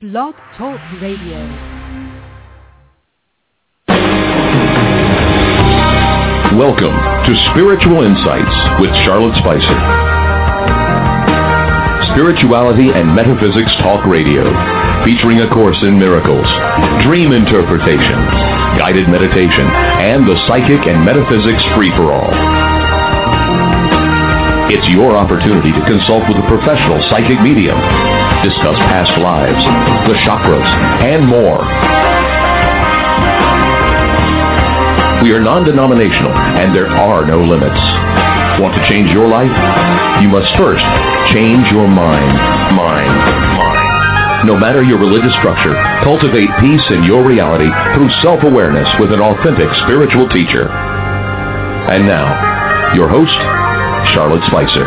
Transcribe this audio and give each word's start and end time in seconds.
Blog 0.00 0.36
Talk 0.54 0.78
Radio. 1.02 1.42
Welcome 6.54 6.94
to 7.26 7.32
Spiritual 7.50 8.06
Insights 8.06 8.78
with 8.78 8.94
Charlotte 9.02 9.34
Spicer. 9.42 9.78
Spirituality 12.14 12.94
and 12.94 13.10
Metaphysics 13.12 13.74
Talk 13.82 14.06
Radio, 14.06 14.46
featuring 15.02 15.40
a 15.40 15.50
course 15.50 15.82
in 15.82 15.98
miracles, 15.98 16.46
dream 17.02 17.32
interpretation, 17.32 18.22
guided 18.78 19.08
meditation, 19.08 19.66
and 19.66 20.22
the 20.28 20.38
psychic 20.46 20.86
and 20.86 21.04
metaphysics 21.04 21.64
free-for-all. 21.74 22.77
It's 24.68 24.84
your 24.92 25.16
opportunity 25.16 25.72
to 25.72 25.82
consult 25.88 26.28
with 26.28 26.36
a 26.36 26.44
professional 26.44 27.00
psychic 27.08 27.40
medium, 27.40 27.80
discuss 28.44 28.76
past 28.92 29.16
lives, 29.16 29.64
the 30.04 30.16
chakras, 30.28 30.68
and 31.00 31.24
more. 31.24 31.64
We 35.24 35.32
are 35.32 35.40
non-denominational 35.40 36.36
and 36.60 36.76
there 36.76 36.92
are 36.92 37.24
no 37.24 37.40
limits. 37.40 37.80
Want 38.60 38.76
to 38.76 38.84
change 38.92 39.08
your 39.08 39.24
life? 39.24 39.48
You 40.20 40.28
must 40.28 40.52
first 40.60 40.84
change 41.32 41.64
your 41.72 41.88
mind. 41.88 42.36
Mind. 42.76 43.08
Mind. 43.56 44.46
No 44.46 44.54
matter 44.54 44.84
your 44.84 45.00
religious 45.00 45.32
structure, 45.40 45.72
cultivate 46.04 46.52
peace 46.60 46.84
in 46.92 47.08
your 47.08 47.24
reality 47.24 47.72
through 47.96 48.12
self-awareness 48.20 49.00
with 49.00 49.16
an 49.16 49.24
authentic 49.24 49.72
spiritual 49.88 50.28
teacher. 50.28 50.68
And 51.88 52.04
now, 52.04 52.92
your 52.94 53.08
host, 53.08 53.67
Charlotte 54.06 54.44
Spicer. 54.46 54.84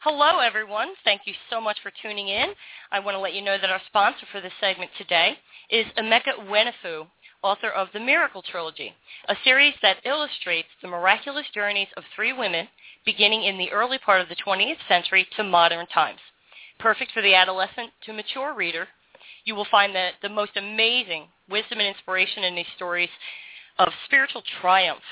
Hello, 0.00 0.40
everyone. 0.40 0.88
Thank 1.04 1.22
you 1.26 1.34
so 1.50 1.60
much 1.60 1.76
for 1.82 1.92
tuning 2.02 2.28
in. 2.28 2.48
I 2.90 3.00
want 3.00 3.14
to 3.14 3.20
let 3.20 3.34
you 3.34 3.42
know 3.42 3.58
that 3.60 3.70
our 3.70 3.80
sponsor 3.86 4.26
for 4.32 4.40
this 4.40 4.52
segment 4.60 4.90
today 4.96 5.36
is 5.70 5.86
Emeka 5.96 6.38
Uwenifu, 6.40 7.06
author 7.42 7.70
of 7.70 7.88
The 7.92 8.00
Miracle 8.00 8.42
Trilogy, 8.42 8.94
a 9.28 9.36
series 9.44 9.74
that 9.82 10.04
illustrates 10.04 10.68
the 10.82 10.88
miraculous 10.88 11.46
journeys 11.54 11.88
of 11.96 12.04
three 12.14 12.32
women 12.32 12.68
beginning 13.04 13.44
in 13.44 13.58
the 13.58 13.70
early 13.70 13.98
part 13.98 14.20
of 14.20 14.28
the 14.28 14.36
20th 14.36 14.78
century 14.88 15.26
to 15.36 15.44
modern 15.44 15.86
times. 15.86 16.20
Perfect 16.78 17.12
for 17.12 17.22
the 17.22 17.34
adolescent 17.34 17.90
to 18.06 18.12
mature 18.12 18.54
reader, 18.54 18.88
you 19.44 19.54
will 19.54 19.66
find 19.70 19.94
that 19.94 20.14
the 20.22 20.28
most 20.28 20.56
amazing 20.56 21.24
wisdom 21.50 21.78
and 21.78 21.88
inspiration 21.88 22.44
in 22.44 22.54
these 22.54 22.66
stories 22.76 23.10
of 23.78 23.88
spiritual 24.04 24.42
triumph. 24.60 25.02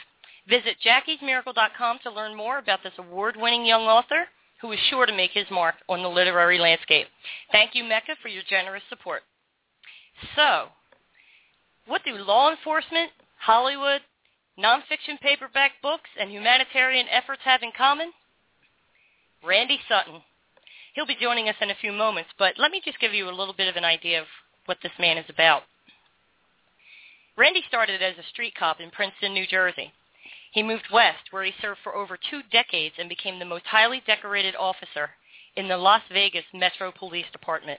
Visit 0.49 0.77
jackiesmiracle.com 0.85 1.99
to 2.03 2.11
learn 2.11 2.37
more 2.37 2.59
about 2.59 2.83
this 2.83 2.93
award-winning 2.99 3.67
young 3.67 3.83
author 3.83 4.27
who 4.61 4.73
is 4.73 4.79
sure 4.91 5.07
to 5.07 5.17
make 5.17 5.33
his 5.33 5.47
mark 5.51 5.75
on 5.89 6.03
the 6.03 6.09
literary 6.09 6.59
landscape. 6.59 7.07
Thank 7.53 7.75
you, 7.75 7.85
Mecca, 7.85 8.17
for 8.23 8.29
your 8.29 8.43
generous 8.49 8.83
support. 8.89 9.23
So, 10.35 10.69
what 11.87 12.03
do 12.05 12.15
law 12.15 12.51
enforcement, 12.51 13.11
Hollywood, 13.39 14.01
nonfiction 14.59 15.21
paperback 15.21 15.73
books, 15.83 16.09
and 16.19 16.31
humanitarian 16.31 17.07
efforts 17.11 17.43
have 17.45 17.63
in 17.63 17.71
common? 17.77 18.13
Randy 19.45 19.79
Sutton. 19.89 20.23
He'll 20.95 21.07
be 21.07 21.17
joining 21.21 21.49
us 21.49 21.57
in 21.61 21.71
a 21.71 21.75
few 21.75 21.93
moments, 21.93 22.31
but 22.39 22.55
let 22.57 22.71
me 22.71 22.81
just 22.83 22.99
give 23.01 23.13
you 23.13 23.29
a 23.29 23.31
little 23.31 23.55
bit 23.55 23.69
of 23.69 23.77
an 23.77 23.85
idea 23.85 24.21
of 24.21 24.27
what 24.65 24.79
this 24.83 24.93
man 24.99 25.19
is 25.19 25.27
about. 25.29 25.63
Randy 27.39 27.63
started 27.69 28.03
as 28.03 28.17
a 28.17 28.23
street 28.23 28.55
cop 28.55 28.81
in 28.81 28.91
Princeton, 28.91 29.35
New 29.35 29.47
Jersey. 29.47 29.93
He 30.53 30.63
moved 30.63 30.89
west, 30.91 31.33
where 31.33 31.45
he 31.45 31.53
served 31.61 31.81
for 31.83 31.95
over 31.95 32.17
two 32.17 32.41
decades 32.51 32.95
and 32.99 33.11
became 33.11 33.39
the 33.39 33.45
most 33.45 33.67
highly 33.67 34.01
decorated 34.07 34.57
officer 34.57 35.11
in 35.55 35.69
the 35.69 35.77
Las 35.77 36.01
Vegas 36.11 36.47
Metro 36.55 36.91
Police 36.91 37.27
Department. 37.33 37.79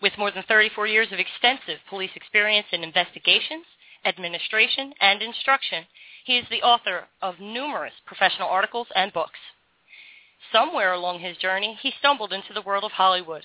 With 0.00 0.16
more 0.16 0.30
than 0.30 0.44
34 0.44 0.86
years 0.86 1.12
of 1.12 1.18
extensive 1.18 1.78
police 1.90 2.12
experience 2.16 2.66
in 2.72 2.82
investigations, 2.82 3.66
administration, 4.02 4.94
and 4.98 5.20
instruction, 5.20 5.84
he 6.24 6.38
is 6.38 6.46
the 6.48 6.62
author 6.62 7.04
of 7.20 7.40
numerous 7.40 7.92
professional 8.06 8.48
articles 8.48 8.88
and 8.96 9.12
books. 9.12 9.40
Somewhere 10.50 10.94
along 10.94 11.20
his 11.20 11.36
journey, 11.36 11.78
he 11.82 11.92
stumbled 11.98 12.32
into 12.32 12.54
the 12.54 12.62
world 12.62 12.84
of 12.84 12.92
Hollywood, 12.92 13.44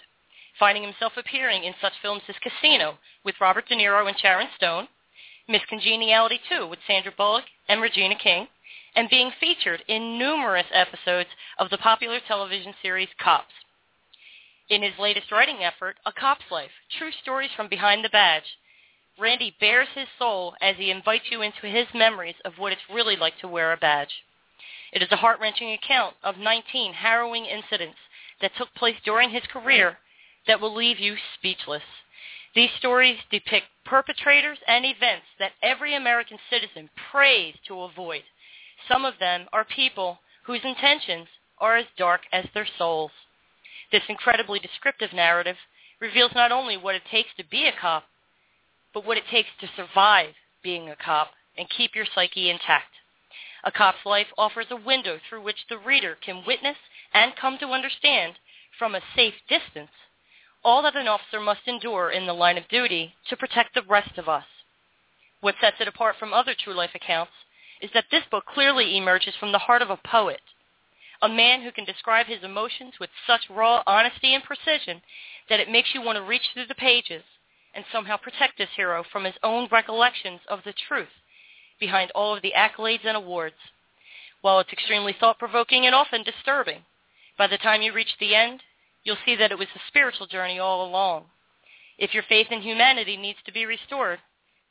finding 0.57 0.83
himself 0.83 1.17
appearing 1.17 1.65
in 1.65 1.73
such 1.81 1.93
films 2.01 2.23
as 2.29 2.35
Casino 2.39 2.99
with 3.25 3.41
Robert 3.41 3.67
De 3.67 3.75
Niro 3.75 4.07
and 4.07 4.17
Sharon 4.17 4.47
Stone, 4.55 4.87
Miss 5.49 5.65
Congeniality 5.67 6.39
2 6.47 6.67
with 6.67 6.77
Sandra 6.85 7.11
Bullock 7.11 7.45
and 7.67 7.81
Regina 7.81 8.13
King, 8.13 8.47
and 8.95 9.09
being 9.09 9.31
featured 9.39 9.83
in 9.87 10.19
numerous 10.19 10.67
episodes 10.71 11.29
of 11.57 11.71
the 11.71 11.77
popular 11.79 12.19
television 12.19 12.75
series 12.83 13.09
Cops. 13.19 13.51
In 14.69 14.83
his 14.83 14.93
latest 14.99 15.31
writing 15.31 15.63
effort, 15.63 15.95
A 16.05 16.11
Cop's 16.11 16.51
Life, 16.51 16.69
True 16.95 17.09
Stories 17.23 17.49
from 17.55 17.67
Behind 17.67 18.05
the 18.05 18.09
Badge, 18.09 18.43
Randy 19.17 19.55
bares 19.59 19.87
his 19.95 20.07
soul 20.19 20.53
as 20.61 20.75
he 20.77 20.91
invites 20.91 21.31
you 21.31 21.41
into 21.41 21.65
his 21.65 21.87
memories 21.95 22.35
of 22.45 22.59
what 22.59 22.71
it's 22.71 22.81
really 22.87 23.15
like 23.15 23.39
to 23.39 23.47
wear 23.47 23.73
a 23.73 23.77
badge. 23.77 24.21
It 24.93 25.01
is 25.01 25.11
a 25.11 25.15
heart-wrenching 25.17 25.71
account 25.71 26.15
of 26.23 26.37
19 26.37 26.93
harrowing 26.93 27.45
incidents 27.45 27.97
that 28.39 28.51
took 28.55 28.75
place 28.75 28.97
during 29.03 29.31
his 29.31 29.47
career 29.51 29.97
that 30.45 30.61
will 30.61 30.75
leave 30.75 30.99
you 30.99 31.15
speechless. 31.39 31.81
These 32.55 32.71
stories 32.77 33.19
depict 33.29 33.67
perpetrators 33.85 34.57
and 34.67 34.85
events 34.85 35.25
that 35.37 35.53
every 35.61 35.95
American 35.95 36.39
citizen 36.49 36.89
prays 37.11 37.55
to 37.67 37.81
avoid. 37.81 38.23
Some 38.87 39.05
of 39.05 39.19
them 39.19 39.47
are 39.53 39.63
people 39.63 40.19
whose 40.43 40.61
intentions 40.63 41.27
are 41.59 41.77
as 41.77 41.85
dark 41.97 42.21
as 42.31 42.45
their 42.53 42.67
souls. 42.77 43.11
This 43.91 44.03
incredibly 44.09 44.59
descriptive 44.59 45.13
narrative 45.13 45.57
reveals 45.99 46.31
not 46.33 46.51
only 46.51 46.77
what 46.77 46.95
it 46.95 47.03
takes 47.11 47.29
to 47.37 47.43
be 47.43 47.67
a 47.67 47.71
cop, 47.79 48.05
but 48.93 49.05
what 49.05 49.17
it 49.17 49.27
takes 49.29 49.49
to 49.59 49.69
survive 49.75 50.33
being 50.63 50.89
a 50.89 50.95
cop 50.95 51.31
and 51.57 51.69
keep 51.69 51.95
your 51.95 52.05
psyche 52.05 52.49
intact. 52.49 52.93
A 53.63 53.71
Cop's 53.71 54.05
Life 54.05 54.27
offers 54.37 54.67
a 54.71 54.75
window 54.75 55.19
through 55.19 55.41
which 55.41 55.67
the 55.67 55.77
reader 55.77 56.15
can 56.15 56.45
witness 56.47 56.77
and 57.13 57.35
come 57.35 57.57
to 57.59 57.67
understand 57.67 58.39
from 58.77 58.95
a 58.95 59.01
safe 59.15 59.33
distance 59.47 59.91
all 60.63 60.81
that 60.81 60.95
an 60.95 61.07
officer 61.07 61.39
must 61.39 61.67
endure 61.67 62.09
in 62.11 62.25
the 62.25 62.33
line 62.33 62.57
of 62.57 62.67
duty 62.67 63.13
to 63.29 63.37
protect 63.37 63.73
the 63.73 63.81
rest 63.81 64.17
of 64.17 64.27
us. 64.27 64.45
What 65.41 65.55
sets 65.61 65.77
it 65.79 65.87
apart 65.87 66.15
from 66.19 66.33
other 66.33 66.53
true 66.53 66.73
life 66.73 66.91
accounts 66.93 67.31
is 67.81 67.91
that 67.93 68.05
this 68.11 68.23
book 68.29 68.45
clearly 68.45 68.97
emerges 68.97 69.35
from 69.39 69.51
the 69.51 69.59
heart 69.59 69.81
of 69.81 69.89
a 69.89 69.97
poet, 69.97 70.41
a 71.21 71.29
man 71.29 71.61
who 71.61 71.71
can 71.71 71.85
describe 71.85 72.27
his 72.27 72.43
emotions 72.43 72.93
with 72.99 73.09
such 73.25 73.49
raw 73.49 73.83
honesty 73.87 74.33
and 74.33 74.43
precision 74.43 75.01
that 75.49 75.59
it 75.59 75.71
makes 75.71 75.93
you 75.93 76.01
want 76.01 76.17
to 76.17 76.23
reach 76.23 76.49
through 76.53 76.67
the 76.67 76.75
pages 76.75 77.23
and 77.73 77.85
somehow 77.91 78.17
protect 78.17 78.57
this 78.57 78.69
hero 78.75 79.03
from 79.09 79.23
his 79.23 79.35
own 79.43 79.67
recollections 79.71 80.41
of 80.47 80.59
the 80.65 80.73
truth 80.73 81.07
behind 81.79 82.11
all 82.11 82.35
of 82.35 82.41
the 82.41 82.53
accolades 82.55 83.05
and 83.05 83.15
awards. 83.15 83.55
While 84.41 84.59
it's 84.59 84.73
extremely 84.73 85.15
thought-provoking 85.17 85.85
and 85.85 85.95
often 85.95 86.23
disturbing, 86.23 86.83
by 87.37 87.47
the 87.47 87.57
time 87.57 87.81
you 87.81 87.93
reach 87.93 88.17
the 88.19 88.35
end, 88.35 88.61
you'll 89.03 89.17
see 89.25 89.35
that 89.35 89.51
it 89.51 89.57
was 89.57 89.67
a 89.75 89.87
spiritual 89.87 90.27
journey 90.27 90.59
all 90.59 90.85
along. 90.85 91.25
If 91.97 92.13
your 92.13 92.23
faith 92.27 92.47
in 92.51 92.61
humanity 92.61 93.17
needs 93.17 93.39
to 93.45 93.51
be 93.51 93.65
restored, 93.65 94.19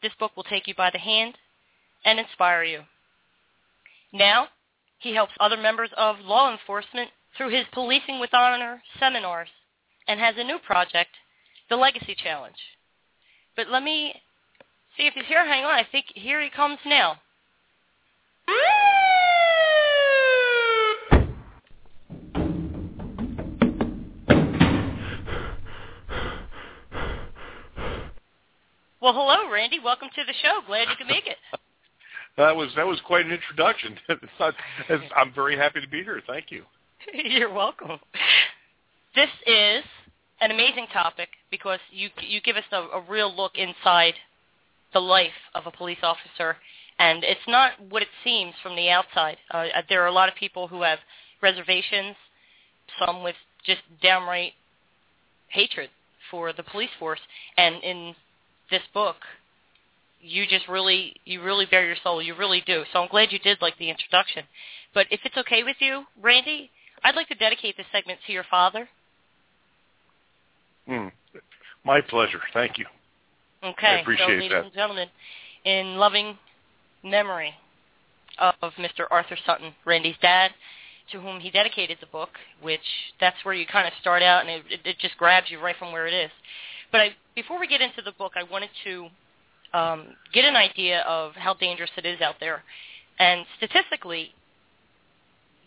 this 0.02 0.12
book 0.18 0.36
will 0.36 0.44
take 0.44 0.66
you 0.66 0.74
by 0.74 0.90
the 0.90 0.98
hand 0.98 1.34
and 2.04 2.18
inspire 2.18 2.64
you. 2.64 2.80
Now, 4.12 4.48
he 4.98 5.14
helps 5.14 5.32
other 5.38 5.56
members 5.56 5.90
of 5.96 6.20
law 6.20 6.50
enforcement 6.50 7.10
through 7.36 7.50
his 7.50 7.66
Policing 7.72 8.18
with 8.18 8.34
Honor 8.34 8.82
seminars 8.98 9.48
and 10.06 10.18
has 10.18 10.34
a 10.38 10.44
new 10.44 10.58
project, 10.58 11.10
the 11.68 11.76
Legacy 11.76 12.14
Challenge. 12.14 12.56
But 13.56 13.68
let 13.68 13.82
me 13.82 14.14
see 14.96 15.06
if 15.06 15.14
he's 15.14 15.26
here. 15.26 15.44
Hang 15.44 15.64
on. 15.64 15.72
I 15.72 15.86
think 15.90 16.06
here 16.14 16.40
he 16.42 16.50
comes 16.50 16.78
now. 16.86 17.20
Well, 29.00 29.12
hello, 29.12 29.48
Randy. 29.48 29.78
Welcome 29.78 30.08
to 30.16 30.24
the 30.24 30.32
show. 30.42 30.58
Glad 30.66 30.88
you 30.88 30.96
could 30.96 31.06
make 31.06 31.28
it. 31.28 31.36
that 32.36 32.54
was 32.54 32.70
that 32.74 32.84
was 32.84 33.00
quite 33.06 33.26
an 33.26 33.30
introduction. 33.30 33.96
I'm 35.16 35.32
very 35.32 35.56
happy 35.56 35.80
to 35.80 35.88
be 35.88 36.02
here. 36.02 36.20
Thank 36.26 36.50
you. 36.50 36.64
You're 37.14 37.52
welcome. 37.52 38.00
This 39.14 39.28
is 39.46 39.84
an 40.40 40.50
amazing 40.50 40.88
topic 40.92 41.28
because 41.48 41.78
you 41.92 42.08
you 42.20 42.40
give 42.40 42.56
us 42.56 42.64
a, 42.72 42.98
a 42.98 43.04
real 43.08 43.34
look 43.34 43.52
inside 43.54 44.14
the 44.92 45.00
life 45.00 45.30
of 45.54 45.66
a 45.66 45.70
police 45.70 46.02
officer, 46.02 46.56
and 46.98 47.22
it's 47.22 47.40
not 47.46 47.72
what 47.90 48.02
it 48.02 48.08
seems 48.24 48.52
from 48.64 48.74
the 48.74 48.90
outside. 48.90 49.36
Uh, 49.52 49.66
there 49.88 50.02
are 50.02 50.08
a 50.08 50.12
lot 50.12 50.28
of 50.28 50.34
people 50.34 50.66
who 50.66 50.82
have 50.82 50.98
reservations, 51.40 52.16
some 52.98 53.22
with 53.22 53.36
just 53.64 53.82
downright 54.02 54.54
hatred 55.50 55.88
for 56.32 56.52
the 56.52 56.64
police 56.64 56.90
force, 56.98 57.20
and 57.56 57.76
in 57.84 58.16
this 58.70 58.82
book, 58.92 59.16
you 60.20 60.46
just 60.46 60.68
really 60.68 61.14
you 61.24 61.42
really 61.42 61.66
bare 61.66 61.86
your 61.86 61.96
soul. 62.02 62.22
You 62.22 62.34
really 62.34 62.62
do. 62.66 62.84
So 62.92 63.00
I'm 63.00 63.08
glad 63.08 63.32
you 63.32 63.38
did 63.38 63.58
like 63.60 63.78
the 63.78 63.90
introduction. 63.90 64.44
But 64.94 65.06
if 65.10 65.20
it's 65.24 65.36
okay 65.36 65.62
with 65.62 65.76
you, 65.80 66.04
Randy, 66.20 66.70
I'd 67.04 67.14
like 67.14 67.28
to 67.28 67.34
dedicate 67.34 67.76
this 67.76 67.86
segment 67.92 68.18
to 68.26 68.32
your 68.32 68.44
father. 68.50 68.88
Hmm. 70.86 71.08
My 71.84 72.00
pleasure. 72.00 72.40
Thank 72.52 72.78
you. 72.78 72.86
Okay. 73.62 73.86
I 73.86 74.00
appreciate 74.00 74.26
so, 74.26 74.32
ladies 74.32 74.50
that. 74.50 74.64
and 74.64 74.72
gentlemen, 74.72 75.08
in 75.64 75.96
loving 75.96 76.36
memory 77.04 77.54
of 78.38 78.72
Mr. 78.78 79.06
Arthur 79.10 79.36
Sutton, 79.44 79.72
Randy's 79.84 80.16
dad, 80.22 80.52
to 81.12 81.20
whom 81.20 81.40
he 81.40 81.50
dedicated 81.50 81.98
the 82.00 82.06
book, 82.06 82.30
which 82.62 82.80
that's 83.20 83.36
where 83.44 83.54
you 83.54 83.66
kind 83.66 83.86
of 83.86 83.92
start 84.00 84.22
out, 84.22 84.46
and 84.46 84.50
it, 84.50 84.80
it 84.84 84.98
just 84.98 85.16
grabs 85.16 85.50
you 85.50 85.60
right 85.60 85.76
from 85.78 85.92
where 85.92 86.06
it 86.06 86.14
is. 86.14 86.30
But 86.90 87.00
I, 87.00 87.08
before 87.34 87.60
we 87.60 87.66
get 87.66 87.80
into 87.80 88.02
the 88.02 88.12
book, 88.12 88.32
I 88.36 88.42
wanted 88.50 88.70
to 88.84 89.08
um, 89.74 90.06
get 90.32 90.44
an 90.44 90.56
idea 90.56 91.02
of 91.02 91.32
how 91.34 91.54
dangerous 91.54 91.90
it 91.96 92.06
is 92.06 92.20
out 92.20 92.36
there. 92.40 92.62
And 93.18 93.44
statistically, 93.56 94.32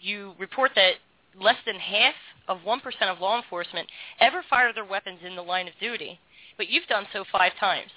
you 0.02 0.34
report 0.40 0.72
that 0.76 0.94
less 1.40 1.58
than 1.66 1.76
half 1.76 2.16
of 2.48 2.60
1% 2.60 2.82
of 3.04 3.20
law 3.20 3.38
enforcement 3.38 3.88
ever 4.20 4.44
fire 4.50 4.74
their 4.74 4.86
weapons 4.86 5.20
in 5.26 5.36
the 5.36 5.42
line 5.42 5.68
of 5.68 5.74
duty, 5.80 6.20
but 6.58 6.70
you've 6.70 6.88
done 6.88 7.06
so 7.14 7.24
five 7.32 7.54
times. 7.60 7.92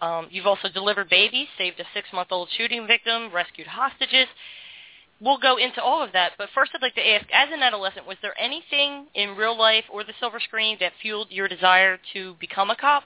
Um, 0.00 0.28
you've 0.30 0.46
also 0.46 0.68
delivered 0.72 1.10
babies, 1.10 1.48
saved 1.58 1.78
a 1.78 1.84
six-month-old 1.92 2.48
shooting 2.56 2.86
victim, 2.86 3.30
rescued 3.34 3.66
hostages. 3.66 4.28
We'll 5.20 5.38
go 5.38 5.58
into 5.58 5.82
all 5.82 6.02
of 6.02 6.12
that, 6.12 6.32
but 6.38 6.48
first 6.54 6.72
I'd 6.74 6.80
like 6.80 6.94
to 6.94 7.06
ask, 7.06 7.26
as 7.32 7.48
an 7.52 7.62
adolescent, 7.62 8.06
was 8.06 8.16
there 8.22 8.34
anything 8.40 9.06
in 9.14 9.36
real 9.36 9.56
life 9.56 9.84
or 9.92 10.02
the 10.02 10.14
silver 10.18 10.40
screen 10.40 10.78
that 10.80 10.92
fueled 11.02 11.28
your 11.30 11.46
desire 11.46 11.98
to 12.14 12.36
become 12.40 12.70
a 12.70 12.76
cop? 12.76 13.04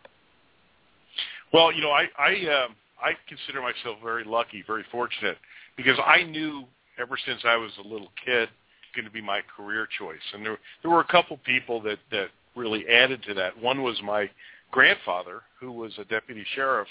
Well, 1.53 1.73
you 1.73 1.83
know, 1.83 1.91
I 1.91 2.07
I, 2.19 2.31
um, 2.65 2.77
I 3.03 3.13
consider 3.29 3.61
myself 3.61 3.99
very 4.03 4.25
lucky, 4.25 4.63
very 4.67 4.85
fortunate, 4.93 5.39
because 5.77 5.99
I 6.05 6.23
knew 6.23 6.65
ever 7.01 7.17
since 7.27 7.41
I 7.45 7.57
was 7.57 7.73
a 7.85 7.87
little 7.87 8.11
kid 8.25 8.49
going 8.95 9.05
to 9.05 9.11
be 9.11 9.21
my 9.21 9.41
career 9.57 9.89
choice, 9.99 10.23
and 10.33 10.47
there 10.47 10.59
there 10.83 10.91
were 10.91 11.01
a 11.01 11.07
couple 11.07 11.37
people 11.39 11.81
that 11.83 11.99
that 12.13 12.29
really 12.55 12.89
added 12.89 13.23
to 13.25 13.35
that. 13.35 13.61
One 13.61 13.83
was 13.83 14.01
my 14.03 14.31
grandfather, 14.71 15.43
who 15.59 15.73
was 15.73 15.93
a 15.99 16.05
deputy 16.05 16.45
sheriff, 16.55 16.89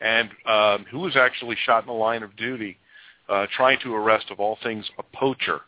and 0.00 0.30
um, 0.46 0.86
who 0.90 1.00
was 1.00 1.16
actually 1.16 1.56
shot 1.64 1.82
in 1.82 1.88
the 1.88 1.92
line 1.92 2.22
of 2.22 2.36
duty, 2.36 2.76
uh, 3.28 3.46
trying 3.56 3.78
to 3.82 3.94
arrest, 3.94 4.26
of 4.30 4.40
all 4.40 4.58
things, 4.62 4.88
a 4.98 5.02
poacher. 5.16 5.60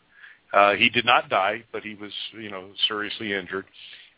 Uh, 0.53 0.73
he 0.73 0.89
did 0.89 1.05
not 1.05 1.29
die, 1.29 1.63
but 1.71 1.83
he 1.83 1.95
was, 1.95 2.11
you 2.33 2.49
know, 2.49 2.69
seriously 2.87 3.33
injured. 3.33 3.65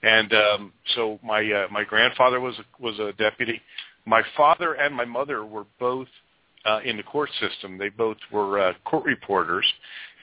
And 0.03 0.31
um, 0.33 0.73
so 0.95 1.19
my 1.23 1.41
uh, 1.51 1.67
my 1.71 1.83
grandfather 1.83 2.39
was 2.39 2.55
a, 2.59 2.83
was 2.83 2.99
a 2.99 3.13
deputy. 3.13 3.61
My 4.05 4.21
father 4.35 4.73
and 4.73 4.95
my 4.95 5.05
mother 5.05 5.45
were 5.45 5.65
both 5.79 6.07
uh, 6.65 6.79
in 6.85 6.97
the 6.97 7.03
court 7.03 7.29
system. 7.39 7.77
They 7.77 7.89
both 7.89 8.17
were 8.31 8.59
uh, 8.59 8.73
court 8.85 9.05
reporters, 9.05 9.65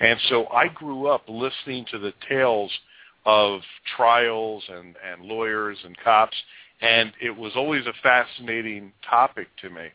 and 0.01 0.19
so 0.29 0.47
I 0.49 0.69
grew 0.69 1.09
up 1.09 1.23
listening 1.29 1.87
to 1.91 1.99
the 1.99 2.13
tales 2.29 2.71
of 3.27 3.63
trials 3.97 4.63
and 4.69 4.95
and 5.11 5.23
lawyers 5.23 5.79
and 5.85 5.97
cops, 6.05 6.37
and 6.81 7.13
it 7.21 7.37
was 7.37 7.53
always 7.57 7.85
a 7.87 7.93
fascinating 8.03 8.93
topic 9.09 9.49
to 9.63 9.71
me. 9.71 9.89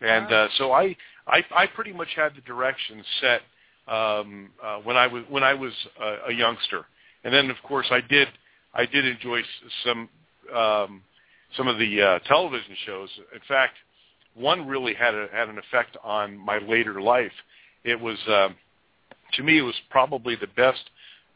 And 0.00 0.32
uh, 0.32 0.48
so 0.56 0.72
I, 0.72 0.96
I 1.30 1.44
I 1.54 1.66
pretty 1.66 1.92
much 1.92 2.08
had 2.16 2.34
the 2.34 2.40
direction 2.42 3.02
set 3.20 3.42
um, 3.88 4.50
uh, 4.62 4.78
when 4.78 4.96
I 4.96 5.06
was 5.06 5.24
when 5.28 5.42
I 5.42 5.54
was 5.54 5.72
a, 6.00 6.30
a 6.30 6.32
youngster, 6.34 6.86
and 7.24 7.32
then 7.32 7.50
of 7.50 7.56
course 7.62 7.86
I 7.90 8.00
did 8.00 8.28
I 8.74 8.86
did 8.86 9.04
enjoy 9.04 9.40
some 9.84 10.08
um, 10.54 11.02
some 11.56 11.68
of 11.68 11.78
the 11.78 12.02
uh, 12.02 12.18
television 12.20 12.76
shows. 12.86 13.08
In 13.34 13.40
fact, 13.48 13.74
one 14.34 14.66
really 14.66 14.94
had 14.94 15.14
a, 15.14 15.28
had 15.32 15.48
an 15.48 15.58
effect 15.58 15.96
on 16.02 16.36
my 16.36 16.58
later 16.58 17.00
life. 17.00 17.32
It 17.84 18.00
was 18.00 18.18
um, 18.28 18.56
to 19.34 19.42
me 19.42 19.58
it 19.58 19.62
was 19.62 19.74
probably 19.90 20.36
the 20.36 20.48
best 20.56 20.90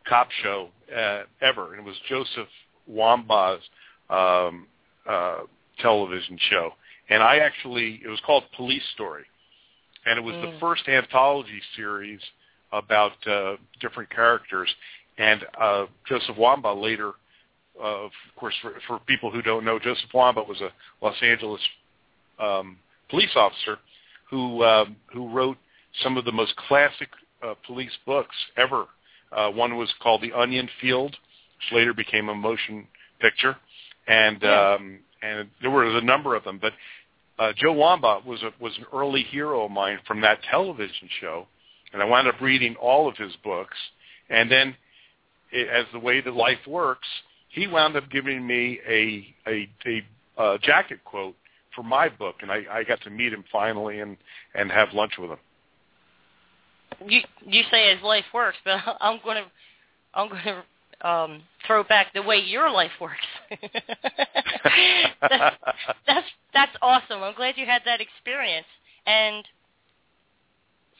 cop 0.08 0.28
show 0.42 0.68
uh, 0.94 1.22
ever, 1.40 1.74
and 1.74 1.80
it 1.80 1.84
was 1.84 1.96
Joseph 2.08 2.48
Wambaugh's 2.90 3.62
um, 4.10 4.66
uh, 5.08 5.40
television 5.80 6.38
show. 6.50 6.70
And 7.08 7.22
I 7.22 7.38
actually 7.38 8.00
it 8.04 8.08
was 8.08 8.20
called 8.24 8.44
Police 8.56 8.84
Story, 8.94 9.24
and 10.06 10.18
it 10.18 10.22
was 10.22 10.34
the 10.40 10.48
Mm. 10.48 10.60
first 10.60 10.88
anthology 10.88 11.60
series 11.76 12.20
about 12.72 13.26
uh, 13.26 13.56
different 13.80 14.10
characters. 14.10 14.74
And 15.18 15.44
uh, 15.60 15.86
Joseph 16.08 16.36
Wambaugh 16.36 16.80
later 16.80 17.14
uh, 17.82 18.04
of 18.04 18.10
course, 18.36 18.54
for, 18.62 18.74
for 18.86 18.98
people 19.00 19.30
who 19.30 19.42
don't 19.42 19.64
know, 19.64 19.78
Joseph 19.78 20.10
Wambaugh 20.12 20.46
was 20.46 20.60
a 20.60 20.70
Los 21.04 21.16
Angeles 21.22 21.60
um, 22.38 22.78
police 23.10 23.32
officer 23.36 23.78
who 24.30 24.62
um, 24.64 24.96
who 25.12 25.28
wrote 25.28 25.56
some 26.02 26.16
of 26.16 26.24
the 26.24 26.32
most 26.32 26.54
classic 26.56 27.08
uh, 27.42 27.54
police 27.66 27.96
books 28.06 28.34
ever. 28.56 28.86
Uh, 29.32 29.50
one 29.50 29.76
was 29.76 29.92
called 30.00 30.22
The 30.22 30.32
Onion 30.32 30.68
Field, 30.80 31.10
which 31.10 31.72
later 31.72 31.92
became 31.92 32.28
a 32.28 32.34
motion 32.34 32.86
picture, 33.20 33.56
and 34.06 34.42
Yeah. 34.42 34.74
um, 34.74 34.98
and 35.22 35.48
there 35.60 35.70
were 35.70 35.84
a 35.84 36.00
number 36.02 36.34
of 36.34 36.44
them. 36.44 36.58
But 36.60 36.74
uh, 37.38 37.52
Joe 37.56 37.74
Wambaugh 37.74 38.24
was 38.24 38.42
a, 38.42 38.50
was 38.60 38.76
an 38.78 38.86
early 38.92 39.22
hero 39.22 39.64
of 39.64 39.70
mine 39.70 39.98
from 40.06 40.20
that 40.20 40.38
television 40.50 41.08
show, 41.20 41.46
and 41.92 42.00
I 42.02 42.04
wound 42.04 42.28
up 42.28 42.40
reading 42.40 42.76
all 42.76 43.08
of 43.08 43.16
his 43.16 43.32
books. 43.42 43.76
And 44.30 44.50
then, 44.50 44.76
it, 45.50 45.68
as 45.68 45.86
the 45.92 45.98
way 45.98 46.20
that 46.20 46.34
life 46.34 46.58
works, 46.66 47.08
he 47.48 47.66
wound 47.66 47.96
up 47.96 48.10
giving 48.10 48.46
me 48.46 48.80
a 48.88 49.34
a, 49.48 49.68
a 49.86 50.40
uh, 50.40 50.58
jacket 50.62 51.04
quote 51.04 51.34
for 51.74 51.82
my 51.82 52.08
book, 52.08 52.36
and 52.42 52.50
I, 52.50 52.64
I 52.70 52.84
got 52.84 53.00
to 53.02 53.10
meet 53.10 53.32
him 53.32 53.44
finally 53.50 54.00
and 54.00 54.16
and 54.54 54.70
have 54.70 54.88
lunch 54.92 55.12
with 55.18 55.30
him. 55.30 55.38
You 57.06 57.20
you 57.44 57.62
say 57.70 57.90
as 57.90 58.02
life 58.02 58.24
works, 58.32 58.58
but 58.64 58.78
I'm 59.00 59.18
going 59.24 59.42
to 59.42 59.50
I'm 60.14 60.28
going 60.28 60.44
to 60.44 60.62
um, 61.02 61.42
throw 61.66 61.82
back 61.84 62.12
the 62.14 62.22
way 62.22 62.38
your 62.38 62.70
life 62.70 62.92
works. 63.00 63.26
that's, 65.20 65.56
that's 66.06 66.26
that's 66.52 66.76
awesome. 66.82 67.22
I'm 67.22 67.34
glad 67.34 67.54
you 67.56 67.66
had 67.66 67.82
that 67.84 68.00
experience. 68.00 68.66
And 69.06 69.44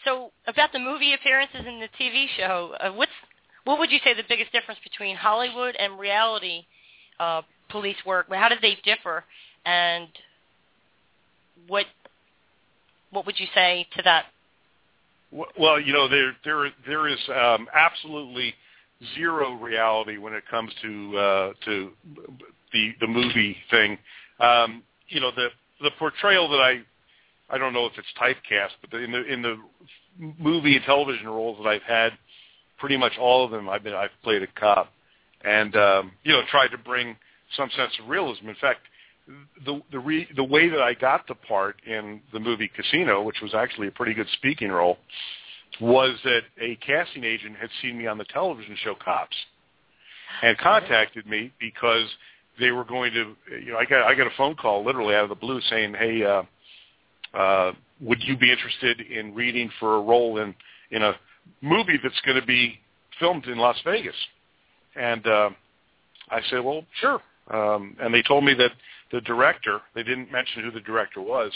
so 0.05 0.31
about 0.47 0.73
the 0.73 0.79
movie 0.79 1.15
appearances 1.15 1.63
and 1.67 1.81
the 1.81 1.89
TV 2.01 2.27
show, 2.37 2.75
uh, 2.81 2.93
what's 2.93 3.13
what 3.65 3.79
would 3.79 3.91
you 3.91 3.99
say 4.05 4.15
the 4.15 4.25
biggest 4.29 4.53
difference 4.53 4.81
between 4.85 5.17
Hollywood 5.17 5.75
and 5.77 5.99
reality 5.99 6.67
uh, 7.19 7.43
police 7.71 7.97
work? 8.07 8.27
How 8.31 8.49
do 8.49 8.57
they 8.61 8.77
differ? 8.85 9.25
And 9.65 10.09
what 11.67 11.87
what 13.11 13.27
would 13.27 13.39
you 13.39 13.47
say 13.55 13.87
to 13.97 14.03
that? 14.03 14.27
Well, 15.59 15.81
you 15.81 15.93
know, 15.93 16.09
there 16.09 16.37
there 16.45 16.71
there 16.87 17.09
is 17.09 17.19
um, 17.29 17.67
absolutely 17.75 18.55
zero 19.15 19.55
reality 19.55 20.19
when 20.19 20.33
it 20.33 20.45
comes 20.51 20.73
to 20.83 21.19
uh, 21.19 21.53
to 21.65 21.91
the 22.73 22.93
the 23.01 23.07
movie 23.07 23.57
thing. 23.71 23.99
Um, 24.41 24.83
you 25.09 25.21
know, 25.21 25.31
the 25.35 25.49
the 25.83 25.91
portrayal 25.99 26.49
that 26.51 26.61
I 26.61 26.83
I 27.51 27.59
don't 27.59 27.73
know 27.73 27.87
if 27.87 27.93
it's 27.99 28.09
typecast, 28.21 28.71
but 28.81 29.01
in 29.01 29.13
the 29.13 29.25
in 29.33 29.43
the 29.43 29.57
movie 30.39 30.77
and 30.77 30.85
television 30.85 31.29
roles 31.29 31.59
that 31.59 31.69
I've 31.69 31.83
had, 31.83 32.13
pretty 32.79 32.97
much 32.97 33.13
all 33.19 33.45
of 33.45 33.51
them 33.51 33.69
I've 33.69 33.83
been 33.83 33.95
I've 33.95 34.11
played 34.23 34.43
a 34.43 34.47
cop, 34.59 34.93
and 35.45 35.75
um, 35.77 36.13
you 36.23 36.33
know 36.33 36.43
tried 36.51 36.69
to 36.69 36.79
bring 36.79 37.17
some 37.57 37.71
sense 37.77 37.93
of 38.03 38.09
realism. 38.09 38.49
In 38.49 38.57
fact, 38.61 38.81
the 39.65 39.81
the 39.93 39.99
re, 39.99 40.29
the 40.37 40.45
way 40.45 40.69
that 40.69 40.81
I 40.81 40.95
got 40.95 41.27
the 41.27 41.35
part 41.35 41.77
in 41.87 42.21
the 42.33 42.41
movie 42.41 42.71
Casino, 42.75 43.23
which 43.23 43.41
was 43.43 43.55
actually 43.55 43.89
a 43.89 43.93
pretty 43.93 44.15
good 44.15 44.29
speaking 44.35 44.71
role, 44.71 44.99
was 45.81 46.19
that 46.25 46.43
a 46.61 46.77
casting 46.77 47.25
agent 47.25 47.57
had 47.57 47.71
seen 47.83 47.99
me 47.99 48.07
on 48.07 48.19
the 48.19 48.25
television 48.25 48.77
show 48.83 48.95
Cops, 48.95 49.37
and 50.43 50.57
contacted 50.59 51.27
me 51.27 51.53
because 51.61 52.09
they 52.59 52.71
were 52.71 52.85
going 52.85 53.13
to. 53.13 53.35
You 53.65 53.73
know, 53.73 53.79
I 53.79 53.85
got 53.85 54.07
I 54.07 54.15
got 54.15 54.27
a 54.27 54.37
phone 54.37 54.55
call 54.57 54.85
literally 54.85 55.15
out 55.15 55.25
of 55.25 55.29
the 55.29 55.35
blue 55.35 55.61
saying, 55.69 55.95
"Hey, 55.95 56.23
uh, 56.25 56.43
uh, 57.37 57.73
would 58.01 58.23
you 58.23 58.37
be 58.37 58.51
interested 58.51 59.01
in 59.01 59.35
reading 59.35 59.71
for 59.81 59.97
a 59.97 60.01
role 60.01 60.39
in 60.39 60.55
in 60.91 61.03
a 61.03 61.15
movie 61.61 61.99
that's 62.03 62.21
going 62.25 62.41
to 62.41 62.47
be 62.47 62.79
filmed 63.19 63.47
in 63.47 63.59
Las 63.59 63.77
Vegas?" 63.85 64.17
And 64.97 65.27
uh, 65.27 65.51
I 66.31 66.41
said, 66.51 66.65
"Well, 66.65 66.85
sure." 67.01 67.21
Um, 67.51 67.97
and 68.01 68.15
they 68.15 68.23
told 68.23 68.45
me 68.45 68.55
that 68.55 68.71
the 69.13 69.21
director, 69.21 69.81
they 69.95 70.03
didn't 70.03 70.33
mention 70.33 70.63
who 70.63 70.71
the 70.71 70.81
director 70.81 71.21
was, 71.21 71.53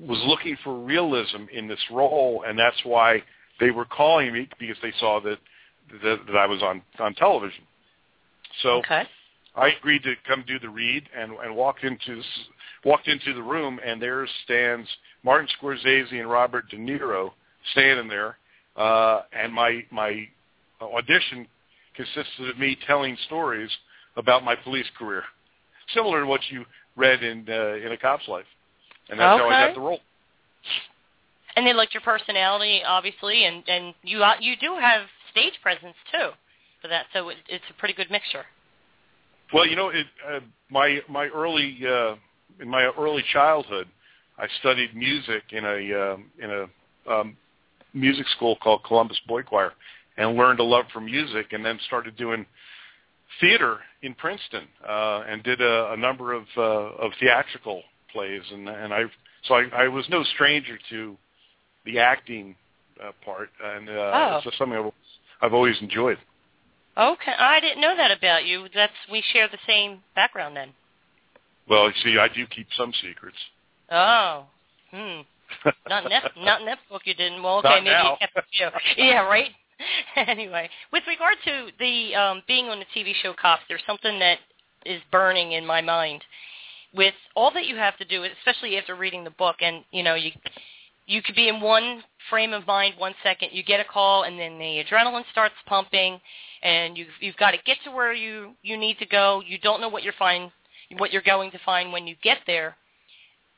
was 0.00 0.22
looking 0.26 0.56
for 0.62 0.78
realism 0.78 1.44
in 1.52 1.66
this 1.66 1.82
role, 1.90 2.44
and 2.46 2.58
that's 2.58 2.76
why 2.84 3.22
they 3.60 3.70
were 3.70 3.84
calling 3.84 4.32
me 4.32 4.48
because 4.58 4.76
they 4.82 4.92
saw 4.98 5.20
that 5.20 5.38
that, 6.02 6.18
that 6.26 6.36
I 6.36 6.46
was 6.46 6.62
on 6.62 6.82
on 6.98 7.14
television. 7.14 7.64
So 8.62 8.78
Okay. 8.78 9.04
I 9.54 9.68
agreed 9.70 10.02
to 10.04 10.14
come 10.26 10.44
do 10.46 10.58
the 10.58 10.68
read 10.68 11.08
and, 11.16 11.32
and 11.32 11.54
walked 11.54 11.82
into 11.84 12.22
walked 12.84 13.08
into 13.08 13.34
the 13.34 13.42
room, 13.42 13.80
and 13.84 14.00
there 14.00 14.26
stands 14.44 14.88
Martin 15.24 15.48
Scorsese 15.60 16.12
and 16.12 16.30
Robert 16.30 16.68
De 16.70 16.76
Niro 16.76 17.32
standing 17.72 18.08
there, 18.08 18.36
uh, 18.76 19.22
and 19.32 19.52
my 19.52 19.84
my 19.90 20.28
audition 20.80 21.46
consisted 21.94 22.50
of 22.50 22.58
me 22.58 22.76
telling 22.86 23.16
stories 23.26 23.70
about 24.16 24.44
my 24.44 24.54
police 24.54 24.86
career, 24.96 25.24
similar 25.92 26.20
to 26.20 26.26
what 26.26 26.40
you 26.50 26.64
read 26.96 27.22
in 27.22 27.44
uh, 27.48 27.74
in 27.84 27.92
a 27.92 27.96
cop's 27.96 28.28
life, 28.28 28.46
and 29.08 29.18
that's 29.18 29.40
how 29.40 29.48
I 29.48 29.66
got 29.66 29.74
the 29.74 29.80
role. 29.80 30.00
And 31.58 31.66
they 31.66 31.72
liked 31.72 31.92
your 31.92 32.02
personality, 32.02 32.82
obviously, 32.86 33.44
and 33.44 33.64
and 33.68 33.92
you 34.04 34.22
uh, 34.22 34.34
you 34.40 34.54
do 34.60 34.76
have 34.80 35.08
stage 35.32 35.54
presence 35.60 35.96
too 36.12 36.28
for 36.80 36.86
that, 36.86 37.06
so 37.12 37.30
it, 37.30 37.36
it's 37.48 37.64
a 37.68 37.74
pretty 37.80 37.94
good 37.94 38.12
mixture. 38.12 38.44
Well, 39.52 39.66
you 39.66 39.74
know, 39.74 39.88
it, 39.88 40.06
uh, 40.24 40.38
my 40.70 41.00
my 41.08 41.26
early 41.26 41.76
uh, 41.84 42.14
in 42.60 42.68
my 42.68 42.84
early 42.96 43.24
childhood, 43.32 43.88
I 44.38 44.46
studied 44.60 44.94
music 44.94 45.42
in 45.50 45.64
a 45.64 46.12
um, 46.12 46.30
in 46.40 46.48
a 46.48 47.12
um, 47.12 47.36
music 47.92 48.28
school 48.36 48.54
called 48.62 48.84
Columbus 48.84 49.20
Boy 49.26 49.42
Choir, 49.42 49.72
and 50.16 50.36
learned 50.36 50.60
a 50.60 50.64
love 50.64 50.84
for 50.92 51.00
music, 51.00 51.46
and 51.50 51.64
then 51.64 51.80
started 51.88 52.16
doing 52.16 52.46
theater 53.40 53.78
in 54.02 54.14
Princeton, 54.14 54.68
uh, 54.88 55.24
and 55.28 55.42
did 55.42 55.60
a, 55.60 55.90
a 55.90 55.96
number 55.96 56.34
of 56.34 56.44
uh, 56.56 56.60
of 56.60 57.10
theatrical 57.18 57.82
plays, 58.12 58.42
and 58.52 58.68
and 58.68 58.94
I 58.94 59.06
so 59.42 59.54
I, 59.54 59.64
I 59.74 59.88
was 59.88 60.08
no 60.08 60.22
stranger 60.22 60.78
to 60.90 61.16
the 61.84 61.98
acting 61.98 62.54
uh, 63.02 63.12
part, 63.24 63.50
and 63.62 63.88
uh, 63.88 63.92
Oh. 63.92 64.40
it's 64.44 64.58
something 64.58 64.76
I've, 64.78 64.92
I've 65.40 65.54
always 65.54 65.76
enjoyed. 65.80 66.18
Okay, 66.96 67.32
I 67.38 67.60
didn't 67.60 67.80
know 67.80 67.96
that 67.96 68.10
about 68.10 68.44
you. 68.44 68.66
That's 68.74 68.92
we 69.10 69.22
share 69.32 69.46
the 69.48 69.58
same 69.66 70.00
background 70.16 70.56
then. 70.56 70.70
Well, 71.68 71.86
you 71.86 71.94
see, 72.02 72.18
I 72.18 72.28
do 72.28 72.46
keep 72.46 72.66
some 72.76 72.92
secrets. 73.00 73.36
Oh, 73.90 74.46
hmm. 74.90 75.20
Not 75.88 76.04
in 76.04 76.10
that, 76.10 76.32
not 76.36 76.60
in 76.60 76.66
that 76.66 76.78
book 76.90 77.02
you 77.06 77.14
didn't. 77.14 77.42
Well, 77.42 77.58
okay, 77.58 77.68
Not 77.68 77.84
maybe 77.84 77.90
now. 77.94 78.10
you 78.12 78.16
kept 78.18 78.36
a 78.36 78.42
few. 78.52 78.68
Yeah, 79.04 79.20
right. 79.26 79.50
anyway, 80.16 80.68
with 80.92 81.04
regard 81.06 81.36
to 81.44 81.68
the 81.78 82.14
um, 82.14 82.42
being 82.46 82.66
on 82.66 82.80
the 82.80 82.84
TV 82.94 83.14
show 83.22 83.32
Cops, 83.32 83.62
there's 83.68 83.82
something 83.86 84.18
that 84.18 84.38
is 84.84 85.00
burning 85.10 85.52
in 85.52 85.64
my 85.64 85.80
mind. 85.80 86.22
With 86.94 87.14
all 87.36 87.50
that 87.52 87.66
you 87.66 87.76
have 87.76 87.96
to 87.98 88.04
do, 88.04 88.24
especially 88.24 88.76
after 88.76 88.94
reading 88.96 89.24
the 89.24 89.30
book, 89.30 89.56
and 89.60 89.84
you 89.90 90.02
know 90.02 90.14
you 90.14 90.32
you 91.08 91.22
could 91.22 91.34
be 91.34 91.48
in 91.48 91.60
one 91.60 92.02
frame 92.28 92.52
of 92.52 92.66
mind 92.66 92.94
one 92.98 93.14
second, 93.22 93.48
you 93.52 93.64
get 93.64 93.80
a 93.80 93.84
call, 93.84 94.24
and 94.24 94.38
then 94.38 94.58
the 94.58 94.84
adrenaline 94.84 95.24
starts 95.32 95.54
pumping, 95.66 96.20
and 96.62 96.98
you've 96.98 97.08
you've 97.20 97.36
got 97.36 97.52
to 97.52 97.58
get 97.64 97.78
to 97.84 97.90
where 97.90 98.12
you 98.12 98.52
you 98.62 98.76
need 98.76 98.98
to 98.98 99.06
go. 99.06 99.42
You 99.44 99.58
don't 99.58 99.80
know 99.80 99.88
what 99.88 100.02
you're 100.02 100.12
find 100.12 100.52
what 100.98 101.12
you're 101.12 101.22
going 101.22 101.50
to 101.50 101.58
find 101.64 101.92
when 101.92 102.06
you 102.06 102.14
get 102.22 102.38
there, 102.46 102.76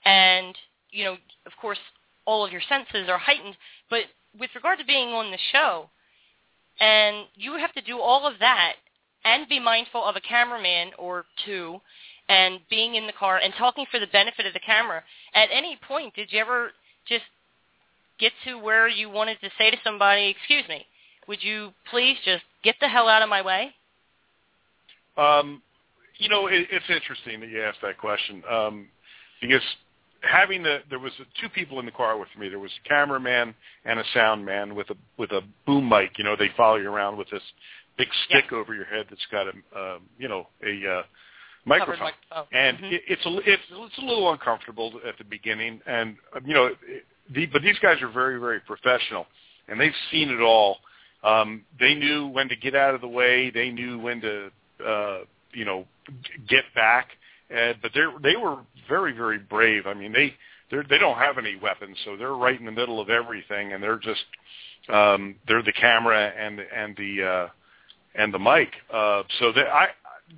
and 0.05 0.57
you 0.91 1.05
know, 1.05 1.17
of 1.45 1.53
course, 1.61 1.79
all 2.25 2.45
of 2.45 2.53
your 2.53 2.63
senses 2.69 3.09
are 3.09 3.19
heightened. 3.19 3.57
But 3.91 4.05
with 4.39 4.51
regard 4.55 4.79
to 4.79 4.85
being 4.85 5.09
on 5.09 5.33
the 5.33 5.39
show, 5.53 5.91
and 6.79 7.27
you 7.35 7.57
have 7.59 7.73
to 7.73 7.83
do 7.83 7.99
all 7.99 8.29
of 8.29 8.39
that 8.39 8.75
and 9.25 9.49
be 9.49 9.59
mindful 9.59 10.05
of 10.05 10.15
a 10.15 10.21
cameraman 10.21 10.93
or 10.99 11.25
two 11.45 11.81
and 12.29 12.61
being 12.71 12.95
in 12.95 13.09
the 13.09 13.13
car 13.13 13.39
and 13.39 13.53
talking 13.59 13.87
for 13.91 13.99
the 13.99 14.07
benefit 14.07 14.47
of 14.47 14.53
the 14.53 14.61
camera. 14.61 15.03
At 15.35 15.49
any 15.53 15.77
point, 15.77 16.15
did 16.15 16.33
you 16.33 16.39
ever 16.39 16.71
just 17.07 17.25
get 18.21 18.33
to 18.45 18.59
where 18.59 18.89
you 18.89 19.11
wanted 19.11 19.41
to 19.41 19.51
say 19.59 19.71
to 19.71 19.77
somebody, 19.83 20.29
excuse 20.39 20.65
me, 20.69 20.87
would 21.27 21.43
you 21.43 21.73
please 21.91 22.17
just 22.25 22.45
get 22.63 22.77
the 22.81 22.89
hell 22.89 23.09
out 23.09 23.23
of 23.23 23.29
my 23.29 23.43
way? 23.43 23.71
Um, 25.17 25.63
you 26.19 26.29
know, 26.29 26.47
it, 26.47 26.67
it's 26.71 26.85
interesting 26.89 27.41
that 27.41 27.49
you 27.49 27.63
asked 27.63 27.79
that 27.83 27.99
question 27.99 28.43
um, 28.49 28.89
because 29.41 29.63
having 30.23 30.63
the 30.63 30.81
there 30.91 30.99
was 30.99 31.13
two 31.41 31.49
people 31.49 31.81
in 31.81 31.87
the 31.87 31.93
car 31.93 32.19
with 32.19 32.29
me. 32.39 32.49
There 32.49 32.59
was 32.59 32.71
a 32.85 32.89
cameraman 32.89 33.55
and 33.85 33.99
a 33.99 34.05
sound 34.13 34.45
man 34.45 34.75
with 34.75 34.91
a 34.91 34.97
with 35.17 35.31
a 35.33 35.43
boom 35.67 35.89
mic. 35.89 36.19
You 36.19 36.25
know, 36.25 36.37
they 36.37 36.51
follow 36.57 36.77
you 36.77 36.91
around 36.91 37.17
with 37.17 37.31
this 37.31 37.43
big 37.97 38.09
stick 38.27 38.53
over 38.53 38.75
your 38.75 38.85
head 38.85 39.07
that's 39.09 39.27
got 39.31 39.47
a 39.47 39.79
uh, 39.79 39.99
you 40.19 40.29
know 40.29 40.47
a 40.65 40.99
uh, 40.99 41.03
microphone. 41.65 42.11
Microphone. 42.31 42.47
And 42.53 42.79
Mhm. 42.79 42.93
it, 42.93 43.03
it's 43.09 43.27
a 43.27 43.51
it's 43.51 43.63
it's 43.71 43.99
a 43.99 44.03
little 44.03 44.31
uncomfortable 44.33 45.01
at 45.07 45.17
the 45.19 45.25
beginning, 45.25 45.81
and 45.87 46.17
um, 46.35 46.47
you 46.47 46.55
know, 46.55 46.67
it, 46.67 47.07
the, 47.35 47.47
but 47.47 47.63
these 47.63 47.79
guys 47.81 48.01
are 48.03 48.11
very 48.11 48.39
very 48.39 48.61
professional, 48.61 49.27
and 49.69 49.81
they've 49.81 49.93
seen 50.11 50.31
it 50.31 50.41
all. 50.41 50.79
Um, 51.23 51.65
they 51.79 51.95
knew 51.95 52.29
when 52.29 52.49
to 52.49 52.57
get 52.57 52.75
out 52.75 52.95
of 52.95 53.01
the 53.01 53.09
way. 53.09 53.51
They 53.51 53.71
knew 53.71 53.99
when 53.99 54.21
to 54.21 54.51
uh, 54.87 55.19
you 55.53 55.65
know 55.65 55.85
get 56.49 56.65
back. 56.75 57.09
Uh, 57.55 57.73
but 57.83 57.93
they 57.95 58.03
they 58.23 58.37
were 58.37 58.59
very 58.89 59.13
very 59.13 59.39
brave. 59.39 59.87
I 59.87 59.95
mean 59.95 60.13
they 60.13 60.35
they 60.71 60.99
don't 60.99 61.19
have 61.19 61.37
any 61.39 61.57
weapons, 61.57 61.97
so 62.05 62.17
they're 62.17 62.35
right 62.35 62.59
in 62.59 62.65
the 62.65 62.73
middle 62.73 63.01
of 63.01 63.11
everything, 63.11 63.73
and 63.73 63.83
they're 63.83 63.99
just 63.99 64.25
um, 64.89 65.35
they're 65.47 65.63
the 65.63 65.73
camera 65.73 66.33
and 66.39 66.61
and 66.61 66.97
the 66.97 67.25
uh, 67.25 67.49
and 68.15 68.33
the 68.33 68.39
mic. 68.39 68.69
Uh, 68.93 69.23
so 69.39 69.53
they, 69.53 69.63
I 69.63 69.89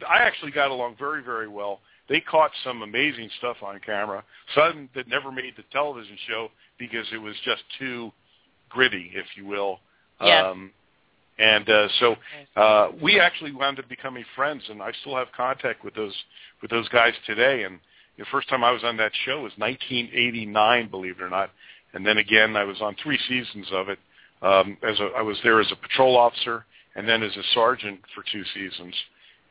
I 0.09 0.19
actually 0.19 0.53
got 0.53 0.71
along 0.71 0.97
very 0.99 1.23
very 1.23 1.49
well. 1.49 1.81
They 2.09 2.21
caught 2.21 2.51
some 2.65 2.83
amazing 2.83 3.31
stuff 3.39 3.59
on 3.63 3.79
camera, 3.85 4.25
some 4.55 4.89
that 4.95 5.07
never 5.09 5.31
made 5.31 5.55
the 5.57 5.65
television 5.71 6.17
show 6.29 6.49
because 6.83 7.07
it 7.13 7.19
was 7.19 7.37
just 7.45 7.63
too 7.79 8.11
gritty, 8.69 9.13
if 9.15 9.27
you 9.37 9.47
will. 9.47 9.79
Yes. 10.21 10.45
Um, 10.45 10.73
and 11.39 11.69
uh, 11.71 11.89
so 12.01 12.17
uh, 12.57 12.89
we 13.01 13.21
actually 13.21 13.53
wound 13.53 13.79
up 13.79 13.89
becoming 13.89 14.25
friends, 14.35 14.65
and 14.69 14.83
I 14.83 14.91
still 15.01 15.17
have 15.17 15.29
contact 15.37 15.85
with 15.85 15.95
those 15.95 16.15
with 16.61 16.73
those 16.73 16.89
guys 16.89 17.13
today. 17.25 17.63
And 17.63 17.79
the 18.19 18.25
first 18.33 18.49
time 18.49 18.65
I 18.65 18.73
was 18.73 18.83
on 18.83 18.97
that 18.97 19.13
show 19.25 19.43
was 19.43 19.53
1989, 19.57 20.91
believe 20.91 21.17
it 21.21 21.23
or 21.23 21.31
not. 21.31 21.51
And 21.95 22.05
then 22.05 22.19
again, 22.19 22.57
I 22.57 22.65
was 22.65 22.81
on 22.81 22.97
three 23.01 23.19
seasons 23.29 23.69
of 23.73 23.89
it. 23.89 23.99
Um, 24.43 24.77
as 24.83 24.99
a, 24.99 25.11
I 25.17 25.23
was 25.23 25.39
there 25.45 25.61
as 25.61 25.71
a 25.71 25.77
patrol 25.77 26.17
officer, 26.17 26.65
and 26.97 27.09
then 27.09 27.23
as 27.23 27.37
a 27.37 27.43
sergeant 27.55 28.01
for 28.15 28.25
two 28.33 28.43
seasons. 28.55 28.95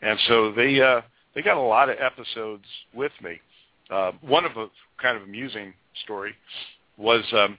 And 0.02 0.20
so 0.28 0.52
they 0.52 0.82
uh, 0.82 1.02
they 1.34 1.42
got 1.42 1.56
a 1.56 1.62
lot 1.62 1.90
of 1.90 1.96
episodes 2.00 2.66
with 2.94 3.14
me. 3.24 3.40
Uh, 3.90 4.12
one 4.22 4.46
of 4.46 4.58
a 4.58 4.68
kind 5.02 5.18
of 5.18 5.24
amusing 5.24 5.74
story 6.04 6.34
was 7.02 7.24
um, 7.34 7.58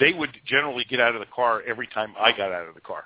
they 0.00 0.12
would 0.12 0.30
generally 0.46 0.84
get 0.88 1.00
out 1.00 1.14
of 1.14 1.20
the 1.20 1.32
car 1.34 1.62
every 1.66 1.86
time 1.86 2.14
I 2.18 2.32
got 2.32 2.52
out 2.52 2.68
of 2.68 2.74
the 2.74 2.80
car. 2.80 3.04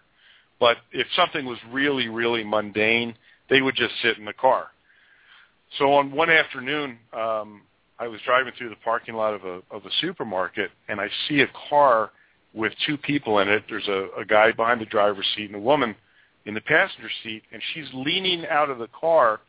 But 0.59 0.79
if 0.93 1.07
something 1.17 1.45
was 1.45 1.59
really, 1.71 2.09
really 2.09 2.45
mundane, 2.45 3.15
they 3.51 3.61
would 3.63 3.75
just 3.75 3.95
sit 4.03 4.19
in 4.19 4.25
the 4.25 4.33
car. 4.33 4.69
So 5.79 5.93
on 5.95 6.13
one 6.13 6.31
afternoon, 6.31 6.99
um, 7.13 7.63
I 7.99 8.07
was 8.09 8.21
driving 8.25 8.53
through 8.57 8.71
the 8.71 8.77
parking 8.85 9.15
lot 9.15 9.35
of 9.35 9.45
a 9.45 9.63
of 9.71 9.85
a 9.87 9.91
supermarket, 10.01 10.71
and 10.89 11.01
I 11.01 11.09
see 11.29 11.41
a 11.41 11.49
car 11.69 12.11
with 12.55 12.73
two 12.87 12.97
people 12.97 13.39
in 13.39 13.49
it. 13.49 13.65
There's 13.69 13.89
a, 13.89 14.09
a 14.19 14.25
guy 14.25 14.53
behind 14.53 14.81
the 14.81 14.87
driver's 14.87 15.27
seat 15.35 15.47
and 15.47 15.57
a 15.57 15.59
woman 15.59 15.95
in 16.45 16.55
the 16.55 16.61
passenger 16.61 17.11
seat, 17.23 17.43
and 17.53 17.63
she's 17.73 17.87
leaning 17.95 18.47
out 18.47 18.69
of 18.71 18.79
the 18.79 18.89
car, 18.89 19.41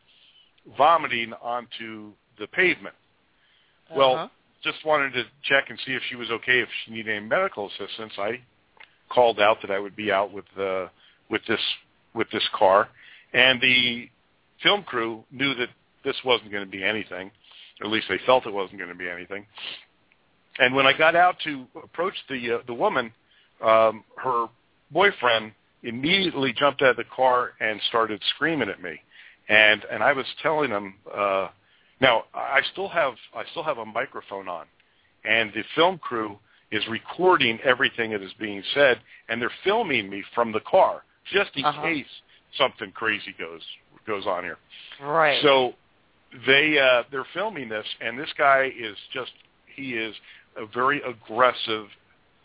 vomiting 0.78 1.32
onto 1.42 2.12
the 2.38 2.46
pavement. 2.46 2.94
Well, 3.94 4.14
Uh-huh. 4.14 4.28
Just 4.64 4.84
wanted 4.84 5.12
to 5.12 5.24
check 5.44 5.70
and 5.70 5.78
see 5.86 5.92
if 5.92 6.02
she 6.08 6.16
was 6.16 6.30
okay, 6.30 6.60
if 6.60 6.68
she 6.84 6.92
needed 6.92 7.16
any 7.16 7.26
medical 7.26 7.68
assistance. 7.68 8.12
I 8.18 8.40
called 9.10 9.38
out 9.38 9.58
that 9.62 9.70
I 9.70 9.78
would 9.78 9.94
be 9.94 10.10
out 10.10 10.32
with 10.32 10.46
uh, 10.58 10.88
with 11.30 11.42
this 11.46 11.60
with 12.14 12.28
this 12.32 12.42
car, 12.54 12.88
and 13.32 13.60
the 13.60 14.08
film 14.62 14.82
crew 14.82 15.24
knew 15.30 15.54
that 15.54 15.68
this 16.04 16.16
wasn't 16.24 16.50
going 16.50 16.64
to 16.64 16.70
be 16.70 16.82
anything. 16.82 17.30
Or 17.80 17.86
at 17.86 17.92
least 17.92 18.06
they 18.08 18.18
felt 18.24 18.46
it 18.46 18.52
wasn't 18.52 18.78
going 18.78 18.90
to 18.90 18.96
be 18.96 19.08
anything. 19.08 19.46
And 20.58 20.74
when 20.74 20.86
I 20.86 20.96
got 20.96 21.16
out 21.16 21.36
to 21.44 21.66
approach 21.82 22.14
the 22.28 22.56
uh, 22.56 22.58
the 22.66 22.74
woman, 22.74 23.12
um, 23.62 24.04
her 24.16 24.46
boyfriend 24.90 25.52
immediately 25.82 26.52
jumped 26.56 26.82
out 26.82 26.90
of 26.90 26.96
the 26.96 27.04
car 27.04 27.52
and 27.60 27.80
started 27.88 28.22
screaming 28.34 28.68
at 28.68 28.82
me. 28.82 29.00
And 29.48 29.84
and 29.90 30.02
I 30.02 30.12
was 30.12 30.26
telling 30.42 30.70
him, 30.70 30.94
uh, 31.14 31.48
now 32.00 32.24
I 32.34 32.60
still 32.72 32.88
have 32.88 33.14
I 33.34 33.44
still 33.50 33.62
have 33.62 33.78
a 33.78 33.84
microphone 33.84 34.48
on, 34.48 34.66
and 35.24 35.50
the 35.52 35.62
film 35.74 35.98
crew 35.98 36.38
is 36.70 36.82
recording 36.88 37.58
everything 37.64 38.10
that 38.10 38.22
is 38.22 38.32
being 38.38 38.62
said, 38.74 39.00
and 39.28 39.40
they're 39.40 39.52
filming 39.62 40.10
me 40.10 40.22
from 40.34 40.52
the 40.52 40.60
car 40.60 41.02
just 41.32 41.50
in 41.56 41.64
Uh-huh. 41.64 41.82
case 41.82 42.06
something 42.58 42.90
crazy 42.92 43.34
goes 43.38 43.62
goes 44.06 44.26
on 44.26 44.44
here. 44.44 44.58
Right. 45.00 45.40
So 45.42 45.74
they 46.46 46.78
uh, 46.78 47.04
they're 47.10 47.26
filming 47.32 47.68
this, 47.68 47.86
and 48.00 48.18
this 48.18 48.32
guy 48.36 48.72
is 48.78 48.96
just 49.12 49.32
he 49.74 49.94
is 49.94 50.14
a 50.56 50.66
very 50.66 51.00
aggressive, 51.02 51.86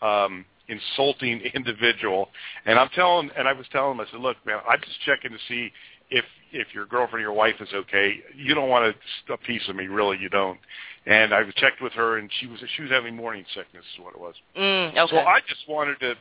um, 0.02 0.44
insulting 0.68 1.40
individual. 1.54 2.28
And 2.66 2.78
I'm 2.78 2.88
telling, 2.90 3.30
and 3.36 3.46
I 3.48 3.52
was 3.52 3.66
telling 3.70 3.92
him, 3.92 4.00
I 4.00 4.06
said, 4.10 4.20
look, 4.20 4.36
man, 4.44 4.58
I'm 4.68 4.80
just 4.80 5.00
checking 5.02 5.30
to 5.30 5.38
see 5.48 5.70
if 6.10 6.24
if 6.52 6.68
your 6.74 6.86
girlfriend 6.86 7.20
or 7.20 7.28
your 7.28 7.32
wife 7.32 7.54
is 7.60 7.68
okay. 7.72 8.16
You 8.36 8.54
don't 8.54 8.68
want 8.68 8.94
a, 9.28 9.32
a 9.32 9.36
piece 9.38 9.62
of 9.68 9.76
me, 9.76 9.86
really. 9.86 10.18
You 10.18 10.28
don't. 10.28 10.58
And 11.06 11.32
I 11.32 11.42
checked 11.56 11.80
with 11.80 11.92
her, 11.92 12.18
and 12.18 12.30
she 12.40 12.46
was 12.46 12.60
she 12.76 12.82
was 12.82 12.90
having 12.90 13.16
morning 13.16 13.44
sickness, 13.54 13.84
is 13.94 14.04
what 14.04 14.14
it 14.14 14.20
was. 14.20 14.34
mm, 14.56 14.90
okay. 14.96 15.06
So 15.10 15.18
I 15.18 15.40
just 15.48 15.68
wanted 15.68 15.98
to, 16.00 16.14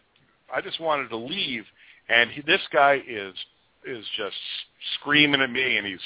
I 0.53 0.61
just 0.61 0.79
wanted 0.79 1.09
to 1.09 1.17
leave, 1.17 1.65
and 2.07 2.29
he, 2.29 2.41
this 2.41 2.61
guy 2.71 3.01
is 3.07 3.33
is 3.85 4.05
just 4.17 4.35
screaming 4.99 5.41
at 5.41 5.51
me, 5.51 5.77
and 5.77 5.85
he's 5.85 5.99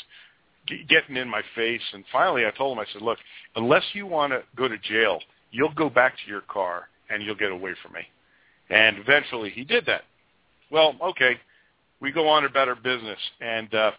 g- 0.67 0.85
getting 0.87 1.17
in 1.17 1.27
my 1.27 1.41
face. 1.55 1.81
And 1.93 2.03
finally, 2.11 2.45
I 2.45 2.51
told 2.51 2.77
him, 2.77 2.83
I 2.83 2.91
said, 2.93 3.01
"Look, 3.01 3.19
unless 3.55 3.83
you 3.93 4.07
want 4.07 4.31
to 4.33 4.43
go 4.55 4.67
to 4.67 4.77
jail, 4.77 5.19
you'll 5.51 5.73
go 5.73 5.89
back 5.89 6.13
to 6.23 6.29
your 6.29 6.41
car 6.41 6.87
and 7.09 7.21
you'll 7.21 7.35
get 7.35 7.51
away 7.51 7.73
from 7.83 7.93
me." 7.93 8.01
And 8.69 8.97
eventually, 8.97 9.49
he 9.49 9.63
did 9.63 9.85
that. 9.85 10.03
Well, 10.71 10.95
okay, 11.01 11.37
we 12.03 12.11
go 12.11 12.27
on 12.27 12.43
about 12.43 12.67
our 12.67 12.75
business, 12.75 13.17
and 13.39 13.73
uh, 13.73 13.91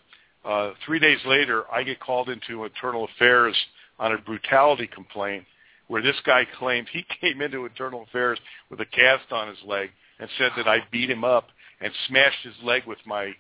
uh, 0.45 0.73
three 0.85 0.99
days 0.99 1.19
later, 1.27 1.65
I 1.73 1.83
get 1.83 1.99
called 1.99 2.29
into 2.29 2.65
internal 2.65 3.07
affairs 3.07 3.57
on 3.99 4.13
a 4.13 4.19
brutality 4.19 4.87
complaint 4.87 5.45
where 5.89 6.03
this 6.03 6.17
guy 6.25 6.47
claimed 6.59 6.87
he 6.93 7.05
came 7.21 7.41
into 7.41 7.65
internal 7.65 8.03
affairs 8.03 8.39
with 8.71 8.81
a 8.81 8.85
cast 8.85 9.33
on 9.33 9.49
his 9.49 9.59
leg 9.67 9.89
and 10.21 10.29
said 10.39 10.53
that 10.57 10.69
I 10.69 10.79
beat 10.93 11.11
him 11.11 11.25
up 11.25 11.49
and 11.81 11.93
smashed 12.07 12.45
his 12.45 12.55
leg 12.63 12.83
with 12.87 12.99
my 13.07 13.33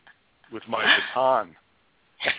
with 0.50 0.62
my 0.66 0.83
baton. 1.14 1.54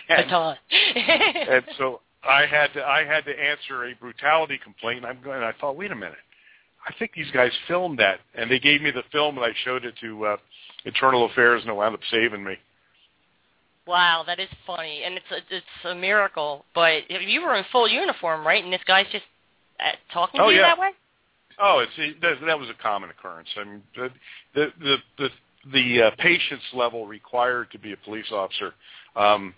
And, 0.08 0.26
baton. 0.26 0.56
and 0.96 1.64
so 1.78 2.00
I 2.24 2.44
had 2.46 2.72
to 2.74 2.84
I 2.84 3.04
had 3.04 3.24
to 3.26 3.30
answer 3.30 3.84
a 3.84 3.94
brutality 3.94 4.58
complaint. 4.62 4.98
And 4.98 5.06
I'm 5.06 5.22
going. 5.22 5.42
I 5.42 5.52
thought, 5.60 5.76
wait 5.76 5.92
a 5.92 5.96
minute. 5.96 6.18
I 6.88 6.92
think 6.98 7.12
these 7.14 7.30
guys 7.32 7.50
filmed 7.66 7.98
that, 7.98 8.20
and 8.34 8.50
they 8.50 8.60
gave 8.60 8.80
me 8.80 8.92
the 8.92 9.02
film, 9.10 9.36
and 9.36 9.44
I 9.44 9.52
showed 9.64 9.84
it 9.84 9.94
to 10.00 10.24
uh, 10.24 10.36
Internal 10.86 11.26
Affairs, 11.26 11.62
and 11.62 11.70
it 11.70 11.74
wound 11.74 11.94
up 11.94 12.00
saving 12.10 12.42
me. 12.42 12.54
Wow, 13.86 14.24
that 14.26 14.40
is 14.40 14.48
funny, 14.66 15.02
and 15.04 15.16
it's 15.16 15.30
a, 15.30 15.54
it's 15.54 15.66
a 15.84 15.94
miracle. 15.94 16.64
But 16.74 17.10
you 17.10 17.42
were 17.42 17.54
in 17.56 17.64
full 17.70 17.88
uniform, 17.88 18.46
right? 18.46 18.62
And 18.62 18.72
this 18.72 18.80
guy's 18.86 19.06
just 19.12 19.24
uh, 19.80 19.92
talking 20.12 20.40
oh, 20.40 20.46
to 20.48 20.54
you 20.54 20.60
yeah. 20.60 20.68
that 20.68 20.78
way. 20.78 20.90
Oh, 21.60 21.80
it's 21.80 21.92
it, 21.98 22.20
that, 22.20 22.34
that 22.46 22.58
was 22.58 22.68
a 22.68 22.82
common 22.82 23.10
occurrence. 23.10 23.48
I 23.56 23.64
mean, 23.64 23.82
the 23.94 24.10
the 24.54 24.66
the 24.80 24.96
the, 25.18 25.28
the 25.72 26.02
uh, 26.02 26.10
patience 26.18 26.62
level 26.72 27.06
required 27.06 27.70
to 27.72 27.78
be 27.78 27.92
a 27.92 27.96
police 27.96 28.30
officer. 28.32 28.74
Um, 29.14 29.54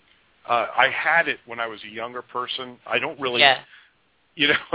uh, 0.47 0.67
I 0.75 0.89
had 0.89 1.27
it 1.27 1.39
when 1.45 1.59
I 1.59 1.67
was 1.67 1.79
a 1.83 1.93
younger 1.93 2.21
person. 2.21 2.77
I 2.87 2.97
don't 2.97 3.19
really, 3.19 3.41
Yeah. 3.41 3.59
you 4.35 4.47
know, 4.47 4.55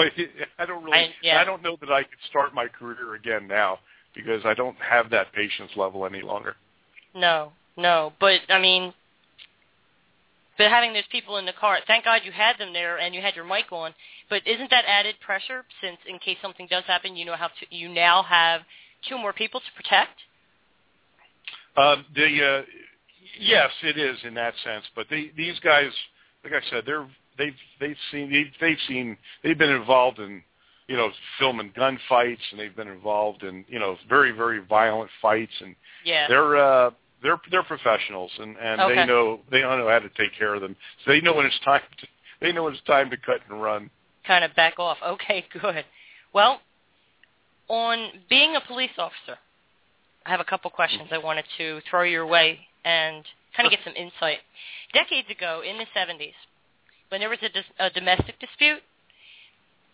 I 0.58 0.66
don't 0.66 0.84
really, 0.84 0.98
I- 0.98 1.14
yeah. 1.22 1.40
I 1.40 1.44
don't 1.44 1.62
know 1.62 1.76
that 1.80 1.90
I 1.90 2.02
could 2.02 2.18
start 2.28 2.54
my 2.54 2.68
career 2.68 3.14
again 3.14 3.48
now 3.48 3.78
because 4.14 4.42
I 4.44 4.54
don't 4.54 4.76
have 4.76 5.10
that 5.10 5.32
patience 5.32 5.70
level 5.76 6.06
any 6.06 6.22
longer. 6.22 6.56
No, 7.14 7.52
no. 7.76 8.12
But 8.20 8.40
I 8.48 8.60
mean, 8.60 8.92
but 10.56 10.70
having 10.70 10.92
those 10.92 11.06
people 11.10 11.36
in 11.38 11.46
the 11.46 11.52
car, 11.52 11.78
thank 11.86 12.04
God 12.04 12.22
you 12.24 12.32
had 12.32 12.58
them 12.58 12.72
there 12.72 12.98
and 12.98 13.14
you 13.14 13.20
had 13.20 13.34
your 13.34 13.44
mic 13.44 13.72
on. 13.72 13.94
But 14.30 14.46
isn't 14.46 14.70
that 14.70 14.84
added 14.86 15.16
pressure 15.24 15.64
since 15.82 15.98
in 16.08 16.18
case 16.18 16.38
something 16.40 16.66
does 16.70 16.84
happen, 16.84 17.16
you 17.16 17.24
know 17.24 17.36
how 17.36 17.48
to, 17.48 17.76
you 17.76 17.88
now 17.88 18.22
have 18.22 18.62
two 19.08 19.18
more 19.18 19.32
people 19.32 19.60
to 19.60 19.66
protect? 19.76 20.18
Um, 21.76 22.04
the 22.14 22.62
uh, 22.62 22.62
yes, 23.38 23.70
it 23.82 23.98
is 23.98 24.18
in 24.24 24.34
that 24.34 24.54
sense. 24.62 24.84
But 24.94 25.06
they, 25.10 25.32
these 25.36 25.58
guys, 25.60 25.90
like 26.44 26.52
I 26.52 26.70
said, 26.70 26.84
they're 26.86 27.06
they've 27.36 27.56
they've 27.80 27.96
seen 28.12 28.30
they've, 28.30 28.52
they've 28.60 28.78
seen 28.86 29.16
they've 29.42 29.58
been 29.58 29.72
involved 29.72 30.20
in 30.20 30.42
you 30.88 30.96
know 30.96 31.10
filming 31.38 31.70
gunfights 31.70 32.40
and 32.50 32.60
they've 32.60 32.76
been 32.76 32.88
involved 32.88 33.42
in 33.42 33.64
you 33.68 33.78
know 33.78 33.96
very 34.08 34.30
very 34.32 34.60
violent 34.60 35.10
fights 35.22 35.52
and 35.60 35.74
Yeah. 36.04 36.28
they're 36.28 36.56
uh, 36.56 36.90
they're 37.22 37.40
they're 37.50 37.62
professionals 37.62 38.30
and 38.38 38.56
and 38.58 38.80
Okay. 38.80 38.94
they 38.96 39.06
know 39.06 39.40
they 39.50 39.60
know 39.62 39.88
how 39.88 39.98
to 39.98 40.10
take 40.10 40.36
care 40.38 40.54
of 40.54 40.60
them. 40.60 40.76
So 41.04 41.10
they 41.12 41.20
know 41.20 41.34
when 41.34 41.46
it's 41.46 41.58
time 41.60 41.82
to 42.00 42.06
they 42.40 42.52
know 42.52 42.64
when 42.64 42.74
it's 42.74 42.82
time 42.82 43.10
to 43.10 43.16
cut 43.16 43.40
and 43.48 43.62
run. 43.62 43.90
kind 44.26 44.44
of 44.44 44.54
back 44.54 44.78
off. 44.78 44.98
Okay, 45.02 45.44
good. 45.60 45.84
Well, 46.32 46.60
on 47.68 48.10
being 48.28 48.56
a 48.56 48.60
police 48.60 48.90
officer, 48.98 49.38
I 50.26 50.30
have 50.30 50.40
a 50.40 50.44
couple 50.44 50.70
questions 50.70 51.08
I 51.12 51.18
wanted 51.18 51.44
to 51.58 51.80
throw 51.88 52.02
your 52.02 52.26
way 52.26 52.58
and 52.84 53.24
kind 53.56 53.66
of 53.66 53.70
get 53.70 53.80
some 53.84 53.94
insight. 53.96 54.38
Decades 54.92 55.28
ago, 55.30 55.62
in 55.66 55.78
the 55.78 55.86
70s, 55.96 56.34
when 57.08 57.20
there 57.20 57.30
was 57.30 57.38
a, 57.42 57.48
dis- 57.48 57.64
a 57.78 57.88
domestic 57.90 58.38
dispute, 58.40 58.80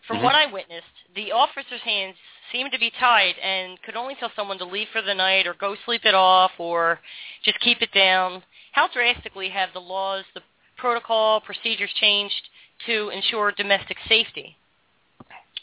from 0.07 0.17
Mhm. 0.17 0.23
what 0.23 0.35
I 0.35 0.47
witnessed, 0.47 0.87
the 1.15 1.31
officer's 1.31 1.81
hands 1.81 2.15
seemed 2.51 2.71
to 2.71 2.79
be 2.79 2.89
tied 2.91 3.37
and 3.39 3.81
could 3.83 3.95
only 3.95 4.15
tell 4.15 4.31
someone 4.35 4.57
to 4.57 4.65
leave 4.65 4.89
for 4.89 5.01
the 5.01 5.13
night 5.13 5.47
or 5.47 5.53
go 5.53 5.75
sleep 5.85 6.05
it 6.05 6.13
off 6.13 6.51
or 6.59 6.99
just 7.43 7.59
keep 7.59 7.81
it 7.81 7.91
down. 7.91 8.43
How 8.71 8.87
drastically 8.87 9.49
have 9.49 9.73
the 9.73 9.81
laws, 9.81 10.25
the 10.33 10.41
protocol, 10.77 11.41
procedures 11.41 11.91
changed 11.93 12.49
to 12.85 13.09
ensure 13.09 13.51
domestic 13.51 13.97
safety? 14.07 14.57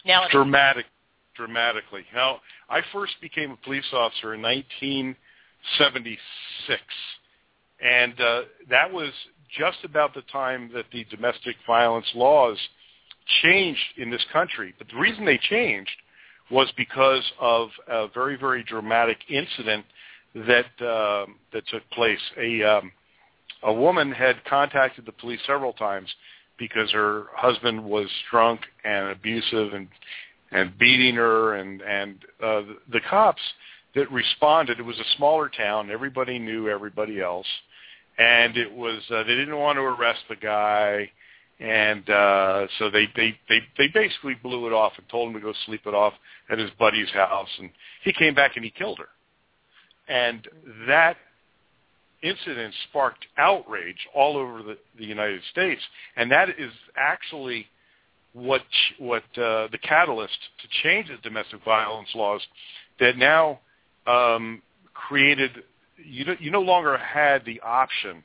Now, 0.04 0.28
dramatic, 0.28 0.86
dramatically. 1.34 2.06
Now, 2.14 2.40
I 2.68 2.82
first 2.92 3.20
became 3.20 3.50
a 3.50 3.56
police 3.56 3.92
officer 3.92 4.34
in 4.34 4.42
1976, 4.42 6.82
and 7.80 8.20
uh, 8.20 8.42
that 8.70 8.92
was 8.92 9.12
just 9.56 9.78
about 9.84 10.14
the 10.14 10.22
time 10.22 10.70
that 10.74 10.86
the 10.92 11.04
domestic 11.04 11.56
violence 11.66 12.10
laws 12.14 12.58
changed 13.42 13.80
in 13.96 14.10
this 14.10 14.24
country. 14.32 14.74
But 14.78 14.88
the 14.88 14.98
reason 14.98 15.24
they 15.24 15.38
changed 15.38 15.90
was 16.50 16.70
because 16.76 17.24
of 17.40 17.68
a 17.88 18.08
very, 18.08 18.36
very 18.36 18.64
dramatic 18.64 19.18
incident 19.28 19.84
that 20.34 20.66
um 20.80 21.36
that 21.52 21.66
took 21.68 21.88
place. 21.90 22.20
A 22.38 22.62
um, 22.62 22.92
a 23.62 23.72
woman 23.72 24.12
had 24.12 24.44
contacted 24.44 25.04
the 25.06 25.12
police 25.12 25.40
several 25.46 25.72
times 25.72 26.08
because 26.58 26.90
her 26.92 27.26
husband 27.34 27.82
was 27.82 28.08
drunk 28.30 28.60
and 28.84 29.10
abusive 29.10 29.72
and 29.72 29.88
and 30.50 30.76
beating 30.78 31.14
her 31.14 31.54
and 31.54 31.80
and 31.82 32.16
uh, 32.42 32.60
the, 32.60 32.76
the 32.92 33.00
cops 33.08 33.42
that 33.94 34.10
responded 34.12 34.78
it 34.78 34.84
was 34.84 34.98
a 34.98 35.16
smaller 35.16 35.48
town 35.48 35.90
everybody 35.90 36.38
knew 36.38 36.68
everybody 36.68 37.20
else 37.20 37.46
and 38.18 38.56
it 38.56 38.72
was 38.72 39.00
uh, 39.10 39.22
they 39.24 39.34
didn't 39.34 39.56
want 39.56 39.76
to 39.76 39.82
arrest 39.82 40.20
the 40.28 40.36
guy 40.36 41.10
and 41.60 42.08
uh 42.08 42.66
so 42.78 42.90
they 42.90 43.06
they 43.16 43.36
they 43.48 43.60
they 43.76 43.88
basically 43.88 44.34
blew 44.42 44.66
it 44.66 44.72
off 44.72 44.92
and 44.96 45.08
told 45.08 45.28
him 45.28 45.34
to 45.34 45.40
go 45.40 45.52
sleep 45.66 45.80
it 45.86 45.94
off 45.94 46.12
at 46.50 46.58
his 46.58 46.70
buddy's 46.78 47.10
house 47.10 47.48
and 47.58 47.70
he 48.04 48.12
came 48.12 48.34
back 48.34 48.52
and 48.56 48.64
he 48.64 48.70
killed 48.70 48.98
her 48.98 49.08
and 50.08 50.46
that 50.86 51.16
incident 52.22 52.74
sparked 52.88 53.26
outrage 53.36 54.08
all 54.14 54.36
over 54.36 54.62
the, 54.62 54.78
the 54.98 55.04
United 55.04 55.40
States, 55.50 55.80
and 56.16 56.30
that 56.30 56.48
is 56.50 56.72
actually 56.96 57.66
what 58.32 58.62
what 58.98 59.22
uh, 59.36 59.68
the 59.70 59.78
catalyst 59.82 60.36
to 60.60 60.82
change 60.82 61.08
the 61.08 61.16
domestic 61.22 61.64
violence 61.64 62.08
laws 62.14 62.40
that 63.00 63.16
now 63.16 63.60
um, 64.06 64.62
created. 64.94 65.50
You 65.96 66.36
you 66.38 66.50
no 66.50 66.60
longer 66.60 66.96
had 66.96 67.44
the 67.44 67.60
option 67.60 68.22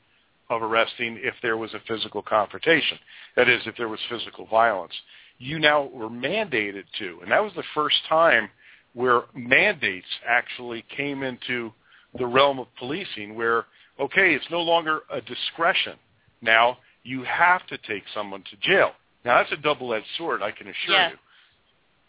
of 0.50 0.62
arresting 0.62 1.18
if 1.22 1.34
there 1.42 1.56
was 1.56 1.72
a 1.74 1.80
physical 1.88 2.22
confrontation. 2.22 2.98
That 3.36 3.48
is, 3.48 3.62
if 3.66 3.76
there 3.76 3.88
was 3.88 4.00
physical 4.08 4.46
violence. 4.46 4.92
You 5.38 5.58
now 5.58 5.90
were 5.92 6.08
mandated 6.08 6.84
to, 6.98 7.18
and 7.22 7.30
that 7.30 7.42
was 7.42 7.52
the 7.56 7.64
first 7.74 7.96
time 8.08 8.48
where 8.94 9.22
mandates 9.34 10.06
actually 10.28 10.84
came 10.96 11.22
into 11.22 11.72
the 12.16 12.26
realm 12.26 12.58
of 12.60 12.68
policing 12.78 13.34
where 13.34 13.64
okay, 14.00 14.34
it's 14.34 14.44
no 14.50 14.60
longer 14.60 15.00
a 15.12 15.20
discretion. 15.20 15.94
Now 16.42 16.78
you 17.04 17.22
have 17.24 17.66
to 17.68 17.78
take 17.78 18.02
someone 18.12 18.42
to 18.50 18.56
jail. 18.60 18.92
Now 19.24 19.38
that's 19.38 19.52
a 19.52 19.56
double-edged 19.56 20.06
sword, 20.18 20.42
I 20.42 20.50
can 20.50 20.66
assure 20.68 20.94
Yeah. 20.94 21.10
you, 21.10 21.16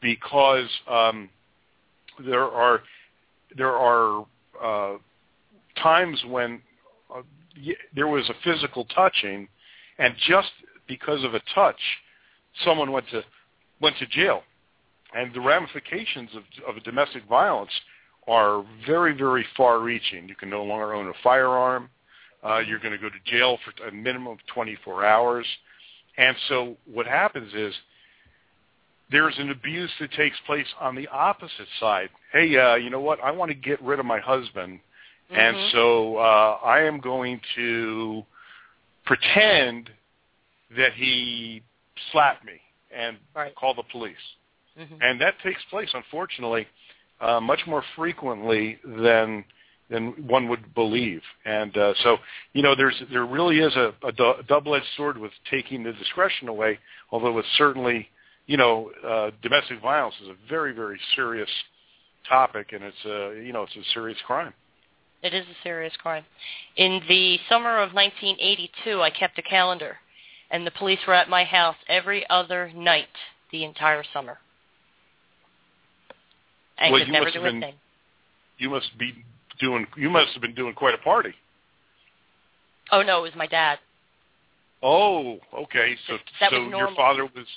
because 0.01 0.69
um, 0.89 1.29
there 2.25 2.43
are 2.43 2.81
there 3.55 3.73
are 3.73 4.25
uh, 4.63 4.97
times 5.81 6.23
when 6.27 6.61
there 7.95 8.07
was 8.07 8.29
a 8.29 8.33
physical 8.43 8.85
touching, 8.85 9.47
and 9.97 10.15
just 10.27 10.49
because 10.87 11.23
of 11.23 11.33
a 11.33 11.41
touch, 11.53 11.79
someone 12.63 12.91
went 12.91 13.07
to 13.09 13.23
went 13.81 13.97
to 13.97 14.05
jail, 14.07 14.43
and 15.13 15.33
the 15.33 15.41
ramifications 15.41 16.29
of, 16.35 16.43
of 16.75 16.83
domestic 16.83 17.23
violence 17.27 17.71
are 18.27 18.65
very, 18.87 19.15
very 19.15 19.45
far-reaching. 19.55 20.27
You 20.27 20.35
can 20.35 20.49
no 20.49 20.63
longer 20.63 20.93
own 20.93 21.07
a 21.07 21.13
firearm. 21.23 21.89
Uh, 22.43 22.59
you're 22.59 22.79
going 22.79 22.91
to 22.91 22.97
go 22.97 23.09
to 23.09 23.31
jail 23.31 23.57
for 23.63 23.87
a 23.87 23.91
minimum 23.91 24.33
of 24.33 24.39
24 24.53 25.05
hours. 25.05 25.45
And 26.17 26.35
so 26.47 26.77
what 26.85 27.05
happens 27.05 27.53
is 27.53 27.73
there's 29.11 29.35
an 29.37 29.51
abuse 29.51 29.91
that 29.99 30.11
takes 30.11 30.37
place 30.45 30.67
on 30.79 30.95
the 30.95 31.07
opposite 31.07 31.67
side. 31.79 32.09
Hey, 32.31 32.57
uh, 32.57 32.75
you 32.75 32.89
know 32.89 32.99
what? 32.99 33.19
I 33.23 33.31
want 33.31 33.49
to 33.49 33.55
get 33.55 33.81
rid 33.81 33.99
of 33.99 34.05
my 34.05 34.19
husband, 34.19 34.79
and 35.31 35.55
Mhm. 35.55 35.71
so 35.71 36.17
uh, 36.17 36.59
I 36.63 36.81
am 36.81 36.99
going 36.99 37.41
to 37.55 38.25
pretend 39.05 39.91
that 40.71 40.93
he 40.93 41.61
slapped 42.11 42.43
me 42.43 42.59
and 42.91 43.17
Right. 43.35 43.53
call 43.55 43.73
the 43.73 43.83
police. 43.83 44.35
Mhm. 44.77 44.97
And 45.01 45.21
that 45.21 45.39
takes 45.39 45.63
place, 45.65 45.93
unfortunately, 45.93 46.67
uh, 47.21 47.39
much 47.39 47.65
more 47.65 47.81
frequently 47.95 48.79
than 48.83 49.45
than 49.87 50.13
one 50.27 50.47
would 50.47 50.73
believe. 50.73 51.21
And 51.45 51.77
uh, 51.77 51.93
so, 52.01 52.17
you 52.53 52.63
know, 52.63 52.73
there's 52.73 52.99
there 53.11 53.23
really 53.25 53.59
is 53.59 53.75
a, 53.75 53.93
a 54.03 54.11
du- 54.11 54.41
double-edged 54.47 54.87
sword 54.97 55.15
with 55.15 55.31
taking 55.49 55.83
the 55.83 55.93
discretion 55.93 56.47
away. 56.47 56.79
Although 57.11 57.37
it's 57.37 57.47
certainly, 57.55 58.09
you 58.47 58.57
know, 58.57 58.91
uh, 59.03 59.29
domestic 59.43 59.79
violence 59.81 60.15
is 60.21 60.29
a 60.29 60.33
very 60.49 60.71
very 60.73 60.99
serious 61.15 61.49
topic, 62.27 62.73
and 62.73 62.83
it's 62.83 63.05
a 63.05 63.39
you 63.45 63.53
know 63.53 63.61
it's 63.63 63.75
a 63.75 63.83
serious 63.93 64.19
crime. 64.25 64.53
It 65.25 65.33
is 65.33 65.45
a 65.47 65.63
serious 65.63 65.93
crime. 65.97 66.23
In 66.77 67.01
the 67.07 67.39
summer 67.49 67.79
of 67.79 67.93
1982, 67.93 69.01
I 69.01 69.09
kept 69.09 69.39
a 69.39 69.41
calendar, 69.41 69.97
and 70.51 70.67
the 70.67 70.71
police 70.71 70.99
were 71.07 71.15
at 71.15 71.27
my 71.27 71.43
house 71.43 71.77
every 71.89 72.29
other 72.29 72.71
night 72.75 73.07
the 73.51 73.63
entire 73.63 74.03
summer. 74.13 74.37
I 76.77 76.91
Well, 76.91 77.03
could 77.03 77.11
never 77.11 77.31
do 77.31 77.41
have 77.41 77.55
a 77.55 77.59
thing. 77.59 77.73
You 78.59 78.69
must 78.69 78.95
be 78.99 79.15
doing. 79.59 79.87
You 79.97 80.11
must 80.11 80.33
have 80.33 80.43
been 80.43 80.53
doing 80.53 80.75
quite 80.75 80.93
a 80.93 80.99
party. 80.99 81.33
Oh 82.91 83.01
no, 83.01 83.17
it 83.17 83.23
was 83.23 83.35
my 83.35 83.47
dad. 83.47 83.79
Oh, 84.83 85.39
okay. 85.57 85.97
So 86.07 86.17
That 86.39 86.51
so 86.51 86.67
your 86.67 86.93
father 86.95 87.25
was 87.25 87.47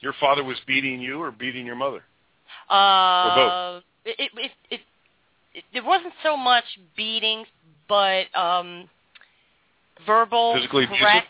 Your 0.00 0.12
father 0.20 0.44
was 0.44 0.58
beating 0.66 1.00
you 1.00 1.22
or 1.22 1.30
beating 1.30 1.64
your 1.64 1.76
mother? 1.76 2.02
Uh, 2.70 2.74
or 2.74 3.34
both? 3.34 3.84
It, 4.04 4.30
it, 4.36 4.50
it, 4.70 4.80
it, 5.54 5.64
it 5.72 5.84
wasn't 5.84 6.14
so 6.22 6.36
much 6.36 6.64
beating, 6.96 7.44
but 7.88 8.24
um, 8.34 8.88
verbal 10.06 10.54
Physically 10.54 10.86
threat, 10.86 11.24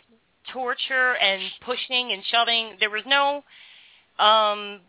torture, 0.52 1.14
and 1.16 1.42
pushing 1.64 2.12
and 2.12 2.22
shoving. 2.24 2.76
There 2.80 2.90
was 2.90 3.04
no 3.06 3.44
um, 4.18 4.80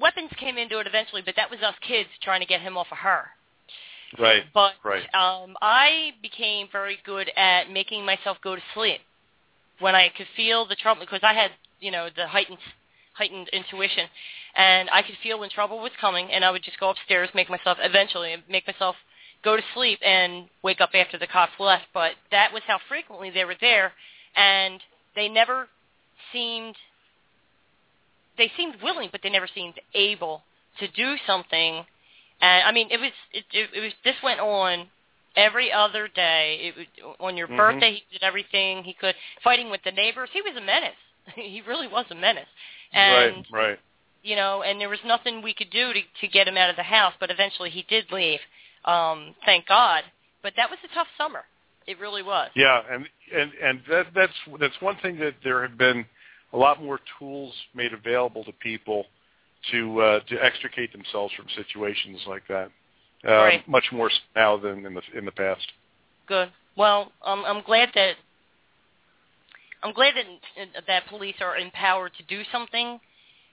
weapons 0.00 0.30
came 0.38 0.58
into 0.58 0.78
it 0.78 0.86
eventually, 0.86 1.22
but 1.24 1.34
that 1.36 1.50
was 1.50 1.60
us 1.60 1.74
kids 1.86 2.08
trying 2.22 2.40
to 2.40 2.46
get 2.46 2.60
him 2.60 2.76
off 2.76 2.88
of 2.90 2.98
her. 2.98 3.24
Right. 4.18 4.44
But 4.54 4.72
right. 4.84 5.02
um, 5.14 5.54
I 5.60 6.12
became 6.22 6.68
very 6.72 6.98
good 7.04 7.30
at 7.36 7.70
making 7.70 8.06
myself 8.06 8.38
go 8.42 8.54
to 8.54 8.62
sleep 8.74 9.00
when 9.80 9.94
I 9.94 10.08
could 10.16 10.26
feel 10.34 10.66
the 10.66 10.76
trouble 10.76 11.02
because 11.02 11.20
I 11.22 11.34
had, 11.34 11.50
you 11.80 11.90
know, 11.90 12.08
the 12.14 12.26
heightened 12.26 12.58
heightened 13.18 13.48
intuition, 13.48 14.06
and 14.54 14.88
I 14.90 15.02
could 15.02 15.16
feel 15.22 15.38
when 15.40 15.50
trouble 15.50 15.80
was 15.80 15.92
coming, 16.00 16.30
and 16.30 16.44
I 16.44 16.50
would 16.50 16.62
just 16.62 16.80
go 16.80 16.90
upstairs, 16.90 17.28
make 17.34 17.50
myself 17.50 17.78
eventually 17.80 18.36
make 18.48 18.66
myself 18.66 18.96
go 19.44 19.56
to 19.56 19.62
sleep 19.74 19.98
and 20.04 20.48
wake 20.62 20.80
up 20.80 20.90
after 20.94 21.18
the 21.18 21.26
cops 21.26 21.52
left. 21.58 21.84
But 21.92 22.12
that 22.30 22.52
was 22.52 22.62
how 22.66 22.78
frequently 22.88 23.30
they 23.30 23.44
were 23.44 23.56
there, 23.60 23.92
and 24.36 24.80
they 25.14 25.28
never 25.28 25.68
seemed 26.32 26.76
they 28.38 28.50
seemed 28.56 28.76
willing, 28.82 29.08
but 29.10 29.20
they 29.22 29.30
never 29.30 29.48
seemed 29.52 29.74
able 29.94 30.42
to 30.78 30.88
do 30.88 31.16
something. 31.26 31.84
And 32.40 32.64
I 32.64 32.72
mean, 32.72 32.88
it 32.90 33.00
was 33.00 33.10
it, 33.32 33.44
it, 33.52 33.68
it 33.74 33.80
was 33.80 33.92
this 34.04 34.14
went 34.22 34.40
on 34.40 34.86
every 35.36 35.72
other 35.72 36.08
day. 36.08 36.72
It 36.76 36.76
was 36.76 37.16
on 37.20 37.36
your 37.36 37.48
Mhm. 37.48 37.56
birthday. 37.56 37.94
He 37.94 38.04
did 38.12 38.22
everything 38.22 38.84
he 38.84 38.92
could, 38.94 39.14
fighting 39.42 39.70
with 39.70 39.82
the 39.82 39.92
neighbors. 39.92 40.30
He 40.32 40.42
was 40.42 40.56
a 40.56 40.60
menace. 40.60 40.96
he 41.34 41.60
really 41.66 41.88
was 41.88 42.06
a 42.10 42.14
menace. 42.14 42.48
And 42.92 43.46
right. 43.52 43.68
Right. 43.68 43.78
you 44.22 44.36
know, 44.36 44.62
and 44.62 44.80
there 44.80 44.88
was 44.88 44.98
nothing 45.04 45.42
we 45.42 45.54
could 45.54 45.70
do 45.70 45.92
to 45.92 46.00
to 46.20 46.28
get 46.28 46.48
him 46.48 46.56
out 46.56 46.70
of 46.70 46.76
the 46.76 46.82
house. 46.82 47.14
But 47.20 47.30
eventually, 47.30 47.70
he 47.70 47.84
did 47.88 48.10
leave. 48.10 48.40
Um, 48.84 49.34
thank 49.44 49.66
God. 49.66 50.04
But 50.42 50.54
that 50.56 50.70
was 50.70 50.78
a 50.84 50.94
tough 50.94 51.08
summer. 51.16 51.44
It 51.86 51.98
really 51.98 52.22
was. 52.22 52.50
Yeah, 52.54 52.82
and 52.90 53.06
and 53.34 53.50
and 53.62 53.80
that 53.90 54.06
that's 54.14 54.32
that's 54.60 54.80
one 54.80 54.96
thing 55.02 55.18
that 55.18 55.34
there 55.42 55.66
have 55.66 55.78
been 55.78 56.04
a 56.52 56.56
lot 56.56 56.82
more 56.82 57.00
tools 57.18 57.52
made 57.74 57.92
available 57.92 58.44
to 58.44 58.52
people 58.52 59.04
to 59.70 60.00
uh, 60.00 60.20
to 60.28 60.44
extricate 60.44 60.92
themselves 60.92 61.32
from 61.34 61.46
situations 61.56 62.20
like 62.26 62.46
that. 62.48 62.70
Uh, 63.26 63.32
Right. 63.32 63.68
Much 63.68 63.86
more 63.90 64.10
now 64.36 64.56
than 64.56 64.86
in 64.86 64.94
the 64.94 65.02
in 65.16 65.24
the 65.24 65.32
past. 65.32 65.66
Good. 66.26 66.50
Well, 66.76 67.10
um, 67.24 67.44
I'm 67.44 67.62
glad 67.62 67.90
that 67.94 68.14
I'm 69.82 69.92
glad 69.92 70.14
that 70.16 70.84
that 70.86 71.06
police 71.08 71.36
are 71.40 71.56
empowered 71.56 72.12
to 72.18 72.22
do 72.24 72.42
something 72.50 72.98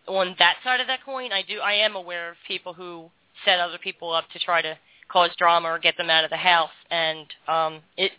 on 0.07 0.35
that 0.39 0.55
side 0.63 0.79
of 0.79 0.87
that 0.87 1.03
coin. 1.05 1.31
I 1.31 1.41
do. 1.41 1.59
I 1.59 1.73
am 1.73 1.95
aware 1.95 2.29
of 2.31 2.37
people 2.47 2.73
who 2.73 3.09
set 3.43 3.59
other 3.59 3.77
people 3.77 4.13
up 4.13 4.25
to 4.33 4.39
try 4.39 4.61
to 4.61 4.77
cause 5.07 5.29
drama 5.37 5.67
or 5.69 5.79
get 5.79 5.97
them 5.97 6.09
out 6.09 6.23
of 6.23 6.29
the 6.29 6.37
house, 6.37 6.71
and 6.89 7.27
um, 7.47 7.81
it 7.97 8.11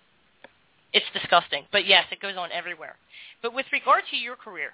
it's 0.92 1.06
disgusting. 1.12 1.64
But 1.72 1.86
yes, 1.86 2.04
it 2.10 2.20
goes 2.20 2.36
on 2.36 2.50
everywhere. 2.52 2.96
But 3.42 3.54
with 3.54 3.66
regard 3.72 4.04
to 4.10 4.16
your 4.16 4.36
career, 4.36 4.70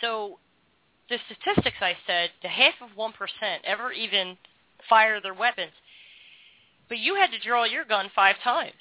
so 0.00 0.38
the 1.08 1.18
statistics 1.26 1.76
I 1.80 1.94
said, 2.06 2.30
the 2.42 2.48
half 2.48 2.74
of 2.82 2.96
one 2.96 3.12
percent 3.12 3.62
ever 3.64 3.92
even 3.92 4.36
fire 4.88 5.20
their 5.20 5.34
weapons. 5.34 5.72
But 6.88 6.98
you 6.98 7.16
had 7.16 7.30
to 7.32 7.38
draw 7.38 7.64
your 7.64 7.84
gun 7.84 8.10
five 8.14 8.36
times. 8.42 8.72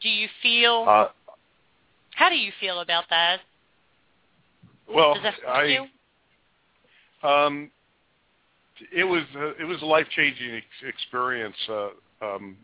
Do 0.00 0.08
you 0.08 0.28
feel? 0.42 0.86
Uh, 0.88 1.08
how 2.20 2.28
do 2.28 2.36
you 2.36 2.52
feel 2.60 2.80
about 2.80 3.04
that? 3.08 3.40
well, 4.94 5.14
Does 5.14 5.22
that 5.22 5.34
I 5.48 5.64
you? 5.64 5.86
um, 7.26 7.70
it 8.94 9.04
was 9.04 9.22
uh, 9.34 9.54
it 9.58 9.64
was 9.64 9.80
a 9.80 9.86
life 9.86 10.06
changing 10.14 10.54
ex- 10.56 10.94
experience. 10.94 11.56
Uh, 11.66 11.88
um, 12.20 12.56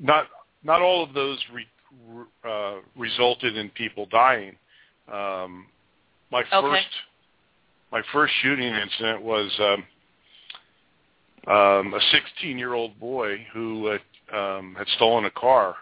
not 0.00 0.26
not 0.64 0.82
all 0.82 1.04
of 1.04 1.14
those 1.14 1.38
re, 1.54 1.64
re- 2.08 2.24
uh, 2.44 2.80
resulted 2.96 3.56
in 3.56 3.70
people 3.70 4.06
dying. 4.06 4.56
Um, 5.06 5.66
my 6.32 6.40
Okay. 6.52 6.60
first 6.60 6.86
my 7.92 8.02
first 8.12 8.34
shooting 8.42 8.74
incident 8.74 9.22
was 9.22 9.60
um, 9.60 11.54
um, 11.54 11.94
a 11.94 12.00
16 12.10 12.58
year 12.58 12.74
old 12.74 12.98
boy 12.98 13.46
who 13.52 13.96
uh, 14.32 14.36
um, 14.36 14.74
had 14.76 14.88
stolen 14.96 15.24
a 15.26 15.30
car, 15.30 15.76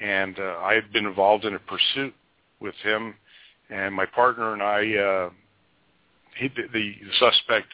and 0.00 0.38
uh, 0.38 0.58
I 0.62 0.74
had 0.74 0.92
been 0.92 1.06
involved 1.06 1.46
in 1.46 1.54
a 1.54 1.58
pursuit 1.60 2.12
with 2.60 2.74
him, 2.82 3.14
and 3.70 3.94
my 3.94 4.06
partner 4.06 4.52
and 4.52 4.62
I. 4.62 4.94
Uh, 4.94 5.30
he, 6.38 6.48
the, 6.48 6.68
the 6.72 6.94
suspect 7.18 7.68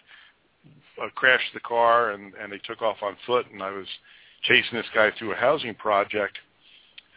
uh, 1.03 1.09
crashed 1.15 1.53
the 1.55 1.61
car 1.61 2.13
and, 2.13 2.33
and 2.41 2.53
they 2.53 2.59
took 2.59 2.83
off 2.83 2.97
on 3.03 3.17
foot 3.27 3.47
and 3.53 3.63
I 3.63 3.71
was 3.71 3.87
chasing 4.43 4.75
this 4.75 4.87
guy 4.95 5.11
through 5.19 5.33
a 5.33 5.37
housing 5.37 5.75
project 5.75 6.39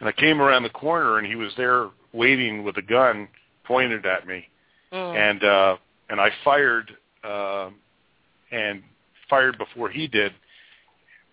and 0.00 0.08
I 0.08 0.12
came 0.12 0.40
around 0.40 0.62
the 0.62 0.70
corner 0.70 1.18
and 1.18 1.26
he 1.26 1.36
was 1.36 1.52
there 1.56 1.90
waiting 2.12 2.64
with 2.64 2.76
a 2.78 2.82
gun 2.82 3.28
pointed 3.64 4.06
at 4.06 4.26
me 4.26 4.48
Mm. 4.92 5.16
and 5.16 5.44
uh 5.44 5.76
and 6.10 6.20
I 6.20 6.30
fired 6.44 6.96
uh, 7.24 7.70
and 8.52 8.84
fired 9.28 9.58
before 9.58 9.90
he 9.90 10.06
did 10.06 10.32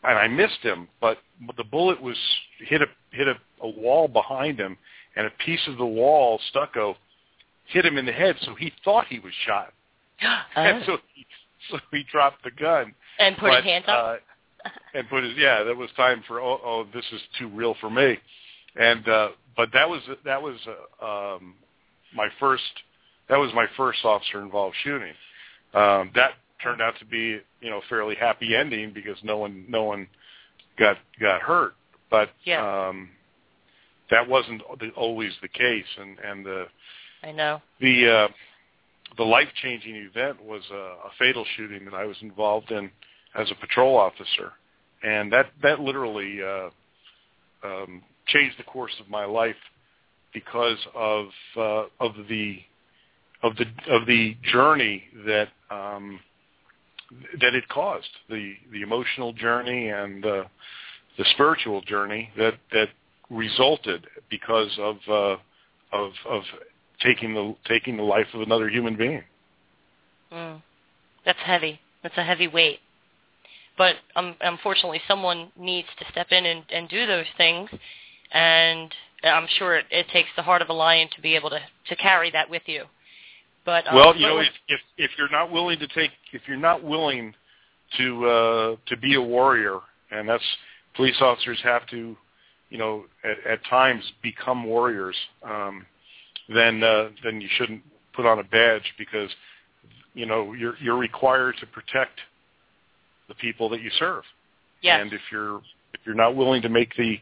and 0.04 0.17
I 0.17 0.28
missed 0.28 0.60
him 0.63 0.88
but 1.00 1.19
the 1.56 1.63
bullet 1.63 2.02
was 2.02 2.17
hit 2.67 2.82
a 2.82 2.88
hit 3.12 3.28
a, 3.28 3.36
a 3.62 3.69
wall 3.69 4.08
behind 4.08 4.60
him 4.60 4.76
and 5.15 5.28
a 5.28 5.32
piece 5.45 5.62
of 5.67 5.78
the 5.78 5.86
wall 5.86 6.39
stucco 6.49 6.95
hit 7.65 7.86
him 7.86 7.97
in 7.97 8.06
the 8.06 8.12
head 8.12 8.36
so 8.41 8.56
he 8.56 8.71
thought 8.84 9.06
he 9.08 9.19
was 9.19 9.34
shot 9.45 9.73
and 10.56 10.84
Oh. 10.84 10.86
so 10.86 10.97
he, 11.13 11.26
so 11.69 11.78
he 11.91 12.04
dropped 12.12 12.43
the 12.43 12.52
gun 12.52 12.93
and 13.19 13.38
put 13.38 13.49
but, 13.49 13.56
his 13.63 13.65
hands 13.65 13.86
up. 13.88 14.19
uh, 14.65 14.69
and 14.93 15.10
put 15.10 15.23
his 15.23 15.34
yeah 15.38 15.63
that 15.63 15.76
was 15.76 15.89
time 15.95 16.23
for 16.28 16.39
oh, 16.41 16.60
oh 16.63 16.88
this 16.93 17.06
is 17.12 17.21
too 17.39 17.47
real 17.49 17.76
for 17.80 17.89
me 17.89 18.17
and 18.80 19.08
uh 19.08 19.30
but 19.56 19.69
that 19.73 19.88
was 19.89 20.02
that 20.26 20.41
was 20.41 20.56
uh, 21.02 21.06
um 21.06 21.56
my 22.15 22.28
first 22.39 22.63
that 23.30 23.38
was 23.38 23.52
my 23.54 23.65
first 23.78 23.99
officer 24.04 24.41
involved 24.41 24.76
shooting 24.84 25.13
um 25.73 26.12
that 26.15 26.32
turned 26.62 26.82
out 26.82 26.93
to 26.99 27.06
be 27.06 27.39
you 27.62 27.69
know 27.69 27.82
fairly 27.89 28.15
happy 28.15 28.56
ending 28.56 28.91
because 28.93 29.17
no 29.23 29.38
one 29.38 29.65
no 29.67 29.84
one 29.84 30.08
got 30.80 30.97
got 31.19 31.41
hurt 31.41 31.76
but 32.10 32.30
Yeah. 32.45 32.88
um 32.89 33.10
that 34.13 34.30
wasn't 34.30 34.62
the, 34.80 34.89
always 34.91 35.32
the 35.41 35.47
case 35.47 35.86
and 35.99 36.19
and 36.19 36.45
the 36.45 36.65
I 37.23 37.32
know. 37.32 37.62
the 37.82 38.10
uh, 38.10 38.28
the 39.17 39.23
life 39.23 39.47
changing 39.62 39.95
event 39.95 40.43
was 40.43 40.62
a, 40.71 40.76
a 40.76 41.12
fatal 41.17 41.45
shooting 41.58 41.84
that 41.86 41.95
I 41.95 42.06
was 42.06 42.17
involved 42.21 42.71
in 42.71 42.91
as 43.36 43.49
a 43.49 43.56
patrol 43.56 43.97
officer, 43.97 44.52
and 45.04 45.34
that 45.34 45.47
that 45.63 45.80
literally 45.80 46.39
uh, 46.43 46.69
um, 47.63 48.04
changed 48.28 48.60
the 48.60 48.63
course 48.63 48.93
of 48.99 49.10
my 49.10 49.26
life 49.26 49.56
because 50.32 50.78
of 50.93 51.26
uh, 51.58 51.84
of 51.99 52.13
the 52.30 52.60
of 53.41 53.54
the 53.56 53.65
of 53.91 54.06
the 54.06 54.38
journey 54.43 55.06
that 55.26 55.49
um, 55.71 56.19
that 57.41 57.56
it 57.56 57.67
caused 57.69 58.13
the 58.30 58.54
the 58.71 58.84
emotional 58.84 59.34
journey 59.34 59.89
and 59.89 60.23
uh, 60.23 60.43
the 61.17 61.26
spiritual 61.34 61.82
journey 61.82 62.30
that 62.38 62.54
that 62.71 62.89
resulted 63.30 64.08
because 64.30 64.72
of 64.80 64.98
uh, 65.10 65.38
of 65.92 66.12
of 66.28 66.44
taking 67.02 67.34
the 67.34 67.56
taking 67.68 67.98
the 67.98 68.04
life 68.04 68.28
of 68.34 68.42
another 68.42 68.70
human 68.70 68.96
being. 68.96 69.24
Mm. 70.32 70.62
That's 71.26 71.40
heavy. 71.40 71.80
That's 72.02 72.18
a 72.18 72.24
heavy 72.24 72.48
weight. 72.48 72.80
But 73.78 73.96
um, 74.16 74.36
unfortunately, 74.42 75.02
someone 75.08 75.52
needs 75.58 75.88
to 76.00 76.06
step 76.12 76.28
in 76.32 76.46
and, 76.46 76.64
and 76.72 76.88
do 76.90 77.08
those 77.08 77.26
things, 77.38 77.70
and 78.32 78.94
I'm 79.24 79.48
sure 79.58 79.78
it, 79.78 79.86
it 79.90 80.08
takes 80.10 80.30
the 80.36 80.44
heart 80.44 80.62
of 80.62 80.70
a 80.70 80.74
lion 80.74 81.08
to 81.16 81.22
be 81.22 81.36
able 81.36 81.50
to 81.50 81.60
to 81.88 81.96
carry 81.96 82.30
that 82.32 82.50
with 82.50 82.64
you. 82.66 82.84
But 83.66 83.88
um, 83.88 83.96
Well, 83.96 84.16
you 84.16 84.28
know, 84.28 84.40
if, 84.40 84.50
if 84.68 84.80
if 84.98 85.12
you're 85.18 85.32
not 85.32 85.52
willing 85.52 85.80
to 85.80 85.88
take, 85.88 86.12
if 86.34 86.44
you're 86.48 86.58
not 86.58 86.84
willing 86.84 87.34
to 87.98 88.26
uh, 88.28 88.76
to 88.88 88.98
be 88.98 89.16
a 89.16 89.22
warrior, 89.22 89.80
and 90.12 90.28
that's 90.28 90.44
police 90.96 91.16
officers 91.22 91.60
have 91.64 91.88
to, 91.88 92.16
you 92.74 92.80
know, 92.80 93.06
at, 93.24 93.38
at 93.50 93.66
times 93.70 94.04
become 94.24 94.64
warriors. 94.64 95.16
Um, 95.44 95.86
then 96.50 96.84
uh, 96.84 97.10
then 97.24 97.40
you 97.40 97.48
shouldn't 97.56 97.84
put 98.14 98.26
on 98.26 98.40
a 98.40 98.44
badge 98.44 98.94
because 98.98 99.30
you 100.16 100.26
know 100.26 100.54
you're 100.54 100.76
you're 100.82 100.98
required 100.98 101.56
to 101.60 101.68
protect 101.68 102.20
the 103.30 103.36
people 103.36 103.70
that 103.70 103.82
you 103.82 103.92
serve. 104.00 104.24
yes, 104.82 105.00
And 105.00 105.14
if 105.14 105.22
you're 105.32 105.58
if 105.94 106.02
you're 106.04 106.16
not 106.16 106.36
willing 106.36 106.64
to 106.64 106.70
make 106.70 106.96
the 106.98 107.20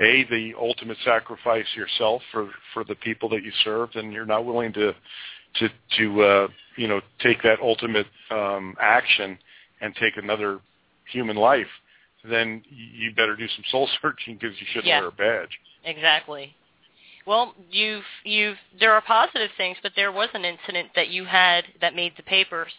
a 0.00 0.24
the 0.24 0.52
ultimate 0.60 0.98
sacrifice 1.02 1.66
yourself 1.74 2.20
for 2.30 2.50
for 2.74 2.84
the 2.84 2.94
people 2.96 3.30
that 3.30 3.42
you 3.42 3.52
serve, 3.64 3.88
then 3.94 4.12
you're 4.12 4.26
not 4.26 4.44
willing 4.44 4.74
to 4.74 4.94
to 5.60 5.68
to 5.96 6.22
uh, 6.22 6.48
you 6.76 6.88
know 6.88 7.00
take 7.20 7.42
that 7.42 7.58
ultimate 7.60 8.06
um, 8.30 8.74
action 8.78 9.38
and 9.80 9.96
take 9.96 10.18
another 10.18 10.60
human 11.10 11.36
life. 11.36 11.68
Then 12.28 12.62
you 12.70 13.12
better 13.14 13.36
do 13.36 13.46
some 13.48 13.64
soul 13.70 13.88
searching 14.02 14.36
because 14.40 14.58
you 14.60 14.66
shouldn't 14.68 14.86
Yeah. 14.86 15.00
wear 15.00 15.08
a 15.08 15.12
badge. 15.12 15.58
exactly. 15.84 16.54
Well, 17.26 17.54
you've 17.70 18.04
you've 18.24 18.58
there 18.78 18.92
are 18.92 19.00
positive 19.00 19.50
things, 19.56 19.78
but 19.82 19.92
there 19.96 20.12
was 20.12 20.28
an 20.34 20.44
incident 20.44 20.90
that 20.94 21.08
you 21.08 21.24
had 21.24 21.64
that 21.80 21.94
made 21.94 22.12
the 22.18 22.22
papers 22.22 22.72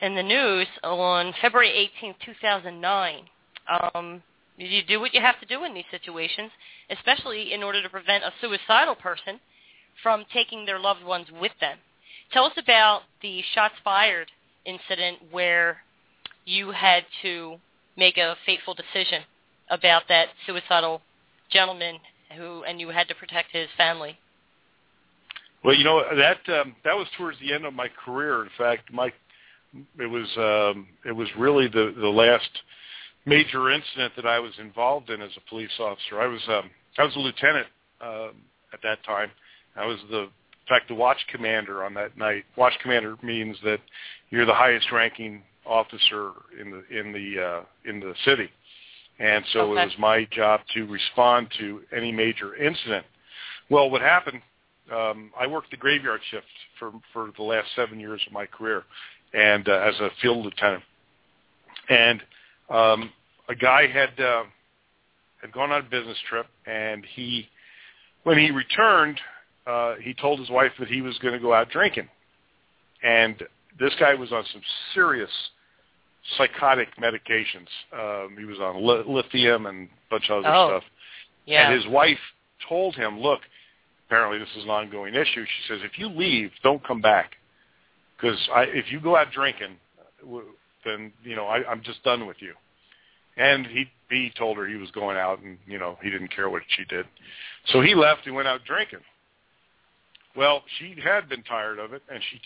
and 0.00 0.16
the 0.16 0.22
news 0.22 0.66
on 0.82 1.32
February 1.40 1.70
18, 1.70 2.14
2009. 2.24 3.20
Um, 3.94 4.20
you 4.56 4.82
do 4.82 4.98
what 4.98 5.14
you 5.14 5.20
have 5.20 5.38
to 5.40 5.46
do 5.46 5.62
in 5.64 5.74
these 5.74 5.84
situations, 5.92 6.50
especially 6.90 7.52
in 7.52 7.62
order 7.62 7.80
to 7.82 7.88
prevent 7.88 8.24
a 8.24 8.32
suicidal 8.40 8.96
person 8.96 9.38
from 10.02 10.24
taking 10.32 10.66
their 10.66 10.80
loved 10.80 11.04
ones 11.04 11.28
with 11.40 11.52
them. 11.60 11.78
Tell 12.32 12.44
us 12.44 12.52
about 12.56 13.02
the 13.22 13.42
shots 13.54 13.74
fired 13.84 14.28
incident 14.64 15.18
where 15.30 15.78
you 16.44 16.72
had 16.72 17.04
to 17.22 17.56
make 17.96 18.16
a 18.16 18.36
fateful 18.46 18.74
decision 18.74 19.22
about 19.70 20.02
that 20.08 20.28
suicidal 20.46 21.00
gentleman 21.50 21.98
who 22.36 22.62
and 22.64 22.80
you 22.80 22.88
had 22.88 23.08
to 23.08 23.14
protect 23.14 23.52
his 23.52 23.68
family. 23.76 24.18
Well, 25.64 25.74
you 25.74 25.84
know 25.84 26.02
that 26.16 26.38
um, 26.60 26.74
that 26.84 26.96
was 26.96 27.06
towards 27.16 27.38
the 27.40 27.52
end 27.52 27.64
of 27.64 27.74
my 27.74 27.88
career. 28.04 28.42
In 28.42 28.50
fact, 28.58 28.92
my 28.92 29.12
it 29.98 30.06
was 30.06 30.26
um, 30.36 30.88
it 31.04 31.12
was 31.12 31.28
really 31.38 31.68
the 31.68 31.94
the 31.98 32.08
last 32.08 32.50
major 33.26 33.70
incident 33.70 34.12
that 34.16 34.26
I 34.26 34.40
was 34.40 34.52
involved 34.58 35.10
in 35.10 35.22
as 35.22 35.30
a 35.36 35.48
police 35.48 35.70
officer. 35.78 36.20
I 36.20 36.26
was 36.26 36.40
um, 36.48 36.70
I 36.98 37.04
was 37.04 37.14
a 37.16 37.20
lieutenant 37.20 37.66
uh, 38.00 38.28
at 38.72 38.82
that 38.82 39.04
time. 39.04 39.30
I 39.76 39.86
was 39.86 39.98
the 40.10 40.22
in 40.22 40.68
fact 40.68 40.88
the 40.88 40.94
watch 40.94 41.18
commander 41.30 41.84
on 41.84 41.94
that 41.94 42.16
night. 42.18 42.44
Watch 42.56 42.74
commander 42.82 43.16
means 43.22 43.56
that 43.64 43.78
you're 44.30 44.46
the 44.46 44.54
highest 44.54 44.90
ranking 44.90 45.42
officer 45.66 46.32
in 46.60 46.70
the 46.70 46.98
in 46.98 47.12
the 47.12 47.42
uh, 47.42 47.62
in 47.88 48.00
the 48.00 48.14
city, 48.24 48.50
and 49.18 49.44
so 49.52 49.60
Okay. 49.60 49.82
it 49.82 49.84
was 49.86 49.98
my 49.98 50.24
job 50.30 50.60
to 50.74 50.86
respond 50.86 51.48
to 51.58 51.82
any 51.94 52.12
major 52.12 52.54
incident. 52.56 53.06
Well, 53.70 53.90
what 53.90 54.00
happened? 54.00 54.42
Um, 54.92 55.30
I 55.38 55.46
worked 55.46 55.70
the 55.70 55.76
graveyard 55.76 56.20
shift 56.30 56.46
for 56.78 56.92
for 57.12 57.30
the 57.36 57.42
last 57.42 57.68
seven 57.76 58.00
years 58.00 58.20
of 58.26 58.32
my 58.32 58.46
career, 58.46 58.84
and 59.32 59.68
uh, 59.68 59.72
as 59.72 59.98
a 60.00 60.10
field 60.20 60.44
lieutenant, 60.44 60.82
and 61.88 62.22
um, 62.68 63.10
a 63.48 63.54
guy 63.54 63.86
had 63.86 64.18
uh, 64.20 64.44
had 65.40 65.52
gone 65.52 65.70
on 65.72 65.80
a 65.80 65.88
business 65.88 66.18
trip, 66.28 66.46
and 66.66 67.04
he, 67.14 67.48
when 68.22 68.38
he 68.38 68.50
returned, 68.50 69.20
uh, 69.66 69.94
he 70.00 70.14
told 70.14 70.38
his 70.38 70.50
wife 70.50 70.72
that 70.78 70.88
he 70.88 71.02
was 71.02 71.18
going 71.18 71.34
to 71.34 71.40
go 71.40 71.52
out 71.52 71.68
drinking, 71.70 72.08
and 73.02 73.42
this 73.78 73.92
guy 73.98 74.14
was 74.14 74.32
on 74.32 74.44
some 74.52 74.62
serious 74.94 75.30
psychotic 76.36 76.88
medications. 76.96 77.68
Um, 77.92 78.36
he 78.38 78.44
was 78.44 78.58
on 78.60 78.86
li- 78.86 79.04
lithium 79.06 79.66
and 79.66 79.88
a 79.88 80.10
bunch 80.10 80.30
of 80.30 80.44
other 80.44 80.54
Oh, 80.54 80.68
stuff. 80.78 80.90
Yeah. 81.46 81.70
And 81.70 81.82
his 81.82 81.90
wife 81.90 82.18
told 82.68 82.94
him, 82.94 83.20
"Look, 83.20 83.40
apparently 84.06 84.38
this 84.38 84.48
is 84.56 84.64
an 84.64 84.70
ongoing 84.70 85.14
issue." 85.14 85.44
She 85.44 85.68
says, 85.68 85.80
"If 85.82 85.98
you 85.98 86.08
leave, 86.08 86.52
don't 86.62 86.84
come 86.86 87.00
back, 87.00 87.36
because 88.16 88.38
if 88.54 88.92
you 88.92 89.00
go 89.00 89.16
out 89.16 89.32
drinking, 89.32 89.76
then 90.84 91.12
you 91.24 91.34
know 91.34 91.46
I, 91.46 91.68
I'm 91.68 91.82
just 91.82 92.02
done 92.04 92.26
with 92.26 92.40
you." 92.40 92.54
And 93.36 93.66
he 93.66 93.90
he 94.10 94.30
told 94.38 94.58
her 94.58 94.66
he 94.66 94.76
was 94.76 94.90
going 94.92 95.16
out, 95.16 95.40
and 95.40 95.58
you 95.66 95.78
know 95.78 95.98
he 96.02 96.10
didn't 96.10 96.28
care 96.28 96.48
what 96.50 96.62
she 96.68 96.84
did, 96.84 97.06
so 97.66 97.80
he 97.80 97.94
left 97.94 98.26
and 98.26 98.34
went 98.34 98.46
out 98.46 98.64
drinking. 98.64 99.00
Well, 100.36 100.62
she 100.78 100.94
had 101.02 101.28
been 101.28 101.42
tired 101.42 101.78
of 101.78 101.92
it, 101.92 102.02
and 102.08 102.22
she 102.30 102.40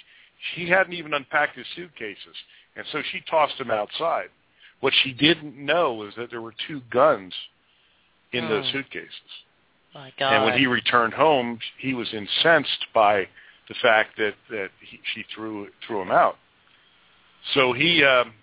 she 0.54 0.68
hadn't 0.68 0.92
even 0.92 1.14
unpacked 1.14 1.56
his 1.56 1.66
suitcases, 1.74 2.36
and 2.76 2.84
so 2.92 3.02
she 3.12 3.22
tossed 3.30 3.58
him 3.58 3.70
outside. 3.70 4.28
What 4.80 4.92
she 5.02 5.12
didn't 5.12 5.56
know 5.56 5.94
was 5.94 6.14
that 6.16 6.30
there 6.30 6.42
were 6.42 6.54
two 6.68 6.82
guns 6.90 7.34
in 8.32 8.48
those 8.48 8.64
Hmm. 8.66 8.72
suitcases. 8.72 9.44
My 9.94 10.12
God. 10.18 10.32
And 10.34 10.44
when 10.44 10.58
he 10.58 10.66
returned 10.66 11.14
home, 11.14 11.58
he 11.78 11.94
was 11.94 12.12
incensed 12.12 12.86
by 12.92 13.28
the 13.68 13.74
fact 13.76 14.16
that 14.18 14.34
that 14.50 14.70
he, 14.80 15.00
she 15.14 15.22
threw 15.34 15.70
threw 15.86 16.02
him 16.02 16.10
out. 16.10 16.36
So 17.54 17.72
he 17.72 18.04
um, 18.04 18.34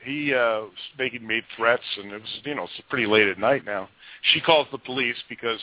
he 0.00 0.32
uh, 0.32 0.62
making 0.98 1.26
made 1.26 1.44
threats, 1.56 1.84
and 1.98 2.12
it 2.12 2.20
was 2.20 2.40
you 2.44 2.54
know 2.54 2.64
it's 2.64 2.80
pretty 2.88 3.06
late 3.06 3.28
at 3.28 3.38
night 3.38 3.64
now. 3.64 3.88
She 4.32 4.40
calls 4.40 4.66
the 4.72 4.78
police 4.78 5.16
because 5.28 5.60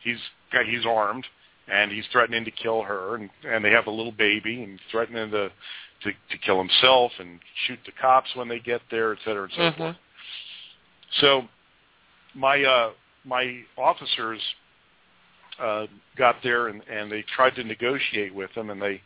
he's 0.00 0.18
he's 0.66 0.86
armed 0.86 1.26
and 1.68 1.90
he's 1.90 2.04
threatening 2.12 2.44
to 2.44 2.50
kill 2.50 2.82
her, 2.82 3.16
and 3.16 3.30
and 3.44 3.64
they 3.64 3.70
have 3.70 3.86
a 3.86 3.90
little 3.90 4.12
baby, 4.12 4.62
and 4.62 4.78
threatening 4.90 5.30
to 5.30 5.50
to, 6.02 6.10
to 6.10 6.38
kill 6.44 6.58
himself 6.58 7.12
and 7.18 7.40
shoot 7.66 7.78
the 7.86 7.92
cops 8.00 8.28
when 8.34 8.48
they 8.48 8.58
get 8.58 8.82
there, 8.90 9.12
et 9.12 9.18
cetera, 9.24 9.48
et 9.50 9.56
so 9.56 9.62
Mhm. 9.62 9.96
So 11.20 11.48
my 12.34 12.62
uh, 12.62 12.92
my 13.24 13.62
officers 13.78 14.40
uh, 15.58 15.86
got 16.16 16.36
there 16.42 16.68
and, 16.68 16.82
and 16.90 17.10
they 17.10 17.22
tried 17.22 17.54
to 17.56 17.64
negotiate 17.64 18.34
with 18.34 18.50
him 18.50 18.70
and 18.70 18.82
they 18.82 19.00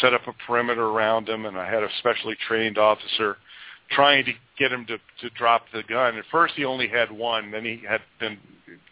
set 0.00 0.12
up 0.12 0.26
a 0.26 0.32
perimeter 0.46 0.84
around 0.84 1.28
him 1.28 1.46
and 1.46 1.58
I 1.58 1.68
had 1.68 1.82
a 1.82 1.88
specially 1.98 2.36
trained 2.46 2.76
officer 2.78 3.38
trying 3.90 4.24
to 4.26 4.32
get 4.58 4.72
him 4.72 4.84
to, 4.86 4.98
to 4.98 5.30
drop 5.36 5.62
the 5.72 5.82
gun. 5.84 6.18
At 6.18 6.24
first 6.30 6.54
he 6.54 6.64
only 6.64 6.88
had 6.88 7.10
one, 7.10 7.50
then 7.50 7.64
he 7.64 7.82
had 7.88 8.02
been 8.20 8.38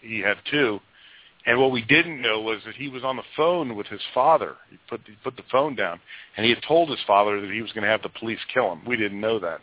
he 0.00 0.20
had 0.20 0.38
two. 0.50 0.80
And 1.46 1.60
what 1.60 1.72
we 1.72 1.82
didn't 1.82 2.22
know 2.22 2.40
was 2.40 2.60
that 2.64 2.74
he 2.74 2.88
was 2.88 3.04
on 3.04 3.16
the 3.16 3.22
phone 3.36 3.76
with 3.76 3.86
his 3.88 4.00
father. 4.14 4.56
He 4.70 4.78
put 4.88 5.02
he 5.06 5.14
put 5.22 5.36
the 5.36 5.42
phone 5.50 5.74
down 5.74 6.00
and 6.36 6.44
he 6.44 6.50
had 6.50 6.62
told 6.66 6.88
his 6.88 7.00
father 7.06 7.40
that 7.40 7.50
he 7.50 7.60
was 7.60 7.70
going 7.72 7.84
to 7.84 7.90
have 7.90 8.02
the 8.02 8.08
police 8.08 8.38
kill 8.52 8.72
him. 8.72 8.80
We 8.86 8.96
didn't 8.96 9.20
know 9.20 9.38
that. 9.38 9.60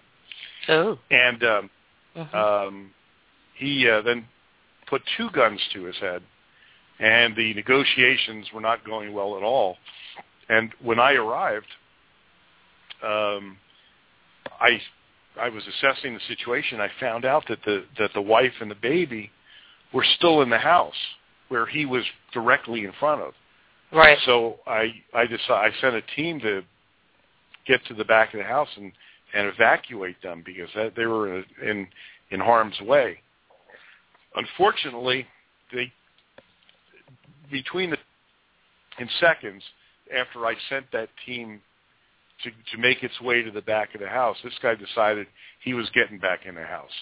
Oh. 0.69 0.99
And 1.09 1.43
um 1.43 1.69
Mhm. 2.15 2.35
um, 2.35 2.91
he 3.55 3.87
uh, 3.87 4.01
then 4.01 4.27
put 4.87 5.01
two 5.17 5.29
guns 5.31 5.61
to 5.73 5.83
his 5.83 5.97
head, 5.97 6.21
and 6.99 7.35
the 7.35 7.53
negotiations 7.53 8.51
were 8.53 8.61
not 8.61 8.83
going 8.83 9.13
well 9.13 9.37
at 9.37 9.43
all. 9.43 9.77
And 10.49 10.73
when 10.81 10.99
I 10.99 11.13
arrived, 11.13 11.67
um, 13.01 13.57
I 14.59 14.81
I 15.39 15.49
was 15.49 15.65
assessing 15.67 16.13
the 16.13 16.19
situation. 16.27 16.81
I 16.81 16.89
found 16.99 17.23
out 17.23 17.47
that 17.47 17.63
the 17.63 17.85
that 17.97 18.13
the 18.13 18.21
wife 18.21 18.53
and 18.59 18.69
the 18.69 18.75
baby 18.75 19.31
were 19.93 20.03
still 20.17 20.41
in 20.41 20.49
the 20.49 20.57
house 20.57 20.93
where 21.51 21.65
he 21.65 21.85
was 21.85 22.05
directly 22.33 22.85
in 22.85 22.93
front 22.97 23.21
of. 23.21 23.33
right. 23.91 24.17
So 24.25 24.55
I 24.65 24.93
I 25.13 25.25
decided 25.25 25.49
I 25.49 25.81
sent 25.81 25.95
a 25.95 26.01
team 26.15 26.39
to 26.39 26.61
get 27.67 27.85
to 27.87 27.93
the 27.93 28.05
back 28.05 28.33
of 28.33 28.39
the 28.39 28.45
house 28.45 28.69
and 28.77 28.93
and 29.33 29.47
evacuate 29.47 30.21
them 30.23 30.43
because 30.45 30.69
that, 30.75 30.93
they 30.95 31.05
were 31.05 31.39
in, 31.39 31.45
in 31.61 31.87
in 32.31 32.39
harm's 32.39 32.79
way. 32.79 33.19
Unfortunately, 34.33 35.27
they 35.73 35.91
between 37.51 37.89
the 37.89 37.97
in 38.97 39.09
seconds 39.19 39.61
after 40.17 40.45
I 40.45 40.55
sent 40.69 40.89
that 40.93 41.09
team 41.25 41.59
to 42.45 42.49
to 42.71 42.77
make 42.81 43.03
its 43.03 43.19
way 43.19 43.41
to 43.41 43.51
the 43.51 43.61
back 43.61 43.93
of 43.93 43.99
the 43.99 44.07
house, 44.07 44.37
this 44.41 44.53
guy 44.63 44.75
decided 44.75 45.27
he 45.65 45.73
was 45.73 45.89
getting 45.89 46.17
back 46.17 46.45
in 46.45 46.55
the 46.55 46.63
house. 46.63 46.95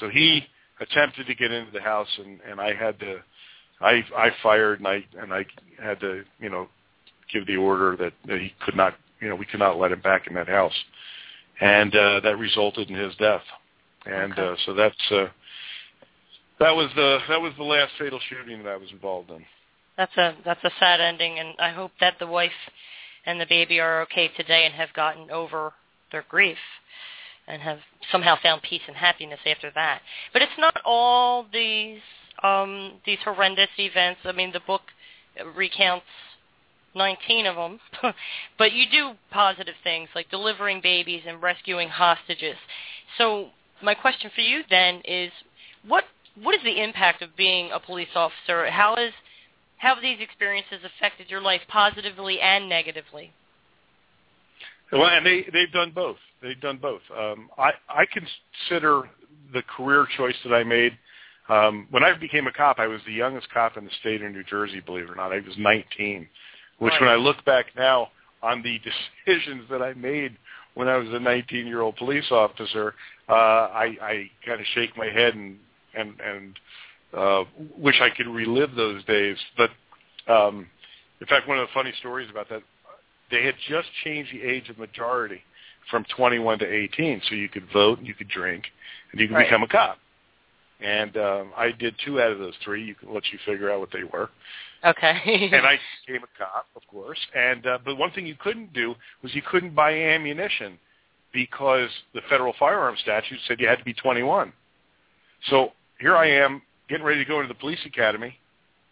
So 0.00 0.08
he 0.08 0.42
attempted 0.80 1.28
to 1.28 1.34
get 1.36 1.52
into 1.52 1.70
the 1.70 1.80
house 1.80 2.08
and 2.18 2.40
and 2.50 2.60
I 2.60 2.74
had 2.74 2.98
to 2.98 3.22
I 3.84 4.02
I 4.16 4.30
fired 4.42 4.78
and 4.78 4.88
I 4.88 5.04
and 5.20 5.32
I 5.32 5.44
had 5.80 6.00
to 6.00 6.24
you 6.40 6.48
know 6.48 6.68
give 7.32 7.46
the 7.46 7.56
order 7.56 7.96
that, 7.96 8.12
that 8.26 8.40
he 8.40 8.54
could 8.64 8.76
not 8.76 8.94
you 9.20 9.28
know 9.28 9.36
we 9.36 9.44
could 9.44 9.60
not 9.60 9.78
let 9.78 9.92
him 9.92 10.00
back 10.00 10.26
in 10.26 10.34
that 10.34 10.48
house, 10.48 10.74
and 11.60 11.94
uh, 11.94 12.20
that 12.20 12.38
resulted 12.38 12.88
in 12.90 12.96
his 12.96 13.14
death, 13.16 13.42
and 14.06 14.32
Okay. 14.32 14.42
uh, 14.42 14.56
so 14.64 14.74
that's 14.74 15.12
uh, 15.12 15.26
that 16.60 16.74
was 16.74 16.90
the 16.96 17.18
that 17.28 17.40
was 17.40 17.52
the 17.58 17.64
last 17.64 17.92
fatal 17.98 18.20
shooting 18.28 18.62
that 18.62 18.70
I 18.70 18.76
was 18.76 18.90
involved 18.90 19.30
in. 19.30 19.44
That's 19.96 20.16
a 20.16 20.34
that's 20.44 20.64
a 20.64 20.70
sad 20.80 21.00
ending, 21.00 21.38
and 21.38 21.54
I 21.58 21.70
hope 21.70 21.92
that 22.00 22.18
the 22.18 22.26
wife 22.26 22.52
and 23.26 23.40
the 23.40 23.46
baby 23.46 23.80
are 23.80 24.02
okay 24.02 24.28
today 24.28 24.64
and 24.64 24.74
have 24.74 24.92
gotten 24.94 25.30
over 25.30 25.72
their 26.10 26.24
grief 26.28 26.58
and 27.46 27.60
have 27.60 27.78
somehow 28.10 28.36
found 28.42 28.62
peace 28.62 28.82
and 28.86 28.96
happiness 28.96 29.40
after 29.46 29.70
that. 29.74 30.00
But 30.32 30.42
it's 30.42 30.58
not 30.58 30.80
all 30.84 31.46
these 31.52 32.00
um, 32.44 32.92
these 33.06 33.18
horrendous 33.24 33.70
events. 33.78 34.20
I 34.24 34.32
mean, 34.32 34.52
the 34.52 34.60
book 34.60 34.82
recounts 35.56 36.06
19 36.94 37.46
of 37.46 37.56
them, 37.56 37.80
but 38.58 38.72
you 38.72 38.84
do 38.90 39.12
positive 39.32 39.74
things 39.82 40.08
like 40.14 40.30
delivering 40.30 40.80
babies 40.80 41.22
and 41.26 41.42
rescuing 41.42 41.88
hostages. 41.88 42.56
So 43.18 43.48
my 43.82 43.94
question 43.94 44.30
for 44.34 44.42
you 44.42 44.62
then 44.70 45.00
is, 45.04 45.32
what 45.86 46.04
what 46.42 46.54
is 46.54 46.60
the 46.64 46.82
impact 46.82 47.22
of 47.22 47.36
being 47.36 47.70
a 47.72 47.80
police 47.80 48.08
officer? 48.14 48.70
How 48.70 48.94
is 48.96 49.12
how 49.78 49.94
have 49.94 50.02
these 50.02 50.18
experiences 50.20 50.80
affected 50.84 51.30
your 51.30 51.40
life 51.40 51.60
positively 51.68 52.40
and 52.40 52.68
negatively? 52.68 53.32
Well, 54.92 55.06
and 55.06 55.26
they 55.26 55.42
they've 55.52 55.72
done 55.72 55.92
both. 55.94 56.16
They've 56.42 56.60
done 56.60 56.78
both. 56.80 57.02
Um, 57.16 57.48
I 57.58 57.72
I 57.88 58.04
consider 58.06 59.08
the 59.52 59.62
career 59.62 60.06
choice 60.16 60.36
that 60.44 60.54
I 60.54 60.64
made. 60.64 60.92
Um, 61.48 61.86
when 61.90 62.02
I 62.02 62.16
became 62.16 62.46
a 62.46 62.52
cop, 62.52 62.78
I 62.78 62.86
was 62.86 63.00
the 63.06 63.12
youngest 63.12 63.50
cop 63.50 63.76
in 63.76 63.84
the 63.84 63.90
state 64.00 64.22
of 64.22 64.32
New 64.32 64.44
Jersey. 64.44 64.80
Believe 64.80 65.04
it 65.04 65.10
or 65.10 65.14
not, 65.14 65.32
I 65.32 65.40
was 65.40 65.56
19. 65.58 66.26
Which, 66.78 66.92
Right. 66.92 67.00
when 67.02 67.10
I 67.10 67.16
look 67.16 67.44
back 67.44 67.66
now 67.76 68.10
on 68.42 68.62
the 68.62 68.80
decisions 69.26 69.68
that 69.70 69.82
I 69.82 69.92
made 69.94 70.36
when 70.74 70.88
I 70.88 70.96
was 70.96 71.08
a 71.08 71.18
19-year-old 71.18 71.96
police 71.96 72.30
officer, 72.32 72.94
uh, 73.28 73.32
I, 73.32 73.96
I 74.02 74.30
kind 74.44 74.60
of 74.60 74.66
shake 74.74 74.96
my 74.96 75.06
head 75.06 75.34
and 75.34 75.58
and 75.94 76.14
and 76.20 76.58
uh, 77.16 77.44
wish 77.78 78.00
I 78.00 78.10
could 78.10 78.26
relive 78.26 78.74
those 78.74 79.04
days. 79.04 79.36
But 79.56 79.70
Um, 80.26 80.66
in 81.20 81.26
fact, 81.26 81.46
one 81.46 81.58
of 81.58 81.68
the 81.68 81.72
funny 81.72 81.92
stories 82.00 82.28
about 82.30 82.48
that, 82.48 82.62
they 83.30 83.44
had 83.44 83.54
just 83.68 83.88
changed 84.02 84.32
the 84.32 84.42
age 84.42 84.68
of 84.68 84.78
majority 84.78 85.42
from 85.90 86.04
21 86.16 86.58
to 86.60 86.66
18, 86.66 87.20
so 87.28 87.34
you 87.34 87.48
could 87.48 87.66
vote, 87.72 88.00
you 88.02 88.14
could 88.14 88.28
drink, 88.28 88.64
and 89.12 89.20
you 89.20 89.28
could 89.28 89.34
Right. 89.36 89.46
become 89.46 89.62
a 89.62 89.68
cop. 89.68 89.98
And 90.84 91.16
um, 91.16 91.52
I 91.56 91.72
did 91.72 91.94
two 92.04 92.20
out 92.20 92.30
of 92.30 92.38
those 92.38 92.54
three. 92.62 92.84
You 92.84 92.94
can 92.94 93.12
let 93.14 93.22
you 93.32 93.38
figure 93.46 93.70
out 93.70 93.80
what 93.80 93.90
they 93.90 94.04
were. 94.04 94.28
Okay. 94.84 95.48
and 95.52 95.66
I 95.66 95.78
became 96.06 96.22
a 96.22 96.38
cop, 96.38 96.66
of 96.76 96.82
course. 96.88 97.18
And 97.34 97.66
uh, 97.66 97.78
but 97.84 97.96
one 97.96 98.10
thing 98.10 98.26
you 98.26 98.36
couldn't 98.38 98.72
do 98.74 98.94
was 99.22 99.34
you 99.34 99.42
couldn't 99.42 99.74
buy 99.74 99.92
ammunition 99.92 100.78
because 101.32 101.88
the 102.12 102.20
federal 102.28 102.54
firearm 102.58 102.96
statute 103.02 103.38
said 103.48 103.60
you 103.60 103.66
had 103.66 103.78
to 103.78 103.84
be 103.84 103.94
21. 103.94 104.52
So 105.48 105.72
here 105.98 106.16
I 106.16 106.30
am 106.30 106.62
getting 106.88 107.04
ready 107.04 107.24
to 107.24 107.28
go 107.28 107.40
into 107.40 107.48
the 107.48 107.58
police 107.58 107.80
academy, 107.86 108.38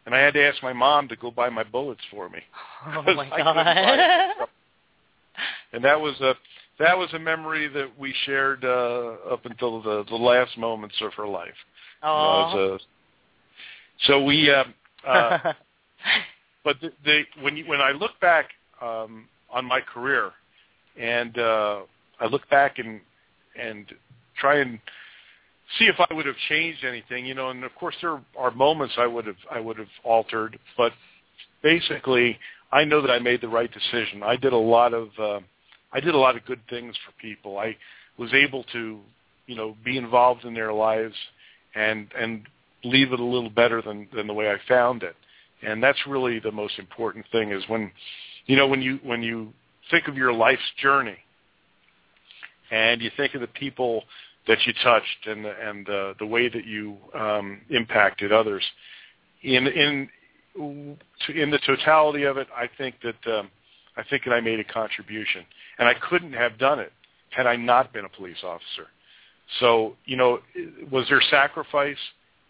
and 0.07 0.15
I 0.15 0.19
had 0.19 0.35
to 0.35 0.43
ask 0.43 0.63
my 0.63 0.73
mom 0.73 1.09
to 1.09 1.17
go 1.17 1.31
buy 1.31 1.51
my 1.51 1.63
bullets 1.63 2.01
for 2.11 2.29
me. 2.31 2.41
oh 2.87 3.03
my 3.15 3.29
god. 3.29 4.49
And 5.73 5.85
that 5.85 6.01
was 6.01 6.19
a 6.21 6.35
that 6.79 6.97
was 6.97 7.13
a 7.13 7.19
memory 7.19 7.69
that 7.69 7.91
we 7.99 8.15
shared 8.25 8.65
uh, 8.65 9.17
up 9.31 9.45
until 9.45 9.83
the 9.83 10.05
the 10.09 10.17
last 10.17 10.57
moments 10.57 10.97
of 11.01 11.13
her 11.15 11.27
life. 11.27 11.55
You 12.03 12.09
know, 12.09 12.51
Oh. 12.53 12.75
a- 12.75 12.79
so 14.07 14.25
we. 14.25 14.51
Uh, 14.51 14.65
uh, 15.07 15.53
but 16.65 16.81
the, 16.81 16.93
the 17.05 17.23
when 17.41 17.57
you, 17.57 17.65
when 17.67 17.81
I 17.81 17.93
look 17.93 18.13
back 18.21 18.51
um, 18.81 19.29
on 19.51 19.65
my 19.65 19.81
career, 19.81 20.33
and 20.99 21.37
uh, 21.39 21.81
I 22.21 22.27
look 22.27 22.49
back 22.51 22.79
and 22.79 23.01
and 23.59 23.87
try 24.39 24.59
and 24.59 24.79
see 25.79 25.87
if 25.87 25.97
I 25.99 26.13
would 26.15 26.27
have 26.27 26.37
changed 26.49 26.85
anything, 26.85 27.27
you 27.27 27.35
know, 27.35 27.51
and 27.51 27.65
of 27.65 27.75
course 27.77 27.95
there 28.01 28.21
are 28.37 28.51
moments 28.51 28.95
I 28.99 29.07
would 29.07 29.27
have 29.27 29.37
I 29.51 29.61
would 29.61 29.79
have 29.79 29.89
altered, 30.05 30.59
but 30.77 30.93
basically 31.63 32.39
I 32.73 32.85
know 32.85 33.01
that 33.03 33.11
I 33.11 33.19
made 33.19 33.41
the 33.41 33.49
right 33.49 33.71
decision. 33.73 34.23
I 34.23 34.37
did 34.37 34.53
a 34.53 34.57
lot 34.57 34.95
of 34.95 35.09
uh, 35.19 35.41
I 35.93 36.01
did 36.01 36.15
a 36.15 36.19
lot 36.19 36.37
of 36.37 36.45
good 36.47 36.61
things 36.71 36.95
for 37.05 37.13
people. 37.21 37.59
I 37.59 37.77
was 38.19 38.33
able 38.35 38.65
to, 38.73 38.99
you 39.47 39.57
know, 39.57 39.77
be 39.85 39.97
involved 39.97 40.45
in 40.45 40.55
their 40.55 40.73
lives 40.73 41.15
and 41.75 42.09
and 42.19 42.43
leave 42.85 43.13
it 43.13 43.21
a 43.21 43.25
little 43.25 43.51
better 43.51 43.83
than 43.83 44.09
than 44.15 44.27
the 44.27 44.35
way 44.35 44.51
I 44.51 44.57
found 44.69 45.03
it. 45.03 45.17
And 45.63 45.83
that's 45.83 46.07
really 46.07 46.41
the 46.41 46.53
most 46.53 46.79
important 46.79 47.25
thing 47.31 47.53
is 47.53 47.63
when 47.69 47.91
you 48.47 48.57
know 48.57 48.67
when 48.67 48.83
you 48.83 48.99
when 49.03 49.23
you 49.23 49.53
think 49.91 50.09
of 50.09 50.17
your 50.17 50.33
life's 50.33 50.63
journey 50.81 51.19
and 52.71 53.01
you 53.01 53.11
think 53.17 53.35
of 53.35 53.41
the 53.41 53.47
people 53.49 54.05
that 54.49 54.59
you 54.67 54.73
touched 54.83 55.27
and 55.27 55.45
the, 55.45 55.55
and 55.61 55.89
uh, 55.89 56.15
the 56.19 56.27
way 56.27 56.49
that 56.49 56.65
you 56.65 56.97
um, 57.15 57.61
impacted 57.71 58.33
others 58.33 58.65
in 59.43 59.67
in 59.67 60.09
in 60.57 61.51
the 61.51 61.59
totality 61.67 62.25
of 62.25 62.37
it 62.37 62.49
I 62.55 62.69
think 62.77 62.97
that 63.03 63.39
um, 63.39 63.51
I 63.97 64.03
think 64.03 64.25
that 64.25 64.33
I 64.33 64.41
made 64.41 64.61
a 64.61 64.65
contribution 64.65 65.45
and 65.79 65.89
I 65.89 65.95
couldn't 65.95 66.33
have 66.33 66.59
done 66.59 66.79
it 66.79 66.93
had 67.31 67.47
I 67.47 67.57
not 67.57 67.93
been 67.93 68.05
a 68.05 68.09
police 68.09 68.43
officer 68.43 68.89
so 69.61 69.95
you 70.05 70.17
know 70.17 70.41
was 70.91 71.07
there 71.09 71.23
sacrifice 71.31 71.97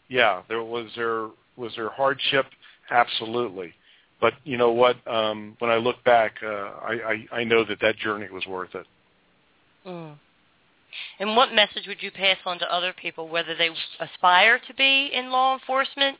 yeah 0.08 0.42
there 0.48 0.62
was 0.62 0.90
there 0.96 1.28
was 1.56 1.72
there 1.76 1.90
hardship 1.90 2.46
absolutely 2.90 3.72
but 4.20 4.34
you 4.44 4.56
know 4.56 4.70
what 4.70 4.96
um 5.06 5.56
when 5.58 5.70
i 5.70 5.76
look 5.76 6.02
back 6.04 6.36
uh 6.42 6.70
i 6.82 7.26
i, 7.32 7.40
I 7.40 7.44
know 7.44 7.64
that 7.64 7.80
that 7.80 7.96
journey 7.96 8.28
was 8.30 8.46
worth 8.46 8.74
it 8.74 8.86
Mm. 9.84 10.14
And 11.18 11.34
what 11.34 11.52
message 11.52 11.88
would 11.88 12.00
you 12.00 12.12
pass 12.12 12.36
on 12.46 12.60
to 12.60 12.72
other 12.72 12.92
people, 12.92 13.28
whether 13.28 13.56
they 13.56 13.70
aspire 13.98 14.60
to 14.68 14.74
be 14.74 15.10
in 15.12 15.30
law 15.30 15.54
enforcement 15.54 16.16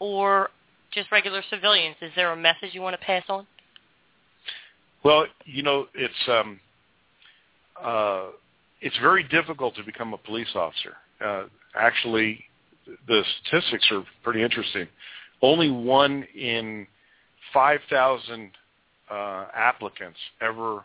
or 0.00 0.50
just 0.92 1.12
regular 1.12 1.40
civilians? 1.48 1.94
Is 2.02 2.10
there 2.16 2.32
a 2.32 2.36
message 2.36 2.70
you 2.72 2.80
want 2.80 2.98
to 2.98 3.06
pass 3.06 3.22
on? 3.28 3.46
well 5.04 5.26
you 5.44 5.62
know 5.62 5.86
it's 5.94 6.14
um 6.28 6.58
uh 7.82 8.28
it's 8.84 8.96
very 8.98 9.24
difficult 9.24 9.74
to 9.74 9.82
become 9.82 10.14
a 10.14 10.18
police 10.18 10.54
officer 10.54 10.94
uh 11.24 11.44
actually 11.74 12.44
the 13.08 13.22
statistics 13.40 13.88
are 13.90 14.04
pretty 14.22 14.42
interesting 14.42 14.86
only 15.42 15.70
one 15.70 16.24
in 16.34 16.86
5000 17.52 18.50
uh 19.10 19.46
applicants 19.54 20.18
ever 20.40 20.84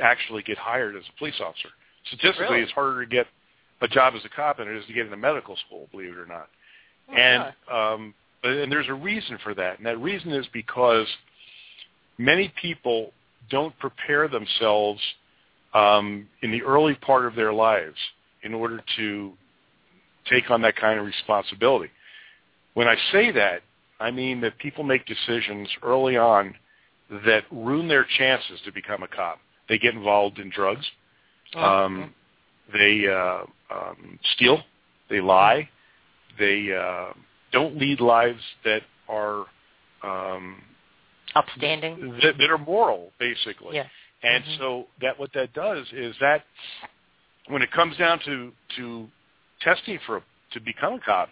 actually 0.00 0.42
get 0.42 0.58
hired 0.58 0.96
as 0.96 1.02
a 1.14 1.18
police 1.18 1.40
officer. 1.40 1.68
Statistically, 2.06 2.56
Really? 2.56 2.62
it's 2.62 2.72
harder 2.72 3.04
to 3.04 3.10
get 3.10 3.26
a 3.80 3.88
job 3.88 4.14
as 4.16 4.24
a 4.24 4.28
cop 4.28 4.58
than 4.58 4.68
it 4.68 4.76
is 4.76 4.86
to 4.86 4.92
get 4.92 5.04
into 5.04 5.16
medical 5.16 5.56
school, 5.66 5.88
believe 5.90 6.10
it 6.10 6.18
or 6.18 6.26
not. 6.26 6.48
Oh, 7.08 7.14
and 7.14 7.54
um, 7.70 8.14
and 8.44 8.70
there's 8.72 8.88
a 8.88 8.94
reason 8.94 9.38
for 9.42 9.54
that, 9.54 9.78
and 9.78 9.86
that 9.86 9.98
reason 10.00 10.32
is 10.32 10.46
because 10.52 11.06
many 12.18 12.52
people 12.60 13.12
don't 13.50 13.76
prepare 13.78 14.28
themselves 14.28 15.00
um, 15.74 16.28
in 16.42 16.50
the 16.50 16.62
early 16.62 16.94
part 16.96 17.26
of 17.26 17.34
their 17.34 17.52
lives 17.52 17.96
in 18.42 18.54
order 18.54 18.82
to 18.96 19.32
take 20.28 20.50
on 20.50 20.62
that 20.62 20.76
kind 20.76 20.98
of 20.98 21.06
responsibility. 21.06 21.90
When 22.74 22.88
I 22.88 22.96
say 23.10 23.30
that, 23.32 23.62
I 24.00 24.10
mean 24.10 24.40
that 24.40 24.58
people 24.58 24.84
make 24.84 25.06
decisions 25.06 25.68
early 25.82 26.16
on 26.16 26.54
that 27.26 27.44
ruin 27.50 27.88
their 27.88 28.06
chances 28.18 28.60
to 28.64 28.72
become 28.72 29.02
a 29.02 29.08
cop. 29.08 29.38
They 29.68 29.78
get 29.78 29.94
involved 29.94 30.38
in 30.38 30.50
drugs. 30.50 30.84
Oh, 31.54 31.60
Um, 31.60 32.14
they 32.72 33.06
uh, 33.06 33.44
um, 33.70 34.18
steal. 34.34 34.62
They 35.10 35.20
lie. 35.20 35.68
They 36.38 36.72
uh, 36.72 37.12
don't 37.52 37.76
lead 37.76 38.00
lives 38.00 38.42
that 38.64 38.82
are 39.08 39.44
um, 40.02 40.62
Upstanding. 41.34 42.18
that, 42.22 42.38
that 42.38 42.50
are 42.50 42.58
moral, 42.58 43.12
basically. 43.18 43.76
Yeah. 43.76 43.86
And 44.22 44.44
Mhm. 44.44 44.58
so 44.58 44.88
that 45.00 45.18
what 45.18 45.32
that 45.32 45.52
does 45.52 45.92
is 45.92 46.16
that 46.18 46.44
when 47.46 47.62
it 47.62 47.70
comes 47.72 47.96
down 47.96 48.18
to 48.20 48.52
to 48.76 49.10
testing 49.60 49.98
for 50.00 50.22
to 50.52 50.60
become 50.60 50.94
a 50.94 51.00
cop, 51.00 51.30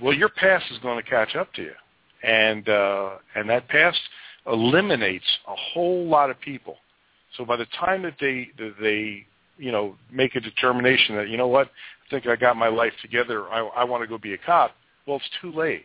well, 0.00 0.12
your 0.14 0.28
past 0.28 0.70
is 0.70 0.78
going 0.78 1.02
to 1.02 1.08
catch 1.08 1.36
up 1.36 1.52
to 1.54 1.62
you, 1.62 1.74
and 2.22 2.68
uh, 2.68 3.18
and 3.34 3.48
that 3.48 3.68
past 3.68 4.00
eliminates 4.46 5.24
a 5.46 5.54
whole 5.54 6.06
lot 6.06 6.30
of 6.30 6.40
people. 6.40 6.76
So 7.36 7.44
by 7.44 7.56
the 7.56 7.66
time 7.66 8.02
that 8.02 8.16
they 8.20 8.50
that 8.58 8.74
they 8.80 9.26
you 9.58 9.72
know 9.72 9.96
make 10.10 10.36
a 10.36 10.40
determination 10.40 11.16
that 11.16 11.28
you 11.28 11.36
know 11.36 11.48
what 11.48 11.68
I 11.68 12.10
think 12.10 12.26
I 12.26 12.36
got 12.36 12.56
my 12.56 12.68
life 12.68 12.92
together, 13.02 13.48
I, 13.48 13.60
I 13.60 13.84
want 13.84 14.02
to 14.02 14.06
go 14.06 14.18
be 14.18 14.34
a 14.34 14.38
cop. 14.38 14.72
Well, 15.06 15.16
it's 15.16 15.30
too 15.40 15.52
late. 15.52 15.84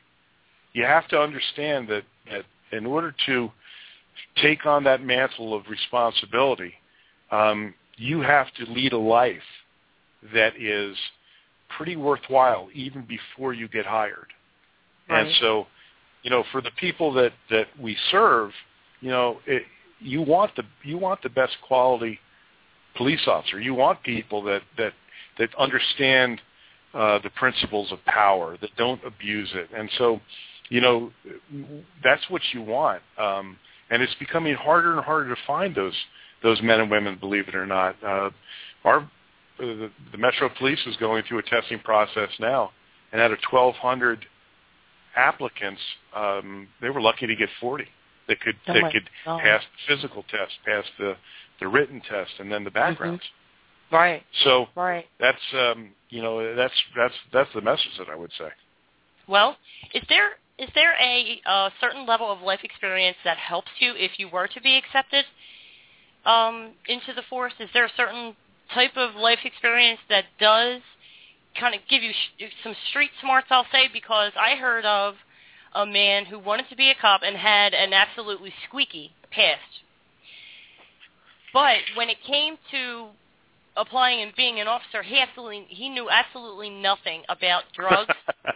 You 0.73 0.83
have 0.83 1.07
to 1.09 1.19
understand 1.19 1.87
that 1.89 2.03
that 2.29 2.43
in 2.71 2.85
order 2.85 3.13
to 3.27 3.51
take 4.41 4.65
on 4.65 4.84
that 4.84 5.01
mantle 5.04 5.54
of 5.54 5.63
responsibility, 5.69 6.73
um, 7.32 7.73
you 7.97 8.21
have 8.21 8.47
to 8.56 8.65
lead 8.71 8.93
a 8.93 8.97
life 8.97 9.38
that 10.34 10.54
is 10.60 10.95
pretty 11.78 11.95
worthwhile 11.95 12.69
even 12.73 13.06
before 13.06 13.54
you 13.54 13.67
get 13.67 13.86
hired. 13.86 14.28
And 15.10 15.28
so, 15.39 15.67
you 16.23 16.30
know, 16.30 16.43
for 16.51 16.62
the 16.62 16.71
people 16.80 17.13
that 17.13 17.32
that 17.51 17.67
we 17.80 17.95
serve, 18.10 18.51
you 19.01 19.10
know, 19.10 19.38
it, 19.45 19.63
you 19.99 20.21
want 20.21 20.56
the 20.56 20.63
you 20.84 20.97
want 20.97 21.21
the 21.21 21.30
best 21.30 21.56
quality 21.67 22.19
police 22.97 23.21
officer. 23.28 23.60
You 23.60 23.75
want 23.75 24.01
people 24.04 24.41
that 24.43 24.62
that 24.78 24.93
that 25.38 25.49
understand 25.60 26.41
uh, 26.93 27.19
the 27.19 27.30
principles 27.32 27.91
of 27.91 28.04
power, 28.06 28.58
that 28.62 28.69
don't 28.78 29.04
abuse 29.06 29.49
it. 29.54 29.69
And 29.75 29.89
so, 29.97 30.19
you 30.69 30.82
know, 30.82 31.12
that's 32.04 32.23
what 32.30 32.41
you 32.54 32.62
want. 32.62 33.01
Um, 33.17 33.58
and 33.89 34.01
it's 34.01 34.15
becoming 34.15 34.55
harder 34.55 34.93
and 34.95 35.03
harder 35.03 35.33
to 35.33 35.41
find 35.45 35.75
those 35.75 35.93
those 36.43 36.61
men 36.61 36.79
and 36.81 36.91
women. 36.91 37.17
Believe 37.19 37.47
it 37.47 37.55
or 37.55 37.65
not, 37.65 37.95
uh, 38.03 38.29
our 38.83 39.09
the, 39.57 39.89
the 40.11 40.17
Metro 40.17 40.49
Police 40.57 40.79
is 40.85 40.95
going 40.97 41.23
through 41.27 41.39
a 41.39 41.43
testing 41.43 41.79
process 41.79 42.29
now, 42.39 42.71
and 43.13 43.21
out 43.21 43.31
of 43.31 43.39
1,200 43.49 44.25
applicants, 45.15 45.79
um, 46.13 46.67
they 46.81 46.89
were 46.89 46.99
lucky 47.01 47.25
to 47.25 47.35
get 47.35 47.47
40 47.61 47.85
that 48.27 48.39
could 48.41 48.55
Oh 48.67 48.73
that 48.73 48.91
could 48.91 49.09
God. 49.23 49.41
pass 49.41 49.61
the 49.87 49.95
physical 49.95 50.23
test, 50.23 50.51
pass 50.65 50.83
the 50.97 51.15
the 51.59 51.67
written 51.67 52.01
test, 52.01 52.31
and 52.39 52.51
then 52.51 52.63
the 52.63 52.71
backgrounds. 52.71 53.23
Right. 53.91 54.23
So 54.43 54.67
Right. 54.75 55.05
that's 55.19 55.38
um, 55.53 55.91
you 56.09 56.21
know 56.21 56.55
that's 56.55 56.73
that's 56.95 57.13
that's 57.31 57.49
the 57.53 57.61
message 57.61 57.91
that 57.97 58.09
I 58.09 58.15
would 58.15 58.31
say. 58.38 58.49
Well, 59.27 59.57
is 59.93 60.03
there 60.09 60.31
is 60.58 60.70
there 60.74 60.95
a 61.01 61.41
uh, 61.45 61.70
certain 61.82 62.06
level 62.06 62.32
of 62.32 62.41
life 62.41 62.62
experience 62.64 63.18
that 63.24 63.38
helps 63.38 63.72
you 63.80 63.93
if 63.95 64.12
you 64.18 64.30
were 64.30 64.47
to 64.47 64.62
be 64.62 64.78
accepted 64.78 65.26
um, 66.26 66.72
into 66.88 67.14
the 67.14 67.24
force? 67.30 67.53
Is 67.60 67.70
there 67.74 67.86
a 67.86 67.91
certain 67.97 68.36
type 68.74 68.95
of 68.95 69.16
life 69.16 69.39
experience 69.43 69.99
that 70.10 70.26
does 70.39 70.82
kind 71.60 71.76
of 71.76 71.82
give 71.89 72.03
you 72.03 72.12
sh- 72.12 72.43
some 72.64 72.76
street 72.89 73.12
smarts? 73.22 73.47
I'll 73.49 73.68
say 73.72 73.89
because 73.91 74.32
I 74.39 74.56
heard 74.56 74.86
of 74.86 75.16
a 75.74 75.86
man 75.86 76.26
who 76.26 76.39
wanted 76.39 76.70
to 76.70 76.76
be 76.76 76.89
a 76.89 76.95
cop 76.95 77.22
and 77.24 77.36
had 77.36 77.74
an 77.74 77.91
absolutely 77.91 78.53
squeaky 78.68 79.12
past, 79.32 79.84
but 81.53 81.80
when 81.95 82.10
it 82.10 82.18
came 82.26 82.56
to 82.72 83.08
applying 83.76 84.22
and 84.22 84.34
being 84.38 84.62
an 84.62 84.68
officer, 84.68 85.03
he 85.03 85.20
absolutely 85.20 85.66
he 85.68 85.89
knew 85.89 86.10
absolutely 86.10 86.70
nothing 86.70 87.24
about 87.28 87.64
drugs. 87.76 88.16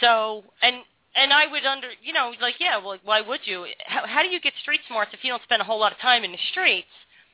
So, 0.00 0.44
and 0.62 0.76
and 1.18 1.32
I 1.32 1.46
would 1.50 1.64
under, 1.64 1.88
you 2.02 2.12
know, 2.12 2.32
like, 2.40 2.54
yeah, 2.60 2.78
well, 2.78 2.96
why 3.04 3.20
would 3.20 3.40
you? 3.44 3.66
How, 3.86 4.06
how 4.06 4.22
do 4.22 4.28
you 4.28 4.40
get 4.40 4.52
street 4.62 4.80
smarts 4.88 5.10
if 5.12 5.24
you 5.24 5.30
don't 5.30 5.42
spend 5.42 5.60
a 5.60 5.64
whole 5.64 5.80
lot 5.80 5.92
of 5.92 5.98
time 5.98 6.22
in 6.22 6.32
the 6.32 6.38
streets? 6.50 6.86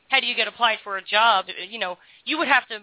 How 0.08 0.20
do 0.20 0.26
you 0.26 0.34
get 0.34 0.48
applied 0.48 0.78
for 0.82 0.96
a 0.96 1.04
job? 1.04 1.46
You 1.68 1.78
know, 1.78 1.98
you 2.24 2.38
would 2.38 2.48
have 2.48 2.66
to 2.68 2.78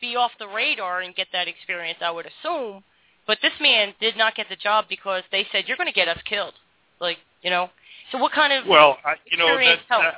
be 0.00 0.16
off 0.16 0.30
the 0.38 0.48
radar 0.48 1.00
and 1.02 1.14
get 1.14 1.28
that 1.32 1.48
experience, 1.48 1.98
I 2.00 2.10
would 2.10 2.26
assume. 2.26 2.82
But 3.26 3.38
this 3.42 3.52
man 3.60 3.94
did 4.00 4.16
not 4.16 4.34
get 4.34 4.46
the 4.48 4.56
job 4.56 4.86
because 4.88 5.22
they 5.30 5.46
said 5.52 5.64
you're 5.66 5.76
going 5.76 5.88
to 5.88 5.94
get 5.94 6.08
us 6.08 6.18
killed. 6.24 6.54
Like, 7.00 7.18
you 7.42 7.50
know. 7.50 7.70
So 8.12 8.18
what 8.18 8.32
kind 8.32 8.52
of 8.52 8.66
well, 8.68 8.98
I, 9.04 9.14
you 9.30 9.36
know, 9.36 9.56
that, 9.56 9.78
that, 9.90 10.14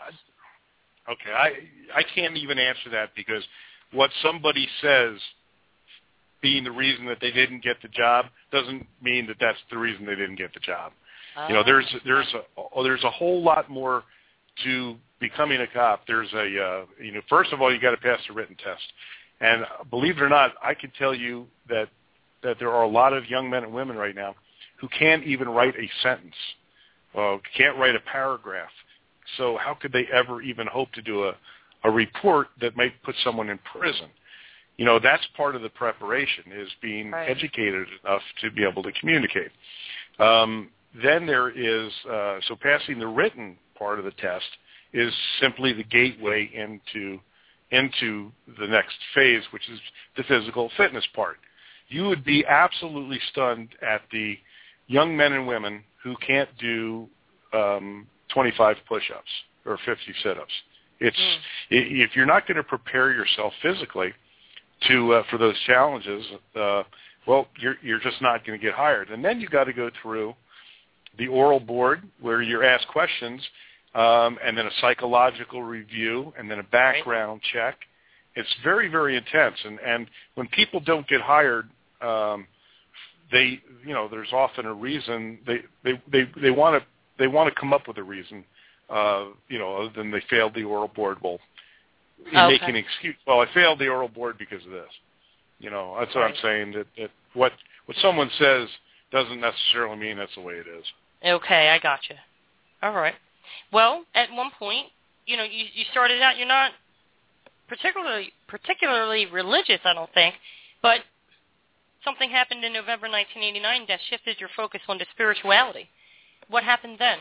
okay, 1.11 1.33
I 1.33 1.53
I 1.95 2.03
can't 2.15 2.37
even 2.37 2.59
answer 2.59 2.91
that 2.93 3.11
because 3.17 3.43
what 3.93 4.11
somebody 4.23 4.69
says 4.83 5.15
being 6.41 6.65
the 6.65 6.71
reason 6.71 7.07
that 7.07 7.19
they 7.21 7.31
didn't 7.31 7.63
get 7.63 7.81
the 7.83 7.89
job 7.89 8.27
doesn't 8.53 8.87
mean 9.03 9.27
that 9.27 9.37
that's 9.41 9.59
the 9.71 9.79
reason 9.79 10.07
they 10.07 10.15
didn't 10.15 10.37
get 10.37 10.53
the 10.55 10.61
job. 10.61 10.93
You 11.49 11.55
know, 11.55 11.61
Oh. 11.61 11.65
there's 11.65 11.87
there's 12.05 12.33
a 12.35 12.61
oh, 12.75 12.83
there's 12.83 13.05
a 13.05 13.11
whole 13.11 13.43
lot 13.43 13.69
more 13.69 14.03
to 14.65 14.97
becoming 15.21 15.61
a 15.61 15.67
cop. 15.67 16.07
There's 16.07 16.33
a 16.33 16.39
uh, 16.65 16.85
you 17.03 17.13
know, 17.13 17.21
first 17.29 17.53
of 17.53 17.61
all, 17.61 17.73
you 17.73 17.81
got 17.81 17.93
to 17.93 17.97
pass 17.97 18.19
the 18.27 18.35
written 18.35 18.57
test, 18.57 18.83
and 19.41 19.65
believe 19.91 20.17
it 20.17 20.23
or 20.23 20.29
not, 20.29 20.55
I 20.63 20.75
can 20.75 20.91
tell 20.99 21.15
you 21.15 21.47
that 21.69 21.89
that 22.43 22.59
there 22.59 22.71
are 22.71 22.83
a 22.83 22.89
lot 22.89 23.13
of 23.13 23.29
young 23.29 23.49
men 23.51 23.65
and 23.65 23.73
women 23.73 23.97
right 23.97 24.15
now 24.15 24.35
who 24.81 24.89
can't 24.89 25.25
even 25.25 25.49
write 25.49 25.75
a 25.77 25.89
sentence, 26.03 26.35
uh, 27.17 27.37
can't 27.57 27.77
write 27.77 27.95
a 27.97 28.01
paragraph. 28.01 28.71
So 29.37 29.59
how 29.59 29.75
could 29.75 29.93
they 29.93 30.07
ever 30.13 30.41
even 30.43 30.67
hope 30.67 30.91
to 30.93 31.03
do 31.03 31.25
a 31.25 31.37
a 31.85 31.91
report 31.91 32.49
that 32.61 32.77
might 32.77 33.01
put 33.05 33.15
someone 33.23 33.49
in 33.49 33.59
prison? 33.59 34.09
You 34.79 34.85
know, 34.85 34.99
that's 35.01 35.27
part 35.37 35.57
of 35.57 35.63
the 35.63 35.69
preparation 35.69 36.45
is 36.53 36.69
being 36.81 37.11
Right. 37.11 37.29
educated 37.29 37.89
enough 38.05 38.23
to 38.41 38.51
be 38.51 38.65
able 38.65 38.83
to 38.85 38.93
communicate. 38.93 39.51
Um, 40.19 40.71
then 40.95 41.27
there 41.27 41.51
is 41.51 41.93
uh, 42.11 42.41
so 42.47 42.57
passing 42.57 42.99
the 42.99 43.07
written 43.07 43.59
part 43.77 43.99
of 43.99 44.05
the 44.05 44.13
test 44.13 44.49
is 44.93 45.13
simply 45.41 45.73
the 45.73 45.85
gateway 45.85 46.49
into 46.55 47.21
into 47.71 48.33
the 48.59 48.67
next 48.67 48.97
phase, 49.15 49.43
which 49.53 49.69
is 49.69 49.79
the 50.17 50.23
physical 50.23 50.71
fitness 50.79 51.05
part. 51.15 51.37
You 51.89 52.07
would 52.07 52.25
be 52.25 52.47
absolutely 52.47 53.21
stunned 53.31 53.69
at 53.83 54.01
the 54.11 54.39
young 54.87 55.15
men 55.15 55.35
and 55.35 55.47
women 55.47 55.85
who 56.03 56.17
can't 56.17 56.49
do 56.59 57.07
um, 57.53 58.07
25 58.33 58.77
push-ups 58.89 59.31
or 59.67 59.77
50 59.85 60.15
sit-ups. 60.23 60.53
It's 61.01 61.19
Mm. 61.19 61.39
if 61.71 62.17
you're 62.17 62.27
not 62.27 62.47
going 62.47 62.57
to 62.57 62.63
prepare 62.63 63.13
yourself 63.13 63.53
physically 63.61 64.15
to 64.87 65.15
uh, 65.15 65.23
for 65.31 65.39
those 65.39 65.57
challenges, 65.67 66.25
uh, 66.55 66.83
well, 67.27 67.49
you're 67.59 67.77
you're 67.83 68.01
just 68.01 68.21
not 68.23 68.47
going 68.47 68.59
to 68.59 68.65
get 68.65 68.75
hired. 68.75 69.11
And 69.11 69.25
then 69.25 69.41
you 69.41 69.49
got 69.49 69.65
to 69.65 69.73
go 69.73 69.91
through 70.03 70.35
the 71.19 71.29
oral 71.29 71.61
board 71.61 72.03
where 72.21 72.43
you're 72.43 72.65
asked 72.65 72.89
questions, 72.89 73.43
um, 73.95 74.39
and 74.45 74.57
then 74.57 74.67
a 74.67 74.71
psychological 74.81 75.63
review, 75.63 76.33
and 76.39 76.51
then 76.51 76.59
a 76.59 76.65
background 76.65 77.41
check. 77.53 77.77
It's 78.35 78.55
very 78.63 78.89
very 78.89 79.17
intense. 79.17 79.57
And 79.65 79.79
and 79.81 80.07
when 80.37 80.47
people 80.49 80.81
don't 80.81 81.07
get 81.09 81.21
hired, 81.21 81.69
um, 82.01 82.47
they 83.33 83.61
you 83.85 83.95
know 83.95 84.09
there's 84.09 84.33
often 84.33 84.67
a 84.67 84.75
reason 84.75 85.39
they 85.47 85.59
they 85.85 86.01
they 86.11 86.31
they 86.41 86.51
want 86.51 86.81
to 86.81 86.87
they 87.19 87.27
want 87.27 87.53
to 87.53 87.61
come 87.61 87.73
up 87.73 87.89
with 87.89 87.99
a 87.99 88.03
reason. 88.03 88.45
Uh, 88.89 89.27
you 89.49 89.59
know, 89.59 89.77
other 89.77 89.91
than 89.95 90.11
they 90.11 90.23
failed 90.31 90.55
the 90.55 90.65
oral 90.65 90.89
board. 90.89 91.19
Well, 91.23 91.39
Okay. 92.27 92.49
make 92.49 92.63
an 92.63 92.77
excuse. 92.77 93.17
Well, 93.27 93.41
I 93.41 93.47
failed 93.55 93.79
the 93.79 93.89
oral 93.89 94.09
board 94.09 94.37
because 94.39 94.65
of 94.65 94.71
this. 94.71 94.91
You 95.59 95.71
know, 95.71 95.97
that's 95.99 96.15
what 96.15 96.23
Right. 96.23 96.35
I'm 96.35 96.41
saying. 96.43 96.73
That, 96.73 96.87
that 96.97 97.11
what 97.35 97.53
what 97.87 97.97
someone 97.99 98.31
says 98.39 98.69
doesn't 99.11 99.41
necessarily 99.41 99.97
mean 99.97 100.19
that's 100.19 100.35
the 100.35 100.41
way 100.41 100.55
it 100.55 100.67
is. 100.67 100.85
Okay, 101.25 101.71
I 101.71 101.79
got 101.79 102.01
you. 102.09 102.17
All 102.83 102.93
right. 102.93 103.15
Well, 103.73 104.05
at 104.15 104.31
one 104.33 104.51
point, 104.59 104.87
you 105.27 105.37
know, 105.37 105.45
you 105.45 105.65
you 105.73 105.85
started 105.91 106.21
out. 106.23 106.37
You're 106.37 106.47
not 106.47 106.73
particularly 107.69 108.33
particularly 108.47 109.27
religious, 109.27 109.81
I 109.85 109.95
don't 109.95 110.13
think, 110.15 110.35
but 110.83 111.01
something 112.05 112.31
happened 112.31 112.65
in 112.65 112.73
November 112.73 113.09
1989 113.09 113.87
that 113.89 114.01
shifted 114.09 114.41
your 114.41 114.49
focus 114.57 114.81
onto 114.89 115.05
spirituality. 115.13 115.89
What 116.49 116.65
happened 116.65 116.97
then? 116.99 117.19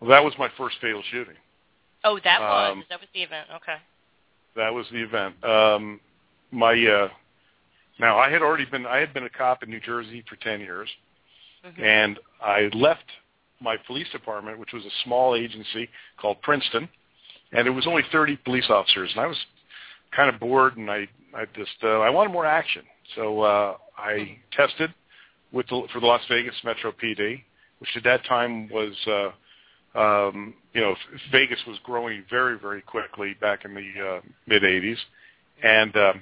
Well, 0.00 0.10
that 0.10 0.24
was 0.24 0.32
my 0.38 0.48
first 0.56 0.76
fatal 0.80 1.02
shooting. 1.10 1.34
Oh, 2.04 2.18
that 2.24 2.40
was 2.40 2.72
Um, 2.72 2.84
that 2.88 3.00
was 3.00 3.08
the 3.12 3.22
event. 3.22 3.48
Okay. 3.56 3.76
That 4.56 4.72
was 4.72 4.88
the 4.90 5.02
event. 5.02 5.42
Um, 5.44 6.00
my 6.50 6.72
uh, 6.72 7.08
now 7.98 8.18
I 8.18 8.30
had 8.30 8.42
already 8.42 8.64
been 8.64 8.86
I 8.86 8.98
had 8.98 9.12
been 9.12 9.24
a 9.24 9.30
cop 9.30 9.62
in 9.62 9.70
New 9.70 9.80
Jersey 9.80 10.22
for 10.28 10.36
ten 10.36 10.60
years, 10.60 10.88
Mhm. 11.64 11.82
and 11.82 12.18
I 12.40 12.70
left 12.72 13.04
my 13.60 13.76
police 13.76 14.08
department, 14.10 14.58
which 14.58 14.72
was 14.72 14.84
a 14.84 14.90
small 15.02 15.34
agency 15.34 15.88
called 16.16 16.40
Princeton, 16.42 16.88
and 17.52 17.66
it 17.66 17.70
was 17.70 17.86
only 17.88 18.04
30 18.12 18.36
police 18.36 18.70
officers, 18.70 19.10
and 19.10 19.20
I 19.20 19.26
was 19.26 19.44
kind 20.12 20.28
of 20.28 20.38
bored, 20.38 20.76
and 20.76 20.90
I 20.90 21.08
I 21.34 21.44
just 21.54 21.82
uh, 21.82 22.00
I 22.00 22.10
wanted 22.10 22.32
more 22.32 22.46
action, 22.46 22.84
so 23.14 23.42
uh, 23.42 23.76
I 23.98 24.38
tested 24.52 24.94
with 25.52 25.66
the, 25.68 25.86
for 25.92 26.00
the 26.00 26.06
Las 26.06 26.22
Vegas 26.28 26.54
Metro 26.64 26.92
PD, 26.92 27.42
which 27.80 27.96
at 27.96 28.04
that 28.04 28.24
time 28.24 28.68
was 28.70 28.94
uh, 29.06 29.30
um, 29.94 30.54
you 30.72 30.80
know 30.80 30.94
Vegas 31.32 31.58
was 31.66 31.78
growing 31.82 32.24
very 32.30 32.58
very 32.58 32.82
quickly 32.82 33.34
back 33.40 33.64
in 33.64 33.74
the 33.74 34.06
uh, 34.06 34.20
mid 34.46 34.62
80s, 34.62 34.98
and 35.62 35.96
um, 35.96 36.20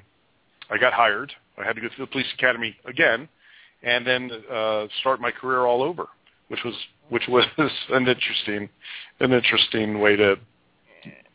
I 0.70 0.78
got 0.78 0.92
hired. 0.92 1.32
I 1.58 1.64
had 1.64 1.76
to 1.76 1.82
go 1.82 1.88
through 1.94 2.06
the 2.06 2.10
police 2.10 2.26
academy 2.34 2.76
again, 2.84 3.28
and 3.82 4.06
then 4.06 4.30
uh, 4.52 4.86
start 5.00 5.20
my 5.20 5.30
career 5.30 5.64
all 5.64 5.82
over, 5.82 6.06
which 6.48 6.60
was 6.64 6.74
which 7.08 7.24
was 7.28 7.44
an 7.90 8.06
interesting 8.08 8.68
an 9.20 9.32
interesting 9.32 10.00
way 10.00 10.16
to 10.16 10.36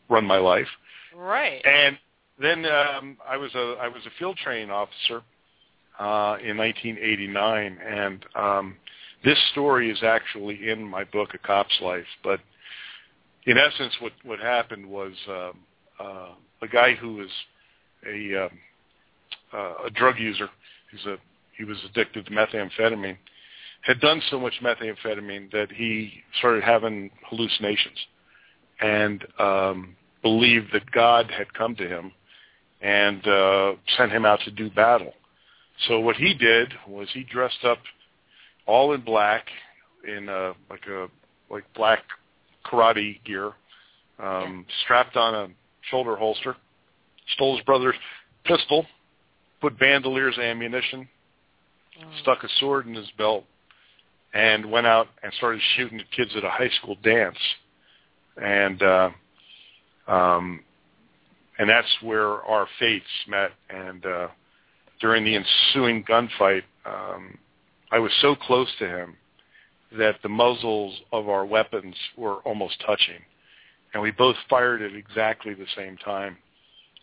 run 0.08 0.24
my 0.24 0.38
life. 0.38 0.68
Right. 1.14 1.64
And 1.64 1.98
then 2.40 2.64
um, 2.66 3.16
I 3.28 3.36
was 3.36 3.54
a 3.54 3.76
I 3.80 3.88
was 3.88 4.04
a 4.06 4.10
field 4.18 4.36
training 4.36 4.70
officer 4.70 5.22
uh, 5.98 6.36
in 6.42 6.56
1989, 6.56 7.78
and 7.86 8.26
um, 8.34 8.76
this 9.24 9.38
story 9.52 9.90
is 9.90 10.02
actually 10.02 10.70
in 10.70 10.82
my 10.82 11.04
book, 11.04 11.30
A 11.34 11.38
Cop's 11.38 11.78
Life. 11.80 12.06
But 12.22 12.40
in 13.46 13.58
essence, 13.58 13.94
what 14.00 14.12
what 14.24 14.38
happened 14.38 14.88
was 14.88 15.12
um, 15.28 15.58
uh, 16.00 16.28
a 16.62 16.68
guy 16.68 16.94
who 16.94 17.14
was 17.14 17.30
a 18.06 18.44
um, 18.44 18.58
uh, 19.52 19.86
a 19.86 19.90
drug 19.90 20.18
user. 20.18 20.48
He's 20.90 21.06
a 21.06 21.16
he 21.56 21.64
was 21.64 21.78
addicted 21.90 22.26
to 22.26 22.30
methamphetamine. 22.32 23.16
Had 23.82 24.00
done 24.00 24.22
so 24.30 24.38
much 24.38 24.54
methamphetamine 24.62 25.50
that 25.52 25.70
he 25.72 26.22
started 26.38 26.62
having 26.62 27.10
hallucinations, 27.28 27.98
and 28.80 29.26
um, 29.38 29.96
believed 30.22 30.68
that 30.72 30.90
God 30.92 31.30
had 31.30 31.52
come 31.52 31.74
to 31.76 31.88
him 31.88 32.12
and 32.80 33.26
uh, 33.26 33.72
sent 33.96 34.10
him 34.10 34.24
out 34.24 34.40
to 34.44 34.50
do 34.50 34.70
battle. 34.70 35.12
So 35.88 36.00
what 36.00 36.16
he 36.16 36.34
did 36.34 36.72
was 36.86 37.08
he 37.12 37.24
dressed 37.24 37.64
up 37.64 37.78
all 38.66 38.92
in 38.92 39.00
black, 39.00 39.46
in 40.06 40.28
uh, 40.28 40.52
like 40.70 40.86
a 40.86 41.08
like 41.50 41.64
black 41.74 42.00
karate 42.64 43.22
gear, 43.24 43.52
um, 44.18 44.64
strapped 44.84 45.16
on 45.16 45.34
a 45.34 45.48
shoulder 45.90 46.16
holster, 46.16 46.56
stole 47.34 47.56
his 47.56 47.64
brother's 47.64 47.96
pistol, 48.44 48.86
put 49.60 49.78
bandoliers 49.78 50.38
ammunition, 50.38 51.08
Mm. 52.00 52.20
stuck 52.22 52.42
a 52.42 52.48
sword 52.58 52.86
in 52.86 52.94
his 52.94 53.10
belt, 53.18 53.44
and 54.32 54.70
went 54.70 54.86
out 54.86 55.08
and 55.22 55.32
started 55.34 55.60
shooting 55.76 56.00
at 56.00 56.10
kids 56.10 56.30
at 56.34 56.42
a 56.42 56.48
high 56.48 56.70
school 56.80 56.96
dance. 57.02 57.36
And 58.42 58.82
uh, 58.82 59.10
um, 60.08 60.60
and 61.58 61.68
that's 61.68 61.94
where 62.00 62.42
our 62.44 62.66
fates 62.78 63.04
met. 63.28 63.50
And 63.68 64.06
uh, 64.06 64.28
during 65.00 65.24
the 65.24 65.36
ensuing 65.36 66.02
gunfight, 66.04 66.62
um, 66.86 67.36
I 67.92 67.98
was 67.98 68.10
so 68.22 68.34
close 68.34 68.68
to 68.78 68.88
him 68.88 69.16
that 69.98 70.16
the 70.22 70.28
muzzles 70.28 70.98
of 71.12 71.28
our 71.28 71.44
weapons 71.44 71.94
were 72.16 72.36
almost 72.36 72.80
touching, 72.86 73.20
and 73.92 74.02
we 74.02 74.10
both 74.10 74.36
fired 74.48 74.80
at 74.80 74.94
exactly 74.94 75.52
the 75.52 75.66
same 75.76 75.98
time. 75.98 76.38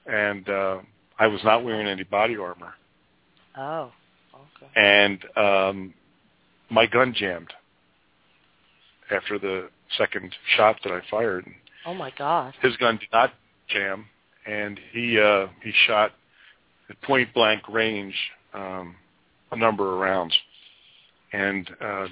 And 0.08 0.50
uh, 0.50 0.80
I 1.20 1.28
was 1.28 1.40
not 1.44 1.64
wearing 1.64 1.88
any 1.88 2.04
body 2.04 2.36
armor, 2.36 2.74
Oh. 3.56 3.92
Okay. 4.34 4.72
and 4.76 5.24
um, 5.38 5.94
my 6.72 6.88
gun 6.88 7.14
jammed 7.16 7.54
after 9.12 9.38
the 9.38 9.70
second 9.98 10.34
shot 10.56 10.78
that 10.84 10.92
I 10.94 11.02
fired. 11.12 11.46
Oh 11.86 11.94
my 11.94 12.12
God. 12.18 12.54
His 12.62 12.76
gun 12.78 12.98
did 12.98 13.10
not 13.14 13.34
jam, 13.70 14.06
and 14.48 14.80
he 14.92 15.20
uh, 15.20 15.48
he 15.62 15.72
shot 15.88 16.12
at 16.90 17.00
point 17.04 17.32
blank 17.36 17.62
range 17.70 18.16
um, 18.54 18.96
a 19.52 19.56
number 19.56 19.94
of 19.94 20.00
rounds. 20.00 20.36
And 21.34 21.70
uh, 21.82 22.08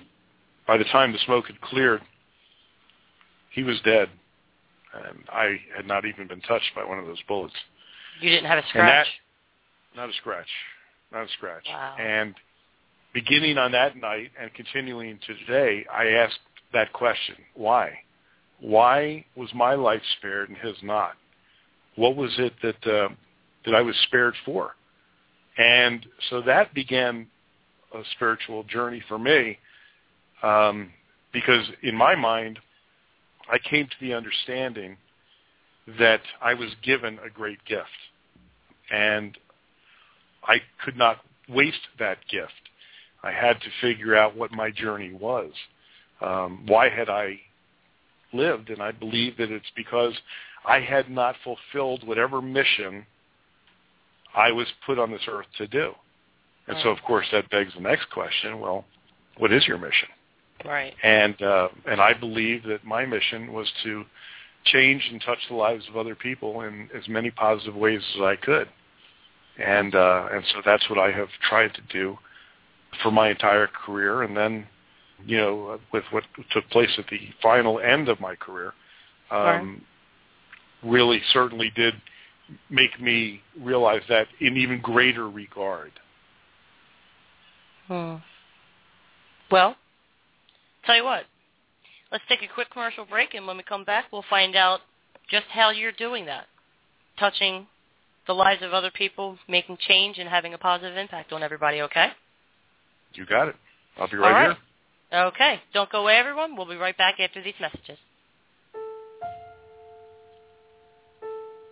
by 0.67 0.77
the 0.77 0.83
time 0.85 1.11
the 1.11 1.19
smoke 1.25 1.47
had 1.47 1.59
cleared, 1.61 2.01
he 3.51 3.63
was 3.63 3.79
dead, 3.83 4.09
and 4.93 5.19
I 5.29 5.59
had 5.75 5.87
not 5.87 6.05
even 6.05 6.27
been 6.27 6.41
touched 6.41 6.71
by 6.75 6.83
one 6.83 6.99
of 6.99 7.05
those 7.05 7.21
bullets. 7.27 7.55
You 8.21 8.29
didn't 8.29 8.45
have 8.47 8.59
a 8.63 8.67
scratch. 8.69 9.07
that- 9.07 9.97
Not 9.99 10.09
a 10.09 10.13
scratch, 10.13 10.47
not 11.11 11.25
a 11.25 11.29
scratch. 11.29 11.65
Wow. 11.67 11.95
And 11.99 12.35
beginning 13.13 13.57
on 13.57 13.71
that 13.71 13.95
night 13.97 14.31
and 14.39 14.53
continuing 14.53 15.17
to 15.25 15.33
today, 15.45 15.85
I 15.91 16.07
ask 16.09 16.35
that 16.73 16.93
question: 16.93 17.35
Why? 17.55 17.99
Why 18.59 19.25
was 19.35 19.49
my 19.53 19.73
life 19.75 20.01
spared 20.17 20.49
and 20.49 20.57
his 20.57 20.75
not? 20.83 21.13
What 21.95 22.15
was 22.15 22.33
it 22.37 22.53
that 22.61 22.87
uh, 22.91 23.09
that 23.65 23.73
I 23.73 23.81
was 23.81 23.95
spared 24.07 24.35
for? 24.45 24.75
And 25.57 26.05
so 26.29 26.41
that 26.43 26.73
began 26.75 27.25
a 27.93 28.01
spiritual 28.15 28.63
journey 28.63 29.01
for 29.07 29.17
me, 29.17 29.57
um, 30.43 30.91
because 31.33 31.69
in 31.83 31.95
my 31.95 32.15
mind, 32.15 32.59
I 33.49 33.57
came 33.57 33.85
to 33.85 33.95
the 34.01 34.13
understanding 34.13 34.97
that 35.99 36.21
I 36.41 36.53
was 36.53 36.69
given 36.83 37.17
a 37.25 37.29
great 37.29 37.63
gift, 37.65 37.87
and 38.91 39.37
I 40.43 40.57
could 40.83 40.97
not 40.97 41.17
waste 41.47 41.87
that 41.99 42.17
gift. 42.29 42.51
I 43.23 43.31
had 43.31 43.59
to 43.61 43.67
figure 43.81 44.15
out 44.15 44.35
what 44.35 44.51
my 44.51 44.69
journey 44.69 45.13
was. 45.13 45.51
Um, 46.21 46.65
why 46.67 46.89
had 46.89 47.09
I 47.09 47.39
lived? 48.33 48.69
And 48.69 48.81
I 48.81 48.91
believe 48.91 49.37
that 49.37 49.51
it's 49.51 49.71
because 49.75 50.13
I 50.65 50.79
had 50.79 51.09
not 51.09 51.35
fulfilled 51.43 52.05
whatever 52.05 52.41
mission 52.41 53.05
I 54.35 54.51
was 54.51 54.67
put 54.85 54.99
on 54.99 55.11
this 55.11 55.21
earth 55.27 55.47
to 55.57 55.67
do. 55.67 55.93
And 56.67 56.77
so, 56.83 56.89
of 56.89 56.97
course, 57.03 57.25
that 57.31 57.49
begs 57.49 57.73
the 57.75 57.81
next 57.81 58.09
question. 58.09 58.59
Well, 58.59 58.83
what 59.37 59.53
is 59.53 59.65
your 59.67 59.77
mission? 59.77 60.09
Right. 60.65 60.93
And 61.03 61.41
uh, 61.41 61.69
and 61.85 62.01
I 62.01 62.13
believe 62.13 62.63
that 62.63 62.83
my 62.83 63.05
mission 63.05 63.53
was 63.53 63.71
to 63.83 64.03
change 64.65 65.07
and 65.11 65.21
touch 65.21 65.37
the 65.49 65.55
lives 65.55 65.85
of 65.89 65.95
other 65.95 66.15
people 66.15 66.61
in 66.61 66.89
as 66.95 67.07
many 67.07 67.31
positive 67.31 67.75
ways 67.75 68.01
as 68.15 68.21
I 68.21 68.35
could. 68.35 68.67
And 69.63 69.95
uh, 69.95 70.27
and 70.31 70.43
so 70.53 70.61
that's 70.65 70.89
what 70.89 70.99
I 70.99 71.11
have 71.11 71.29
tried 71.47 71.73
to 71.75 71.81
do 71.89 72.17
for 73.01 73.11
my 73.11 73.29
entire 73.29 73.67
career. 73.67 74.23
And 74.23 74.35
then, 74.35 74.67
you 75.25 75.37
know, 75.37 75.79
with 75.93 76.03
what 76.11 76.23
took 76.51 76.69
place 76.69 76.91
at 76.97 77.05
the 77.09 77.19
final 77.41 77.79
end 77.79 78.09
of 78.09 78.19
my 78.19 78.35
career, 78.35 78.73
um, 79.31 79.83
right. 80.83 80.91
really 80.91 81.21
certainly 81.31 81.71
did 81.75 81.93
make 82.69 82.99
me 82.99 83.41
realize 83.59 84.01
that 84.09 84.27
in 84.39 84.57
even 84.57 84.79
greater 84.81 85.29
regard. 85.29 85.91
Hmm. 87.87 88.15
Well, 89.49 89.75
tell 90.85 90.95
you 90.95 91.03
what, 91.03 91.23
let's 92.11 92.23
take 92.27 92.41
a 92.41 92.53
quick 92.53 92.69
commercial 92.71 93.05
break, 93.05 93.33
and 93.33 93.47
when 93.47 93.57
we 93.57 93.63
come 93.63 93.85
back, 93.85 94.05
we'll 94.11 94.25
find 94.29 94.55
out 94.55 94.81
just 95.29 95.45
how 95.49 95.71
you're 95.71 95.93
doing 95.93 96.25
that, 96.25 96.45
touching 97.19 97.67
the 98.27 98.33
lives 98.33 98.61
of 98.61 98.73
other 98.73 98.91
people, 98.91 99.37
making 99.47 99.77
change, 99.87 100.17
and 100.17 100.27
having 100.27 100.53
a 100.53 100.57
positive 100.57 100.97
impact 100.97 101.31
on 101.31 101.43
everybody, 101.43 101.81
okay? 101.81 102.09
You 103.13 103.25
got 103.25 103.47
it. 103.47 103.55
I'll 103.97 104.09
be 104.09 104.17
right, 104.17 104.27
All 104.27 104.33
right. 104.33 104.57
here. 105.11 105.27
Okay. 105.27 105.61
Don't 105.73 105.89
go 105.89 106.01
away, 106.01 106.17
everyone. 106.17 106.55
We'll 106.55 106.67
be 106.67 106.75
right 106.75 106.97
back 106.97 107.19
after 107.19 107.41
these 107.41 107.53
messages. 107.61 107.97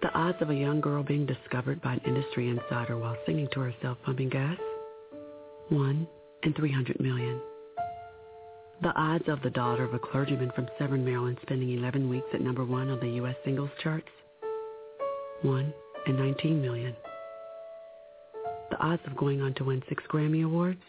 The 0.01 0.11
odds 0.13 0.37
of 0.41 0.49
a 0.49 0.55
young 0.55 0.81
girl 0.81 1.03
being 1.03 1.25
discovered 1.25 1.81
by 1.81 1.93
an 1.93 2.01
industry 2.05 2.49
insider 2.49 2.97
while 2.97 3.17
singing 3.25 3.47
to 3.53 3.59
herself 3.59 3.97
pumping 4.05 4.29
gas? 4.29 4.57
1 5.69 6.07
in 6.43 6.53
300 6.53 6.99
million. 6.99 7.41
The 8.81 8.93
odds 8.95 9.23
of 9.27 9.41
the 9.41 9.49
daughter 9.49 9.83
of 9.83 9.93
a 9.93 9.99
clergyman 9.99 10.51
from 10.55 10.67
Severn, 10.77 11.03
Maryland 11.03 11.37
spending 11.41 11.71
11 11.71 12.07
weeks 12.09 12.27
at 12.33 12.41
number 12.41 12.63
one 12.63 12.89
on 12.89 12.99
the 12.99 13.15
U.S. 13.15 13.35
singles 13.43 13.69
charts? 13.81 14.07
1 15.41 15.73
in 16.07 16.17
19 16.17 16.61
million. 16.61 16.95
The 18.69 18.77
odds 18.77 19.01
of 19.07 19.17
going 19.17 19.41
on 19.41 19.53
to 19.55 19.63
win 19.63 19.81
six 19.89 20.03
Grammy 20.11 20.45
Awards? 20.45 20.83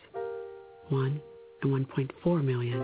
1 0.89 1.21
in 1.63 1.71
1.4 1.71 2.45
million. 2.45 2.81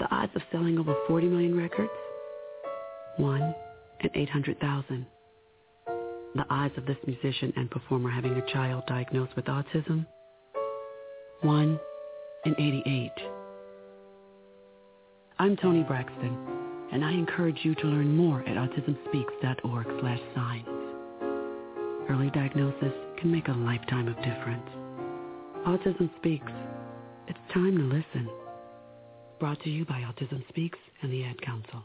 The 0.00 0.08
odds 0.10 0.32
of 0.34 0.42
selling 0.50 0.78
over 0.78 0.94
40 1.08 1.28
million 1.28 1.56
records? 1.56 1.92
1 3.16 3.54
in 4.00 4.10
800,000. 4.14 5.06
The 6.34 6.46
odds 6.50 6.76
of 6.76 6.86
this 6.86 6.96
musician 7.06 7.52
and 7.56 7.70
performer 7.70 8.10
having 8.10 8.32
a 8.32 8.52
child 8.52 8.84
diagnosed 8.86 9.36
with 9.36 9.46
autism? 9.46 10.06
1 11.42 11.80
in 12.44 12.52
88. 12.52 13.10
I'm 15.40 15.56
Toni 15.56 15.82
Braxton, 15.82 16.38
and 16.92 17.04
I 17.04 17.10
encourage 17.10 17.58
you 17.64 17.74
to 17.74 17.86
learn 17.88 18.16
more 18.16 18.42
at 18.42 18.56
autismspeaks.org 18.56 19.86
slash 20.00 20.20
signs. 20.36 20.68
Early 22.08 22.30
diagnosis 22.30 22.92
can 23.18 23.32
make 23.32 23.48
a 23.48 23.52
lifetime 23.52 24.06
of 24.06 24.14
difference. 24.18 24.68
Autism 25.66 26.08
Speaks. 26.18 26.52
It's 27.26 27.38
time 27.52 27.76
to 27.76 27.82
listen. 27.82 28.30
Brought 29.40 29.60
to 29.62 29.70
you 29.70 29.84
by 29.84 30.00
Autism 30.02 30.46
Speaks 30.48 30.78
and 31.02 31.12
the 31.12 31.24
Ad 31.24 31.42
Council. 31.42 31.82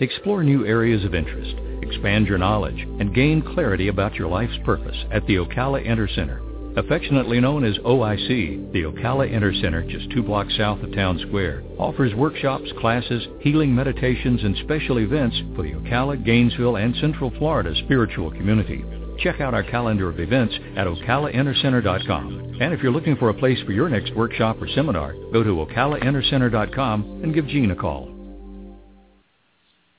Explore 0.00 0.44
new 0.44 0.66
areas 0.66 1.04
of 1.06 1.14
interest, 1.14 1.54
expand 1.80 2.26
your 2.26 2.38
knowledge, 2.38 2.80
and 2.80 3.14
gain 3.14 3.40
clarity 3.40 3.88
about 3.88 4.14
your 4.14 4.28
life's 4.28 4.58
purpose 4.62 4.96
at 5.10 5.26
the 5.26 5.36
Ocala 5.36 5.82
Inter 5.86 6.08
Center. 6.14 6.51
Affectionately 6.76 7.38
known 7.38 7.64
as 7.64 7.76
OIC, 7.78 8.72
the 8.72 8.84
Ocala 8.84 9.30
Inter 9.30 9.52
Center, 9.60 9.82
just 9.82 10.10
two 10.10 10.22
blocks 10.22 10.56
south 10.56 10.82
of 10.82 10.94
Town 10.94 11.18
Square, 11.26 11.62
offers 11.78 12.14
workshops, 12.14 12.72
classes, 12.80 13.26
healing 13.40 13.74
meditations, 13.74 14.42
and 14.42 14.56
special 14.64 14.98
events 14.98 15.36
for 15.54 15.64
the 15.64 15.72
Ocala, 15.72 16.24
Gainesville, 16.24 16.76
and 16.76 16.96
Central 16.96 17.30
Florida 17.36 17.74
spiritual 17.84 18.30
community. 18.30 18.82
Check 19.18 19.42
out 19.42 19.52
our 19.52 19.62
calendar 19.62 20.08
of 20.08 20.18
events 20.18 20.54
at 20.76 20.86
ocalaintercenter.com. 20.86 22.56
And 22.60 22.72
if 22.72 22.82
you're 22.82 22.90
looking 22.90 23.16
for 23.16 23.28
a 23.28 23.34
place 23.34 23.60
for 23.66 23.72
your 23.72 23.90
next 23.90 24.14
workshop 24.14 24.56
or 24.60 24.68
seminar, 24.68 25.12
go 25.30 25.42
to 25.42 25.50
ocalaintercenter.com 25.50 27.20
and 27.22 27.34
give 27.34 27.46
Gene 27.48 27.70
a 27.72 27.76
call. 27.76 28.08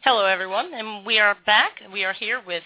Hello, 0.02 0.26
everyone, 0.26 0.74
and 0.74 1.06
we 1.06 1.20
are 1.20 1.38
back. 1.46 1.74
We 1.94 2.04
are 2.04 2.14
here 2.14 2.42
with 2.46 2.64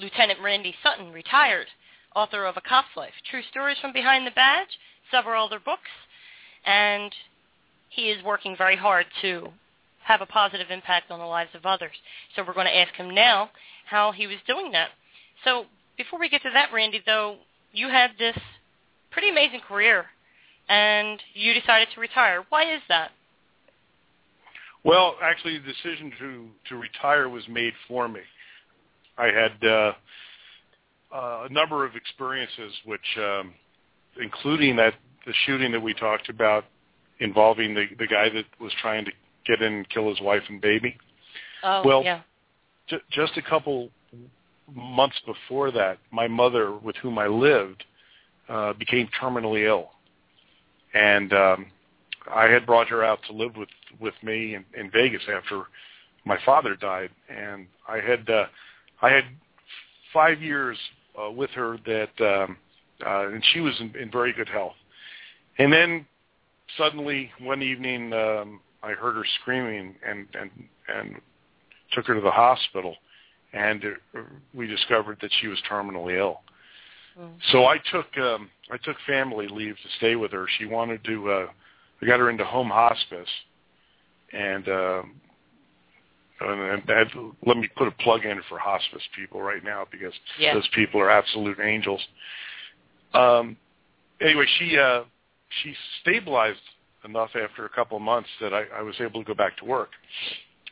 Lieutenant 0.00 0.40
Randy 0.42 0.74
Sutton, 0.82 1.12
retired, 1.12 1.66
author 2.14 2.44
of 2.44 2.56
A 2.56 2.60
Cop's 2.60 2.96
Life, 2.96 3.12
True 3.30 3.42
Stories 3.50 3.78
from 3.80 3.92
Behind 3.92 4.26
the 4.26 4.30
Badge, 4.30 4.78
several 5.10 5.44
other 5.44 5.58
books, 5.58 5.90
and 6.64 7.12
he 7.90 8.10
is 8.10 8.24
working 8.24 8.56
very 8.56 8.76
hard 8.76 9.06
to 9.22 9.48
have 10.02 10.20
a 10.20 10.26
positive 10.26 10.70
impact 10.70 11.10
on 11.10 11.18
the 11.18 11.24
lives 11.24 11.50
of 11.54 11.64
others. 11.64 11.96
So 12.34 12.44
we're 12.46 12.54
going 12.54 12.66
to 12.66 12.76
ask 12.76 12.94
him 12.94 13.14
now 13.14 13.50
how 13.86 14.12
he 14.12 14.26
was 14.26 14.36
doing 14.46 14.72
that. 14.72 14.90
So 15.44 15.64
before 15.96 16.18
we 16.18 16.28
get 16.28 16.42
to 16.42 16.50
that, 16.52 16.72
Randy, 16.72 17.02
though, 17.04 17.36
you 17.72 17.88
had 17.88 18.12
this 18.18 18.36
pretty 19.10 19.30
amazing 19.30 19.60
career, 19.66 20.06
and 20.68 21.20
you 21.34 21.54
decided 21.54 21.88
to 21.94 22.00
retire. 22.00 22.44
Why 22.48 22.74
is 22.74 22.82
that? 22.88 23.10
Well, 24.84 25.16
actually, 25.22 25.58
the 25.58 25.72
decision 25.72 26.12
to 26.18 26.46
to 26.68 26.76
retire 26.76 27.28
was 27.28 27.44
made 27.48 27.72
for 27.88 28.06
me. 28.06 28.20
I 29.16 29.26
had 29.26 29.66
uh, 29.66 29.92
a 31.14 31.48
number 31.50 31.84
of 31.84 31.94
experiences, 31.94 32.72
which, 32.84 33.18
um, 33.18 33.54
including 34.20 34.76
that 34.76 34.94
the 35.26 35.32
shooting 35.46 35.72
that 35.72 35.80
we 35.80 35.94
talked 35.94 36.28
about, 36.28 36.64
involving 37.20 37.74
the 37.74 37.86
the 37.98 38.06
guy 38.06 38.28
that 38.28 38.44
was 38.60 38.72
trying 38.80 39.04
to 39.04 39.12
get 39.46 39.62
in 39.62 39.72
and 39.74 39.88
kill 39.88 40.08
his 40.08 40.20
wife 40.20 40.42
and 40.48 40.60
baby. 40.60 40.96
Oh, 41.62 41.82
well, 41.84 42.02
yeah. 42.02 42.20
J- 42.88 43.02
just 43.10 43.36
a 43.36 43.42
couple 43.42 43.90
months 44.74 45.16
before 45.24 45.70
that, 45.70 45.98
my 46.10 46.26
mother, 46.26 46.76
with 46.76 46.96
whom 46.96 47.18
I 47.18 47.26
lived, 47.26 47.84
uh, 48.48 48.72
became 48.74 49.08
terminally 49.20 49.66
ill, 49.66 49.90
and 50.94 51.32
um, 51.32 51.66
I 52.32 52.46
had 52.46 52.66
brought 52.66 52.88
her 52.88 53.04
out 53.04 53.20
to 53.28 53.32
live 53.32 53.56
with 53.56 53.68
with 54.00 54.14
me 54.22 54.56
in, 54.56 54.64
in 54.76 54.90
Vegas 54.90 55.22
after 55.32 55.64
my 56.24 56.38
father 56.44 56.74
died, 56.74 57.10
and 57.28 57.66
I 57.88 58.00
had 58.00 58.28
uh, 58.28 58.46
I 59.00 59.10
had 59.10 59.24
five 60.12 60.42
years 60.42 60.78
uh, 61.20 61.30
with 61.30 61.50
her 61.50 61.78
that, 61.86 62.20
um, 62.20 62.56
uh, 63.04 63.28
and 63.28 63.44
she 63.52 63.60
was 63.60 63.74
in, 63.80 63.94
in 63.96 64.10
very 64.10 64.32
good 64.32 64.48
health. 64.48 64.74
And 65.58 65.72
then 65.72 66.06
suddenly 66.76 67.30
one 67.40 67.62
evening, 67.62 68.12
um, 68.12 68.60
I 68.82 68.92
heard 68.92 69.16
her 69.16 69.24
screaming 69.40 69.94
and 70.06 70.26
and 70.34 70.50
and 70.88 71.16
took 71.92 72.06
her 72.06 72.14
to 72.14 72.20
the 72.20 72.30
hospital, 72.30 72.96
and 73.52 73.84
uh, 74.16 74.20
we 74.52 74.66
discovered 74.66 75.18
that 75.22 75.30
she 75.40 75.48
was 75.48 75.58
terminally 75.70 76.18
ill. 76.18 76.40
Mm. 77.18 77.32
So 77.52 77.66
I 77.66 77.78
took 77.92 78.06
um, 78.18 78.50
I 78.70 78.76
took 78.78 78.96
family 79.06 79.48
leave 79.48 79.76
to 79.76 79.88
stay 79.98 80.16
with 80.16 80.32
her. 80.32 80.46
She 80.58 80.66
wanted 80.66 81.04
to. 81.04 81.30
Uh, 81.30 81.46
we 82.00 82.08
got 82.08 82.20
her 82.20 82.28
into 82.28 82.44
home 82.44 82.68
hospice, 82.68 83.28
and 84.32 84.68
um, 84.68 85.14
and, 86.40 86.60
and 86.60 86.82
that, 86.86 87.06
let 87.46 87.56
me 87.56 87.68
put 87.76 87.88
a 87.88 87.92
plug 87.92 88.24
in 88.24 88.40
for 88.48 88.58
hospice 88.58 89.02
people 89.16 89.40
right 89.40 89.62
now 89.64 89.86
because 89.90 90.12
those 90.54 90.68
people 90.74 91.00
are 91.00 91.10
absolute 91.10 91.58
angels. 91.60 92.00
Um, 93.12 93.56
anyway, 94.20 94.46
she 94.58 94.76
uh, 94.78 95.02
she 95.62 95.74
stabilized 96.00 96.58
enough 97.04 97.30
after 97.40 97.66
a 97.66 97.68
couple 97.68 97.96
of 97.96 98.02
months 98.02 98.28
that 98.40 98.52
I, 98.52 98.64
I 98.76 98.82
was 98.82 98.94
able 99.00 99.22
to 99.22 99.26
go 99.26 99.34
back 99.34 99.56
to 99.58 99.64
work. 99.64 99.90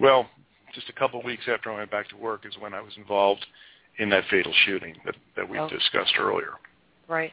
Well, 0.01 0.29
just 0.75 0.89
a 0.89 0.93
couple 0.93 1.21
of 1.21 1.27
weeks 1.27 1.45
after 1.47 1.71
I 1.71 1.77
went 1.77 1.91
back 1.91 2.09
to 2.09 2.17
work 2.17 2.47
is 2.47 2.55
when 2.59 2.75
I 2.75 2.81
was 2.81 2.93
involved 2.97 3.45
in 3.99 4.09
that 4.11 4.25
fatal 4.31 4.53
shooting 4.65 4.97
that, 5.05 5.15
that 5.37 5.49
we 5.49 5.59
Oh. 5.59 5.69
discussed 5.69 6.15
earlier. 6.19 6.55
Right. 7.09 7.33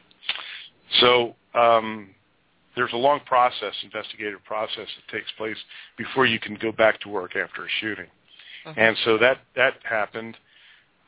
So 1.00 1.34
um, 1.54 2.10
there's 2.76 2.92
a 2.92 2.96
long 2.96 3.20
process, 3.20 3.72
investigative 3.82 4.44
process 4.44 4.76
that 4.86 5.12
takes 5.16 5.30
place 5.38 5.56
before 5.96 6.26
you 6.26 6.38
can 6.38 6.54
go 6.60 6.70
back 6.70 7.00
to 7.00 7.08
work 7.08 7.34
after 7.36 7.64
a 7.64 7.68
shooting. 7.80 8.06
Mhm. 8.66 8.74
And 8.76 8.96
so 9.04 9.18
that 9.18 9.38
that 9.54 9.74
happened. 9.82 10.36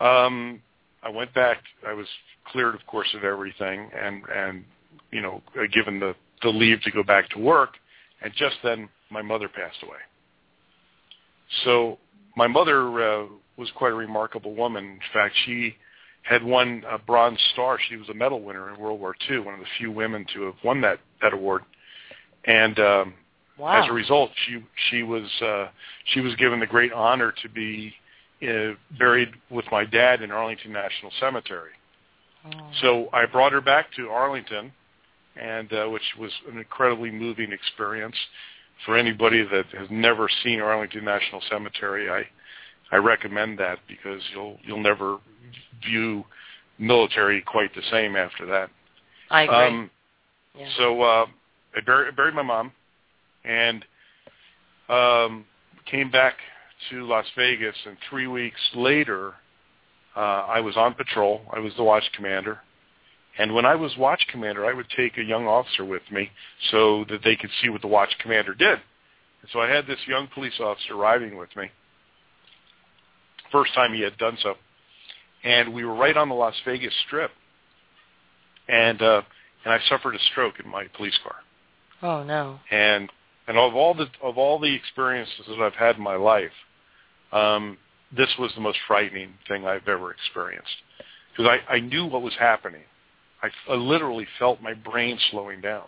Um, 0.00 0.62
I 1.03 1.11
went 1.11 1.32
back. 1.34 1.59
I 1.86 1.92
was 1.92 2.07
cleared, 2.44 2.74
of 2.74 2.86
course, 2.86 3.12
of 3.14 3.24
everything, 3.24 3.90
and 3.94 4.24
and 4.28 4.64
you 5.11 5.20
know 5.20 5.42
uh, 5.57 5.66
given 5.72 6.00
the 6.00 6.14
the 6.42 6.48
leave 6.48 6.82
to 6.82 6.90
go 6.90 7.03
back 7.03 7.28
to 7.30 7.38
work. 7.38 7.78
And 8.22 8.32
just 8.34 8.57
then, 8.62 8.88
my 9.11 9.20
mother 9.20 9.48
passed 9.48 9.82
away. 9.82 9.98
So 11.64 11.98
my 12.36 12.46
mother 12.46 13.03
uh, 13.03 13.26
was 13.57 13.70
quite 13.72 13.92
a 13.92 13.96
remarkable 13.96 14.55
woman. 14.55 14.84
In 14.84 15.00
fact, 15.12 15.34
she 15.44 15.76
had 16.22 16.42
won 16.42 16.84
a 16.88 16.98
Bronze 16.98 17.40
Star. 17.53 17.78
She 17.88 17.96
was 17.96 18.09
a 18.09 18.14
medal 18.14 18.40
winner 18.42 18.72
in 18.72 18.78
World 18.78 19.00
War 19.00 19.14
II, 19.28 19.40
one 19.40 19.55
of 19.55 19.61
the 19.61 19.66
few 19.78 19.90
women 19.90 20.24
to 20.34 20.42
have 20.42 20.55
won 20.64 20.80
that 20.82 21.00
that 21.20 21.32
award. 21.32 21.62
And 22.44 22.78
um, 22.78 23.14
Wow. 23.59 23.82
as 23.82 23.88
a 23.88 23.92
result, 23.92 24.30
she 24.46 24.64
she 24.90 25.03
was 25.03 25.28
uh, 25.42 25.66
she 26.07 26.20
was 26.20 26.34
given 26.36 26.61
the 26.61 26.66
great 26.66 26.92
honor 26.92 27.32
to 27.42 27.48
be 27.48 27.92
uh, 28.42 28.72
buried 28.98 29.30
with 29.50 29.66
my 29.70 29.84
dad 29.84 30.22
in 30.22 30.30
Arlington 30.30 30.72
National 30.72 31.12
Cemetery. 31.20 31.72
Oh. 32.46 32.50
So 32.80 33.09
I 33.12 33.26
brought 33.26 33.53
her 33.53 33.61
back 33.61 33.86
to 33.96 34.09
Arlington, 34.09 34.72
and 35.36 35.72
uh, 35.72 35.86
which 35.86 36.03
was 36.18 36.30
an 36.50 36.59
incredibly 36.59 37.11
moving 37.11 37.53
experience 37.53 38.16
for 38.84 38.96
anybody 38.96 39.42
that 39.44 39.66
has 39.78 39.88
never 39.90 40.28
seen 40.42 40.61
Arlington 40.61 41.05
National 41.05 41.42
Cemetery. 41.50 42.11
I 42.11 42.24
I 42.90 42.98
recommend 42.98 43.59
that 43.59 43.78
because 43.86 44.22
you'll 44.34 44.59
you'll 44.64 44.82
never 44.82 45.18
view 45.84 46.24
military 46.78 47.42
quite 47.42 47.74
the 47.74 47.82
same 47.90 48.16
after 48.16 48.46
that. 48.46 48.70
I 49.30 49.42
agree. 49.42 49.57
Um, 49.57 49.90
yeah. 50.59 50.68
so 50.76 51.03
uh, 51.03 51.26
I 51.76 51.80
buried, 51.84 52.09
I 52.09 52.11
buried 52.11 52.34
my 52.34 52.42
mom, 52.42 52.72
and 53.45 53.84
um, 54.88 55.45
came 55.90 56.11
back 56.11 56.34
to 56.90 57.07
Las 57.07 57.26
Vegas. 57.36 57.76
And 57.86 57.97
three 58.09 58.26
weeks 58.26 58.61
later, 58.74 59.34
uh, 60.16 60.47
I 60.49 60.61
was 60.61 60.76
on 60.76 60.95
patrol. 60.95 61.43
I 61.53 61.59
was 61.59 61.72
the 61.76 61.84
watch 61.84 62.05
commander, 62.14 62.61
and 63.38 63.55
when 63.55 63.64
I 63.64 63.74
was 63.74 63.97
watch 63.97 64.26
commander, 64.30 64.66
I 64.66 64.74
would 64.74 64.88
take 64.95 65.16
a 65.16 65.22
young 65.22 65.47
officer 65.47 65.84
with 65.84 66.03
me 66.11 66.30
so 66.70 67.05
that 67.09 67.20
they 67.24 67.36
could 67.36 67.51
see 67.62 67.68
what 67.70 67.80
the 67.80 67.88
watch 67.88 68.11
commander 68.20 68.55
did. 68.55 68.78
And 69.40 69.51
so 69.53 69.61
I 69.61 69.68
had 69.68 69.86
this 69.86 69.99
young 70.07 70.28
police 70.34 70.61
officer 70.61 70.95
riding 70.95 71.36
with 71.36 71.49
me. 71.57 71.70
First 73.51 73.74
time 73.74 73.93
he 73.95 74.03
had 74.03 74.16
done 74.18 74.36
so, 74.43 74.55
and 75.45 75.72
we 75.72 75.84
were 75.84 75.95
right 75.95 76.16
on 76.16 76.28
the 76.28 76.34
Las 76.34 76.55
Vegas 76.64 76.95
Strip, 77.07 77.30
and 78.68 79.01
uh, 79.01 79.22
and 79.64 79.72
I 79.72 79.78
suffered 79.88 80.14
a 80.14 80.18
stroke 80.30 80.61
in 80.62 80.70
my 80.70 80.86
police 80.97 81.18
car 81.22 81.36
oh 82.03 82.22
no. 82.22 82.59
and 82.70 83.11
and 83.49 83.57
of 83.59 83.74
all 83.74 83.95
the 83.95 84.07
of 84.22 84.38
all 84.38 84.59
the 84.59 84.72
experiences 84.74 85.45
that 85.49 85.61
I've 85.61 85.74
had 85.74 85.97
in 85.97 86.03
my 86.03 86.16
life, 86.16 86.53
um, 87.32 87.78
this 88.16 88.28
was 88.38 88.53
the 88.55 88.61
most 88.61 88.78
frightening 88.86 89.34
thing 89.49 89.66
I've 89.66 89.88
ever 89.88 90.12
experienced 90.12 90.76
because 91.32 91.51
I, 91.68 91.74
I 91.74 91.80
knew 91.80 92.07
what 92.07 92.22
was 92.22 92.34
happening. 92.38 92.82
I, 93.43 93.49
I 93.70 93.74
literally 93.74 94.26
felt 94.38 94.61
my 94.62 94.74
brain 94.74 95.18
slowing 95.30 95.61
down, 95.61 95.84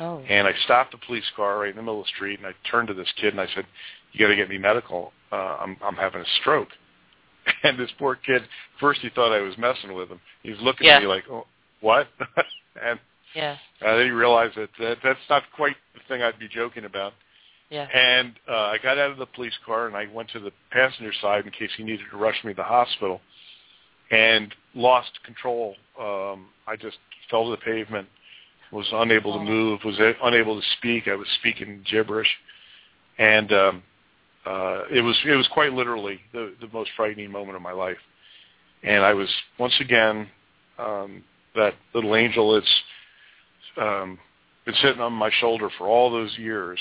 Oh. 0.00 0.24
and 0.28 0.48
I 0.48 0.52
stopped 0.64 0.92
the 0.92 0.98
police 1.06 1.24
car 1.36 1.58
right 1.60 1.70
in 1.70 1.76
the 1.76 1.82
middle 1.82 2.00
of 2.00 2.06
the 2.06 2.12
street, 2.16 2.38
and 2.38 2.46
I 2.46 2.52
turned 2.70 2.88
to 2.88 2.94
this 2.94 3.12
kid 3.20 3.32
and 3.34 3.40
I 3.40 3.46
said, 3.54 3.66
"You 4.12 4.20
got 4.24 4.28
to 4.30 4.36
get 4.36 4.48
me 4.48 4.58
medical. 4.58 5.12
Uh, 5.30 5.58
I'm 5.60 5.76
I'm 5.82 5.94
having 5.96 6.20
a 6.20 6.26
stroke." 6.40 6.68
And 7.62 7.78
this 7.78 7.90
poor 7.98 8.16
kid, 8.16 8.42
first 8.78 9.00
he 9.00 9.08
thought 9.10 9.32
I 9.32 9.40
was 9.40 9.56
messing 9.58 9.94
with 9.94 10.08
him. 10.10 10.20
He 10.42 10.50
was 10.50 10.60
looking 10.60 10.86
Yeah. 10.86 10.96
at 10.96 11.02
me 11.02 11.08
like, 11.08 11.24
"Oh, 11.30 11.46
what?" 11.80 12.06
and 12.82 12.98
Yeah. 13.34 13.56
uh, 13.84 13.96
then 13.96 14.06
he 14.06 14.10
realized 14.10 14.56
that, 14.56 14.70
that 14.78 14.98
that's 15.02 15.18
not 15.28 15.44
quite 15.54 15.76
the 15.94 16.00
thing 16.08 16.22
I'd 16.22 16.38
be 16.38 16.48
joking 16.48 16.84
about. 16.84 17.12
Yeah. 17.70 17.84
And 17.94 18.32
uh, 18.48 18.52
I 18.66 18.78
got 18.82 18.98
out 18.98 19.12
of 19.12 19.18
the 19.18 19.26
police 19.26 19.56
car 19.64 19.86
and 19.86 19.96
I 19.96 20.08
went 20.12 20.28
to 20.30 20.40
the 20.40 20.50
passenger 20.72 21.12
side 21.20 21.44
in 21.46 21.52
case 21.52 21.70
he 21.76 21.84
needed 21.84 22.06
to 22.10 22.16
rush 22.16 22.42
me 22.44 22.52
to 22.52 22.56
the 22.56 22.62
hospital, 22.64 23.20
and 24.10 24.52
lost 24.74 25.10
control. 25.24 25.76
Um, 25.98 26.46
I 26.66 26.76
just 26.76 26.98
fell 27.30 27.44
to 27.44 27.50
the 27.52 27.56
pavement, 27.58 28.08
was 28.72 28.88
unable 28.92 29.34
Oh. 29.34 29.38
to 29.38 29.44
move, 29.44 29.84
was 29.84 29.98
unable 30.22 30.60
to 30.60 30.66
speak. 30.78 31.06
I 31.06 31.14
was 31.14 31.28
speaking 31.38 31.84
gibberish, 31.88 32.28
and 33.18 33.52
um, 33.52 33.82
uh, 34.44 34.82
it 34.90 35.02
was 35.02 35.16
it 35.24 35.36
was 35.36 35.46
quite 35.48 35.72
literally 35.72 36.20
the 36.32 36.54
the 36.60 36.68
most 36.72 36.90
frightening 36.96 37.30
moment 37.30 37.54
of 37.56 37.62
my 37.62 37.72
life. 37.72 37.98
And 38.82 39.04
I 39.04 39.12
was 39.14 39.28
once 39.58 39.74
again 39.80 40.28
um, 40.78 41.22
that 41.54 41.74
little 41.94 42.16
angel 42.16 42.54
that's 42.54 42.80
um, 43.76 44.18
been 44.64 44.74
sitting 44.82 45.00
on 45.00 45.12
my 45.12 45.30
shoulder 45.40 45.68
for 45.78 45.86
all 45.86 46.10
those 46.10 46.36
years 46.38 46.78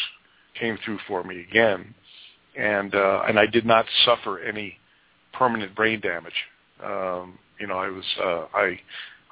came 0.59 0.77
through 0.83 0.99
for 1.07 1.23
me 1.23 1.41
again, 1.41 1.93
and 2.57 2.93
uh, 2.93 3.23
and 3.27 3.39
I 3.39 3.45
did 3.45 3.65
not 3.65 3.85
suffer 4.05 4.39
any 4.39 4.77
permanent 5.33 5.75
brain 5.75 5.99
damage. 5.99 6.33
Um, 6.83 7.37
you 7.59 7.67
know, 7.67 7.77
I 7.77 7.89
was 7.89 8.05
uh, 8.21 8.45
I 8.53 8.79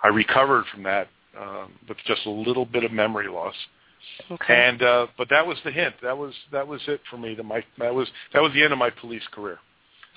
I 0.03 0.08
recovered 0.10 0.66
from 0.72 0.84
that 0.84 1.08
um, 1.39 1.74
with 1.88 1.97
just 2.05 2.26
a 2.26 2.30
little 2.30 2.66
bit 2.66 2.84
of 2.84 2.91
memory 2.91 3.28
loss. 3.28 3.55
Okay. 4.32 4.53
And 4.53 4.82
uh, 4.82 5.08
but 5.18 5.30
that 5.30 5.45
was 5.45 5.58
the 5.64 5.72
hint. 5.72 5.95
That 6.01 6.18
was 6.18 6.34
that 6.51 6.68
was 6.68 6.82
it 6.88 7.01
for 7.10 7.18
me. 7.18 7.36
That 7.36 7.43
my 7.43 7.64
that 7.80 7.93
was 7.93 8.08
that 8.34 8.41
was 8.41 8.53
the 8.53 8.64
end 8.64 8.74
of 8.74 8.80
my 8.80 8.89
police 8.89 9.28
career. 9.32 9.60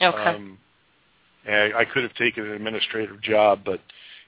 okay. 0.01 0.19
Um, 0.19 0.59
I, 1.49 1.73
I 1.79 1.85
could 1.85 2.03
have 2.03 2.15
taken 2.15 2.47
an 2.47 2.53
administrative 2.53 3.21
job, 3.23 3.61
but 3.65 3.81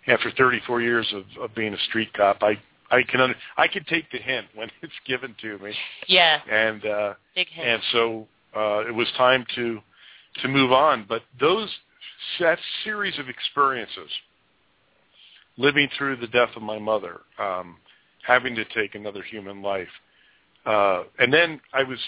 after 0.06 0.30
34 0.30 0.80
years 0.80 1.12
of, 1.14 1.24
of 1.42 1.54
being 1.54 1.74
a 1.74 1.78
street 1.88 2.12
cop, 2.14 2.38
I 2.42 2.58
I 2.92 3.02
can 3.02 3.20
under, 3.20 3.34
I 3.56 3.66
can 3.68 3.84
take 3.84 4.10
the 4.12 4.18
hint 4.18 4.46
when 4.54 4.70
it's 4.82 4.92
given 5.06 5.34
to 5.40 5.58
me, 5.58 5.72
yeah. 6.06 6.40
and 6.50 6.84
uh, 6.84 7.14
Big 7.34 7.48
hint. 7.48 7.66
and 7.66 7.82
so 7.90 8.26
uh, 8.54 8.86
it 8.86 8.94
was 8.94 9.08
time 9.16 9.44
to 9.56 9.80
to 10.42 10.48
move 10.48 10.72
on. 10.72 11.06
But 11.08 11.22
those 11.40 11.70
that 12.38 12.58
series 12.84 13.18
of 13.18 13.28
experiences, 13.28 14.10
living 15.56 15.88
through 15.96 16.16
the 16.16 16.28
death 16.28 16.50
of 16.54 16.62
my 16.62 16.78
mother, 16.78 17.20
um, 17.38 17.76
having 18.26 18.54
to 18.54 18.64
take 18.66 18.94
another 18.94 19.22
human 19.22 19.62
life, 19.62 19.88
uh, 20.66 21.04
and 21.18 21.32
then 21.32 21.60
I 21.72 21.82
was 21.82 21.98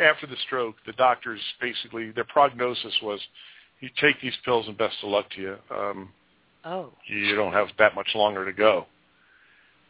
after 0.00 0.26
the 0.26 0.36
stroke. 0.46 0.76
The 0.86 0.92
doctors 0.92 1.40
basically 1.60 2.10
their 2.10 2.24
prognosis 2.24 2.94
was, 3.02 3.20
you 3.80 3.88
take 4.00 4.20
these 4.20 4.36
pills 4.44 4.66
and 4.68 4.76
best 4.76 4.96
of 5.02 5.08
luck 5.08 5.26
to 5.36 5.40
you. 5.40 5.56
Um, 5.70 6.08
oh. 6.64 6.90
you 7.06 7.34
don't 7.34 7.52
have 7.52 7.68
that 7.78 7.94
much 7.94 8.08
longer 8.14 8.44
to 8.44 8.52
go. 8.52 8.86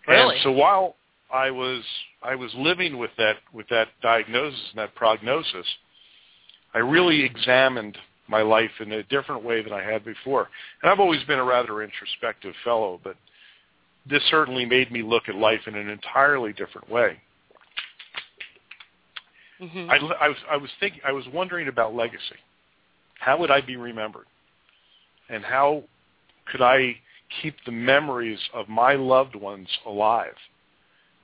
Really? 0.08 0.36
And 0.36 0.42
so 0.42 0.52
while 0.52 0.96
I 1.32 1.50
was 1.50 1.82
I 2.22 2.34
was 2.34 2.52
living 2.56 2.98
with 2.98 3.10
that 3.18 3.36
with 3.52 3.68
that 3.68 3.88
diagnosis 4.02 4.60
and 4.70 4.78
that 4.78 4.94
prognosis, 4.94 5.66
I 6.74 6.78
really 6.78 7.22
examined 7.22 7.96
my 8.28 8.42
life 8.42 8.70
in 8.80 8.92
a 8.92 9.02
different 9.04 9.44
way 9.44 9.62
than 9.62 9.72
I 9.72 9.82
had 9.82 10.04
before. 10.04 10.48
And 10.82 10.90
I've 10.90 11.00
always 11.00 11.22
been 11.24 11.38
a 11.38 11.44
rather 11.44 11.82
introspective 11.82 12.54
fellow, 12.64 13.00
but 13.02 13.16
this 14.08 14.22
certainly 14.30 14.64
made 14.64 14.90
me 14.90 15.02
look 15.02 15.24
at 15.28 15.34
life 15.34 15.60
in 15.66 15.74
an 15.74 15.88
entirely 15.88 16.52
different 16.52 16.88
way. 16.90 17.20
hmm 19.58 19.90
I, 19.90 19.96
I 20.20 20.28
was 20.28 20.36
I 20.50 20.56
was 20.56 20.70
thinking 20.80 21.00
I 21.06 21.12
was 21.12 21.24
wondering 21.32 21.68
about 21.68 21.94
legacy. 21.94 22.40
How 23.18 23.38
would 23.38 23.50
I 23.50 23.60
be 23.60 23.76
remembered? 23.76 24.26
And 25.28 25.44
how 25.44 25.84
could 26.50 26.60
I 26.60 26.96
keep 27.40 27.54
the 27.64 27.72
memories 27.72 28.38
of 28.52 28.68
my 28.68 28.94
loved 28.94 29.34
ones 29.34 29.68
alive? 29.86 30.34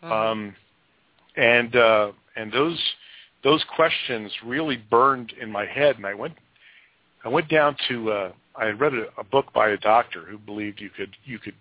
Mm-hmm. 0.02 0.12
Um, 0.12 0.56
and 1.36 1.76
uh, 1.76 2.12
and 2.36 2.52
those 2.52 2.78
those 3.44 3.64
questions 3.74 4.32
really 4.44 4.76
burned 4.90 5.32
in 5.40 5.50
my 5.50 5.66
head, 5.66 5.96
and 5.96 6.06
I 6.06 6.14
went 6.14 6.34
I 7.24 7.28
went 7.28 7.48
down 7.48 7.76
to 7.88 8.10
uh, 8.10 8.32
I 8.56 8.66
had 8.66 8.80
read 8.80 8.94
a, 8.94 9.06
a 9.18 9.24
book 9.24 9.52
by 9.52 9.70
a 9.70 9.76
doctor 9.76 10.22
who 10.22 10.38
believed 10.38 10.80
you 10.80 10.90
could 10.90 11.10
you 11.24 11.38
could 11.38 11.54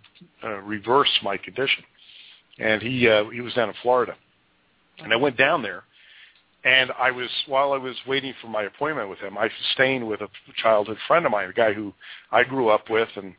uh, 0.43 0.59
reverse 0.61 1.11
my 1.23 1.37
condition, 1.37 1.83
and 2.59 2.81
he 2.81 3.07
uh, 3.07 3.25
he 3.29 3.41
was 3.41 3.53
down 3.53 3.69
in 3.69 3.75
Florida, 3.81 4.15
and 4.99 5.13
I 5.13 5.15
went 5.15 5.37
down 5.37 5.61
there, 5.61 5.83
and 6.63 6.91
I 6.99 7.11
was 7.11 7.29
while 7.47 7.73
I 7.73 7.77
was 7.77 7.95
waiting 8.07 8.33
for 8.41 8.47
my 8.47 8.63
appointment 8.63 9.09
with 9.09 9.19
him, 9.19 9.37
I 9.37 9.49
sustained 9.67 10.07
with 10.07 10.21
a 10.21 10.29
childhood 10.61 10.97
friend 11.07 11.25
of 11.25 11.31
mine, 11.31 11.49
a 11.49 11.53
guy 11.53 11.73
who 11.73 11.93
I 12.31 12.43
grew 12.43 12.69
up 12.69 12.89
with, 12.89 13.09
and 13.15 13.35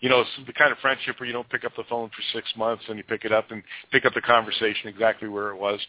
you 0.00 0.08
know, 0.08 0.24
the 0.46 0.52
kind 0.52 0.70
of 0.72 0.78
friendship 0.78 1.18
where 1.18 1.26
you 1.26 1.32
don't 1.32 1.48
pick 1.50 1.64
up 1.64 1.72
the 1.76 1.84
phone 1.88 2.08
for 2.10 2.22
six 2.32 2.48
months 2.56 2.84
and 2.88 2.96
you 2.98 3.04
pick 3.04 3.24
it 3.24 3.32
up 3.32 3.50
and 3.50 3.62
pick 3.90 4.04
up 4.04 4.14
the 4.14 4.20
conversation 4.20 4.88
exactly 4.88 5.28
where 5.28 5.50
it 5.50 5.56
was. 5.56 5.80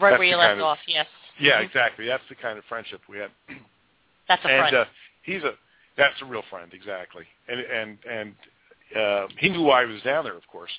right 0.00 0.10
that's 0.10 0.18
where 0.18 0.28
you 0.28 0.36
left 0.36 0.58
of- 0.58 0.64
off. 0.64 0.78
Yes. 0.86 1.06
Yeah, 1.40 1.60
Mhm. 1.60 1.64
exactly. 1.66 2.06
That's 2.06 2.22
the 2.28 2.34
kind 2.34 2.58
of 2.58 2.64
friendship 2.66 3.00
we 3.08 3.18
had. 3.18 3.30
That's 4.28 4.44
a 4.44 4.48
and 4.48 4.60
friend. 4.68 4.76
uh, 4.76 4.84
he's 5.22 5.42
a 5.42 5.54
that's 5.96 6.20
a 6.20 6.24
real 6.26 6.42
friend, 6.50 6.72
exactly. 6.74 7.24
And 7.48 7.60
and 7.60 7.98
and 8.08 8.34
uh, 8.96 9.28
he 9.38 9.48
knew 9.48 9.62
why 9.62 9.82
I 9.82 9.84
was 9.86 10.02
down 10.02 10.24
there, 10.24 10.36
of 10.36 10.46
course. 10.48 10.70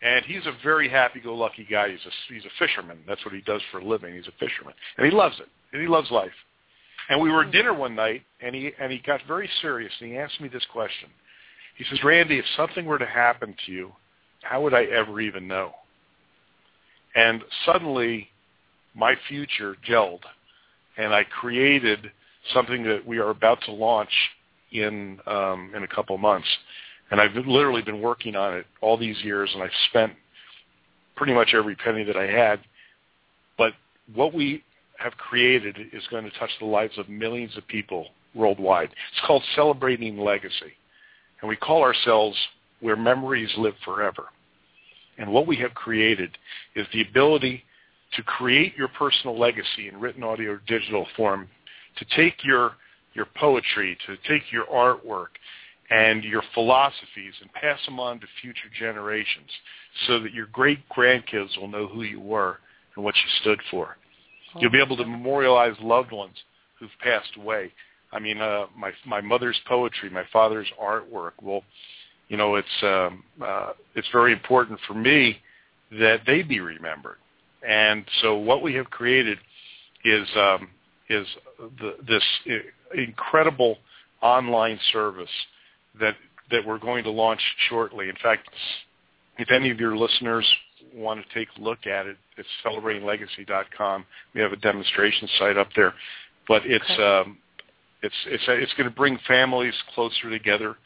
And 0.00 0.24
he's 0.24 0.46
a 0.46 0.52
very 0.62 0.88
happy-go-lucky 0.88 1.66
guy. 1.70 1.90
He's 1.90 2.06
a 2.06 2.32
he's 2.32 2.44
a 2.44 2.50
fisherman. 2.58 2.98
That's 3.06 3.22
what 3.24 3.34
he 3.34 3.40
does 3.42 3.60
for 3.70 3.78
a 3.78 3.84
living. 3.84 4.14
He's 4.14 4.26
a 4.28 4.32
fisherman, 4.38 4.72
and 4.96 5.04
he 5.06 5.12
loves 5.12 5.38
it. 5.40 5.48
And 5.72 5.82
he 5.82 5.88
loves 5.88 6.10
life. 6.10 6.32
And 7.10 7.20
we 7.20 7.30
were 7.30 7.42
at 7.44 7.50
dinner 7.52 7.74
one 7.74 7.94
night, 7.94 8.22
and 8.40 8.54
he 8.54 8.72
and 8.80 8.90
he 8.92 8.98
got 8.98 9.20
very 9.28 9.48
serious, 9.60 9.92
and 10.00 10.10
he 10.10 10.16
asked 10.16 10.40
me 10.40 10.48
this 10.48 10.64
question. 10.72 11.10
He 11.78 11.84
says, 11.84 12.04
"Randy, 12.04 12.38
if 12.38 12.44
something 12.56 12.84
were 12.84 12.98
to 12.98 13.06
happen 13.06 13.54
to 13.64 13.72
you 13.72 13.92
how 14.42 14.62
would 14.62 14.74
I 14.74 14.84
ever 14.84 15.20
even 15.20 15.48
know? 15.48 15.72
And 17.14 17.42
suddenly, 17.64 18.28
my 18.94 19.14
future 19.28 19.76
gelled, 19.88 20.22
and 20.96 21.12
I 21.12 21.24
created 21.24 22.10
something 22.52 22.82
that 22.84 23.06
we 23.06 23.18
are 23.18 23.30
about 23.30 23.60
to 23.62 23.72
launch 23.72 24.10
in 24.72 25.18
um, 25.26 25.72
in 25.74 25.82
a 25.82 25.88
couple 25.88 26.16
months. 26.18 26.48
And 27.10 27.20
I've 27.20 27.34
literally 27.34 27.82
been 27.82 28.00
working 28.00 28.36
on 28.36 28.54
it 28.54 28.66
all 28.80 28.96
these 28.96 29.22
years, 29.22 29.50
and 29.54 29.62
I've 29.62 29.70
spent 29.88 30.12
pretty 31.16 31.32
much 31.32 31.54
every 31.54 31.74
penny 31.74 32.04
that 32.04 32.16
I 32.16 32.26
had. 32.26 32.60
But 33.56 33.72
what 34.14 34.34
we 34.34 34.62
have 34.98 35.16
created 35.16 35.76
is 35.92 36.06
going 36.10 36.24
to 36.24 36.38
touch 36.38 36.50
the 36.60 36.66
lives 36.66 36.98
of 36.98 37.08
millions 37.08 37.56
of 37.56 37.66
people 37.66 38.08
worldwide. 38.34 38.90
It's 38.90 39.26
called 39.26 39.42
Celebrating 39.56 40.18
Legacy. 40.18 40.74
And 41.40 41.48
we 41.48 41.56
call 41.56 41.82
ourselves 41.82 42.36
Where 42.80 42.96
Memories 42.96 43.52
Live 43.56 43.74
Forever. 43.84 44.26
And 45.18 45.32
what 45.32 45.46
we 45.46 45.56
have 45.56 45.74
created 45.74 46.36
is 46.76 46.86
the 46.92 47.02
ability 47.02 47.64
to 48.16 48.22
create 48.22 48.76
your 48.76 48.88
personal 48.88 49.38
legacy 49.38 49.88
in 49.88 50.00
written, 50.00 50.22
audio, 50.22 50.52
or 50.52 50.62
digital 50.66 51.06
form, 51.16 51.48
to 51.98 52.06
take 52.16 52.44
your, 52.44 52.72
your 53.14 53.26
poetry, 53.36 53.98
to 54.06 54.16
take 54.28 54.50
your 54.50 54.64
artwork, 54.66 55.28
and 55.90 56.22
your 56.22 56.42
philosophies 56.54 57.34
and 57.40 57.52
pass 57.52 57.78
them 57.86 57.98
on 57.98 58.20
to 58.20 58.26
future 58.42 58.68
generations 58.78 59.50
so 60.06 60.20
that 60.20 60.32
your 60.32 60.46
great-grandkids 60.46 61.58
will 61.58 61.68
know 61.68 61.86
who 61.86 62.02
you 62.02 62.20
were 62.20 62.58
and 62.94 63.04
what 63.04 63.14
you 63.14 63.30
stood 63.40 63.60
for. 63.70 63.96
You'll 64.58 64.70
be 64.70 64.80
oh. 64.80 64.84
able 64.84 64.96
to 64.98 65.06
memorialize 65.06 65.74
loved 65.80 66.12
ones 66.12 66.36
who've 66.78 66.90
passed 67.00 67.36
away. 67.36 67.72
I 68.12 68.18
mean, 68.18 68.40
uh, 68.40 68.66
my 68.76 68.92
my 69.06 69.20
mother's 69.20 69.58
poetry, 69.66 70.10
my 70.10 70.24
father's 70.32 70.68
artwork. 70.82 71.32
Well, 71.42 71.62
you 72.28 72.36
know, 72.36 72.56
it's 72.56 72.82
um, 72.82 73.24
uh, 73.42 73.72
it's 73.94 74.08
very 74.12 74.32
important 74.32 74.78
for 74.86 74.94
me 74.94 75.38
that 75.92 76.20
they 76.26 76.42
be 76.42 76.60
remembered. 76.60 77.16
And 77.66 78.04
so, 78.22 78.36
what 78.36 78.62
we 78.62 78.74
have 78.74 78.88
created 78.90 79.38
is 80.04 80.26
um, 80.36 80.68
is 81.08 81.26
the, 81.80 81.96
this 82.06 82.22
incredible 82.94 83.78
online 84.22 84.78
service 84.92 85.30
that 86.00 86.14
that 86.50 86.64
we're 86.66 86.78
going 86.78 87.04
to 87.04 87.10
launch 87.10 87.40
shortly. 87.68 88.08
In 88.08 88.16
fact, 88.22 88.48
if 89.38 89.50
any 89.50 89.70
of 89.70 89.78
your 89.78 89.96
listeners 89.96 90.46
want 90.94 91.20
to 91.22 91.34
take 91.34 91.48
a 91.58 91.60
look 91.60 91.86
at 91.86 92.06
it, 92.06 92.16
it's 92.36 92.48
celebratinglegacy.com. 92.64 94.04
We 94.34 94.40
have 94.40 94.52
a 94.52 94.56
demonstration 94.56 95.28
site 95.38 95.56
up 95.56 95.68
there, 95.76 95.94
but 96.46 96.62
it's 96.64 96.84
okay. 96.90 97.02
um, 97.02 97.38
it's 98.02 98.14
it's 98.26 98.44
it's 98.48 98.72
going 98.74 98.88
to 98.88 98.94
bring 98.94 99.18
families 99.26 99.74
closer 99.94 100.30
together 100.30 100.76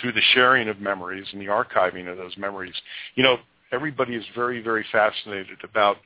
through 0.00 0.12
the 0.12 0.22
sharing 0.32 0.68
of 0.68 0.80
memories 0.80 1.26
and 1.32 1.40
the 1.40 1.46
archiving 1.46 2.10
of 2.10 2.16
those 2.16 2.36
memories. 2.36 2.74
You 3.14 3.22
know, 3.22 3.36
everybody 3.72 4.14
is 4.14 4.24
very 4.34 4.62
very 4.62 4.84
fascinated 4.90 5.58
about 5.62 5.98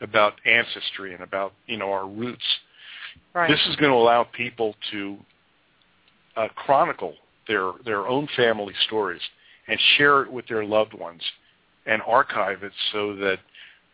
about 0.00 0.34
ancestry 0.46 1.14
and 1.14 1.22
about 1.22 1.52
you 1.66 1.76
know 1.76 1.90
our 1.90 2.06
roots. 2.06 2.44
Right. 3.34 3.50
This 3.50 3.60
is 3.68 3.76
going 3.76 3.90
to 3.90 3.96
allow 3.96 4.24
people 4.24 4.74
to 4.92 5.16
uh, 6.36 6.48
chronicle 6.54 7.14
their 7.48 7.72
their 7.84 8.06
own 8.06 8.28
family 8.36 8.74
stories 8.86 9.22
and 9.66 9.78
share 9.96 10.22
it 10.22 10.32
with 10.32 10.46
their 10.46 10.64
loved 10.64 10.94
ones 10.94 11.22
and 11.86 12.02
archive 12.06 12.62
it 12.62 12.72
so 12.92 13.16
that 13.16 13.38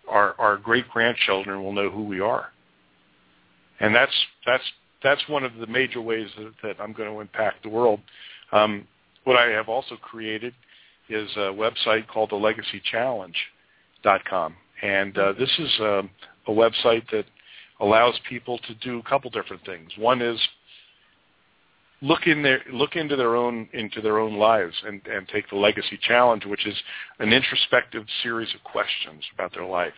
our 0.08 0.34
our 0.38 0.56
great 0.58 0.88
grandchildren 0.90 1.62
will 1.62 1.72
know 1.72 1.90
who 1.90 2.04
we 2.04 2.20
are. 2.20 2.50
And 3.80 3.94
that's 3.94 4.14
that's 4.46 4.64
that's 5.04 5.28
one 5.28 5.44
of 5.44 5.54
the 5.58 5.68
major 5.68 6.00
ways 6.00 6.28
that, 6.36 6.52
that 6.64 6.80
I'm 6.80 6.92
going 6.92 7.12
to 7.12 7.20
impact 7.20 7.62
the 7.62 7.68
world. 7.68 8.00
Um, 8.50 8.88
what 9.22 9.36
I 9.36 9.50
have 9.50 9.68
also 9.68 9.94
created 9.96 10.54
is 11.08 11.30
a 11.36 11.52
website 11.52 12.08
called 12.08 12.30
the 12.30 12.36
LegacyChallenge.com, 12.36 14.56
and 14.82 15.16
uh, 15.16 15.34
this 15.38 15.56
is 15.58 15.72
um, 15.80 16.10
a 16.48 16.50
website 16.50 17.08
that 17.12 17.26
allows 17.80 18.18
people 18.28 18.58
to 18.58 18.74
do 18.76 18.98
a 18.98 19.02
couple 19.02 19.30
different 19.30 19.64
things. 19.64 19.90
One 19.98 20.22
is 20.22 20.38
look 22.00 22.26
in 22.26 22.42
their 22.42 22.60
look 22.72 22.96
into 22.96 23.16
their 23.16 23.36
own 23.36 23.68
into 23.72 24.00
their 24.00 24.18
own 24.18 24.36
lives 24.36 24.74
and, 24.86 25.00
and 25.06 25.28
take 25.28 25.48
the 25.50 25.56
legacy 25.56 25.98
challenge, 26.00 26.44
which 26.44 26.66
is 26.66 26.76
an 27.18 27.32
introspective 27.32 28.04
series 28.22 28.54
of 28.54 28.62
questions 28.64 29.24
about 29.34 29.52
their 29.52 29.66
life 29.66 29.94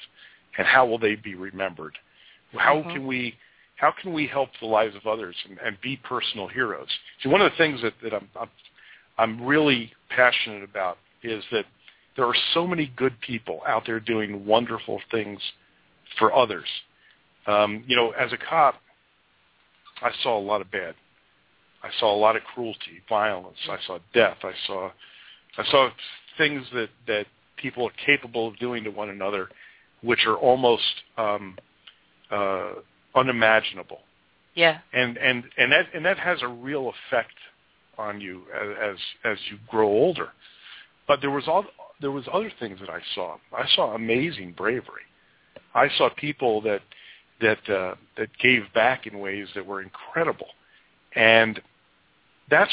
and 0.59 0.67
how 0.67 0.87
will 0.87 0.99
they 0.99 1.17
be 1.17 1.35
remembered. 1.35 1.99
How 2.53 2.77
mm-hmm. 2.77 2.91
can 2.91 3.07
we 3.07 3.35
how 3.77 3.93
can 4.01 4.13
we 4.13 4.27
help 4.27 4.49
the 4.61 4.67
lives 4.67 4.97
of 4.97 5.07
others 5.07 5.37
and, 5.49 5.59
and 5.65 5.77
be 5.81 5.97
personal 5.97 6.49
heroes? 6.49 6.89
See, 7.23 7.29
one 7.29 7.41
of 7.41 7.51
the 7.51 7.57
things 7.57 7.81
that, 7.83 7.93
that 8.03 8.15
I'm, 8.15 8.29
I'm 8.39 8.49
I'm 9.19 9.43
really 9.45 9.93
passionate 10.11 10.63
about 10.63 10.99
is 11.23 11.43
that 11.53 11.65
there 12.17 12.27
are 12.27 12.37
so 12.55 12.67
many 12.67 12.93
good 12.97 13.19
people 13.21 13.61
out 13.67 13.85
there 13.87 14.01
doing 14.01 14.47
wonderful 14.47 15.01
things 15.11 15.41
for 16.19 16.35
others. 16.35 16.67
Um, 17.47 17.85
you 17.87 17.97
know, 17.97 18.11
as 18.13 18.33
a 18.33 18.37
cop, 18.37 18.77
I 20.03 20.11
saw 20.23 20.39
a 20.39 20.41
lot 20.41 20.61
of 20.61 20.71
bad. 20.71 20.95
I 21.83 21.91
saw 22.01 22.15
a 22.15 22.19
lot 22.19 22.37
of 22.37 22.43
cruelty, 22.43 23.03
violence. 23.09 23.57
I 23.71 23.79
saw 23.87 23.99
death. 24.13 24.39
I 24.43 24.53
saw 24.67 24.91
I 25.59 25.65
saw 25.71 25.91
things 26.37 26.67
that 26.75 26.89
that 27.07 27.27
people 27.57 27.87
are 27.87 27.93
capable 28.05 28.49
of 28.49 28.59
doing 28.59 28.85
to 28.85 28.91
one 28.91 29.09
another, 29.09 29.49
which 30.03 30.27
are 30.27 30.37
almost 30.37 30.83
um, 31.17 31.57
uh, 32.31 32.73
unimaginable. 33.17 34.01
Yeah. 34.55 34.79
And 34.93 35.17
and 35.19 35.45
and 35.59 35.73
that 35.73 35.87
and 35.95 36.05
that 36.05 36.19
has 36.19 36.39
a 36.43 36.49
real 36.49 36.93
effect 37.11 37.35
on 37.99 38.21
you 38.21 38.43
as 38.55 38.69
as, 38.83 38.97
as 39.33 39.39
you 39.51 39.59
grow 39.69 39.89
older. 39.89 40.29
But 41.09 41.21
there 41.21 41.31
was 41.31 41.45
all 41.49 41.65
there 42.01 42.11
was 42.11 42.25
other 42.33 42.53
things 42.59 42.79
that 42.81 42.91
I 42.91 43.01
saw. 43.15 43.37
I 43.57 43.67
saw 43.75 43.95
amazing 43.95 44.53
bravery. 44.57 45.03
I 45.75 45.89
saw 45.97 46.11
people 46.17 46.61
that 46.63 46.81
that 47.41 47.69
uh, 47.69 47.95
that 48.17 48.29
gave 48.43 48.63
back 48.75 49.07
in 49.07 49.19
ways 49.19 49.49
that 49.55 49.67
were 49.67 49.83
incredible. 49.83 50.49
And 51.15 51.61
that's 52.51 52.73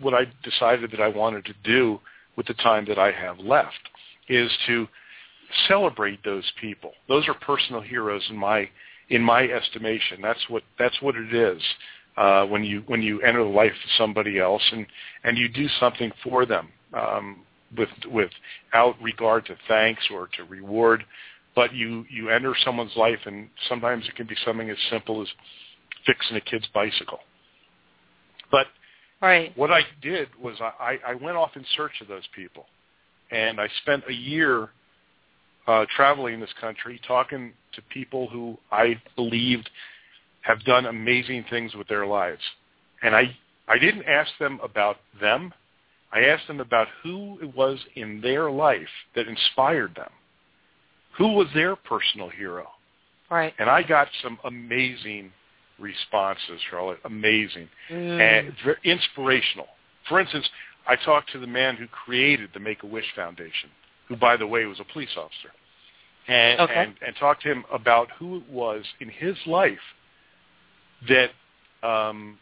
what 0.00 0.14
I 0.14 0.26
decided 0.42 0.90
that 0.90 1.00
I 1.00 1.08
wanted 1.08 1.44
to 1.46 1.54
do 1.62 2.00
with 2.36 2.46
the 2.46 2.54
time 2.54 2.84
that 2.86 2.98
I 2.98 3.12
have 3.12 3.38
left 3.38 3.88
is 4.28 4.50
to 4.66 4.88
celebrate 5.68 6.24
those 6.24 6.50
people. 6.60 6.92
Those 7.08 7.28
are 7.28 7.34
personal 7.34 7.80
heroes 7.80 8.26
in 8.28 8.36
my 8.36 8.68
in 9.10 9.22
my 9.22 9.42
estimation. 9.44 10.20
That's 10.22 10.40
what 10.48 10.62
that's 10.78 11.00
what 11.00 11.16
it 11.16 11.34
is. 11.34 11.62
Uh, 12.16 12.46
when 12.46 12.62
you 12.62 12.82
when 12.86 13.02
you 13.02 13.20
enter 13.22 13.42
the 13.42 13.50
life 13.50 13.72
of 13.72 13.90
somebody 13.98 14.38
else 14.38 14.62
and 14.72 14.86
and 15.24 15.36
you 15.36 15.48
do 15.48 15.66
something 15.80 16.12
for 16.22 16.46
them 16.46 16.68
um, 16.92 17.40
with 17.76 17.88
without 18.10 18.94
regard 19.02 19.46
to 19.46 19.56
thanks 19.68 20.02
or 20.12 20.28
to 20.36 20.44
reward, 20.44 21.04
but 21.54 21.74
you 21.74 22.04
you 22.08 22.30
enter 22.30 22.54
someone's 22.64 22.96
life 22.96 23.18
and 23.26 23.48
sometimes 23.68 24.04
it 24.08 24.14
can 24.14 24.26
be 24.26 24.36
something 24.44 24.70
as 24.70 24.76
simple 24.90 25.22
as 25.22 25.28
fixing 26.06 26.36
a 26.36 26.40
kid's 26.40 26.66
bicycle. 26.72 27.18
But 28.50 28.66
right. 29.20 29.56
what 29.56 29.72
I 29.72 29.80
did 30.00 30.28
was 30.40 30.56
I, 30.60 30.98
I 31.06 31.14
went 31.14 31.36
off 31.36 31.56
in 31.56 31.64
search 31.76 31.92
of 32.00 32.08
those 32.08 32.26
people, 32.34 32.66
and 33.30 33.60
I 33.60 33.68
spent 33.82 34.04
a 34.08 34.12
year 34.12 34.68
uh, 35.66 35.86
traveling 35.96 36.40
this 36.40 36.52
country 36.60 37.00
talking 37.06 37.52
to 37.76 37.82
people 37.82 38.28
who 38.28 38.58
I 38.70 39.00
believed 39.16 39.68
have 40.42 40.62
done 40.64 40.86
amazing 40.86 41.44
things 41.48 41.74
with 41.74 41.88
their 41.88 42.06
lives. 42.06 42.42
And 43.02 43.14
I, 43.14 43.36
I 43.68 43.78
didn't 43.78 44.04
ask 44.04 44.30
them 44.38 44.60
about 44.62 44.96
them. 45.20 45.52
I 46.12 46.24
asked 46.24 46.46
them 46.46 46.60
about 46.60 46.86
who 47.02 47.38
it 47.42 47.54
was 47.56 47.78
in 47.96 48.20
their 48.20 48.50
life 48.50 48.88
that 49.16 49.26
inspired 49.26 49.94
them. 49.94 50.10
Who 51.18 51.32
was 51.32 51.48
their 51.54 51.76
personal 51.76 52.28
hero? 52.28 52.66
Right. 53.30 53.54
And 53.58 53.70
I 53.70 53.82
got 53.82 54.08
some 54.22 54.38
amazing 54.44 55.32
responses, 55.78 56.60
Charlotte. 56.70 56.98
Amazing. 57.04 57.68
Mm. 57.90 58.20
And 58.20 58.54
very 58.64 58.76
inspirational. 58.84 59.66
For 60.08 60.20
instance, 60.20 60.48
I 60.86 60.96
talked 60.96 61.32
to 61.32 61.38
the 61.38 61.46
man 61.46 61.76
who 61.76 61.86
created 61.88 62.50
the 62.52 62.60
Make-A-Wish 62.60 63.06
Foundation, 63.16 63.70
who, 64.08 64.16
by 64.16 64.36
the 64.36 64.46
way, 64.46 64.66
was 64.66 64.78
a 64.78 64.92
police 64.92 65.16
officer 65.16 65.50
and, 66.28 66.60
okay. 66.60 66.74
and, 66.74 66.94
and 67.06 67.16
talk 67.16 67.40
to 67.42 67.50
him 67.50 67.64
about 67.72 68.08
who 68.18 68.38
it 68.38 68.48
was 68.48 68.84
in 69.00 69.08
his 69.08 69.36
life 69.46 69.78
that 71.08 71.30
um, 71.82 72.38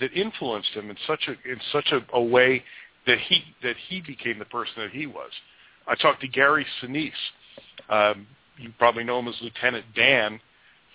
that 0.00 0.12
influenced 0.12 0.70
him 0.70 0.90
in 0.90 0.96
such 1.06 1.28
a 1.28 1.50
in 1.50 1.58
such 1.72 1.92
a, 1.92 2.00
a 2.14 2.22
way 2.22 2.62
that 3.06 3.18
he 3.18 3.42
that 3.62 3.76
he 3.88 4.00
became 4.00 4.38
the 4.38 4.44
person 4.44 4.74
that 4.78 4.90
he 4.90 5.06
was. 5.06 5.30
I 5.86 5.94
talked 5.94 6.20
to 6.22 6.28
Gary 6.28 6.66
Sinise. 6.82 7.12
Um, 7.88 8.26
you 8.58 8.72
probably 8.78 9.04
know 9.04 9.18
him 9.18 9.28
as 9.28 9.36
Lieutenant 9.40 9.84
Dan 9.94 10.40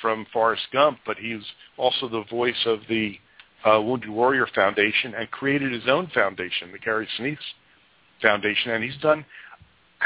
from 0.02 0.26
Forrest 0.34 0.64
Gump, 0.74 1.00
but 1.06 1.18
he's 1.18 1.44
also 1.78 2.10
the 2.10 2.24
voice 2.30 2.66
of 2.66 2.80
the 2.90 3.18
uh, 3.64 3.80
Wounded 3.82 4.10
Warrior 4.10 4.48
Foundation 4.54 5.14
and 5.16 5.30
created 5.30 5.72
his 5.72 5.88
own 5.88 6.08
foundation, 6.08 6.72
the 6.72 6.80
Gary 6.80 7.08
Sinise 7.18 7.38
Foundation, 8.22 8.72
and 8.72 8.84
he's 8.84 8.98
done 8.98 9.24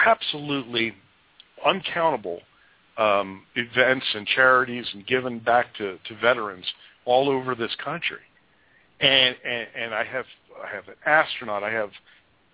absolutely 0.05 0.93
uncountable 1.65 2.39
um, 2.97 3.43
events 3.55 4.05
and 4.13 4.25
charities 4.27 4.85
and 4.93 5.05
given 5.05 5.39
back 5.39 5.73
to, 5.77 5.97
to 6.07 6.15
veterans 6.21 6.65
all 7.05 7.29
over 7.29 7.55
this 7.55 7.75
country. 7.83 8.19
And, 9.01 9.35
and 9.43 9.67
and 9.75 9.93
I 9.93 10.05
have 10.05 10.25
I 10.63 10.73
have 10.73 10.87
an 10.87 10.95
astronaut. 11.05 11.63
I 11.63 11.71
have 11.71 11.89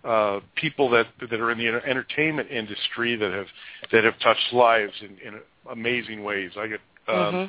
uh, 0.03 0.39
people 0.55 0.89
that 0.89 1.05
that 1.29 1.39
are 1.39 1.51
in 1.51 1.59
the 1.59 1.67
entertainment 1.67 2.49
industry 2.49 3.15
that 3.15 3.31
have 3.31 3.45
that 3.91 4.03
have 4.03 4.19
touched 4.19 4.51
lives 4.51 4.93
in, 5.01 5.17
in 5.25 5.39
amazing 5.71 6.23
ways. 6.23 6.51
I 6.57 6.67
get 6.67 6.79
um, 7.07 7.15
mm-hmm. 7.15 7.45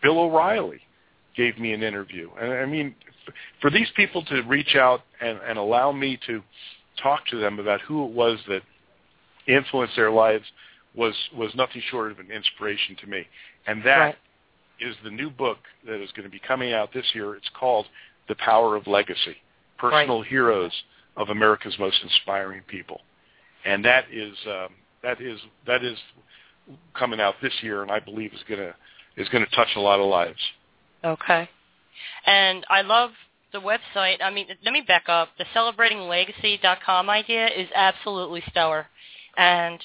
Bill 0.00 0.20
O'Reilly 0.20 0.80
gave 1.36 1.58
me 1.58 1.72
an 1.72 1.82
interview, 1.82 2.30
and 2.40 2.52
I 2.52 2.66
mean, 2.66 2.94
for 3.60 3.70
these 3.70 3.88
people 3.96 4.24
to 4.26 4.42
reach 4.42 4.76
out 4.76 5.00
and, 5.20 5.38
and 5.46 5.58
allow 5.58 5.90
me 5.90 6.18
to 6.28 6.40
talk 7.02 7.26
to 7.28 7.40
them 7.40 7.58
about 7.58 7.80
who 7.80 8.04
it 8.04 8.12
was 8.12 8.38
that 8.48 8.62
influenced 9.48 9.96
their 9.96 10.10
lives 10.10 10.44
was 10.94 11.14
was 11.36 11.54
nothing 11.54 11.82
short 11.90 12.12
of 12.12 12.18
an 12.18 12.30
inspiration 12.30 12.96
to 13.00 13.06
me. 13.06 13.26
And 13.66 13.82
that 13.84 13.98
right. 13.98 14.16
is 14.80 14.96
the 15.04 15.10
new 15.10 15.30
book 15.30 15.58
that 15.86 16.02
is 16.02 16.10
going 16.12 16.24
to 16.24 16.30
be 16.30 16.40
coming 16.40 16.72
out 16.72 16.92
this 16.92 17.06
year. 17.14 17.34
It's 17.34 17.50
called 17.58 17.86
The 18.28 18.34
Power 18.36 18.76
of 18.76 18.86
Legacy: 18.86 19.36
Personal 19.78 20.20
right. 20.20 20.28
Heroes 20.28 20.72
of 21.16 21.28
America's 21.28 21.76
Most 21.78 21.96
Inspiring 22.02 22.62
People. 22.66 23.00
And 23.64 23.84
that 23.84 24.04
is 24.12 24.34
um, 24.46 24.68
that 25.02 25.20
is 25.20 25.38
that 25.66 25.84
is 25.84 25.98
coming 26.94 27.20
out 27.20 27.34
this 27.42 27.52
year, 27.62 27.82
and 27.82 27.90
I 27.90 28.00
believe 28.00 28.32
is 28.32 28.40
going 28.48 28.60
to 28.60 28.74
is 29.16 29.28
going 29.28 29.44
to 29.44 29.56
touch 29.56 29.68
a 29.76 29.80
lot 29.80 30.00
of 30.00 30.06
lives. 30.06 30.40
Okay. 31.04 31.48
And 32.26 32.64
I 32.70 32.82
love 32.82 33.10
the 33.52 33.60
website. 33.60 34.16
I 34.22 34.30
mean, 34.30 34.46
let 34.64 34.72
me 34.72 34.82
back 34.86 35.04
up. 35.08 35.28
The 35.38 35.44
celebratinglegacy.com 35.54 37.10
idea 37.10 37.46
is 37.46 37.68
absolutely 37.74 38.42
stellar. 38.50 38.86
And 39.36 39.80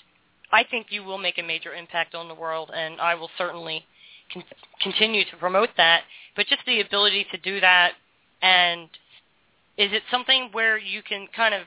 I 0.51 0.63
think 0.63 0.87
you 0.89 1.03
will 1.03 1.17
make 1.17 1.37
a 1.37 1.43
major 1.43 1.73
impact 1.73 2.15
on 2.15 2.27
the 2.27 2.35
world, 2.35 2.71
and 2.73 2.99
I 3.01 3.15
will 3.15 3.29
certainly 3.37 3.83
con- 4.31 4.43
continue 4.81 5.23
to 5.25 5.37
promote 5.37 5.69
that. 5.77 6.03
But 6.35 6.47
just 6.47 6.61
the 6.65 6.81
ability 6.81 7.25
to 7.31 7.37
do 7.37 7.59
that, 7.61 7.93
and 8.41 8.89
is 9.77 9.91
it 9.91 10.03
something 10.11 10.49
where 10.51 10.77
you 10.77 11.01
can 11.01 11.27
kind 11.35 11.53
of 11.53 11.61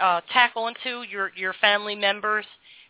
uh, 0.00 0.20
tackle 0.32 0.68
into 0.68 1.02
your 1.02 1.30
your 1.36 1.54
family 1.60 1.94
members 1.94 2.44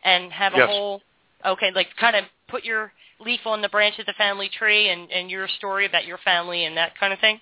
and 0.05 0.33
have 0.33 0.55
a 0.55 0.59
yes. 0.59 0.69
whole 0.69 1.01
okay, 1.45 1.71
like 1.75 1.89
kind 1.99 2.17
of 2.17 2.25
put 2.49 2.65
your 2.65 2.93
leaf 3.21 3.41
on 3.47 3.63
the 3.63 3.69
branch 3.69 3.99
of 3.99 4.07
the 4.07 4.15
family 4.15 4.51
tree 4.59 4.89
and 4.89 5.11
and 5.11 5.31
your 5.31 5.49
story 5.59 5.87
about 5.87 6.05
your 6.07 6.19
family 6.19 6.65
and 6.65 6.77
that 6.77 6.99
kind 6.99 7.13
of 7.13 7.19
thing? 7.21 7.41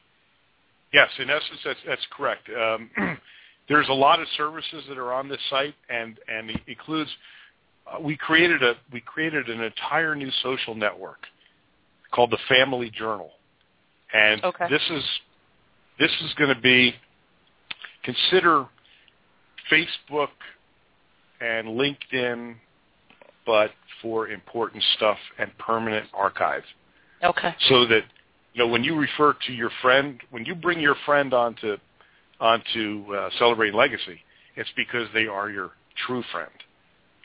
Yes, 0.93 1.11
in 1.19 1.31
essence, 1.31 1.61
that's 1.65 1.81
that's 1.87 2.07
correct. 2.11 2.49
Um, 2.49 2.91
there's 3.69 3.89
a 3.89 3.95
lot 3.95 4.21
of 4.21 4.27
services 4.37 4.85
that 4.89 4.99
are 4.99 5.13
on 5.13 5.29
this 5.29 5.41
site, 5.51 5.75
and 5.89 6.19
and 6.29 6.51
it 6.51 6.61
includes 6.67 7.11
we 8.01 8.17
created 8.17 8.63
a 8.63 8.75
we 8.93 9.01
created 9.01 9.49
an 9.49 9.61
entire 9.61 10.15
new 10.15 10.31
social 10.43 10.75
network 10.75 11.19
called 12.13 12.31
the 12.31 12.39
Family 12.49 12.91
Journal, 12.91 13.31
and 14.13 14.43
okay. 14.45 14.67
this 14.69 14.83
is 14.91 15.05
this 15.99 16.11
is 16.23 16.35
going 16.35 16.55
to 16.55 16.61
be 16.61 16.95
consider 18.03 18.67
Facebook 19.71 20.29
and 21.41 21.69
LinkedIn, 21.69 22.55
but 23.45 23.71
for 24.03 24.29
important 24.29 24.83
stuff 24.97 25.19
and 25.39 25.57
permanent 25.59 26.07
archive. 26.15 26.63
Okay. 27.23 27.55
So 27.69 27.87
that 27.87 28.03
you 28.55 28.65
know 28.65 28.69
when 28.69 28.85
you 28.85 28.97
refer 28.97 29.35
to 29.47 29.53
your 29.53 29.71
friend, 29.83 30.21
when 30.31 30.45
you 30.45 30.55
bring 30.55 30.81
your 30.81 30.97
friend 31.05 31.33
onto 31.33 31.77
onto 32.41 33.15
uh, 33.15 33.31
Celebrating 33.39 33.77
Legacy, 33.77 34.21
it's 34.57 34.71
because 34.77 35.09
they 35.15 35.27
are 35.27 35.51
your 35.51 35.71
true 36.07 36.23
friend. 36.33 36.51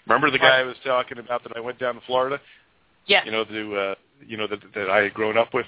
Remember 0.07 0.31
the 0.31 0.39
guy 0.39 0.59
I 0.59 0.63
was 0.63 0.75
talking 0.83 1.19
about 1.19 1.43
that 1.43 1.55
I 1.55 1.59
went 1.59 1.79
down 1.79 1.95
to 1.95 2.01
Florida? 2.07 2.39
Yeah. 3.05 3.23
You 3.25 3.31
know, 3.31 3.45
to 3.45 3.75
uh, 3.75 3.95
you 4.25 4.37
know 4.37 4.47
that 4.47 4.59
that 4.75 4.89
I 4.89 5.03
had 5.03 5.13
grown 5.13 5.37
up 5.37 5.53
with. 5.53 5.65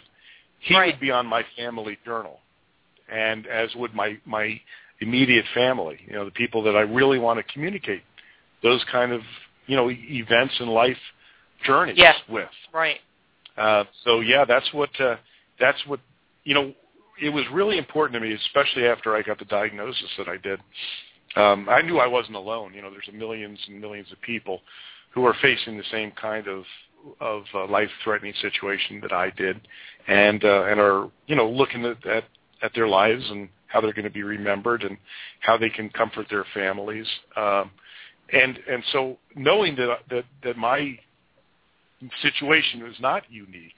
He 0.60 0.76
right. 0.76 0.94
would 0.94 1.00
be 1.00 1.12
on 1.12 1.28
my 1.28 1.44
family 1.58 1.98
journal, 2.06 2.40
and 3.12 3.46
as 3.48 3.70
would 3.76 3.94
my 3.94 4.18
my 4.26 4.60
immediate 5.02 5.46
family. 5.54 6.00
You 6.08 6.14
know, 6.14 6.26
the 6.26 6.32
people 6.32 6.64
that 6.64 6.76
I 6.76 6.82
really 6.82 7.20
want 7.20 7.46
to 7.46 7.54
communicate 7.54 8.02
those 8.62 8.84
kind 8.92 9.12
of 9.12 9.22
you 9.68 9.76
know 9.76 9.90
events 9.92 10.56
and 10.60 10.70
life 10.70 10.98
journeys 11.66 11.96
yeah. 11.98 12.14
with. 12.30 12.50
Right. 12.74 13.00
Uh, 13.58 13.84
so 14.04 14.22
yeah, 14.22 14.46
that's 14.46 14.72
what 14.74 14.90
uh, 15.00 15.18
that's 15.60 15.80
what 15.88 16.00
you 16.44 16.54
know. 16.54 16.74
It 17.22 17.30
was 17.30 17.46
really 17.54 17.78
important 17.78 18.16
to 18.16 18.28
me, 18.28 18.34
especially 18.34 18.88
after 18.88 19.16
I 19.16 19.22
got 19.22 19.38
the 19.38 19.46
diagnosis 19.46 20.10
that 20.18 20.28
I 20.28 20.38
did. 20.38 20.60
Um, 21.36 21.68
I 21.70 21.82
knew 21.82 21.98
I 22.00 22.08
wasn't 22.08 22.36
alone. 22.36 22.74
You 22.74 22.82
know, 22.82 22.92
there's 22.92 23.10
millions 23.14 23.60
and 23.68 23.80
millions 23.80 24.12
of 24.12 24.22
people 24.22 24.62
who 25.12 25.26
are 25.26 25.36
facing 25.42 25.78
the 25.78 25.84
same 25.92 26.12
kind 26.12 26.48
of 26.48 26.64
of 27.20 27.44
uh, 27.54 27.68
life-threatening 27.68 28.34
situation 28.42 29.02
that 29.02 29.12
I 29.12 29.30
did, 29.32 29.60
and 30.08 30.44
uh, 30.44 30.64
and 30.64 30.80
are 30.80 31.10
you 31.28 31.36
know 31.36 31.50
looking 31.50 31.86
at, 31.86 32.06
at 32.06 32.24
at 32.62 32.74
their 32.74 32.88
lives 32.88 33.24
and 33.30 33.50
how 33.68 33.82
they're 33.82 33.94
going 33.94 34.06
to 34.06 34.12
be 34.12 34.24
remembered 34.24 34.84
and 34.84 34.98
how 35.42 35.58
they 35.58 35.70
can 35.70 35.90
comfort 35.90 36.28
their 36.30 36.46
families. 36.54 37.08
Um, 37.36 37.72
and 38.32 38.60
and 38.70 38.84
so 38.92 39.18
knowing 39.36 39.76
that 39.76 40.00
that 40.10 40.26
that 40.44 40.58
my 40.58 40.98
situation 42.22 42.84
was 42.84 42.96
not 43.00 43.24
unique, 43.30 43.76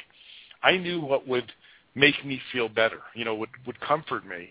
I 0.62 0.78
knew 0.78 1.02
what 1.02 1.28
would 1.28 1.52
make 1.96 2.24
me 2.26 2.42
feel 2.52 2.70
better. 2.70 3.02
You 3.16 3.26
know, 3.26 3.36
would 3.36 3.50
would 3.66 3.80
comfort 3.80 4.26
me. 4.26 4.50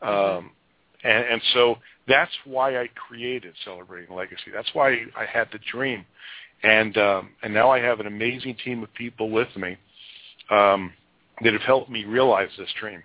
Um, 0.00 0.50
and, 1.02 1.24
and 1.26 1.42
so 1.52 1.76
that's 2.06 2.32
why 2.44 2.78
I 2.80 2.88
created 2.94 3.54
Celebrating 3.64 4.14
Legacy. 4.14 4.50
That's 4.52 4.68
why 4.74 4.90
I 5.16 5.24
had 5.24 5.48
the 5.52 5.58
dream, 5.70 6.04
and 6.62 6.96
um, 6.98 7.30
and 7.42 7.52
now 7.52 7.70
I 7.70 7.78
have 7.80 8.00
an 8.00 8.06
amazing 8.06 8.56
team 8.64 8.82
of 8.82 8.92
people 8.94 9.30
with 9.30 9.48
me 9.56 9.76
um, 10.50 10.92
that 11.42 11.52
have 11.52 11.62
helped 11.62 11.90
me 11.90 12.04
realize 12.04 12.50
this 12.58 12.68
dream, 12.78 13.02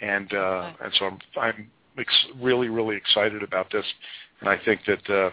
and 0.00 0.32
uh, 0.32 0.72
and 0.82 0.92
so 0.98 1.04
I'm 1.06 1.18
I'm 1.40 1.70
ex- 1.98 2.26
really 2.40 2.68
really 2.68 2.96
excited 2.96 3.42
about 3.42 3.70
this, 3.70 3.86
and 4.40 4.48
I 4.48 4.58
think 4.64 4.80
that 4.86 5.10
uh, 5.10 5.30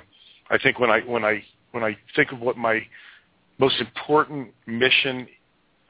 I 0.49 0.57
think 0.57 0.79
when 0.79 0.91
I 0.91 1.01
when 1.01 1.25
I 1.25 1.43
when 1.71 1.83
I 1.83 1.97
think 2.15 2.31
of 2.31 2.39
what 2.39 2.57
my 2.57 2.81
most 3.57 3.79
important 3.79 4.49
mission 4.67 5.27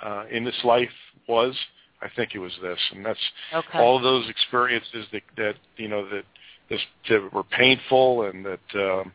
uh, 0.02 0.24
in 0.32 0.44
this 0.44 0.58
life 0.64 0.90
was, 1.28 1.56
I 2.02 2.08
think 2.16 2.34
it 2.34 2.40
was 2.40 2.54
this, 2.62 2.80
and 2.94 3.06
that's 3.06 3.20
okay. 3.54 3.78
all 3.78 3.98
of 3.98 4.04
those 4.04 4.30
experiences 4.30 5.06
that 5.12 5.22
that 5.36 5.56
you 5.78 5.90
know 5.90 6.08
that 6.10 6.24
that 6.70 7.34
were 7.34 7.44
painful 7.44 8.24
and 8.24 8.46
that 8.46 8.60
um, 8.76 9.12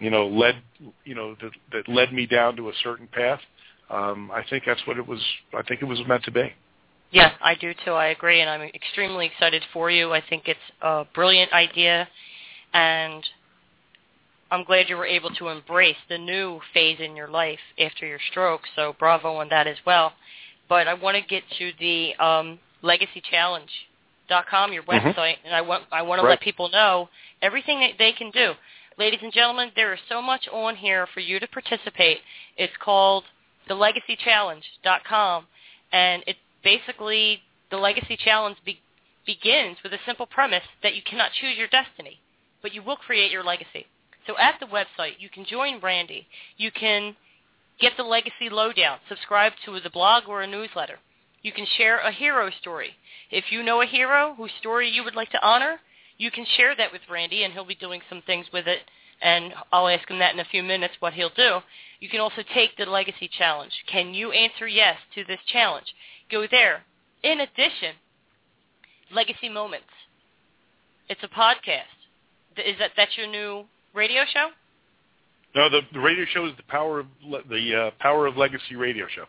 you 0.00 0.10
know 0.10 0.26
led 0.28 0.56
you 1.04 1.14
know 1.14 1.36
that, 1.40 1.52
that 1.72 1.88
led 1.88 2.12
me 2.12 2.26
down 2.26 2.56
to 2.56 2.68
a 2.68 2.72
certain 2.82 3.06
path. 3.06 3.40
Um, 3.90 4.30
I 4.32 4.42
think 4.48 4.64
that's 4.66 4.80
what 4.86 4.96
it 4.96 5.06
was. 5.06 5.20
I 5.54 5.62
think 5.62 5.82
it 5.82 5.86
was 5.86 6.00
meant 6.06 6.24
to 6.24 6.30
be. 6.30 6.52
Yeah, 7.10 7.32
I 7.42 7.54
do 7.54 7.74
too. 7.84 7.92
I 7.92 8.06
agree, 8.06 8.40
and 8.40 8.48
I'm 8.48 8.62
extremely 8.62 9.26
excited 9.26 9.62
for 9.72 9.90
you. 9.90 10.12
I 10.12 10.22
think 10.26 10.44
it's 10.46 10.58
a 10.80 11.04
brilliant 11.14 11.52
idea, 11.52 12.08
and 12.72 13.22
I'm 14.50 14.64
glad 14.64 14.88
you 14.88 14.96
were 14.96 15.06
able 15.06 15.30
to 15.36 15.48
embrace 15.48 15.96
the 16.08 16.16
new 16.18 16.60
phase 16.72 16.98
in 17.00 17.14
your 17.14 17.28
life 17.28 17.58
after 17.78 18.06
your 18.06 18.18
stroke. 18.30 18.62
So 18.76 18.94
bravo 18.98 19.36
on 19.36 19.48
that 19.50 19.66
as 19.66 19.76
well. 19.84 20.14
But 20.68 20.88
I 20.88 20.94
want 20.94 21.16
to 21.16 21.22
get 21.22 21.42
to 21.58 21.72
the 21.78 22.14
um, 22.16 22.58
Legacy 22.82 23.22
Challenge 23.30 23.70
com, 24.48 24.72
your 24.72 24.82
mm-hmm. 24.82 25.08
website, 25.08 25.36
mm-hmm. 25.36 25.46
and 25.46 25.54
I 25.54 25.60
want 25.60 25.84
I 25.92 26.02
want 26.02 26.20
to 26.20 26.24
right. 26.24 26.30
let 26.30 26.40
people 26.40 26.70
know 26.70 27.08
everything 27.40 27.80
that 27.80 27.92
they 27.98 28.12
can 28.12 28.30
do. 28.30 28.52
Ladies 28.98 29.20
and 29.22 29.32
gentlemen, 29.32 29.70
there 29.74 29.92
is 29.94 30.00
so 30.08 30.20
much 30.20 30.48
on 30.52 30.76
here 30.76 31.06
for 31.12 31.20
you 31.20 31.40
to 31.40 31.46
participate. 31.46 32.18
It's 32.56 32.72
called 32.82 33.24
thelegacychallenge.com, 33.68 35.46
and 35.92 36.22
it 36.26 36.36
basically 36.62 37.40
the 37.70 37.76
Legacy 37.78 38.16
Challenge 38.22 38.56
be, 38.64 38.80
begins 39.26 39.78
with 39.82 39.92
a 39.92 39.98
simple 40.06 40.26
premise 40.26 40.64
that 40.82 40.94
you 40.94 41.02
cannot 41.02 41.32
choose 41.32 41.56
your 41.56 41.68
destiny, 41.68 42.20
but 42.60 42.74
you 42.74 42.82
will 42.82 42.96
create 42.96 43.32
your 43.32 43.44
legacy. 43.44 43.86
So 44.26 44.36
at 44.38 44.60
the 44.60 44.66
website, 44.66 45.14
you 45.18 45.28
can 45.28 45.44
join 45.44 45.80
Randy. 45.80 46.26
You 46.56 46.70
can 46.70 47.16
get 47.80 47.92
the 47.96 48.04
Legacy 48.04 48.48
Lowdown, 48.50 48.98
subscribe 49.08 49.52
to 49.64 49.80
the 49.80 49.90
blog 49.90 50.24
or 50.28 50.42
a 50.42 50.46
newsletter. 50.46 50.98
You 51.42 51.52
can 51.52 51.66
share 51.76 51.98
a 51.98 52.12
hero 52.12 52.50
story. 52.60 52.90
If 53.30 53.44
you 53.50 53.62
know 53.62 53.82
a 53.82 53.86
hero 53.86 54.34
whose 54.36 54.52
story 54.60 54.88
you 54.88 55.02
would 55.04 55.16
like 55.16 55.30
to 55.30 55.44
honor, 55.44 55.80
you 56.18 56.30
can 56.30 56.46
share 56.56 56.76
that 56.76 56.92
with 56.92 57.02
Randy, 57.10 57.42
and 57.42 57.52
he'll 57.52 57.64
be 57.64 57.74
doing 57.74 58.00
some 58.08 58.22
things 58.22 58.46
with 58.52 58.68
it, 58.68 58.80
and 59.20 59.52
I'll 59.72 59.88
ask 59.88 60.08
him 60.08 60.18
that 60.20 60.34
in 60.34 60.40
a 60.40 60.44
few 60.44 60.62
minutes 60.62 60.94
what 61.00 61.14
he'll 61.14 61.30
do. 61.34 61.58
You 62.00 62.08
can 62.08 62.20
also 62.20 62.42
take 62.54 62.76
the 62.76 62.86
Legacy 62.86 63.28
Challenge. 63.36 63.72
Can 63.90 64.14
you 64.14 64.32
answer 64.32 64.66
yes 64.66 64.96
to 65.14 65.24
this 65.24 65.40
challenge? 65.52 65.86
Go 66.30 66.46
there. 66.50 66.82
In 67.22 67.40
addition, 67.40 67.94
Legacy 69.12 69.48
Moments. 69.48 69.86
It's 71.08 71.22
a 71.22 71.28
podcast. 71.28 71.82
Is 72.56 72.76
that 72.78 72.90
that's 72.96 73.16
your 73.16 73.26
new 73.26 73.64
radio 73.94 74.22
show? 74.32 74.48
No, 75.54 75.68
the, 75.68 75.80
the 75.92 76.00
radio 76.00 76.24
show 76.32 76.46
is 76.46 76.52
the 76.56 76.62
power 76.64 77.00
of 77.00 77.06
the 77.48 77.74
uh, 77.74 77.90
power 78.00 78.26
of 78.26 78.36
legacy 78.36 78.76
radio 78.76 79.06
show. 79.14 79.24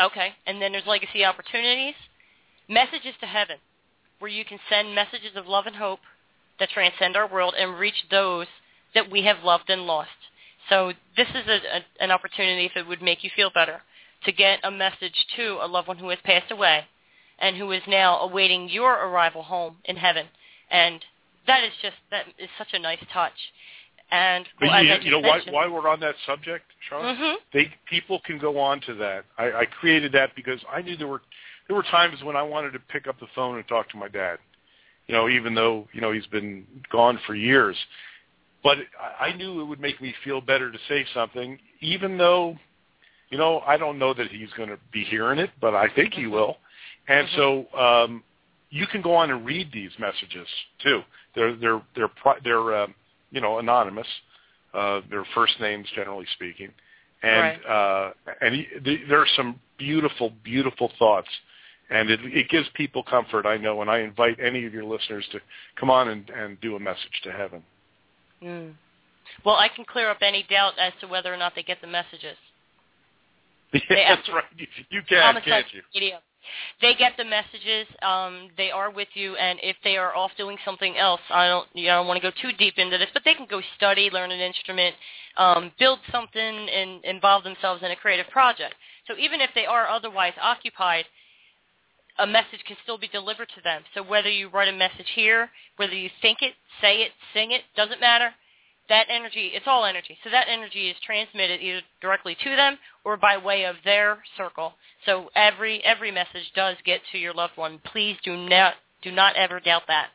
Okay, 0.00 0.30
and 0.46 0.60
then 0.60 0.72
there's 0.72 0.86
legacy 0.86 1.24
opportunities, 1.24 1.94
messages 2.68 3.14
to 3.20 3.26
heaven, 3.26 3.56
where 4.18 4.30
you 4.30 4.44
can 4.44 4.58
send 4.68 4.94
messages 4.94 5.36
of 5.36 5.46
love 5.46 5.66
and 5.66 5.76
hope 5.76 6.00
that 6.58 6.70
transcend 6.70 7.16
our 7.16 7.28
world 7.28 7.54
and 7.58 7.78
reach 7.78 8.04
those 8.10 8.46
that 8.94 9.10
we 9.10 9.22
have 9.24 9.44
loved 9.44 9.68
and 9.68 9.82
lost. 9.86 10.10
So 10.68 10.92
this 11.16 11.28
is 11.28 11.46
a, 11.48 11.76
a, 11.78 11.84
an 12.00 12.10
opportunity, 12.10 12.66
if 12.66 12.72
it 12.76 12.86
would 12.86 13.02
make 13.02 13.24
you 13.24 13.30
feel 13.34 13.50
better, 13.50 13.82
to 14.24 14.32
get 14.32 14.60
a 14.62 14.70
message 14.70 15.26
to 15.36 15.58
a 15.60 15.66
loved 15.66 15.88
one 15.88 15.98
who 15.98 16.08
has 16.10 16.18
passed 16.24 16.50
away 16.50 16.84
and 17.38 17.56
who 17.56 17.72
is 17.72 17.82
now 17.88 18.20
awaiting 18.20 18.68
your 18.68 18.92
arrival 18.92 19.42
home 19.42 19.76
in 19.84 19.96
heaven. 19.96 20.26
And 20.70 21.04
that 21.46 21.64
is 21.64 21.72
just 21.82 21.96
that 22.10 22.26
is 22.38 22.48
such 22.56 22.68
a 22.72 22.78
nice 22.78 23.02
touch. 23.12 23.32
And 24.10 24.46
well, 24.60 24.84
you, 24.84 24.94
you 25.02 25.10
know, 25.10 25.18
why, 25.20 25.40
why 25.50 25.66
we're 25.66 25.88
on 25.88 26.00
that 26.00 26.14
subject, 26.26 26.66
Charlotte? 26.92 27.18
Mhm. 27.18 27.36
They 27.52 27.72
people 27.86 28.20
can 28.20 28.38
go 28.38 28.58
on 28.58 28.80
to 28.82 28.94
that. 28.94 29.24
I, 29.38 29.52
I 29.52 29.64
created 29.64 30.12
that 30.12 30.34
because 30.34 30.60
I 30.70 30.82
knew 30.82 30.96
there 30.96 31.08
were 31.08 31.22
there 31.66 31.76
were 31.76 31.82
times 31.84 32.22
when 32.22 32.36
I 32.36 32.42
wanted 32.42 32.72
to 32.72 32.78
pick 32.78 33.06
up 33.06 33.18
the 33.20 33.26
phone 33.34 33.56
and 33.56 33.66
talk 33.66 33.88
to 33.90 33.96
my 33.96 34.08
dad. 34.08 34.38
You 35.06 35.14
know, 35.14 35.28
even 35.28 35.54
though 35.54 35.88
you 35.92 36.00
know 36.00 36.12
he's 36.12 36.26
been 36.26 36.66
gone 36.90 37.18
for 37.26 37.34
years, 37.34 37.76
but 38.62 38.78
I, 39.00 39.26
I 39.26 39.36
knew 39.36 39.60
it 39.60 39.64
would 39.64 39.80
make 39.80 40.00
me 40.00 40.14
feel 40.24 40.40
better 40.40 40.70
to 40.70 40.78
say 40.88 41.04
something, 41.12 41.58
even 41.80 42.16
though, 42.16 42.56
you 43.30 43.38
know, 43.38 43.60
I 43.66 43.76
don't 43.76 43.98
know 43.98 44.14
that 44.14 44.28
he's 44.30 44.52
going 44.56 44.68
to 44.68 44.78
be 44.92 45.04
hearing 45.04 45.38
it, 45.38 45.50
but 45.60 45.74
I 45.74 45.88
think 45.94 46.14
he 46.14 46.26
will. 46.26 46.58
And 47.08 47.26
so 47.36 47.66
um, 47.76 48.22
you 48.70 48.86
can 48.86 49.02
go 49.02 49.14
on 49.14 49.30
and 49.30 49.44
read 49.44 49.70
these 49.72 49.90
messages 49.98 50.46
too. 50.82 51.02
They're 51.34 51.56
they're 51.56 51.82
they're 51.96 52.10
they're 52.44 52.76
um, 52.82 52.94
you 53.30 53.40
know 53.40 53.58
anonymous. 53.58 54.06
Uh, 54.74 55.02
their 55.10 55.24
first 55.34 55.54
names, 55.60 55.86
generally 55.94 56.26
speaking, 56.34 56.70
and 57.22 57.58
uh, 57.66 58.10
and 58.40 58.54
he, 58.54 58.66
th- 58.82 59.00
there 59.08 59.20
are 59.20 59.26
some 59.36 59.60
beautiful, 59.78 60.32
beautiful 60.42 60.90
thoughts, 60.98 61.28
and 61.90 62.08
it, 62.08 62.20
it 62.24 62.48
gives 62.48 62.66
people 62.74 63.02
comfort. 63.02 63.44
I 63.44 63.58
know, 63.58 63.82
and 63.82 63.90
I 63.90 63.98
invite 63.98 64.38
any 64.40 64.64
of 64.64 64.72
your 64.72 64.84
listeners 64.84 65.26
to 65.32 65.40
come 65.78 65.90
on 65.90 66.08
and, 66.08 66.30
and 66.30 66.60
do 66.60 66.74
a 66.76 66.80
message 66.80 67.20
to 67.24 67.32
heaven. 67.32 67.62
Mm. 68.42 68.72
Well, 69.44 69.56
I 69.56 69.68
can 69.68 69.84
clear 69.84 70.10
up 70.10 70.18
any 70.22 70.44
doubt 70.48 70.74
as 70.78 70.92
to 71.00 71.06
whether 71.06 71.32
or 71.32 71.36
not 71.36 71.54
they 71.54 71.62
get 71.62 71.80
the 71.80 71.86
messages. 71.86 72.36
That's 73.72 74.28
right. 74.28 74.44
You, 74.56 74.66
you 74.90 75.02
can, 75.08 75.40
can't 75.42 75.66
you? 75.72 75.82
Media. 75.94 76.20
They 76.80 76.94
get 76.94 77.12
the 77.16 77.24
messages. 77.24 77.86
Um, 78.02 78.50
they 78.56 78.70
are 78.70 78.90
with 78.90 79.08
you, 79.14 79.36
and 79.36 79.58
if 79.62 79.76
they 79.84 79.96
are 79.96 80.14
off 80.16 80.32
doing 80.36 80.56
something 80.64 80.96
else, 80.96 81.20
I 81.30 81.48
don't, 81.48 81.68
you 81.74 81.86
know, 81.86 81.92
I 81.92 81.96
don't 81.96 82.06
want 82.06 82.22
to 82.22 82.30
go 82.30 82.34
too 82.40 82.56
deep 82.56 82.74
into 82.76 82.98
this, 82.98 83.08
but 83.12 83.22
they 83.24 83.34
can 83.34 83.46
go 83.48 83.60
study, 83.76 84.10
learn 84.12 84.30
an 84.30 84.40
instrument, 84.40 84.94
um, 85.36 85.72
build 85.78 85.98
something, 86.10 86.68
and 86.68 87.04
involve 87.04 87.44
themselves 87.44 87.82
in 87.82 87.90
a 87.90 87.96
creative 87.96 88.28
project. 88.30 88.74
So 89.06 89.14
even 89.18 89.40
if 89.40 89.50
they 89.54 89.66
are 89.66 89.88
otherwise 89.88 90.34
occupied, 90.40 91.04
a 92.18 92.26
message 92.26 92.60
can 92.66 92.76
still 92.82 92.98
be 92.98 93.08
delivered 93.08 93.48
to 93.54 93.62
them. 93.62 93.82
So 93.94 94.02
whether 94.02 94.28
you 94.28 94.48
write 94.48 94.68
a 94.68 94.76
message 94.76 95.08
here, 95.14 95.50
whether 95.76 95.94
you 95.94 96.10
think 96.20 96.38
it, 96.42 96.52
say 96.80 97.02
it, 97.02 97.12
sing 97.32 97.52
it, 97.52 97.62
doesn't 97.76 98.00
matter. 98.00 98.30
That 98.92 99.06
energy, 99.08 99.52
it's 99.54 99.64
all 99.66 99.86
energy. 99.86 100.18
So 100.22 100.28
that 100.28 100.48
energy 100.50 100.90
is 100.90 100.96
transmitted 101.02 101.62
either 101.62 101.80
directly 102.02 102.36
to 102.44 102.50
them 102.50 102.76
or 103.06 103.16
by 103.16 103.38
way 103.38 103.64
of 103.64 103.76
their 103.86 104.18
circle. 104.36 104.74
So 105.06 105.30
every 105.34 105.82
every 105.82 106.10
message 106.10 106.52
does 106.54 106.76
get 106.84 107.00
to 107.10 107.16
your 107.16 107.32
loved 107.32 107.56
one. 107.56 107.80
Please 107.90 108.18
do 108.22 108.36
not 108.36 108.74
do 109.00 109.10
not 109.10 109.34
ever 109.34 109.60
doubt 109.60 109.84
that. 109.88 110.08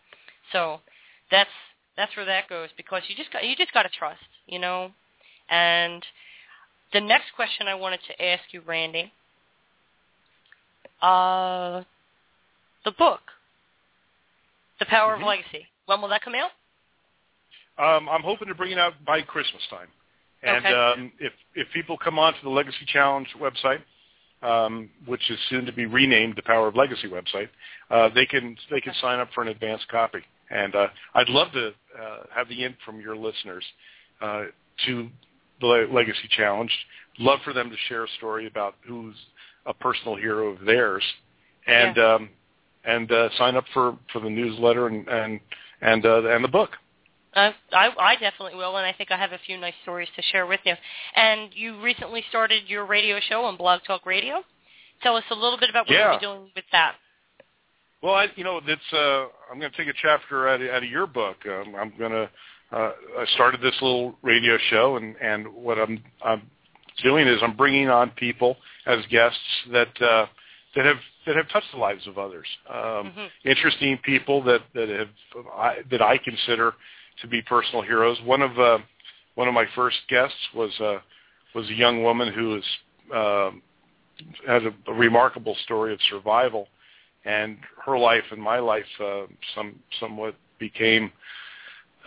So 0.52 0.82
that's 1.32 1.50
that's 1.96 2.16
where 2.16 2.28
that 2.28 2.50
goes 2.50 2.70
because 2.78 3.02
you 3.08 3.16
just 3.16 3.34
got 3.34 3.44
you 3.44 3.56
just 3.56 3.74
got 3.74 3.82
to 3.82 3.90
trust, 3.90 4.22
you 4.46 4.60
know. 4.60 4.92
And 5.50 6.06
the 6.94 7.02
next 7.02 7.34
question 7.36 7.68
I 7.68 7.74
wanted 7.74 8.02
to 8.06 8.24
ask 8.24 8.44
you, 8.52 8.62
Randy, 8.62 9.12
uh, 11.02 11.82
the 12.86 12.92
book, 12.92 13.22
The 14.78 14.86
Power 14.86 15.16
Mhm. 15.16 15.22
of 15.22 15.28
Legacy. 15.28 15.68
When 15.88 16.00
will 16.00 16.10
that 16.10 16.22
come 16.22 16.36
out? 16.36 16.52
Um, 17.78 18.10
I'm 18.10 18.24
hoping 18.24 18.48
to 18.48 18.56
bring 18.56 18.72
it 18.72 18.80
out 18.80 18.94
by 19.06 19.22
Christmas 19.22 19.62
time. 19.70 19.88
And 20.44 20.66
Okay. 20.66 20.74
um, 20.74 21.12
if 21.20 21.34
if 21.56 21.68
people 21.74 21.98
come 21.98 22.20
onto 22.20 22.42
the 22.44 22.50
Legacy 22.50 22.86
Challenge 22.86 23.28
website, 23.40 23.82
um, 24.44 24.90
which 25.06 25.30
is 25.32 25.40
soon 25.50 25.66
to 25.66 25.72
be 25.72 25.86
renamed 25.86 26.36
the 26.36 26.44
Power 26.44 26.68
of 26.68 26.76
Legacy 26.76 27.08
website, 27.08 27.50
uh, 27.90 28.10
they 28.10 28.26
can 28.26 28.56
they 28.70 28.80
can 28.82 28.94
sign 28.96 29.20
up 29.20 29.30
for 29.34 29.42
an 29.42 29.48
advanced 29.48 29.88
copy. 29.88 30.20
And 30.50 30.76
uh, 30.76 30.88
I'd 31.16 31.30
love 31.30 31.52
to 31.54 31.68
uh, 32.00 32.24
have 32.34 32.48
the 32.48 32.64
input 32.64 32.82
from 32.86 33.02
your 33.02 33.18
listeners 33.18 33.66
uh, 34.22 34.46
to 34.86 35.10
the 35.60 35.66
Le- 35.66 35.94
Legacy 35.94 36.28
Challenge. 36.30 36.72
Love 37.20 37.40
for 37.44 37.52
them 37.52 37.70
to 37.70 37.76
share 37.90 38.04
a 38.04 38.08
story 38.18 38.46
about 38.48 38.76
who's 38.86 39.16
a 39.66 39.74
personal 39.74 40.16
hero 40.16 40.50
of 40.50 40.66
theirs, 40.66 41.04
and 41.66 41.98
um, 41.98 42.30
and 42.86 43.12
uh, 43.12 43.30
sign 43.38 43.56
up 43.56 43.66
for, 43.74 43.98
for 44.14 44.20
the 44.22 44.30
newsletter 44.30 44.88
and 44.88 45.08
and 45.08 45.40
and, 45.82 46.06
uh, 46.06 46.28
and 46.30 46.44
the 46.44 46.48
book. 46.48 46.72
I, 47.36 47.54
I 47.72 48.16
definitely 48.16 48.56
will, 48.56 48.78
and 48.78 48.86
I 48.86 48.94
think 48.94 49.12
I 49.12 49.18
have 49.18 49.32
a 49.32 49.40
few 49.46 49.58
nice 49.58 49.74
stories 49.84 50.08
to 50.16 50.22
share 50.32 50.46
with 50.48 50.60
you. 50.64 50.74
And 51.16 51.50
you 51.54 51.80
recently 51.82 52.24
started 52.30 52.64
your 52.68 52.86
radio 52.86 53.20
show 53.30 53.44
on 53.46 53.58
Blog 53.58 53.82
Talk 53.86 54.06
Radio. 54.06 54.44
Tell 55.04 55.16
us 55.16 55.24
a 55.30 55.36
little 55.36 55.58
bit 55.60 55.70
about 55.70 55.88
what 55.88 55.94
Yeah. 55.94 56.12
you're 56.12 56.20
doing 56.20 56.50
with 56.56 56.66
that. 56.72 56.96
Well, 58.02 58.14
I, 58.16 58.28
you 58.36 58.44
know, 58.44 58.62
it's. 58.66 58.94
Uh, 58.94 59.26
I'm 59.52 59.60
going 59.60 59.72
to 59.72 59.78
take 59.78 59.88
a 59.88 59.98
chapter 60.02 60.48
out 60.48 60.62
of, 60.62 60.70
out 60.70 60.84
of 60.84 60.90
your 60.90 61.08
book. 61.08 61.38
Um, 61.46 61.76
I'm 61.76 61.94
going 61.98 62.12
to. 62.12 62.30
Uh, 62.72 62.92
I 63.20 63.26
started 63.36 63.62
this 63.62 63.76
little 63.82 64.16
radio 64.22 64.58
show, 64.70 64.98
and 64.98 65.16
and 65.22 65.48
what 65.48 65.80
I'm 65.80 66.04
I'm 66.24 66.42
doing 67.04 67.28
is 67.28 67.40
I'm 67.42 67.56
bringing 67.56 67.90
on 67.90 68.10
people 68.12 68.58
as 68.86 69.00
guests 69.10 69.40
that 69.72 70.02
uh, 70.02 70.26
that 70.76 70.86
have 70.86 70.98
that 71.26 71.36
have 71.36 71.50
touched 71.50 71.72
the 71.74 71.80
lives 71.80 72.06
of 72.08 72.18
others. 72.18 72.48
Um, 72.70 72.76
Mhm. 73.16 73.30
Interesting 73.46 73.98
people 74.00 74.44
that 74.44 74.62
that 74.76 74.90
have 74.90 75.10
I, 75.56 75.78
that 75.90 76.02
I 76.02 76.18
consider 76.18 76.74
to 77.22 77.28
be 77.28 77.42
personal 77.42 77.82
heroes. 77.82 78.18
One 78.24 78.42
of 78.42 78.58
uh, 78.60 78.80
one 79.36 79.48
of 79.48 79.54
my 79.54 79.66
first 79.76 79.98
guests 80.10 80.38
was 80.56 80.72
uh, 80.80 81.00
was 81.56 81.70
a 81.70 81.74
young 81.74 82.04
woman 82.04 82.32
who 82.34 82.50
was 82.50 82.64
um 83.14 83.62
has 84.48 84.64
a, 84.64 84.92
a 84.92 84.94
remarkable 84.94 85.56
story 85.64 85.94
of 85.94 86.00
survival 86.10 86.68
and 87.26 87.58
her 87.86 87.98
life 87.98 88.24
and 88.32 88.42
my 88.42 88.58
life 88.58 88.86
uh, 89.04 89.24
some 89.54 89.76
somewhat 90.00 90.36
became 90.60 91.12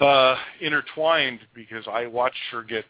uh, 0.00 0.34
intertwined 0.60 1.40
because 1.54 1.84
I 1.86 2.06
watched 2.06 2.38
her 2.52 2.62
get 2.62 2.84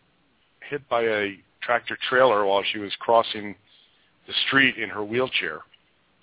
hit 0.68 0.88
by 0.88 1.02
a 1.02 1.38
tractor 1.60 1.98
trailer 2.08 2.46
while 2.46 2.62
she 2.72 2.78
was 2.78 2.92
crossing 3.00 3.56
the 4.26 4.32
street 4.46 4.76
in 4.76 4.88
her 4.88 5.04
wheelchair, 5.04 5.60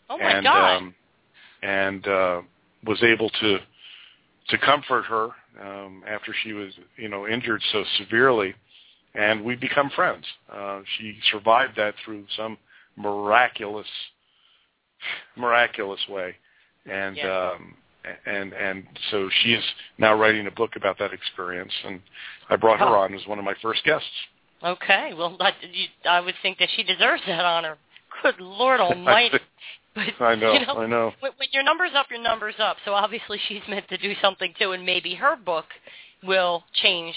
Oh 0.09 0.17
my 0.17 0.31
and 0.31 0.43
God! 0.43 0.77
um, 0.77 0.95
and 1.61 2.07
uh, 2.07 2.41
was 2.85 3.03
able 3.03 3.29
to 3.41 3.57
to 4.49 4.57
comfort 4.59 5.03
her 5.05 5.29
um, 5.62 6.03
after 6.08 6.34
she 6.43 6.53
was 6.53 6.72
you 6.97 7.10
know 7.10 7.28
injured 7.28 7.62
so 7.72 7.84
severely, 7.97 8.53
and 9.16 9.43
we 9.43 9.55
become 9.55 9.89
friends. 9.95 10.26
Uh, 10.51 10.82
she 10.97 11.18
survived 11.32 11.74
that 11.78 11.95
through 12.03 12.26
some 12.36 12.58
miraculous 12.95 13.88
miraculous 15.36 15.99
way, 16.10 16.36
and 16.89 17.18
Yeah. 17.18 17.51
um, 17.51 17.76
and 18.26 18.53
and 18.53 18.88
so 19.12 19.30
she 19.41 19.53
is 19.53 19.64
now 19.97 20.14
writing 20.14 20.47
a 20.47 20.51
book 20.51 20.76
about 20.76 20.97
that 20.99 21.14
experience, 21.14 21.74
and 21.86 22.01
I 22.49 22.55
brought 22.55 22.80
her 22.80 22.86
Oh. 22.86 22.99
on 23.01 23.14
as 23.14 23.26
one 23.28 23.38
of 23.39 23.45
my 23.45 23.53
first 23.55 23.84
guests. 23.84 24.10
okay, 24.64 25.14
well, 25.14 25.38
I, 25.39 25.53
you, 25.72 25.88
I 26.10 26.20
would 26.20 26.34
think 26.41 26.58
that 26.58 26.70
she 26.76 26.82
deserves 26.84 27.22
that 27.28 27.45
honor. 27.45 27.78
Good 28.24 28.39
Lord 28.39 28.80
Almighty! 28.88 29.39
But 30.19 30.23
I 30.25 30.35
know, 30.35 30.53
you 30.53 30.65
know, 30.65 30.77
I 30.77 30.85
know. 30.85 31.11
when, 31.19 31.31
when 31.37 31.49
your 31.51 31.63
number's 31.63 31.91
up, 31.95 32.07
your 32.09 32.21
number's 32.21 32.55
up. 32.59 32.77
So 32.85 32.93
obviously 32.93 33.39
she's 33.47 33.61
meant 33.67 33.87
to 33.89 33.97
do 33.97 34.13
something 34.21 34.53
too, 34.59 34.71
and 34.71 34.85
maybe 34.85 35.15
her 35.15 35.35
book 35.35 35.65
will 36.23 36.63
change 36.73 37.15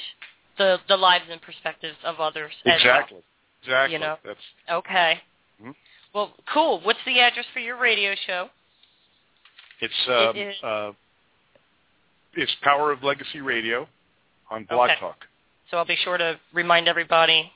the 0.58 0.78
the 0.88 0.96
lives 0.96 1.24
and 1.30 1.40
perspectives 1.42 1.96
of 2.04 2.20
others. 2.20 2.52
as 2.64 2.66
well. 2.66 2.76
Exactly, 2.76 3.18
exactly. 3.62 3.92
You 3.94 3.98
know. 4.00 4.16
That's 4.24 4.38
Okay. 4.70 5.20
Mhm. 5.62 5.74
Well, 6.14 6.32
cool. 6.52 6.80
What's 6.82 6.98
the 7.06 7.20
address 7.20 7.46
for 7.52 7.60
your 7.60 7.76
radio 7.78 8.14
show? 8.26 8.48
it's 9.80 9.94
um, 10.08 10.34
uh, 10.62 10.92
it's 12.34 12.54
Power 12.62 12.92
of 12.92 13.02
Legacy 13.02 13.40
Radio 13.40 13.88
on 14.50 14.64
Blog 14.64 14.90
Okay. 14.90 15.00
Talk. 15.00 15.24
So 15.70 15.76
I'll 15.76 15.84
be 15.86 15.96
sure 15.96 16.18
to 16.18 16.38
remind 16.52 16.88
everybody 16.88 17.52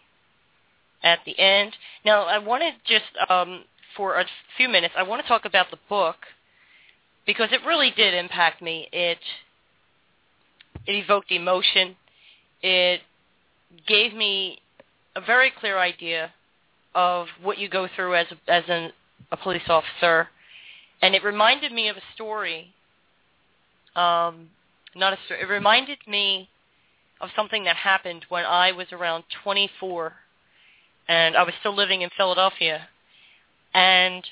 at 1.02 1.18
the 1.26 1.38
end. 1.38 1.72
Now, 2.04 2.22
I 2.24 2.38
wanted 2.38 2.74
just 2.86 3.04
um, 3.28 3.64
for 3.96 4.18
a 4.18 4.24
few 4.56 4.68
minutes, 4.68 4.94
I 4.96 5.02
want 5.02 5.22
to 5.22 5.28
talk 5.28 5.44
about 5.44 5.70
the 5.70 5.78
book 5.88 6.16
because 7.26 7.48
it 7.52 7.60
really 7.66 7.90
did 7.90 8.14
impact 8.14 8.62
me. 8.62 8.88
It 8.92 9.18
it 10.86 10.92
evoked 10.92 11.30
emotion. 11.30 11.96
It 12.62 13.00
gave 13.86 14.14
me 14.14 14.58
a 15.16 15.20
very 15.20 15.50
clear 15.50 15.78
idea 15.78 16.32
of 16.94 17.26
what 17.42 17.58
you 17.58 17.68
go 17.68 17.88
through 17.94 18.14
as 18.14 18.26
a, 18.30 18.50
as 18.50 18.64
an, 18.68 18.92
a 19.32 19.36
police 19.36 19.68
officer, 19.68 20.28
and 21.02 21.14
it 21.14 21.24
reminded 21.24 21.72
me 21.72 21.88
of 21.88 21.96
a 21.96 22.02
story. 22.14 22.74
Um, 23.96 24.50
not 24.94 25.12
a 25.12 25.18
story. 25.24 25.40
It 25.40 25.48
reminded 25.48 25.98
me 26.06 26.48
of 27.20 27.30
something 27.34 27.64
that 27.64 27.76
happened 27.76 28.26
when 28.28 28.44
I 28.44 28.72
was 28.72 28.86
around 28.92 29.24
24 29.42 30.12
and 31.08 31.36
I 31.36 31.42
was 31.42 31.54
still 31.60 31.74
living 31.74 32.02
in 32.02 32.10
Philadelphia. 32.16 32.88
And 33.74 34.24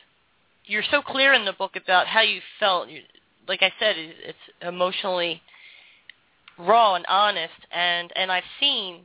you're 0.65 0.85
so 0.91 1.03
clear 1.03 1.33
in 1.33 1.45
the 1.45 1.53
book 1.53 1.77
about 1.77 2.07
how 2.07 2.23
you 2.23 2.41
felt. 2.59 2.89
You, 2.89 3.01
like 3.49 3.63
I 3.63 3.73
said, 3.79 3.97
it's 3.97 4.39
emotionally 4.61 5.43
raw 6.59 6.95
and 6.95 7.05
honest. 7.07 7.53
And 7.71 8.13
and 8.17 8.31
I've 8.31 8.45
seen 8.61 9.03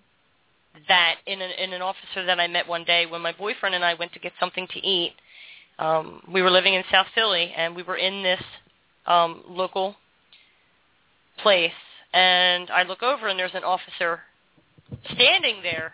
that 0.88 1.16
in 1.26 1.42
an 1.42 1.52
in 1.52 1.74
an 1.74 1.82
officer 1.82 2.26
that 2.26 2.40
I 2.40 2.48
met 2.48 2.68
one 2.68 2.84
day 2.84 3.06
when 3.06 3.22
my 3.22 3.32
boyfriend 3.32 3.76
and 3.76 3.84
I 3.84 3.96
went 3.96 4.14
to 4.14 4.20
get 4.20 4.34
something 4.40 4.68
to 4.74 4.80
eat. 4.80 5.14
Um, 5.80 6.22
we 6.32 6.42
were 6.42 6.50
living 6.52 6.74
in 6.74 6.84
South 6.92 7.08
Philly, 7.14 7.54
and 7.56 7.76
we 7.76 7.84
were 7.84 7.98
in 7.98 8.24
this 8.24 8.42
um, 9.06 9.44
local 9.48 9.96
place 11.38 11.72
and 12.14 12.70
I 12.72 12.84
look 12.84 13.04
over 13.04 13.28
and 13.28 13.38
there's 13.38 13.54
an 13.54 13.64
officer 13.64 14.22
standing 15.14 15.62
there, 15.62 15.94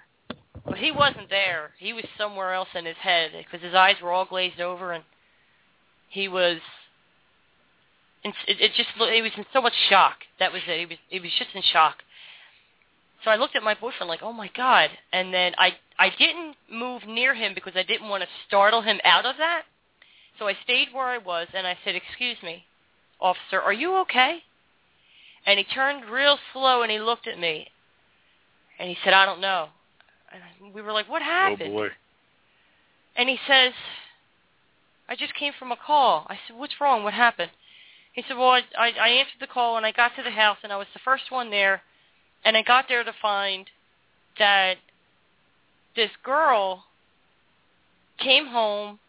but 0.65 0.77
he 0.77 0.91
wasn't 0.91 1.29
there. 1.29 1.71
He 1.77 1.93
was 1.93 2.05
somewhere 2.17 2.53
else 2.53 2.69
in 2.75 2.85
his 2.85 2.97
head 2.97 3.31
because 3.37 3.63
his 3.63 3.75
eyes 3.75 3.95
were 4.01 4.11
all 4.11 4.25
glazed 4.25 4.61
over 4.61 4.91
and 4.91 5.03
he 6.09 6.27
was. 6.27 6.57
It, 8.23 8.33
it 8.47 8.71
just 8.77 8.89
he 8.97 9.21
was 9.21 9.31
in 9.35 9.45
so 9.51 9.61
much 9.61 9.73
shock. 9.89 10.15
That 10.39 10.53
was 10.53 10.61
it. 10.67 10.79
He 10.79 10.85
was 10.85 10.97
he 11.09 11.19
was 11.19 11.31
just 11.37 11.49
in 11.53 11.61
shock. 11.61 11.97
So 13.23 13.31
I 13.31 13.35
looked 13.35 13.55
at 13.55 13.63
my 13.63 13.73
boyfriend 13.73 14.07
like, 14.07 14.23
oh 14.23 14.33
my 14.33 14.49
god, 14.55 14.89
and 15.11 15.33
then 15.33 15.53
I 15.57 15.73
I 15.99 16.09
didn't 16.17 16.55
move 16.71 17.03
near 17.07 17.33
him 17.33 17.53
because 17.53 17.73
I 17.75 17.83
didn't 17.83 18.09
want 18.09 18.23
to 18.23 18.29
startle 18.47 18.81
him 18.81 18.99
out 19.03 19.25
of 19.25 19.35
that. 19.37 19.63
So 20.39 20.47
I 20.47 20.53
stayed 20.63 20.87
where 20.93 21.05
I 21.05 21.17
was 21.17 21.47
and 21.53 21.67
I 21.67 21.77
said, 21.83 21.95
excuse 21.95 22.37
me, 22.41 22.65
officer, 23.19 23.61
are 23.61 23.73
you 23.73 23.97
okay? 24.01 24.39
And 25.45 25.59
he 25.59 25.65
turned 25.65 26.09
real 26.09 26.37
slow 26.53 26.81
and 26.81 26.91
he 26.91 26.99
looked 26.99 27.27
at 27.27 27.37
me, 27.37 27.67
and 28.79 28.89
he 28.89 28.97
said, 29.03 29.13
I 29.13 29.25
don't 29.25 29.41
know. 29.41 29.67
And 30.33 30.73
we 30.73 30.81
were 30.81 30.93
like, 30.93 31.09
what 31.09 31.21
oh, 31.21 31.25
happened? 31.25 31.73
Oh 31.73 31.77
boy. 31.77 31.87
And 33.15 33.29
he 33.29 33.37
says, 33.47 33.73
I 35.07 35.15
just 35.15 35.35
came 35.35 35.53
from 35.57 35.71
a 35.71 35.77
call. 35.77 36.25
I 36.29 36.37
said, 36.47 36.57
what's 36.57 36.79
wrong? 36.81 37.03
What 37.03 37.13
happened? 37.13 37.51
He 38.13 38.23
said, 38.27 38.37
well, 38.37 38.49
I, 38.49 38.61
I, 38.77 38.91
I 38.99 39.07
answered 39.09 39.39
the 39.39 39.47
call 39.47 39.77
and 39.77 39.85
I 39.85 39.91
got 39.91 40.15
to 40.15 40.23
the 40.23 40.31
house 40.31 40.57
and 40.63 40.71
I 40.71 40.77
was 40.77 40.87
the 40.93 40.99
first 41.03 41.31
one 41.31 41.49
there, 41.49 41.81
and 42.45 42.55
I 42.55 42.61
got 42.61 42.85
there 42.87 43.03
to 43.03 43.13
find 43.21 43.69
that 44.39 44.77
this 45.95 46.11
girl 46.23 46.85
came 48.19 48.47
home. 48.47 48.99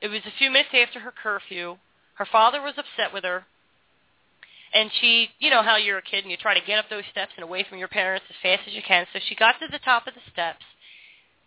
It 0.00 0.08
was 0.08 0.20
a 0.26 0.38
few 0.38 0.50
minutes 0.50 0.70
after 0.74 1.00
her 1.00 1.12
curfew. 1.12 1.76
Her 2.14 2.26
father 2.30 2.60
was 2.60 2.74
upset 2.76 3.12
with 3.12 3.24
her. 3.24 3.44
And 4.76 4.90
she, 5.00 5.28
you 5.38 5.48
know 5.48 5.62
how 5.62 5.76
you're 5.76 5.96
a 5.96 6.02
kid 6.02 6.24
and 6.24 6.30
you 6.30 6.36
try 6.36 6.52
to 6.52 6.66
get 6.66 6.78
up 6.78 6.90
those 6.90 7.08
steps 7.10 7.32
and 7.36 7.42
away 7.42 7.64
from 7.66 7.78
your 7.78 7.88
parents 7.88 8.26
as 8.28 8.36
fast 8.42 8.68
as 8.68 8.74
you 8.74 8.82
can. 8.86 9.06
So 9.10 9.20
she 9.26 9.34
got 9.34 9.52
to 9.60 9.68
the 9.72 9.78
top 9.78 10.06
of 10.06 10.12
the 10.12 10.20
steps. 10.30 10.64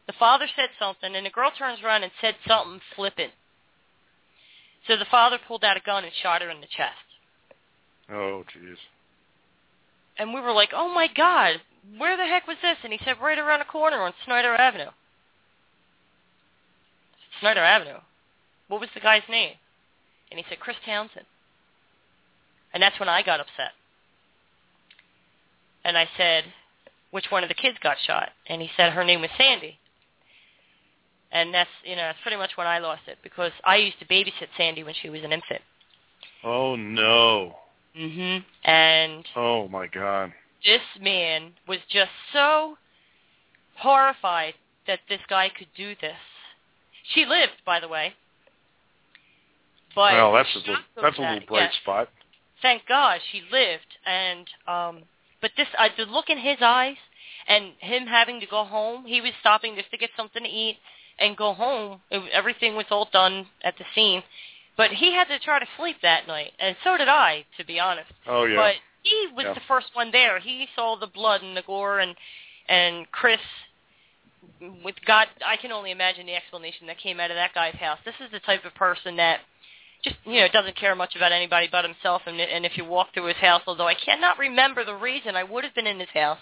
The 0.07 0.13
father 0.17 0.47
said 0.55 0.69
something, 0.80 1.15
and 1.15 1.23
the 1.23 1.30
girl 1.30 1.51
turns 1.55 1.84
around 1.84 2.01
and 2.01 2.11
said 2.19 2.34
something 2.47 2.82
flippant. 2.95 3.34
So 4.88 4.97
the 4.97 5.05
father 5.11 5.38
pulled 5.47 5.63
out 5.63 5.77
a 5.77 5.82
gun 5.86 6.03
and 6.03 6.13
shot 6.23 6.41
her 6.41 6.49
in 6.49 6.59
the 6.59 6.67
chest. 6.75 7.05
Oh, 8.09 8.43
jeez. 8.49 8.77
And 10.17 10.34
we 10.34 10.41
were 10.41 10.51
like, 10.51 10.69
oh 10.73 10.91
my 10.91 11.07
God, 11.15 11.61
where 11.99 12.17
the 12.17 12.25
heck 12.25 12.47
was 12.47 12.57
this? 12.63 12.77
And 12.84 12.91
he 12.91 12.99
said, 13.05 13.17
right 13.21 13.38
around 13.38 13.59
the 13.59 13.65
corner 13.65 13.97
on 13.97 14.13
Snyder 14.25 14.55
Avenue. 14.55 14.89
Snyder 17.41 17.61
Avenue. 17.61 17.99
What 18.69 18.82
was 18.82 18.89
the 18.95 19.01
guy's 19.01 19.21
name? 19.30 19.53
And 20.32 20.39
he 20.39 20.45
said, 20.49 20.59
Chris 20.59 20.77
Townsend. 20.84 21.25
And 22.74 22.82
that's 22.82 22.99
when 22.99 23.09
I 23.09 23.24
got 23.24 23.39
upset. 23.39 23.72
And 25.84 25.97
I 25.97 26.07
said, 26.17 26.43
which 27.11 27.26
one 27.30 27.43
of 27.43 27.49
the 27.49 27.55
kids 27.55 27.78
got 27.82 27.97
shot? 28.05 28.30
And 28.47 28.61
he 28.61 28.70
said 28.78 28.93
her 28.93 29.03
name 29.03 29.22
was 29.22 29.30
Sandy. 29.38 29.80
And 31.32 31.53
that's, 31.53 31.70
you 31.84 31.95
know, 31.95 32.03
that's 32.03 32.20
pretty 32.22 32.38
much 32.38 32.51
when 32.55 32.67
I 32.67 32.80
lost 32.80 33.01
it 33.07 33.17
because 33.24 33.51
I 33.63 33.78
used 33.78 33.99
to 33.99 34.05
babysit 34.05 34.47
Sandy 34.57 34.84
when 34.84 34.95
she 34.99 35.09
was 35.09 35.24
an 35.24 35.32
infant. 35.32 35.61
Oh 36.43 36.76
no. 36.76 37.55
Mhm. 37.95 38.43
And 38.63 39.26
Oh 39.36 39.67
my 39.67 39.88
god. 39.88 40.34
this 40.65 40.82
man 40.99 41.53
was 41.67 41.80
just 41.89 42.11
so 42.34 42.78
horrified 43.76 44.53
that 44.88 44.99
this 45.07 45.22
guy 45.30 45.49
could 45.49 45.67
do 45.76 45.95
this. 46.01 46.17
She 47.13 47.26
lived, 47.26 47.61
by 47.65 47.80
the 47.80 47.88
way. 47.88 48.13
But 49.95 50.13
well, 50.13 50.34
that's 50.34 50.55
a 50.55 50.59
little, 50.59 50.76
that's 51.01 51.17
a 51.17 51.22
little 51.22 51.39
bright 51.47 51.72
yes. 51.72 51.76
spot. 51.82 52.09
Thank 52.62 52.86
God 52.88 53.20
she 53.32 53.41
lived, 53.51 53.88
and 54.05 54.47
um, 54.68 55.03
but 55.41 55.51
this, 55.57 55.68
I 55.78 55.89
the 55.95 56.03
look 56.03 56.30
in 56.30 56.38
his 56.38 56.57
eyes, 56.62 56.97
and 57.47 57.74
him 57.80 58.05
having 58.05 58.39
to 58.41 58.45
go 58.45 58.64
home. 58.66 59.05
He 59.05 59.22
was 59.22 59.32
stopping 59.39 59.76
just 59.76 59.91
to 59.91 59.97
get 59.97 60.10
something 60.18 60.43
to 60.43 60.49
eat 60.49 60.78
and 61.20 61.38
go 61.38 61.53
home. 61.53 62.01
It, 62.12 62.30
everything 62.32 62.76
was 62.76 62.86
all 62.91 63.10
done 63.12 63.47
at 63.64 63.78
the 63.78 63.86
scene, 63.95 64.24
but 64.78 64.91
he 64.91 65.14
had 65.14 65.28
to 65.28 65.39
try 65.39 65.60
to 65.60 65.68
sleep 65.78 65.97
that 66.01 66.28
night, 66.28 66.51
and 66.60 66.76
so 66.84 66.97
did 66.97 67.07
I, 67.07 67.45
to 67.57 67.66
be 67.66 67.80
honest. 67.80 68.12
Oh 68.28 68.45
yeah. 68.45 68.57
But 68.57 68.76
he 69.03 69.28
was 69.36 69.45
Yeah. 69.45 69.53
the 69.53 69.62
first 69.68 69.88
one 69.93 70.12
there. 70.12 70.39
He 70.39 70.68
saw 70.76 70.95
the 70.97 71.07
blood 71.07 71.41
and 71.41 71.55
the 71.55 71.64
gore, 71.64 71.99
and 71.99 72.16
and 72.68 73.10
Chris 73.12 73.39
with 74.84 74.95
God, 75.05 75.28
I 75.45 75.57
can 75.57 75.72
only 75.72 75.91
imagine 75.91 76.26
the 76.26 76.36
explanation 76.36 76.88
that 76.88 76.97
came 76.97 77.20
out 77.20 77.32
of 77.32 77.36
that 77.36 77.53
guy's 77.53 77.76
house. 77.76 77.99
This 78.05 78.16
is 78.24 78.32
the 78.32 78.39
type 78.39 78.66
of 78.66 78.74
person 78.76 79.18
that 79.18 79.39
just 80.04 80.16
you 80.26 80.39
know 80.39 80.47
doesn't 80.52 80.76
care 80.76 80.95
much 80.95 81.16
about 81.16 81.32
anybody 81.32 81.68
but 81.72 81.86
himself. 81.86 82.22
And 82.26 82.39
and 82.39 82.66
if 82.66 82.78
you 82.78 82.86
walk 82.86 83.14
through 83.14 83.26
his 83.28 83.38
house, 83.38 83.62
although 83.68 83.88
I 83.88 83.95
cannot 83.95 84.38
remember 84.38 84.84
the 84.86 84.95
reason 84.95 85.36
I 85.36 85.43
would 85.43 85.64
have 85.64 85.76
been 85.76 85.88
in 85.88 86.00
his 86.00 86.10
house, 86.14 86.39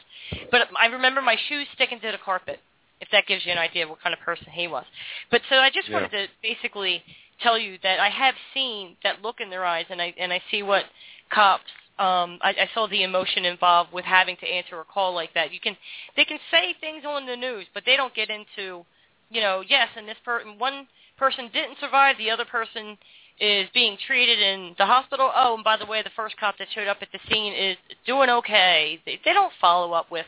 but 0.51 0.67
I 0.79 0.87
remember 0.87 1.21
my 1.21 1.37
shoes 1.47 1.67
sticking 1.73 1.99
to 2.01 2.11
the 2.11 2.17
carpet. 2.23 2.59
If 2.99 3.09
that 3.11 3.27
gives 3.27 3.45
you 3.45 3.51
an 3.51 3.59
idea 3.59 3.83
of 3.83 3.91
what 3.91 4.01
kind 4.01 4.13
of 4.13 4.19
person 4.21 4.47
he 4.51 4.67
was. 4.67 4.83
But 5.29 5.41
so 5.49 5.57
I 5.57 5.69
just 5.69 5.87
Yeah. 5.87 5.95
wanted 5.95 6.11
to 6.11 6.27
basically 6.41 7.03
tell 7.39 7.55
you 7.57 7.77
that 7.83 7.99
I 7.99 8.09
have 8.09 8.33
seen 8.55 8.97
that 9.03 9.21
look 9.21 9.39
in 9.39 9.51
their 9.51 9.65
eyes, 9.65 9.85
and 9.89 10.01
I 10.01 10.13
and 10.17 10.33
I 10.33 10.41
see 10.49 10.63
what 10.63 10.85
cops. 11.29 11.71
Um, 11.99 12.37
I, 12.41 12.49
I 12.49 12.69
saw 12.75 12.87
the 12.87 13.01
emotion 13.03 13.43
involved 13.43 13.91
with 13.91 14.05
having 14.05 14.37
to 14.37 14.47
answer 14.47 14.79
a 14.79 14.85
call 14.85 15.15
like 15.15 15.33
that. 15.33 15.51
You 15.51 15.59
can, 15.59 15.75
they 16.15 16.25
can 16.25 16.37
say 16.51 16.75
things 16.79 17.03
on 17.05 17.25
the 17.25 17.35
news, 17.35 17.65
but 17.73 17.85
they 17.87 17.95
don't 17.95 18.13
get 18.13 18.29
into, 18.29 18.85
you 19.31 19.41
know, 19.41 19.63
yes, 19.67 19.89
and 19.95 20.07
this 20.07 20.17
per- 20.23 20.43
one 20.59 20.87
person 21.17 21.49
didn't 21.51 21.79
survive, 21.79 22.15
the 22.19 22.29
other 22.29 22.45
person 22.45 22.99
is 23.39 23.67
being 23.73 23.97
treated 24.07 24.39
in 24.39 24.75
the 24.77 24.85
hospital. 24.85 25.31
Oh, 25.33 25.55
and 25.55 25.63
by 25.63 25.77
the 25.77 25.85
way, 25.85 26.01
the 26.01 26.09
first 26.15 26.37
cop 26.37 26.57
that 26.57 26.67
showed 26.73 26.87
up 26.87 26.97
at 27.01 27.09
the 27.11 27.19
scene 27.29 27.53
is 27.53 27.77
doing 28.05 28.29
okay. 28.29 28.99
They, 29.05 29.19
they 29.23 29.33
don't 29.33 29.53
follow 29.61 29.93
up 29.93 30.11
with, 30.11 30.25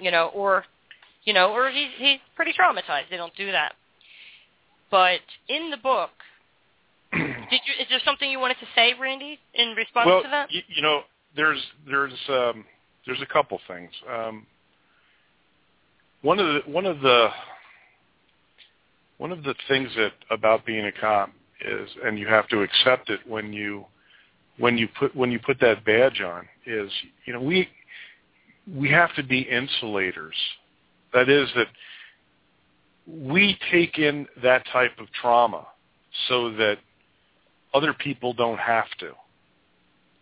you 0.00 0.10
know, 0.10 0.30
or, 0.34 0.64
you 1.24 1.32
know, 1.32 1.52
or 1.52 1.70
he's 1.70 1.90
he's 1.98 2.18
pretty 2.36 2.52
traumatized. 2.52 3.10
They 3.10 3.16
don't 3.16 3.34
do 3.36 3.52
that. 3.52 3.72
But 4.90 5.20
in 5.48 5.70
the 5.70 5.76
book, 5.76 6.10
did 7.12 7.60
you, 7.66 7.74
is 7.80 7.86
there 7.90 8.00
something 8.04 8.30
you 8.30 8.40
wanted 8.40 8.56
to 8.60 8.66
say, 8.74 8.94
Randy, 8.98 9.38
in 9.54 9.74
response 9.76 10.06
well, 10.06 10.22
to 10.22 10.28
that? 10.28 10.50
You, 10.50 10.62
you 10.68 10.82
know, 10.82 11.02
there's 11.36 11.62
there's 11.86 12.12
um, 12.28 12.64
there's 13.06 13.20
a 13.20 13.26
couple 13.26 13.60
things. 13.68 13.90
Um, 14.10 14.46
one 16.22 16.38
of 16.38 16.46
the 16.46 16.70
one 16.70 16.86
of 16.86 17.00
the 17.00 17.28
one 19.18 19.32
of 19.32 19.42
the 19.42 19.54
things 19.68 19.90
that 19.96 20.12
about 20.30 20.64
being 20.64 20.86
a 20.86 20.92
cop 20.92 21.30
is, 21.60 21.90
and 22.04 22.18
you 22.18 22.26
have 22.26 22.48
to 22.48 22.62
accept 22.62 23.10
it 23.10 23.20
when 23.26 23.52
you 23.52 23.84
when 24.58 24.76
you 24.76 24.88
put 24.98 25.14
when 25.14 25.30
you 25.30 25.38
put 25.38 25.60
that 25.60 25.84
badge 25.84 26.20
on, 26.20 26.46
is 26.66 26.90
you 27.24 27.32
know 27.32 27.40
we 27.40 27.68
we 28.76 28.90
have 28.90 29.14
to 29.14 29.22
be 29.22 29.48
insulators. 29.48 30.34
That 31.12 31.28
is 31.28 31.48
that 31.56 31.68
we 33.06 33.58
take 33.72 33.98
in 33.98 34.26
that 34.42 34.64
type 34.72 34.98
of 34.98 35.06
trauma 35.20 35.66
so 36.28 36.50
that 36.52 36.78
other 37.74 37.94
people 37.94 38.32
don't 38.32 38.58
have 38.58 38.88
to. 39.00 39.12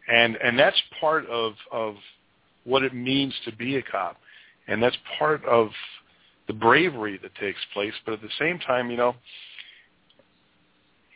And 0.09 0.37
and 0.37 0.59
that's 0.59 0.81
part 1.01 1.27
of 1.27 1.55
of 1.73 1.97
what 2.65 2.83
it 2.83 2.95
means 2.95 3.35
to 3.45 3.55
be 3.55 3.77
a 3.77 3.83
cop. 3.83 4.17
And 4.69 4.83
that's 4.83 4.97
part 5.19 5.45
of 5.45 5.71
the 6.49 6.53
bravery 6.53 7.19
that 7.23 7.35
takes 7.37 7.59
place, 7.73 7.93
but 8.05 8.15
at 8.15 8.21
the 8.21 8.29
same 8.39 8.59
time, 8.59 8.91
you 8.91 8.97
know, 8.97 9.15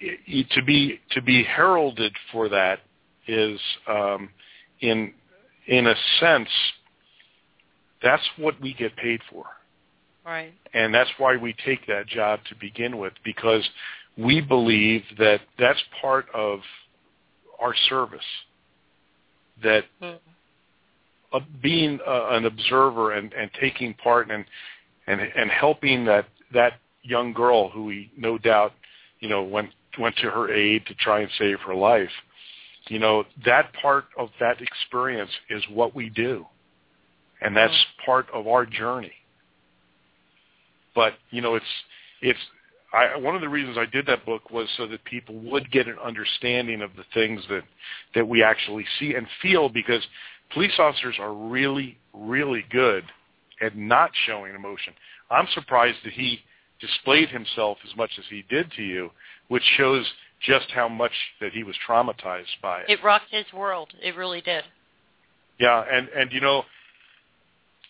to 0.01 0.63
be 0.65 1.01
to 1.11 1.23
be 1.23 1.43
heralded 1.45 2.13
for 2.33 2.49
that 2.49 2.81
is 3.29 3.61
um 3.87 4.31
in 4.81 5.13
in 5.67 5.87
a 5.87 5.95
sense 6.21 6.49
that's 8.03 8.23
what 8.39 8.59
we 8.61 8.73
get 8.75 8.97
paid 8.97 9.21
for 9.31 9.45
Right. 10.25 10.53
and 10.75 10.95
that's 10.95 11.11
why 11.19 11.37
we 11.37 11.55
take 11.65 11.87
that 11.87 12.07
job 12.07 12.41
to 12.49 12.55
begin 12.57 12.99
with 12.99 13.13
because 13.25 13.69
we 14.17 14.41
believe 14.41 15.03
that 15.19 15.41
that's 15.59 15.81
part 16.01 16.27
of 16.35 16.61
our 17.59 17.75
service 17.89 18.21
that 19.63 19.85
Mm. 20.03 20.19
uh, 21.33 21.41
being 21.63 22.01
uh, 22.07 22.29
an 22.31 22.45
observer 22.47 23.13
and, 23.13 23.33
and 23.35 23.51
taking 23.61 23.95
part 23.95 24.31
and 24.31 24.45
and 25.07 25.21
and 25.21 25.51
helping 25.51 26.05
that 26.05 26.27
that 26.53 26.75
young 27.03 27.33
girl 27.33 27.69
who 27.69 27.85
we 27.85 28.11
no 28.17 28.37
doubt 28.39 28.73
you 29.21 29.29
know 29.29 29.43
went 29.43 29.71
went 29.99 30.17
to 30.17 30.31
her 30.31 30.53
aid 30.53 30.87
to 30.87 30.95
try 30.95 31.21
and 31.21 31.31
save 31.39 31.61
her 31.61 31.75
life. 31.75 32.11
You 32.89 32.99
know 32.99 33.25
that 33.45 33.73
part 33.81 34.07
of 34.19 34.31
that 34.41 34.61
experience 34.61 35.31
is 35.49 35.63
what 35.73 35.95
we 35.95 36.09
do. 36.09 36.47
And 37.43 37.57
that's 37.57 37.75
part 38.05 38.27
of 38.35 38.47
our 38.47 38.67
journey. 38.67 39.13
But 40.95 41.15
you 41.31 41.41
know 41.41 41.55
it's 41.55 41.65
it's 42.21 42.39
I, 42.93 43.17
one 43.17 43.37
of 43.37 43.41
the 43.41 43.49
reasons 43.49 43.79
I 43.79 43.87
did 43.87 44.07
that 44.07 44.27
book 44.27 44.51
was 44.51 44.69
so 44.77 44.87
that 44.89 45.05
people 45.05 45.37
would 45.37 45.71
get 45.71 45.87
an 45.87 45.97
understanding 46.05 46.83
of 46.83 46.91
the 46.97 47.05
things 47.15 47.43
that 47.49 47.63
that 48.15 48.27
we 48.27 48.43
actually 48.43 48.85
see 48.99 49.15
and 49.15 49.27
feel 49.41 49.69
because 49.69 50.03
police 50.53 50.73
officers 50.79 51.17
are 51.21 51.33
really 51.33 51.97
really 52.13 52.65
good 52.71 53.05
at 53.61 53.77
not 53.77 54.11
showing 54.27 54.55
emotion. 54.55 54.95
I'm 55.31 55.47
surprised 55.55 55.99
that 56.05 56.13
he 56.13 56.41
displayed 56.81 57.29
himself 57.29 57.79
as 57.89 57.97
much 57.97 58.11
as 58.19 58.25
he 58.31 58.45
did 58.49 58.71
to 58.73 58.83
you, 58.83 59.11
which 59.49 59.63
shows 59.77 60.07
just 60.41 60.71
how 60.71 60.89
much 60.89 61.13
that 61.41 61.53
he 61.53 61.63
was 61.63 61.77
traumatized 61.87 62.61
by 62.63 62.81
it. 62.81 62.89
It 62.89 63.05
rocked 63.05 63.31
his 63.31 63.47
world. 63.53 63.93
It 64.03 64.17
really 64.17 64.41
did. 64.41 64.65
Yeah, 65.59 65.85
and 65.91 66.09
and 66.09 66.33
you 66.33 66.41
know, 66.41 66.65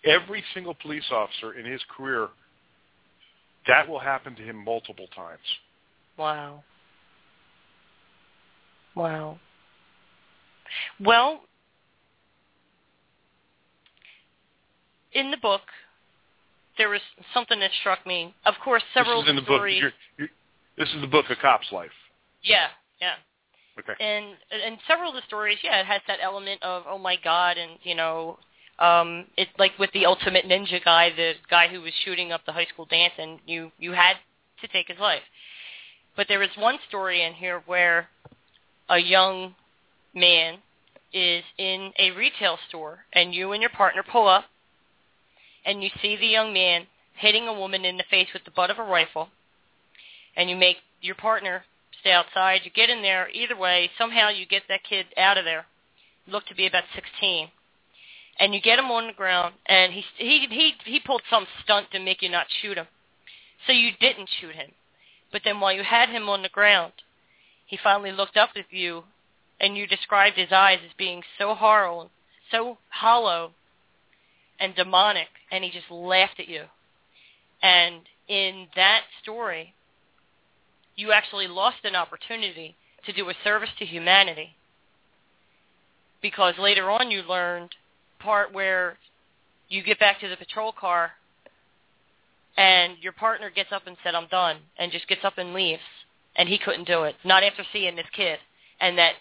every 0.04 0.42
single 0.54 0.74
police 0.74 1.04
officer 1.12 1.52
in 1.52 1.64
his 1.64 1.80
career, 1.96 2.28
that 3.68 3.88
will 3.88 4.00
happen 4.00 4.34
to 4.34 4.42
him 4.42 4.56
multiple 4.56 5.06
times. 5.14 5.38
Wow. 6.16 6.64
Wow. 8.96 9.38
Well, 10.98 11.42
in 15.12 15.30
the 15.30 15.36
book, 15.36 15.62
there 16.78 16.88
was 16.88 17.00
something 17.34 17.60
that 17.60 17.70
struck 17.80 18.06
me. 18.06 18.34
Of 18.46 18.54
course, 18.62 18.82
several 18.94 19.22
this 19.22 19.26
is 19.26 19.30
in 19.30 19.36
the 19.36 19.42
stories. 19.42 19.82
book. 19.82 19.92
You're, 20.16 20.26
you're, 20.26 20.28
this 20.78 20.94
is 20.94 21.00
the 21.00 21.06
book, 21.06 21.26
A 21.30 21.36
Cop's 21.36 21.70
Life. 21.72 21.90
Yeah, 22.42 22.68
yeah. 23.00 23.14
Okay. 23.78 23.92
And 24.02 24.36
and 24.50 24.78
several 24.86 25.10
of 25.10 25.14
the 25.14 25.22
stories, 25.26 25.58
yeah, 25.62 25.80
it 25.80 25.86
has 25.86 26.02
that 26.06 26.18
element 26.22 26.62
of 26.62 26.84
oh 26.88 26.98
my 26.98 27.16
god, 27.22 27.56
and 27.56 27.72
you 27.82 27.94
know, 27.94 28.38
um, 28.78 29.26
it's 29.36 29.50
like 29.58 29.72
with 29.78 29.90
the 29.92 30.06
Ultimate 30.06 30.44
Ninja 30.44 30.82
guy, 30.84 31.10
the 31.14 31.32
guy 31.48 31.68
who 31.68 31.80
was 31.80 31.92
shooting 32.04 32.32
up 32.32 32.44
the 32.46 32.52
high 32.52 32.66
school 32.66 32.86
dance, 32.86 33.14
and 33.18 33.38
you 33.46 33.70
you 33.78 33.92
had 33.92 34.14
to 34.60 34.68
take 34.68 34.88
his 34.88 34.98
life. 34.98 35.22
But 36.16 36.28
there 36.28 36.38
was 36.38 36.50
one 36.58 36.78
story 36.88 37.22
in 37.22 37.32
here 37.32 37.62
where 37.66 38.08
a 38.88 38.98
young 38.98 39.54
man 40.14 40.58
is 41.12 41.42
in 41.58 41.92
a 41.98 42.10
retail 42.12 42.58
store, 42.68 43.04
and 43.12 43.34
you 43.34 43.52
and 43.52 43.60
your 43.62 43.70
partner 43.70 44.02
pull 44.02 44.28
up, 44.28 44.44
and 45.64 45.82
you 45.82 45.90
see 46.00 46.16
the 46.16 46.26
young 46.26 46.52
man 46.52 46.86
hitting 47.14 47.46
a 47.46 47.54
woman 47.54 47.84
in 47.84 47.96
the 47.96 48.04
face 48.10 48.28
with 48.32 48.44
the 48.44 48.50
butt 48.50 48.70
of 48.70 48.78
a 48.78 48.82
rifle, 48.82 49.28
and 50.36 50.48
you 50.48 50.56
make 50.56 50.76
your 51.00 51.14
partner 51.14 51.64
stay 52.00 52.12
outside. 52.12 52.62
You 52.64 52.70
get 52.70 52.90
in 52.90 53.02
there. 53.02 53.28
Either 53.30 53.56
way, 53.56 53.90
somehow 53.98 54.28
you 54.30 54.46
get 54.46 54.62
that 54.68 54.84
kid 54.88 55.06
out 55.16 55.38
of 55.38 55.44
there. 55.44 55.66
Look 56.26 56.46
to 56.46 56.54
be 56.54 56.66
about 56.66 56.84
16. 56.94 57.48
And 58.38 58.54
you 58.54 58.60
get 58.60 58.78
him 58.78 58.90
on 58.90 59.06
the 59.06 59.12
ground, 59.12 59.54
and 59.66 59.92
he 59.92 60.02
he 60.16 60.46
he 60.48 60.72
he 60.84 61.00
pulled 61.00 61.22
some 61.28 61.46
stunt 61.62 61.90
to 61.92 61.98
make 61.98 62.22
you 62.22 62.30
not 62.30 62.46
shoot 62.62 62.78
him, 62.78 62.86
so 63.66 63.72
you 63.72 63.90
didn't 64.00 64.30
shoot 64.40 64.54
him. 64.54 64.70
But 65.30 65.42
then 65.44 65.60
while 65.60 65.74
you 65.74 65.82
had 65.82 66.08
him 66.08 66.28
on 66.28 66.42
the 66.42 66.48
ground, 66.48 66.92
he 67.66 67.76
finally 67.76 68.12
looked 68.12 68.38
up 68.38 68.50
at 68.56 68.72
you, 68.72 69.04
and 69.60 69.76
you 69.76 69.86
described 69.86 70.38
his 70.38 70.52
eyes 70.52 70.78
as 70.82 70.92
being 70.96 71.22
so 71.38 71.54
horrible, 71.54 72.10
so 72.50 72.78
hollow, 72.88 73.52
and 74.60 74.74
demonic, 74.74 75.28
and 75.50 75.64
he 75.64 75.70
just 75.70 75.90
laughed 75.90 76.38
at 76.38 76.48
you. 76.48 76.64
And 77.62 78.02
in 78.28 78.66
that 78.76 79.00
story, 79.22 79.74
you 80.96 81.12
actually 81.12 81.48
lost 81.48 81.78
an 81.84 81.96
opportunity 81.96 82.76
to 83.06 83.12
do 83.12 83.28
a 83.28 83.34
service 83.42 83.70
to 83.78 83.86
humanity. 83.86 84.50
Because 86.22 86.54
later 86.58 86.90
on 86.90 87.10
you 87.10 87.22
learned 87.22 87.70
part 88.18 88.52
where 88.52 88.98
you 89.68 89.82
get 89.82 89.98
back 89.98 90.20
to 90.20 90.28
the 90.28 90.36
patrol 90.36 90.72
car 90.72 91.12
and 92.58 92.94
your 93.00 93.12
partner 93.12 93.50
gets 93.50 93.72
up 93.72 93.86
and 93.86 93.96
said 94.04 94.14
I'm 94.14 94.28
done 94.28 94.58
and 94.78 94.92
just 94.92 95.08
gets 95.08 95.24
up 95.24 95.38
and 95.38 95.54
leaves 95.54 95.80
and 96.36 96.48
he 96.48 96.58
couldn't 96.58 96.86
do 96.86 97.04
it. 97.04 97.14
Not 97.24 97.42
after 97.42 97.64
seeing 97.72 97.96
this 97.96 98.06
kid 98.14 98.38
and 98.80 98.98
that 98.98 99.14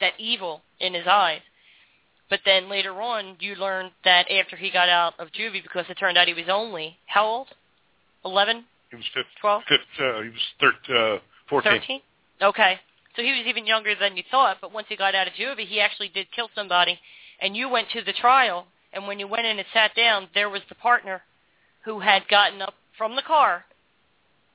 that 0.00 0.12
evil 0.18 0.62
in 0.80 0.94
his 0.94 1.06
eyes 1.06 1.40
but 2.28 2.40
then 2.44 2.68
later 2.68 3.00
on 3.00 3.36
you 3.40 3.54
learned 3.54 3.90
that 4.04 4.30
after 4.30 4.56
he 4.56 4.70
got 4.70 4.88
out 4.88 5.14
of 5.18 5.28
juvie 5.32 5.62
because 5.62 5.84
it 5.88 5.94
turned 5.94 6.18
out 6.18 6.28
he 6.28 6.34
was 6.34 6.48
only 6.48 6.96
how 7.06 7.26
old 7.26 7.48
11 8.24 8.64
He 8.90 8.96
was 8.96 9.04
fifth, 9.14 9.26
12 9.40 9.62
fifth, 9.68 9.80
uh, 10.00 10.22
he 10.22 10.28
was 10.30 10.46
thir- 10.60 11.16
uh, 11.16 11.18
14. 11.48 11.72
13? 11.72 12.00
Okay. 12.42 12.78
So 13.16 13.22
he 13.22 13.30
was 13.30 13.46
even 13.46 13.66
younger 13.66 13.94
than 13.98 14.16
you 14.16 14.22
thought, 14.30 14.58
but 14.60 14.72
once 14.72 14.86
he 14.88 14.96
got 14.96 15.14
out 15.14 15.26
of 15.26 15.32
juvie, 15.32 15.66
he 15.66 15.80
actually 15.80 16.08
did 16.08 16.26
kill 16.32 16.50
somebody. 16.54 16.98
And 17.40 17.56
you 17.56 17.68
went 17.68 17.88
to 17.90 18.02
the 18.02 18.12
trial, 18.12 18.66
and 18.92 19.06
when 19.06 19.18
you 19.18 19.26
went 19.26 19.46
in 19.46 19.58
and 19.58 19.66
sat 19.72 19.94
down, 19.94 20.28
there 20.34 20.50
was 20.50 20.62
the 20.68 20.74
partner 20.74 21.22
who 21.84 22.00
had 22.00 22.28
gotten 22.28 22.60
up 22.60 22.74
from 22.98 23.16
the 23.16 23.22
car 23.22 23.64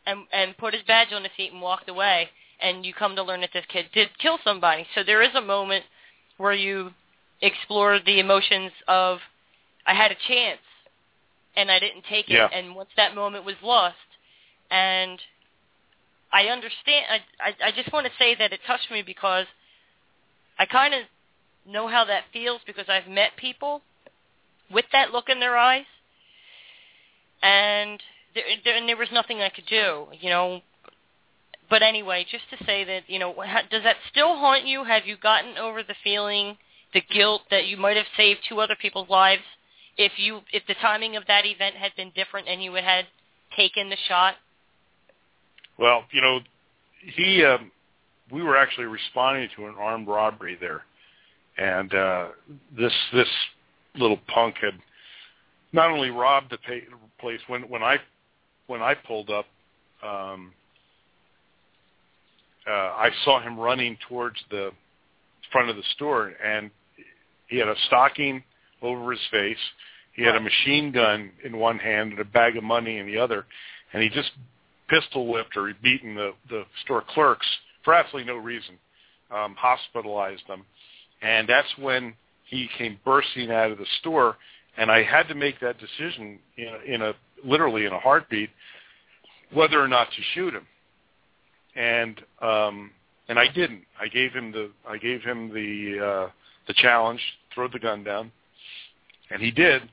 and 0.05 0.25
and 0.31 0.57
put 0.57 0.73
his 0.73 0.83
badge 0.83 1.13
on 1.13 1.23
the 1.23 1.29
seat 1.35 1.51
and 1.51 1.61
walked 1.61 1.89
away. 1.89 2.29
And 2.59 2.85
you 2.85 2.93
come 2.93 3.15
to 3.15 3.23
learn 3.23 3.41
that 3.41 3.49
this 3.53 3.65
kid 3.69 3.85
did 3.93 4.09
kill 4.19 4.37
somebody. 4.43 4.85
So 4.93 5.03
there 5.03 5.23
is 5.23 5.33
a 5.33 5.41
moment 5.41 5.83
where 6.37 6.53
you 6.53 6.91
explore 7.41 7.99
the 8.05 8.19
emotions 8.19 8.71
of, 8.87 9.19
I 9.85 9.93
had 9.93 10.11
a 10.11 10.17
chance, 10.27 10.61
and 11.55 11.71
I 11.71 11.79
didn't 11.79 12.03
take 12.09 12.29
it. 12.29 12.33
Yeah. 12.33 12.47
And 12.53 12.75
once 12.75 12.89
that 12.97 13.15
moment 13.15 13.45
was 13.45 13.55
lost, 13.61 13.95
and 14.69 15.19
I 16.31 16.45
understand. 16.45 17.05
I, 17.09 17.49
I 17.49 17.67
I 17.67 17.71
just 17.71 17.91
want 17.91 18.05
to 18.07 18.11
say 18.17 18.35
that 18.35 18.53
it 18.53 18.61
touched 18.65 18.89
me 18.89 19.01
because 19.01 19.45
I 20.57 20.65
kind 20.65 20.93
of 20.93 21.01
know 21.67 21.87
how 21.87 22.05
that 22.05 22.23
feels 22.31 22.61
because 22.65 22.85
I've 22.87 23.07
met 23.07 23.31
people 23.37 23.81
with 24.71 24.85
that 24.93 25.11
look 25.11 25.29
in 25.29 25.39
their 25.39 25.57
eyes, 25.57 25.85
and 27.43 28.01
there, 28.33 28.43
there, 28.63 28.77
and 28.77 28.87
there 28.87 28.97
was 28.97 29.09
nothing 29.11 29.41
I 29.41 29.49
could 29.49 29.65
do, 29.65 30.07
you 30.19 30.29
know. 30.29 30.61
But 31.69 31.83
anyway, 31.83 32.25
just 32.29 32.49
to 32.49 32.65
say 32.65 32.83
that 32.85 33.09
you 33.09 33.19
know, 33.19 33.33
does 33.69 33.83
that 33.83 33.97
still 34.09 34.37
haunt 34.37 34.65
you? 34.65 34.83
Have 34.85 35.05
you 35.05 35.17
gotten 35.17 35.57
over 35.57 35.83
the 35.83 35.95
feeling, 36.03 36.57
the 36.93 37.01
guilt 37.01 37.41
that 37.49 37.67
you 37.67 37.77
might 37.77 37.97
have 37.97 38.05
saved 38.17 38.41
two 38.47 38.59
other 38.59 38.75
people's 38.79 39.09
lives 39.09 39.43
if 39.97 40.13
you 40.17 40.41
if 40.51 40.63
the 40.67 40.75
timing 40.75 41.15
of 41.15 41.23
that 41.27 41.45
event 41.45 41.75
had 41.75 41.91
been 41.95 42.11
different 42.15 42.47
and 42.47 42.63
you 42.63 42.73
had 42.73 43.05
taken 43.55 43.89
the 43.89 43.97
shot? 44.07 44.35
Well, 45.77 46.03
you 46.11 46.21
know, 46.21 46.39
he 47.15 47.43
um, 47.43 47.71
we 48.31 48.41
were 48.41 48.57
actually 48.57 48.85
responding 48.85 49.49
to 49.55 49.67
an 49.67 49.75
armed 49.77 50.07
robbery 50.07 50.57
there, 50.59 50.83
and 51.57 51.93
uh, 51.93 52.27
this 52.77 52.93
this 53.13 53.27
little 53.95 54.19
punk 54.27 54.55
had 54.61 54.73
not 55.73 55.91
only 55.91 56.09
robbed 56.09 56.51
the 56.51 56.57
place 57.19 57.39
when 57.47 57.63
when 57.63 57.83
I 57.83 57.97
when 58.67 58.81
I 58.81 58.95
pulled 58.95 59.29
up. 59.29 59.45
Um, 60.03 60.53
uh, 62.67 62.71
I 62.71 63.09
saw 63.25 63.41
him 63.41 63.59
running 63.59 63.97
towards 64.07 64.37
the 64.51 64.71
front 65.51 65.69
of 65.69 65.75
the 65.75 65.83
store, 65.95 66.33
and 66.43 66.69
he 67.51 67.57
had 67.57 67.67
a 67.67 67.75
stocking 67.87 68.41
over 68.81 69.11
his 69.11 69.19
face. 69.29 69.57
He 70.13 70.23
had 70.23 70.35
a 70.35 70.39
machine 70.39 70.91
gun 70.91 71.31
in 71.43 71.57
one 71.57 71.77
hand 71.77 72.11
and 72.11 72.19
a 72.19 72.25
bag 72.25 72.55
of 72.55 72.63
money 72.63 72.97
in 72.97 73.05
the 73.05 73.17
other, 73.17 73.45
and 73.93 74.01
he 74.01 74.09
just 74.09 74.31
pistol 74.87 75.27
whipped 75.27 75.55
or 75.55 75.71
beaten 75.83 76.15
the 76.15 76.31
the 76.49 76.63
store 76.83 77.03
clerks 77.09 77.45
for 77.83 77.93
absolutely 77.93 78.31
no 78.31 78.39
reason, 78.39 78.75
um, 79.31 79.55
hospitalized 79.57 80.43
them, 80.47 80.63
and 81.21 81.47
that's 81.47 81.67
when 81.77 82.13
he 82.45 82.69
came 82.77 82.97
bursting 83.03 83.51
out 83.51 83.71
of 83.71 83.77
the 83.77 83.85
store, 83.99 84.37
and 84.77 84.89
I 84.89 85.03
had 85.03 85.27
to 85.27 85.35
make 85.35 85.59
that 85.59 85.75
decision 85.77 86.39
in 86.57 86.67
a, 86.67 86.93
in 86.93 87.01
a 87.01 87.13
literally 87.43 87.85
in 87.85 87.91
a 87.91 87.99
heartbeat 87.99 88.49
whether 89.53 89.81
or 89.81 89.87
not 89.89 90.07
to 90.11 90.21
shoot 90.33 90.53
him, 90.53 90.67
and 91.75 92.21
um, 92.41 92.91
and 93.27 93.37
I 93.37 93.47
didn't. 93.47 93.83
I 93.99 94.07
gave 94.07 94.31
him 94.31 94.53
the 94.53 94.71
I 94.87 94.97
gave 94.97 95.21
him 95.21 95.49
the 95.49 96.05
uh, 96.05 96.31
the 96.67 96.73
challenge, 96.75 97.21
throw 97.53 97.67
the 97.67 97.79
gun 97.79 98.03
down, 98.03 98.31
and 99.29 99.41
he 99.41 99.51
did. 99.51 99.83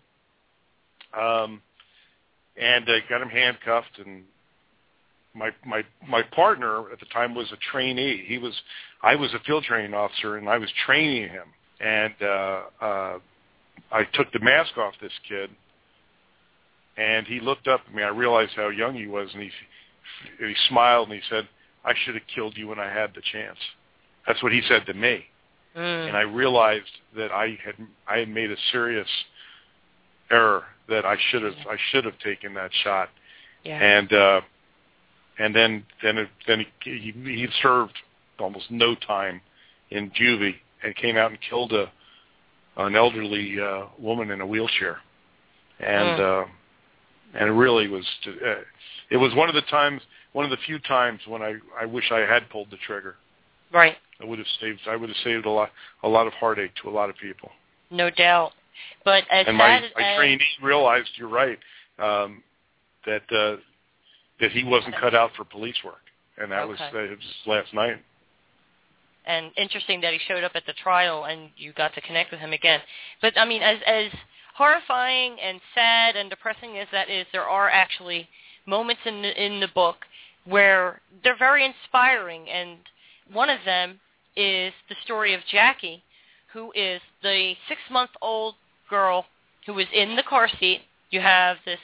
Um, 1.18 1.62
and 2.60 2.84
I 2.88 2.98
got 3.08 3.22
him 3.22 3.28
handcuffed 3.28 3.98
and 4.04 4.24
my 5.34 5.50
my 5.64 5.82
my 6.08 6.22
partner 6.22 6.90
at 6.90 6.98
the 7.00 7.06
time 7.06 7.34
was 7.34 7.50
a 7.52 7.56
trainee. 7.70 8.24
He 8.26 8.38
was 8.38 8.54
I 9.02 9.14
was 9.14 9.32
a 9.34 9.38
field 9.40 9.64
training 9.64 9.94
officer 9.94 10.36
and 10.36 10.48
I 10.48 10.58
was 10.58 10.68
training 10.84 11.28
him. 11.28 11.44
And 11.80 12.14
uh 12.20 12.60
uh 12.80 13.18
I 13.92 14.04
took 14.14 14.32
the 14.32 14.40
mask 14.40 14.76
off 14.76 14.94
this 15.00 15.12
kid 15.28 15.50
and 16.96 17.26
he 17.26 17.40
looked 17.40 17.68
up 17.68 17.82
at 17.86 17.94
me. 17.94 18.02
I 18.02 18.08
realized 18.08 18.52
how 18.56 18.68
young 18.68 18.94
he 18.94 19.06
was 19.06 19.30
and 19.32 19.42
he 19.42 19.50
he 20.40 20.54
smiled 20.68 21.08
and 21.08 21.16
he 21.16 21.22
said, 21.30 21.48
"I 21.84 21.92
should 22.04 22.14
have 22.14 22.24
killed 22.34 22.56
you 22.56 22.68
when 22.68 22.80
I 22.80 22.92
had 22.92 23.14
the 23.14 23.22
chance." 23.32 23.58
That's 24.26 24.42
what 24.42 24.52
he 24.52 24.62
said 24.68 24.84
to 24.86 24.94
me. 24.94 25.24
Mm. 25.78 26.08
And 26.08 26.16
I 26.16 26.22
realized 26.22 26.90
that 27.16 27.30
I 27.30 27.56
had 27.64 27.74
I 28.08 28.18
had 28.18 28.28
made 28.28 28.50
a 28.50 28.56
serious 28.72 29.08
error 30.30 30.64
that 30.88 31.04
I 31.04 31.16
should 31.30 31.42
have 31.42 31.54
I 31.70 31.76
should 31.90 32.04
have 32.04 32.18
taken 32.18 32.54
that 32.54 32.70
shot. 32.84 33.08
yeah. 33.64 33.78
And 33.80 34.12
uh 34.12 34.40
and 35.38 35.54
then 35.54 35.84
then 36.02 36.18
it, 36.18 36.28
then 36.46 36.64
he, 36.82 36.90
he 36.98 37.12
he 37.12 37.46
served 37.62 37.94
almost 38.38 38.70
no 38.70 38.94
time 38.96 39.40
in 39.90 40.10
juvie 40.10 40.56
and 40.82 40.94
came 40.96 41.16
out 41.16 41.30
and 41.30 41.40
killed 41.48 41.72
a 41.72 41.90
an 42.76 42.94
elderly 42.94 43.60
uh, 43.60 43.86
woman 43.98 44.30
in 44.30 44.40
a 44.40 44.46
wheelchair, 44.46 44.98
and 45.80 46.18
Mm. 46.20 46.42
uh, 46.44 46.46
and 47.34 47.48
it 47.48 47.52
really 47.52 47.88
was 47.88 48.06
uh, 48.26 48.62
it 49.10 49.16
was 49.16 49.34
one 49.34 49.48
of 49.48 49.54
the 49.54 49.62
times 49.62 50.00
one 50.32 50.44
of 50.44 50.50
the 50.50 50.56
few 50.66 50.78
times 50.80 51.20
when 51.26 51.42
I 51.42 51.54
I 51.80 51.86
wish 51.86 52.10
I 52.12 52.20
had 52.20 52.48
pulled 52.50 52.70
the 52.70 52.76
trigger. 52.78 53.16
right. 53.72 53.96
I 54.20 54.24
would 54.24 54.38
have 54.38 54.48
saved 54.60 54.80
I 54.88 54.96
would 54.96 55.08
have 55.08 55.18
saved 55.24 55.46
a 55.46 55.50
lot 55.50 55.70
a 56.02 56.08
lot 56.08 56.26
of 56.26 56.32
heartache 56.34 56.74
to 56.82 56.88
a 56.88 56.90
lot 56.90 57.08
of 57.10 57.16
people. 57.16 57.50
No 57.90 58.10
doubt. 58.10 58.52
But 59.04 59.24
as 59.30 59.46
and 59.46 59.56
my 59.56 59.78
as 59.78 60.16
trainee 60.16 60.44
realized 60.62 61.10
you're 61.16 61.28
right 61.28 61.58
um, 61.98 62.42
that 63.06 63.22
uh, 63.32 63.56
that 64.40 64.52
he 64.52 64.64
wasn't 64.64 64.96
cut 64.96 65.14
out 65.14 65.30
for 65.36 65.44
police 65.44 65.76
work, 65.84 66.02
and 66.36 66.50
that 66.52 66.66
was 66.68 66.78
Okay. 66.80 66.90
that 66.92 67.10
was 67.10 67.46
last 67.46 67.72
night. 67.74 68.02
and 69.26 69.52
interesting 69.56 70.00
that 70.00 70.12
he 70.12 70.18
showed 70.26 70.42
up 70.42 70.52
at 70.54 70.64
the 70.66 70.72
trial 70.74 71.24
and 71.24 71.50
you 71.56 71.72
got 71.72 71.94
to 71.94 72.00
connect 72.00 72.30
with 72.30 72.40
him 72.40 72.52
again. 72.52 72.80
But 73.20 73.38
I 73.38 73.44
mean, 73.44 73.62
as 73.62 73.78
as 73.86 74.10
horrifying 74.54 75.38
and 75.40 75.60
sad 75.74 76.16
and 76.16 76.28
depressing 76.30 76.78
as 76.78 76.88
that 76.92 77.08
is, 77.08 77.26
there 77.32 77.44
are 77.48 77.68
actually 77.68 78.28
moments 78.66 79.02
in 79.04 79.22
the, 79.22 79.44
in 79.44 79.60
the 79.60 79.68
book 79.68 79.96
where 80.44 81.00
they're 81.22 81.36
very 81.36 81.64
inspiring, 81.64 82.48
and 82.48 82.78
one 83.32 83.50
of 83.50 83.58
them 83.64 84.00
is 84.38 84.72
the 84.88 84.94
story 85.04 85.34
of 85.34 85.40
Jackie, 85.50 86.02
who 86.52 86.72
is 86.74 87.00
the 87.22 87.54
six-month-old 87.68 88.54
girl 88.88 89.26
who 89.66 89.74
was 89.74 89.86
in 89.92 90.16
the 90.16 90.22
car 90.22 90.48
seat. 90.60 90.82
You 91.10 91.20
have 91.20 91.56
this 91.64 91.80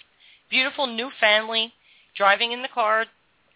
beautiful 0.49 0.87
new 0.87 1.11
family 1.21 1.73
driving 2.17 2.53
in 2.53 2.63
the 2.63 2.69
car 2.69 3.07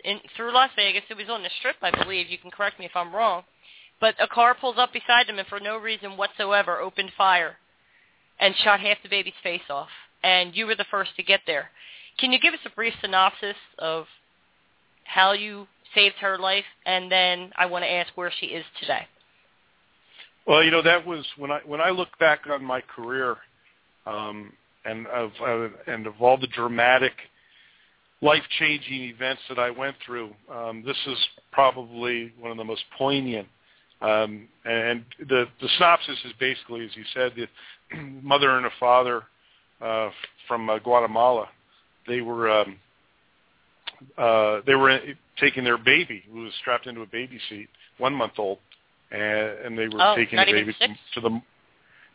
in, 0.05 0.19
through 0.37 0.53
Las 0.53 0.71
Vegas. 0.75 1.05
It 1.09 1.17
was 1.17 1.31
on 1.31 1.45
the 1.45 1.51
strip, 1.59 1.77
I 1.81 1.93
believe. 1.93 2.29
You 2.29 2.39
can 2.39 2.51
correct 2.51 2.79
me 2.79 2.87
if 2.87 2.97
I'm 2.97 3.15
wrong. 3.15 3.45
But 4.01 4.17
a 4.21 4.27
car 4.27 4.57
pulls 4.61 4.77
up 4.79 4.93
beside 4.93 5.29
them 5.29 5.39
and 5.39 5.49
for 5.49 5.61
no 5.61 5.79
reason 5.79 6.17
whatsoever 6.17 6.79
opened 6.79 7.13
fire 7.17 7.57
and 8.41 8.55
shot 8.57 8.81
half 8.81 8.99
the 9.03 9.09
baby's 9.09 9.35
face 9.43 9.71
off. 9.71 9.89
And 10.23 10.57
you 10.57 10.67
were 10.67 10.75
the 10.75 10.85
first 10.91 11.17
to 11.17 11.23
get 11.23 11.41
there. 11.47 11.71
Can 12.19 12.33
you 12.33 12.41
give 12.41 12.55
us 12.55 12.61
a 12.67 12.71
brief 12.71 12.95
synopsis 13.01 13.57
of 13.79 14.07
how 15.05 15.33
you 15.33 15.67
saved 15.95 16.17
her 16.21 16.39
life? 16.39 16.65
And 16.87 17.11
then 17.11 17.53
I 17.57 17.67
want 17.67 17.85
to 17.85 17.91
ask 17.91 18.11
where 18.15 18.33
she 18.41 18.47
is 18.47 18.65
today. 18.81 19.07
Well, 20.47 20.65
you 20.65 20.71
know 20.71 20.83
that 20.83 21.07
was 21.07 21.27
when 21.37 21.51
I 21.51 21.61
when 21.67 21.81
I 21.81 21.91
look 21.91 22.09
back 22.19 22.47
on 22.51 22.65
my 22.65 22.81
career, 22.81 23.37
um, 24.07 24.53
and 24.87 25.07
of 25.09 25.31
uh, 25.47 25.69
and 25.87 26.07
of 26.07 26.15
all 26.21 26.39
the 26.39 26.47
dramatic, 26.47 27.13
life-changing 28.23 29.03
events 29.03 29.43
that 29.51 29.59
I 29.59 29.69
went 29.71 29.97
through, 30.07 30.31
um, 30.51 30.83
this 30.87 30.97
is 31.07 31.19
probably 31.53 32.33
one 32.41 32.51
of 32.51 32.57
the 32.57 32.65
most 32.65 32.85
poignant. 32.97 33.47
Um, 34.01 34.49
and 34.65 35.05
the 35.19 35.49
the 35.61 35.69
synopsis 35.77 36.19
is 36.25 36.33
basically, 36.41 36.87
as 36.87 36.97
you 36.97 37.05
said, 37.13 37.33
the 37.37 37.47
mother 38.23 38.57
and 38.57 38.65
a 38.65 38.73
father 38.81 39.25
uh, 39.83 40.09
from 40.47 40.71
uh, 40.71 40.79
Guatemala. 40.79 41.49
They 42.07 42.23
were 42.23 42.51
um, 42.51 42.77
uh, 44.17 44.61
they 44.67 44.75
were 44.75 44.99
taking 45.39 45.65
their 45.65 45.79
baby, 45.79 46.23
who 46.31 46.43
was 46.45 46.53
strapped 46.61 46.87
into 46.87 47.03
a 47.03 47.07
baby 47.07 47.39
seat, 47.49 47.69
one 47.99 48.15
month 48.15 48.35
old, 48.39 48.59
and, 49.11 49.23
and 49.23 49.79
they 49.79 49.89
were 49.89 50.01
oh, 50.01 50.17
taking 50.17 50.39
the 50.39 50.45
baby 50.45 50.75
to, 50.81 50.89
to 51.15 51.21
the. 51.21 51.43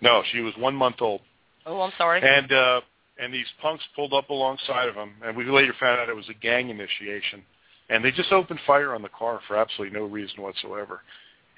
No, 0.01 0.23
she 0.31 0.41
was 0.41 0.53
one 0.57 0.75
month 0.75 0.97
old. 1.01 1.21
Oh, 1.65 1.81
I'm 1.81 1.93
sorry. 1.97 2.21
And 2.21 2.51
uh, 2.51 2.81
and 3.19 3.33
these 3.33 3.45
punks 3.61 3.83
pulled 3.95 4.13
up 4.13 4.29
alongside 4.29 4.89
of 4.89 4.95
them, 4.95 5.13
and 5.23 5.35
we 5.35 5.45
later 5.45 5.73
found 5.79 5.99
out 5.99 6.09
it 6.09 6.15
was 6.15 6.29
a 6.29 6.33
gang 6.33 6.69
initiation, 6.69 7.43
and 7.89 8.03
they 8.03 8.11
just 8.11 8.31
opened 8.31 8.59
fire 8.65 8.93
on 8.93 9.01
the 9.01 9.09
car 9.09 9.39
for 9.47 9.57
absolutely 9.57 9.97
no 9.97 10.05
reason 10.05 10.41
whatsoever, 10.41 11.01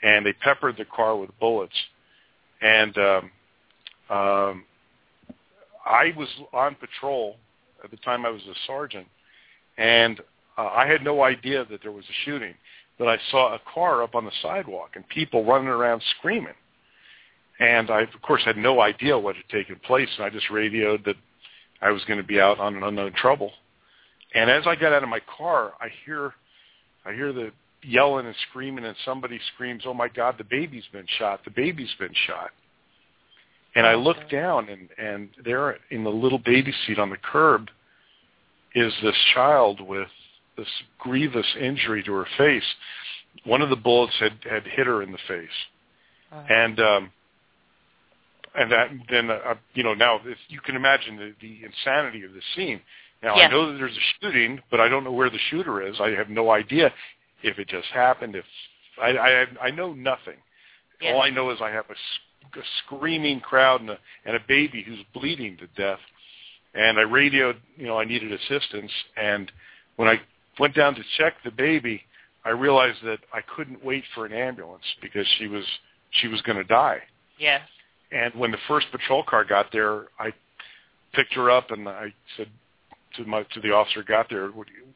and 0.04 0.26
they 0.26 0.34
peppered 0.34 0.78
the 0.78 0.86
car 0.86 1.16
with 1.16 1.30
bullets, 1.40 1.76
and 2.62 2.98
um, 2.98 3.32
um, 4.10 4.64
I 5.86 6.14
was 6.18 6.28
on 6.54 6.76
patrol 6.76 7.38
at 7.84 7.92
the 7.92 7.98
time. 7.98 8.26
I 8.26 8.30
was 8.30 8.42
a 8.44 8.56
sergeant, 8.68 9.08
and 9.78 10.20
uh, 10.58 10.70
I 10.74 10.88
had 10.88 11.04
no 11.04 11.24
idea 11.24 11.66
that 11.66 11.82
there 11.82 11.92
was 11.92 12.06
a 12.06 12.26
shooting. 12.26 12.54
But 12.98 13.10
I 13.10 13.18
saw 13.30 13.54
a 13.54 13.60
car 13.74 14.04
up 14.04 14.16
on 14.16 14.24
the 14.24 14.32
sidewalk 14.42 14.92
and 14.96 15.08
people 15.10 15.44
running 15.44 15.68
around 15.68 16.02
screaming. 16.18 16.54
And 17.60 17.90
I, 17.90 18.02
of 18.02 18.22
course, 18.22 18.42
had 18.46 18.58
no 18.58 18.82
idea 18.82 19.18
what 19.18 19.36
had 19.36 19.48
taken 19.50 19.76
place. 19.86 20.08
And 20.18 20.26
I 20.26 20.30
just 20.30 20.50
radioed 20.50 21.04
that 21.06 21.16
I 21.82 21.92
was 21.92 22.04
going 22.06 22.20
to 22.20 22.26
be 22.26 22.40
out 22.40 22.60
on 22.60 22.76
an 22.76 22.84
unknown 22.84 23.14
trouble. 23.14 23.52
And 24.34 24.50
as 24.50 24.64
I 24.66 24.76
got 24.76 24.94
out 24.94 25.04
of 25.04 25.10
my 25.10 25.22
car, 25.38 25.74
I 25.80 25.88
hear, 26.06 26.34
I 27.06 27.14
hear 27.14 27.34
the 27.34 27.52
yelling 27.84 28.26
and 28.26 28.36
screaming, 28.50 28.86
and 28.86 28.96
somebody 29.06 29.40
screams, 29.54 29.84
"Oh 29.86 29.94
my 29.94 30.08
God, 30.08 30.36
the 30.38 30.44
baby's 30.44 30.88
been 30.92 31.06
shot! 31.18 31.44
The 31.46 31.52
baby's 31.52 31.94
been 32.00 32.14
shot!" 32.28 32.52
And 33.76 33.86
I 33.86 33.96
look 33.96 34.30
down, 34.30 34.68
and 34.70 34.90
and 34.98 35.30
there 35.44 35.78
in 35.92 36.04
the 36.04 36.10
little 36.10 36.40
baby 36.40 36.74
seat 36.86 37.00
on 37.00 37.10
the 37.10 37.18
curb 37.18 37.70
is 38.76 38.94
this 39.02 39.16
child 39.34 39.82
with 39.82 40.08
this 40.58 40.68
grievous 41.00 41.48
injury 41.60 42.04
to 42.04 42.14
her 42.14 42.28
face. 42.38 42.64
One 43.46 43.62
of 43.62 43.70
the 43.70 43.76
bullets 43.76 44.14
had 44.20 44.34
had 44.50 44.64
hit 44.64 44.86
her 44.88 45.02
in 45.02 45.12
the 45.12 45.18
face, 45.28 45.50
uh-huh. 46.32 46.54
and 46.54 46.80
um, 46.80 47.12
and 48.58 48.72
that 48.72 48.90
then 49.10 49.30
uh, 49.32 49.56
you 49.74 49.84
know 49.84 49.94
now 49.94 50.20
if 50.24 50.38
you 50.50 50.62
can 50.62 50.76
imagine 50.76 51.18
the, 51.18 51.34
the 51.42 51.60
insanity 51.66 52.24
of 52.24 52.34
the 52.34 52.42
scene. 52.56 52.80
Now 53.24 53.36
yes. 53.36 53.48
I 53.48 53.52
know 53.52 53.72
that 53.72 53.78
there's 53.78 53.98
a 53.98 54.22
shooting, 54.22 54.62
but 54.70 54.80
I 54.80 54.88
don't 54.88 55.04
know 55.04 55.12
where 55.12 55.30
the 55.30 55.40
shooter 55.50 55.82
is. 55.82 55.96
I 56.00 56.10
have 56.12 56.30
no 56.30 56.52
idea 56.52 56.94
if 57.44 57.60
it 57.60 57.68
just 57.68 57.88
happened. 57.94 58.36
If 58.36 58.46
I 59.02 59.10
I, 59.12 59.46
I 59.68 59.72
know 59.72 59.94
nothing. 59.94 60.38
Yes. 61.02 61.14
All 61.14 61.22
I 61.22 61.30
know 61.30 61.50
is 61.50 61.60
I 61.62 61.72
have 61.72 61.86
a, 61.90 62.60
a 62.60 62.64
screaming 62.86 63.42
crowd 63.42 63.82
and 63.82 63.90
a, 63.90 64.00
and 64.26 64.36
a 64.36 64.40
baby 64.48 64.84
who's 64.88 65.00
bleeding 65.14 65.58
to 65.58 65.68
death. 65.76 66.00
And 66.76 67.00
I 67.00 67.04
radioed, 67.04 67.58
you 67.78 67.88
know, 67.88 67.98
I 67.98 68.06
needed 68.06 68.32
assistance. 68.32 68.92
And 69.16 69.52
when 69.96 70.08
I 70.08 70.20
went 70.60 70.76
down 70.76 70.96
to 70.96 71.02
check 71.18 71.36
the 71.44 71.52
baby, 71.52 72.02
I 72.44 72.50
realized 72.50 73.00
that 73.04 73.20
I 73.34 73.42
couldn't 73.56 73.84
wait 73.84 74.04
for 74.14 74.26
an 74.26 74.34
ambulance 74.34 74.84
because 75.02 75.26
she 75.38 75.48
was 75.48 75.64
she 76.12 76.28
was 76.28 76.42
going 76.42 76.58
to 76.58 76.64
die. 76.64 77.00
Yeah. 77.40 77.62
And 78.12 78.34
when 78.36 78.52
the 78.52 78.58
first 78.68 78.88
patrol 78.92 79.24
car 79.24 79.44
got 79.44 79.72
there, 79.72 80.06
I 80.20 80.32
picked 81.14 81.34
her 81.34 81.50
up 81.50 81.72
and 81.72 81.88
I 81.90 82.14
said 82.38 82.48
to 83.18 83.26
my 83.26 83.44
to 83.54 83.62
the 83.62 83.72
officer 83.72 84.04
got 84.04 84.30
there, 84.30 84.52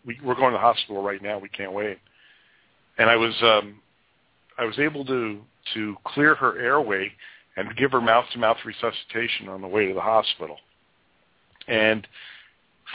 we, 0.05 0.19
"We're 0.23 0.35
going 0.35 0.51
to 0.51 0.57
the 0.57 0.61
hospital 0.61 1.01
right 1.01 1.21
now. 1.21 1.39
We 1.39 1.49
can't 1.49 1.73
wait." 1.73 1.97
And 2.97 3.09
I 3.09 3.15
was 3.15 3.33
um, 3.41 3.81
I 4.57 4.65
was 4.65 4.77
able 4.77 5.05
to 5.05 5.39
to 5.73 5.95
clear 6.05 6.35
her 6.35 6.59
airway 6.59 7.11
and 7.55 7.75
give 7.75 7.91
her 7.91 8.01
mouth-to-mouth 8.01 8.57
resuscitation 8.65 9.49
on 9.49 9.61
the 9.61 9.67
way 9.67 9.87
to 9.87 9.93
the 9.93 10.01
hospital. 10.01 10.57
And 11.69 12.05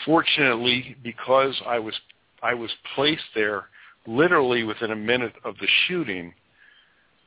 fortunately, 0.05 0.97
because 1.03 1.55
I 1.67 1.79
was 1.79 1.95
I 2.43 2.53
was 2.53 2.71
placed 2.95 3.23
there 3.35 3.67
literally 4.07 4.65
within 4.65 4.91
a 4.91 4.97
minute 4.97 5.33
of 5.45 5.55
the 5.59 5.69
shooting. 5.87 6.35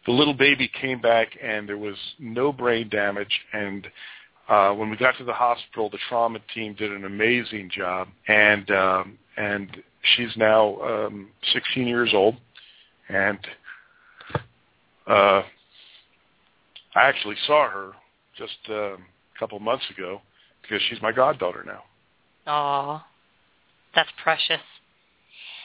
The 0.05 0.11
little 0.11 0.33
baby 0.33 0.69
came 0.79 1.01
back 1.01 1.29
and 1.41 1.67
there 1.67 1.77
was 1.77 1.95
no 2.19 2.51
brain 2.51 2.87
damage. 2.89 3.41
And 3.51 3.87
uh, 4.47 4.73
when 4.73 4.89
we 4.89 4.97
got 4.97 5.17
to 5.17 5.23
the 5.23 5.33
hospital, 5.33 5.89
the 5.89 5.97
trauma 6.07 6.39
team 6.53 6.75
did 6.75 6.91
an 6.91 7.05
amazing 7.05 7.71
job. 7.75 8.09
And 8.27 8.69
um, 8.69 9.17
and 9.37 9.69
she's 10.15 10.35
now 10.35 10.77
um, 10.81 11.29
16 11.53 11.87
years 11.87 12.11
old. 12.13 12.35
And 13.09 13.39
uh, 15.07 15.41
I 16.95 17.01
actually 17.07 17.35
saw 17.45 17.69
her 17.69 17.93
just 18.37 18.57
uh, 18.69 18.93
a 18.93 18.97
couple 19.39 19.59
months 19.59 19.85
ago 19.89 20.21
because 20.67 20.81
she's 20.89 21.01
my 21.01 21.11
goddaughter 21.11 21.63
now. 21.65 21.83
Aw, 22.51 23.05
that's 23.95 24.09
precious. 24.21 24.61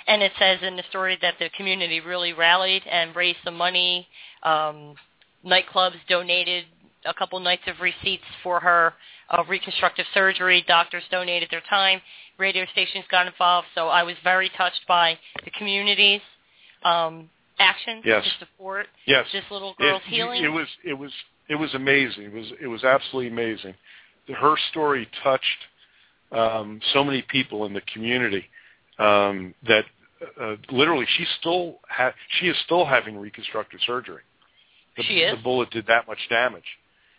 And 0.07 0.23
it 0.23 0.33
says 0.39 0.59
in 0.63 0.77
the 0.77 0.83
story 0.89 1.17
that 1.23 1.35
the 1.39 1.49
community 1.57 2.01
really 2.01 2.33
rallied 2.33 2.83
and 2.91 3.15
raised 3.15 3.39
some 3.45 3.57
money. 3.57 4.09
Um, 4.43 4.97
nightclubs 5.47 5.97
donated 6.09 6.65
a 7.05 7.15
couple 7.15 7.39
nights 7.41 7.63
of 7.67 7.81
receipts 7.81 8.25
for 8.43 8.61
her 8.61 8.95
uh, 9.31 9.45
reconstructive 9.49 10.07
surgery. 10.13 10.65
Doctors 10.67 11.05
donated 11.11 11.49
their 11.51 11.63
time. 11.69 12.01
Radio 12.39 12.65
stations 12.73 13.05
got 13.11 13.27
involved. 13.27 13.69
So 13.75 13.89
I 13.89 14.03
was 14.03 14.17
very 14.25 14.51
touched 14.57 14.81
by 14.89 15.19
the 15.45 15.51
community's 15.53 16.21
um, 16.85 17.29
actions 17.59 18.03
yes. 18.05 18.25
to 18.25 18.45
support 18.45 18.87
yes. 19.07 19.27
this 19.33 19.45
little 19.51 19.75
girl's 19.79 20.03
it, 20.07 20.11
healing. 20.11 20.43
It 20.43 20.49
was 20.49 20.67
it 20.85 20.95
was 20.95 21.13
it 21.49 21.55
was 21.55 21.75
amazing. 21.75 22.25
It 22.25 22.33
was 22.33 22.53
it 22.61 22.67
was 22.67 22.85
absolutely 22.85 23.31
amazing. 23.31 23.75
Her 24.29 24.57
story 24.71 25.09
touched 25.23 25.47
um, 26.31 26.81
so 26.93 27.05
many 27.05 27.23
people 27.23 27.67
in 27.67 27.73
the 27.73 27.83
community 27.93 28.45
um, 28.99 29.55
that 29.67 29.85
uh, 30.41 30.57
literally 30.71 31.07
she's 31.17 31.29
still 31.41 31.81
ha- 31.89 32.15
she 32.39 32.49
is 32.49 32.57
still 32.65 32.85
having 32.85 33.19
reconstructive 33.19 33.81
surgery. 33.87 34.23
The, 34.97 35.03
she 35.03 35.15
is. 35.15 35.37
The 35.37 35.43
bullet 35.43 35.71
did 35.71 35.87
that 35.87 36.07
much 36.07 36.19
damage. 36.29 36.65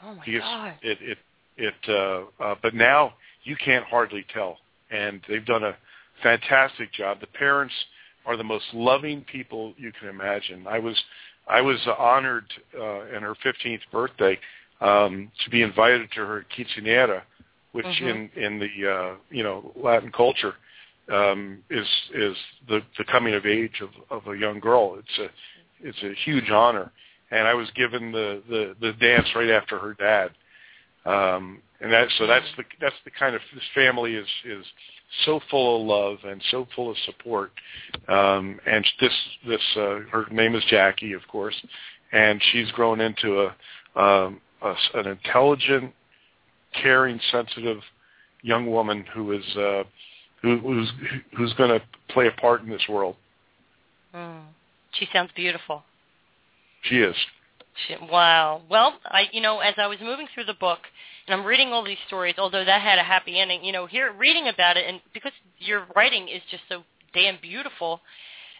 Oh 0.02 0.16
my 0.16 0.24
because 0.26 0.42
god! 0.42 0.74
It 0.82 0.98
it 1.02 1.18
it. 1.58 1.74
Uh, 1.88 2.44
uh, 2.44 2.56
but 2.62 2.74
now 2.74 3.14
you 3.44 3.56
can't 3.56 3.86
hardly 3.86 4.26
tell, 4.34 4.58
and 4.92 5.22
they've 5.28 5.46
done 5.46 5.64
a 5.64 5.76
fantastic 6.22 6.94
job. 6.94 7.20
The 7.20 7.28
parents 7.28 7.74
are 8.26 8.38
the 8.38 8.44
most 8.44 8.66
loving 8.74 9.26
people 9.30 9.74
you 9.78 9.92
can 10.00 10.10
imagine. 10.10 10.66
I 10.68 10.80
was 10.80 11.02
I 11.48 11.62
was 11.62 11.78
honored 11.98 12.46
uh, 12.80 13.06
in 13.08 13.22
her 13.22 13.36
15th 13.46 13.82
birthday 13.92 14.40
um, 14.84 15.32
to 15.44 15.50
be 15.50 15.62
invited 15.62 16.12
to 16.12 16.20
her 16.20 16.46
quinceanera, 16.56 17.22
which 17.72 17.86
mm-hmm. 17.86 18.08
in 18.08 18.30
in 18.44 18.60
the 18.60 18.90
uh, 18.90 19.16
you 19.30 19.44
know 19.44 19.72
Latin 19.76 20.12
culture 20.12 20.56
um, 21.12 21.60
is 21.70 21.88
is 22.14 22.36
the, 22.68 22.82
the 22.98 23.06
coming 23.06 23.34
of 23.34 23.46
age 23.46 23.82
of, 23.82 23.90
of 24.10 24.32
a 24.32 24.38
young 24.38 24.60
girl. 24.60 24.98
It's 25.00 25.20
a 25.20 25.88
it's 25.88 26.04
a 26.04 26.14
huge 26.24 26.50
honor, 26.50 26.92
and 27.32 27.48
I 27.48 27.54
was 27.54 27.70
given 27.72 28.12
the, 28.12 28.42
the, 28.48 28.76
the 28.80 28.94
dance 28.94 29.28
right 29.36 29.50
after 29.50 29.78
her 29.80 29.94
dad, 29.96 30.32
um, 31.06 31.62
and 31.82 31.92
that 31.92 32.08
so 32.18 32.28
that's 32.28 32.46
the 32.58 32.64
that's 32.80 32.96
the 33.06 33.12
kind 33.12 33.36
of 33.36 33.42
this 33.54 33.64
family 33.74 34.16
is 34.16 34.28
is 34.46 34.66
so 35.26 35.40
full 35.50 35.82
of 35.82 35.88
love 35.88 36.18
and 36.30 36.42
so 36.52 36.68
full 36.76 36.90
of 36.90 36.98
support. 37.06 37.52
Um, 38.08 38.60
and 38.66 38.86
this 39.00 39.14
this 39.48 39.62
uh, 39.76 40.00
her 40.12 40.26
name 40.32 40.56
is 40.56 40.64
Jackie, 40.70 41.14
of 41.14 41.22
course, 41.28 41.56
and 42.12 42.42
she's 42.52 42.72
grown 42.72 43.02
into 43.02 43.42
a, 43.96 44.02
um, 44.02 44.40
a 44.64 44.76
an 44.96 45.08
intelligent, 45.08 45.94
caring, 46.82 47.20
sensitive 47.32 47.80
young 48.42 48.68
woman 48.68 49.06
who 49.14 49.32
is 49.32 49.44
uh, 49.56 49.84
who, 50.42 50.58
who's 50.60 50.92
who's 51.38 51.54
going 51.54 51.70
to 51.70 51.82
play 52.10 52.28
a 52.28 52.32
part 52.32 52.62
in 52.62 52.70
this 52.70 52.84
world. 52.90 53.16
Mm. 54.14 54.44
She 54.92 55.08
sounds 55.12 55.32
beautiful. 55.36 55.84
She 56.84 56.98
is. 57.00 57.16
She, 57.88 57.96
wow. 58.12 58.62
Well, 58.70 59.00
I 59.06 59.26
you 59.32 59.42
know 59.42 59.60
as 59.60 59.76
I 59.78 59.88
was 59.88 59.98
moving 60.02 60.28
through 60.34 60.46
the 60.46 60.54
book 60.54 60.80
and 61.28 61.40
I'm 61.40 61.46
reading 61.46 61.70
all 61.70 61.84
these 61.84 61.98
stories, 62.08 62.36
although 62.38 62.66
that 62.66 62.82
had 62.82 63.00
a 63.00 63.04
happy 63.04 63.40
ending, 63.40 63.64
you 63.64 63.72
know, 63.72 63.86
here 63.86 64.12
reading 64.12 64.48
about 64.48 64.78
it 64.78 64.86
and 64.88 65.00
because 65.14 65.32
your 65.60 65.86
writing 65.96 66.28
is 66.28 66.42
just 66.52 66.64
so 66.70 66.84
damn 67.14 67.38
beautiful, 67.42 68.02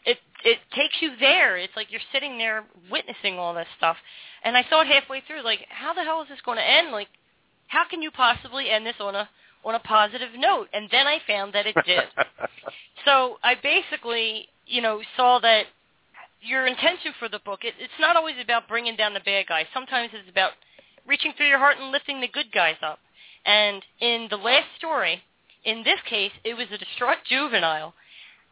it 0.06 0.18
it 0.44 0.58
takes 0.76 0.96
you 1.02 1.12
there. 1.20 1.58
It's 1.58 1.76
like 1.76 1.92
you're 1.92 2.02
sitting 2.12 2.38
there 2.38 2.64
witnessing 2.92 3.40
all 3.40 3.54
this 3.54 3.68
stuff. 3.78 3.98
And 4.44 4.58
I 4.58 4.64
thought 4.70 4.88
halfway 4.88 5.22
through, 5.26 5.44
like, 5.44 5.60
how 5.70 5.94
the 5.94 6.04
hell 6.04 6.22
is 6.22 6.28
this 6.28 6.42
going 6.46 6.58
to 6.58 6.70
end? 6.70 6.92
Like, 6.92 7.08
how 7.68 7.88
can 7.90 8.02
you 8.02 8.12
possibly 8.12 8.70
end 8.70 8.86
this 8.86 8.96
on 9.00 9.16
a 9.16 9.30
on 9.64 9.76
a 9.76 9.80
positive 9.80 10.30
note? 10.38 10.68
And 10.74 10.90
then 10.92 11.08
I 11.08 11.20
found 11.26 11.54
that 11.54 11.66
it 11.66 11.76
did. 11.86 12.04
so 13.06 13.38
I 13.44 13.56
basically, 13.56 14.48
you 14.66 14.82
know, 14.82 15.02
saw 15.16 15.40
that 15.40 15.66
your 16.42 16.68
intention 16.68 17.14
for 17.20 17.30
the 17.30 17.40
book, 17.40 17.62
it, 17.64 17.74
it's 17.80 17.94
not 18.00 18.18
always 18.18 18.36
about 18.44 18.68
bringing 18.68 18.96
down 18.96 19.14
the 19.14 19.22
bad 19.22 19.48
guys. 19.48 19.66
Sometimes 19.74 20.12
it's 20.14 20.30
about 20.30 20.52
reaching 21.08 21.34
through 21.36 21.48
your 21.48 21.60
heart 21.60 21.78
and 21.80 21.92
lifting 21.92 22.20
the 22.20 22.28
good 22.28 22.52
guys 22.54 22.76
up. 22.82 23.00
And 23.46 23.84
in 24.00 24.28
the 24.30 24.38
last 24.38 24.68
story, 24.78 25.22
in 25.64 25.84
this 25.84 26.00
case, 26.10 26.32
it 26.44 26.56
was 26.56 26.68
a 26.72 26.78
distraught 26.78 27.20
juvenile 27.28 27.94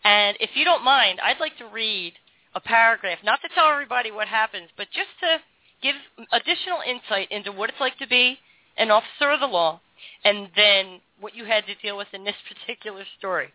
and 0.03 0.37
if 0.39 0.51
you 0.55 0.65
don't 0.65 0.83
mind, 0.83 1.19
I'd 1.21 1.39
like 1.39 1.57
to 1.57 1.65
read 1.67 2.13
a 2.55 2.59
paragraph, 2.59 3.19
not 3.23 3.39
to 3.41 3.49
tell 3.53 3.69
everybody 3.69 4.11
what 4.11 4.27
happens, 4.27 4.69
but 4.77 4.87
just 4.91 5.09
to 5.21 5.37
give 5.81 5.95
additional 6.31 6.79
insight 6.85 7.31
into 7.31 7.51
what 7.51 7.69
it's 7.69 7.79
like 7.79 7.97
to 7.99 8.07
be 8.07 8.37
an 8.77 8.91
officer 8.91 9.31
of 9.31 9.39
the 9.39 9.47
law 9.47 9.79
and 10.23 10.49
then 10.55 10.99
what 11.19 11.35
you 11.35 11.45
had 11.45 11.65
to 11.65 11.75
deal 11.81 11.97
with 11.97 12.07
in 12.13 12.23
this 12.23 12.35
particular 12.49 13.03
story. 13.17 13.49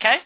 Okay? 0.00 0.18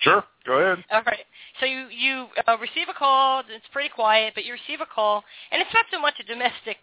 Sure. 0.00 0.22
Go 0.44 0.52
ahead. 0.58 0.84
All 0.90 1.02
right. 1.06 1.24
So 1.58 1.64
you 1.64 1.86
you 1.88 2.26
uh, 2.46 2.58
receive 2.58 2.88
a 2.90 2.92
call. 2.92 3.42
It's 3.48 3.64
pretty 3.72 3.88
quiet, 3.88 4.34
but 4.34 4.44
you 4.44 4.52
receive 4.52 4.82
a 4.82 4.86
call, 4.86 5.24
and 5.50 5.62
it's 5.62 5.72
not 5.72 5.86
so 5.90 5.98
much 5.98 6.14
a 6.20 6.24
domestic 6.24 6.76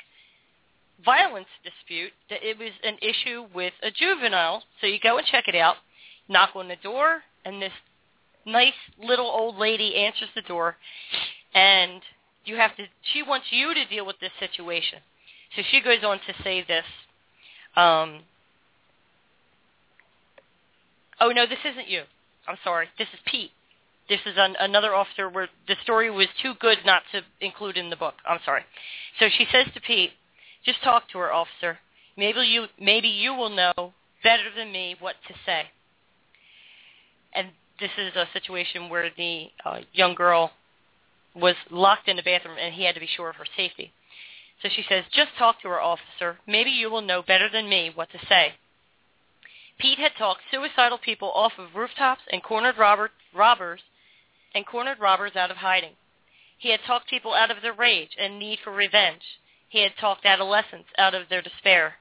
violence 1.06 1.48
dispute. 1.64 2.12
That 2.32 2.40
it 2.42 2.58
was 2.58 2.72
an 2.84 2.98
issue 3.04 3.46
with 3.54 3.74
a 3.84 3.92
juvenile. 3.92 4.64
So 4.82 4.88
you 4.88 4.98
go 5.00 5.20
and 5.20 5.28
check 5.28 5.48
it 5.48 5.56
out. 5.56 5.76
Knock 6.28 6.56
on 6.56 6.68
the 6.68 6.76
door 6.82 7.22
and 7.46 7.62
this 7.62 7.72
nice 8.46 8.74
little 9.02 9.28
old 9.28 9.58
lady 9.58 9.96
answers 9.96 10.30
the 10.36 10.42
door, 10.42 10.76
and 11.54 12.02
you 12.46 12.56
have 12.58 12.76
to. 12.78 12.84
She 13.14 13.24
wants 13.24 13.48
you 13.52 13.74
to 13.74 13.86
deal 13.86 14.06
with 14.06 14.20
this 14.20 14.32
situation. 14.40 15.00
So 15.56 15.62
she 15.70 15.82
goes 15.82 16.04
on 16.04 16.20
to 16.20 16.44
say 16.44 16.64
this. 16.68 16.86
Um, 17.76 18.22
oh 21.20 21.30
no, 21.30 21.46
this 21.46 21.60
isn't 21.66 21.88
you. 21.88 22.04
I'm 22.48 22.58
sorry. 22.64 22.88
This 22.98 23.08
is 23.14 23.20
Pete. 23.26 23.52
This 24.10 24.20
is 24.26 24.34
an, 24.38 24.56
another 24.60 24.94
officer 24.94 25.30
where 25.30 25.48
the 25.68 25.76
story 25.84 26.12
was 26.12 26.28
too 26.42 26.54
good 26.60 26.80
not 26.86 27.04
to 27.14 27.22
include 27.40 27.78
in 27.78 27.90
the 27.90 27.96
book. 27.96 28.16
I'm 28.28 28.40
sorry. 28.44 28.64
So 29.20 29.28
she 29.30 29.46
says 29.52 29.68
to 29.74 29.82
Pete, 29.82 30.12
"Just 30.66 30.84
talk 30.84 31.10
to 31.10 31.20
her, 31.20 31.32
officer. 31.32 31.80
Maybe 32.18 32.42
you 32.42 32.66
maybe 32.80 33.08
you 33.08 33.34
will 33.34 33.50
know 33.50 33.94
better 34.24 34.50
than 34.56 34.72
me 34.72 34.96
what 35.00 35.16
to 35.28 35.34
say." 35.46 35.70
And 37.34 37.50
this 37.80 37.92
is 37.98 38.16
a 38.16 38.28
situation 38.34 38.90
where 38.90 39.10
the 39.16 39.48
uh, 39.66 39.80
young 39.94 40.16
girl 40.16 40.52
was 41.36 41.56
locked 41.72 42.08
in 42.08 42.16
the 42.16 42.24
bathroom 42.24 42.58
and 42.60 42.74
he 42.74 42.86
had 42.86 42.96
to 42.96 43.02
be 43.02 43.08
sure 43.08 43.30
of 43.30 43.36
her 43.36 43.46
safety. 43.58 43.92
So 44.62 44.70
she 44.74 44.86
says, 44.88 45.04
just 45.12 45.32
talk 45.38 45.62
to 45.62 45.68
her, 45.70 45.82
officer. 45.82 46.38
Maybe 46.48 46.70
you 46.70 46.90
will 46.90 47.02
know 47.02 47.22
better 47.22 47.50
than 47.50 47.68
me 47.68 47.92
what 47.94 48.12
to 48.12 48.26
say. 48.28 48.54
Pete 49.80 50.00
had 50.00 50.12
talked 50.18 50.42
suicidal 50.52 51.00
people 51.00 51.32
off 51.32 51.54
of 51.58 51.76
rooftops 51.76 52.22
and 52.32 52.44
cornered 52.44 52.78
robber, 52.78 53.12
robbers 53.34 53.82
and 54.54 54.66
cornered 54.66 55.00
robbers 55.00 55.36
out 55.36 55.52
of 55.52 55.58
hiding. 55.58 55.94
He 56.58 56.70
had 56.70 56.80
talked 56.86 57.10
people 57.10 57.34
out 57.34 57.52
of 57.52 57.62
their 57.62 57.74
rage 57.74 58.12
and 58.18 58.40
need 58.40 58.60
for 58.64 58.72
revenge. 58.72 59.24
He 59.68 59.82
had 59.82 59.98
talked 60.00 60.26
adolescents 60.26 60.90
out 60.98 61.16
of 61.16 61.28
their 61.28 61.42
despair. 61.42 61.96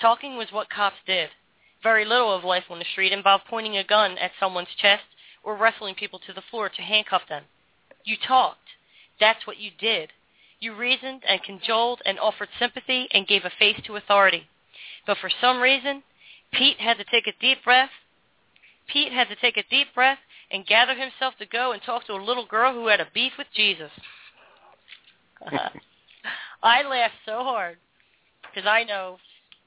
Talking 0.00 0.36
was 0.36 0.52
what 0.52 0.68
cops 0.70 0.98
did. 1.06 1.30
Very 1.84 2.06
little 2.06 2.34
of 2.34 2.44
life 2.44 2.64
on 2.70 2.78
the 2.80 2.84
street 2.92 3.12
involved 3.12 3.44
pointing 3.48 3.76
a 3.76 3.84
gun 3.84 4.18
at 4.18 4.32
someone's 4.40 4.74
chest 4.80 5.04
or 5.44 5.54
wrestling 5.54 5.94
people 5.94 6.18
to 6.20 6.32
the 6.32 6.42
floor 6.50 6.70
to 6.70 6.82
handcuff 6.82 7.22
them. 7.28 7.44
You 8.04 8.16
talked. 8.26 8.58
That's 9.20 9.46
what 9.46 9.58
you 9.58 9.70
did. 9.78 10.10
You 10.60 10.74
reasoned 10.74 11.22
and 11.28 11.42
cajoled 11.42 12.00
and 12.06 12.18
offered 12.18 12.48
sympathy 12.58 13.06
and 13.12 13.28
gave 13.28 13.44
a 13.44 13.52
face 13.58 13.78
to 13.86 13.96
authority. 13.96 14.48
But 15.06 15.18
for 15.18 15.30
some 15.40 15.60
reason, 15.60 16.02
Pete 16.52 16.80
had 16.80 16.96
to 16.96 17.04
take 17.04 17.26
a 17.26 17.38
deep 17.38 17.62
breath. 17.62 17.90
Pete 18.86 19.12
had 19.12 19.28
to 19.28 19.36
take 19.36 19.58
a 19.58 19.64
deep 19.70 19.88
breath 19.94 20.18
and 20.50 20.66
gather 20.66 20.94
himself 20.94 21.34
to 21.38 21.46
go 21.46 21.72
and 21.72 21.82
talk 21.82 22.06
to 22.06 22.14
a 22.14 22.24
little 22.24 22.46
girl 22.46 22.72
who 22.72 22.86
had 22.86 23.00
a 23.00 23.08
beef 23.12 23.32
with 23.36 23.48
Jesus. 23.54 23.90
I 26.62 26.82
laughed 26.82 27.14
so 27.26 27.44
hard 27.44 27.76
because 28.42 28.66
I 28.66 28.84
know 28.84 29.18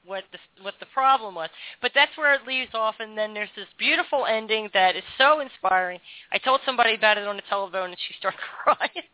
what 0.08 0.24
the 0.32 0.38
what 0.62 0.74
the 0.80 0.86
problem 0.86 1.34
was. 1.34 1.50
But 1.80 1.92
that's 1.94 2.16
where 2.16 2.34
it 2.34 2.46
leaves 2.46 2.70
off, 2.74 2.96
and 2.98 3.16
then 3.16 3.34
there's 3.34 3.52
this 3.54 3.66
beautiful 3.78 4.26
ending 4.26 4.68
that 4.74 4.96
is 4.96 5.04
so 5.16 5.40
inspiring. 5.40 6.00
I 6.32 6.38
told 6.38 6.60
somebody 6.64 6.94
about 6.94 7.18
it 7.18 7.28
on 7.28 7.36
the 7.36 7.42
telephone, 7.48 7.90
and 7.90 7.98
she 8.08 8.14
started 8.18 8.40
crying. 8.64 9.06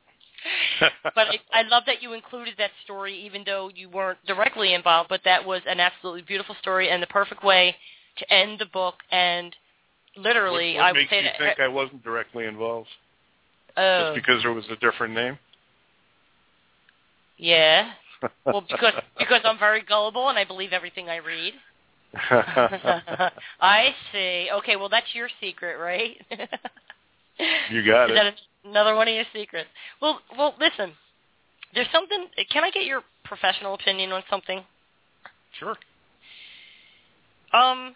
but 1.14 1.28
I, 1.28 1.38
I 1.52 1.62
love 1.62 1.82
that 1.86 2.02
you 2.02 2.12
included 2.12 2.54
that 2.58 2.70
story, 2.84 3.18
even 3.26 3.42
though 3.44 3.70
you 3.74 3.88
weren't 3.88 4.18
directly 4.26 4.74
involved. 4.74 5.08
But 5.08 5.22
that 5.24 5.44
was 5.44 5.62
an 5.66 5.80
absolutely 5.80 6.22
beautiful 6.22 6.54
story 6.60 6.90
and 6.90 7.02
the 7.02 7.06
perfect 7.08 7.42
way 7.42 7.74
to 8.18 8.32
end 8.32 8.58
the 8.60 8.66
book. 8.66 8.94
And 9.10 9.54
literally, 10.16 10.74
what, 10.74 10.80
what 10.80 10.86
I 10.86 10.92
would 10.92 10.98
makes 10.98 11.10
say 11.10 11.18
you 11.18 11.24
that. 11.24 11.38
think 11.38 11.60
I 11.60 11.68
wasn't 11.68 12.04
directly 12.04 12.46
involved? 12.46 12.88
Oh, 13.76 14.12
Just 14.14 14.26
because 14.26 14.42
there 14.42 14.52
was 14.52 14.64
a 14.70 14.76
different 14.76 15.14
name? 15.14 15.38
yeah. 17.36 17.90
Well, 18.44 18.64
because 18.68 18.94
because 19.18 19.40
I'm 19.44 19.58
very 19.58 19.82
gullible 19.82 20.28
and 20.28 20.38
I 20.38 20.44
believe 20.44 20.72
everything 20.72 21.08
I 21.08 21.16
read. 21.16 21.54
I 23.60 23.94
see. 24.12 24.48
Okay, 24.58 24.76
well 24.76 24.88
that's 24.88 25.14
your 25.14 25.28
secret, 25.40 25.78
right? 25.78 26.16
you 27.70 27.84
got 27.86 28.10
Is 28.10 28.10
it. 28.10 28.14
that 28.14 28.34
another 28.64 28.94
one 28.94 29.08
of 29.08 29.14
your 29.14 29.24
secrets? 29.32 29.68
Well, 30.00 30.20
well, 30.36 30.54
listen. 30.58 30.92
There's 31.74 31.88
something. 31.92 32.26
Can 32.50 32.62
I 32.64 32.70
get 32.70 32.84
your 32.84 33.02
professional 33.24 33.74
opinion 33.74 34.12
on 34.12 34.22
something? 34.30 34.62
Sure. 35.58 35.76
Um. 37.52 37.94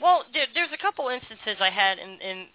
Well, 0.00 0.24
there, 0.34 0.44
there's 0.52 0.68
a 0.74 0.82
couple 0.82 1.08
instances 1.08 1.56
I 1.58 1.70
had 1.70 1.98
in, 1.98 2.20
in 2.20 2.46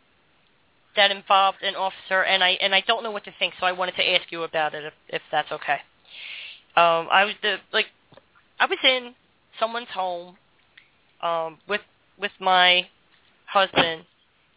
that 0.95 1.11
involved 1.11 1.59
an 1.63 1.75
officer, 1.75 2.23
and 2.23 2.43
I 2.43 2.51
and 2.61 2.75
I 2.75 2.81
don't 2.81 3.03
know 3.03 3.11
what 3.11 3.23
to 3.25 3.33
think, 3.39 3.53
so 3.59 3.65
I 3.65 3.71
wanted 3.71 3.95
to 3.95 4.09
ask 4.09 4.31
you 4.31 4.43
about 4.43 4.73
it, 4.73 4.83
if, 4.83 4.93
if 5.09 5.21
that's 5.31 5.51
okay. 5.51 5.79
Um, 6.75 7.07
I 7.11 7.25
was 7.25 7.35
the 7.41 7.57
like, 7.73 7.87
I 8.59 8.65
was 8.65 8.77
in 8.83 9.13
someone's 9.59 9.89
home, 9.93 10.37
um, 11.21 11.57
with 11.67 11.81
with 12.19 12.31
my 12.39 12.87
husband, 13.45 14.05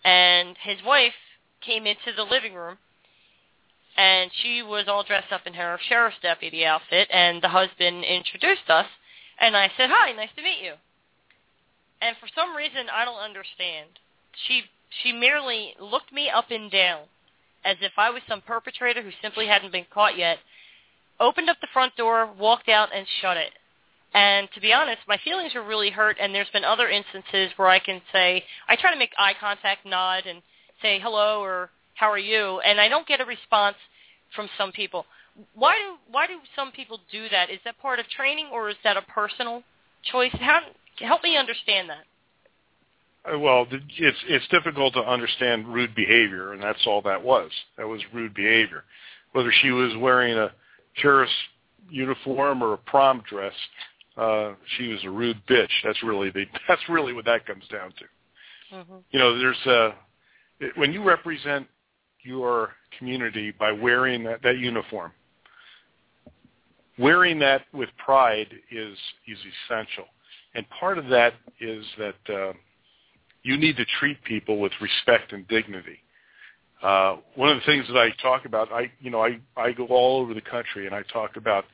and 0.05 0.57
his 0.63 0.79
wife 0.85 1.15
came 1.61 1.87
into 1.87 2.13
the 2.17 2.23
living 2.23 2.55
room, 2.55 2.79
and 3.97 4.31
she 4.43 4.63
was 4.63 4.85
all 4.89 5.05
dressed 5.05 5.33
up 5.33 5.47
in 5.47 5.55
her 5.55 5.79
sheriff's 5.89 6.17
deputy 6.23 6.65
outfit, 6.65 7.09
and 7.11 7.43
the 7.43 7.49
husband 7.49 8.05
introduced 8.05 8.69
us, 8.69 8.87
and 9.41 9.57
I 9.57 9.71
said, 9.77 9.91
"Hi, 9.91 10.13
nice 10.13 10.31
to 10.37 10.43
meet 10.43 10.63
you." 10.63 10.75
And 12.01 12.17
for 12.19 12.29
some 12.35 12.55
reason, 12.55 12.91
I 12.93 13.05
don't 13.05 13.21
understand. 13.21 13.89
She 14.47 14.65
she 15.03 15.13
merely 15.13 15.75
looked 15.81 16.13
me 16.13 16.31
up 16.31 16.51
and 16.51 16.71
down 16.71 17.03
as 17.65 17.77
if 17.81 17.93
I 17.97 18.11
was 18.11 18.23
some 18.29 18.43
perpetrator 18.43 19.03
who 19.03 19.11
simply 19.23 19.47
hadn't 19.47 19.73
been 19.73 19.87
caught 19.93 20.19
yet, 20.19 20.39
opened 21.19 21.49
up 21.49 21.57
the 21.61 21.69
front 21.73 21.97
door, 21.97 22.31
walked 22.39 22.69
out, 22.69 22.91
and 22.95 23.07
shut 23.21 23.37
it. 23.37 23.53
And 24.13 24.49
to 24.55 24.61
be 24.61 24.73
honest, 24.73 25.01
my 25.09 25.19
feelings 25.25 25.55
are 25.55 25.63
really 25.63 25.91
hurt, 25.91 26.17
and 26.21 26.35
there's 26.35 26.51
been 26.53 26.65
other 26.65 26.89
instances 26.89 27.51
where 27.57 27.69
I 27.69 27.79
can 27.79 28.01
say, 28.13 28.45
I 28.69 28.77
try 28.77 28.93
to 28.93 28.99
make 28.99 29.11
eye 29.19 29.35
contact, 29.41 29.85
nod, 29.85 30.25
and 30.27 30.43
say 30.83 31.01
hello 31.01 31.41
or 31.41 31.71
how 31.95 32.11
are 32.11 32.19
you, 32.19 32.61
and 32.61 32.81
I 32.81 32.89
don't 32.89 33.07
get 33.07 33.21
a 33.21 33.25
response 33.25 33.77
from 34.37 34.49
some 34.59 34.73
people. 34.73 35.07
Why 35.55 35.75
do 35.77 36.13
why 36.13 36.27
do 36.29 36.35
some 36.55 36.71
people 36.71 37.01
do 37.11 37.29
that? 37.29 37.51
Is 37.51 37.59
that 37.65 37.79
part 37.81 37.99
of 37.99 38.09
training, 38.09 38.49
or 38.53 38.69
is 38.69 38.77
that 38.85 38.97
a 38.97 39.03
personal 39.03 39.63
choice? 40.13 40.31
How 40.33 40.61
help 41.01 41.23
me 41.25 41.37
understand 41.37 41.89
that. 41.91 42.05
Uh, 43.25 43.39
Well, 43.39 43.67
it's 43.71 44.19
it's 44.29 44.49
difficult 44.49 44.95
to 44.95 45.01
understand 45.01 45.69
rude 45.69 45.95
behavior, 45.95 46.53
and 46.53 46.63
that's 46.63 46.87
all 46.87 47.03
that 47.03 47.23
was. 47.23 47.51
That 47.77 47.89
was 47.89 48.01
rude 48.13 48.35
behavior. 48.35 48.85
Whether 49.33 49.53
she 49.63 49.71
was 49.71 49.97
wearing 49.99 50.37
a 50.37 50.53
sheriff's 50.95 51.33
uniform 51.91 52.63
or 52.63 52.75
a 52.75 52.79
prom 52.79 53.23
dress, 53.29 53.55
uh, 54.17 54.53
she 54.77 54.89
was 54.89 55.03
a 55.05 55.11
rude 55.11 55.41
bitch. 55.47 55.71
That's 55.83 56.03
really 56.03 56.31
the 56.31 56.45
that's 56.69 56.89
really 56.89 57.13
what 57.13 57.25
that 57.25 57.47
comes 57.47 57.65
down 57.69 57.93
to. 57.99 58.77
Mm-hmm. 58.77 58.97
You 59.11 59.19
know, 59.19 59.39
there's 59.39 59.67
uh, 59.67 59.91
when 60.77 60.93
you 60.93 61.03
represent 61.03 61.67
your 62.23 62.71
community 62.99 63.53
by 63.53 63.73
wearing 63.73 64.25
that, 64.25 64.43
that 64.43 64.59
uniform, 64.59 65.13
wearing 66.99 67.39
that 67.41 67.63
with 67.73 67.89
pride 67.99 68.49
is 68.71 68.97
is 69.27 69.39
essential, 69.69 70.05
and 70.55 70.69
part 70.71 70.99
of 70.99 71.09
that 71.09 71.35
is 71.61 71.85
that 71.99 72.35
uh, 72.35 72.53
you 73.45 73.57
need 73.57 73.77
to 73.77 73.85
treat 74.01 74.23
people 74.25 74.59
with 74.59 74.73
respect 74.81 75.33
and 75.33 75.47
dignity. 75.47 75.99
Uh, 76.83 77.19
one 77.37 77.51
of 77.51 77.57
the 77.57 77.65
things 77.65 77.87
that 77.87 77.97
I 77.97 78.11
talk 78.21 78.45
about, 78.47 78.73
I 78.73 78.91
you 79.01 79.11
know 79.11 79.23
I 79.23 79.39
I 79.57 79.73
go 79.73 79.87
all 79.87 80.21
over 80.21 80.35
the 80.35 80.41
country 80.41 80.87
and 80.87 80.95
I 80.95 81.03
talk 81.13 81.37
about 81.37 81.65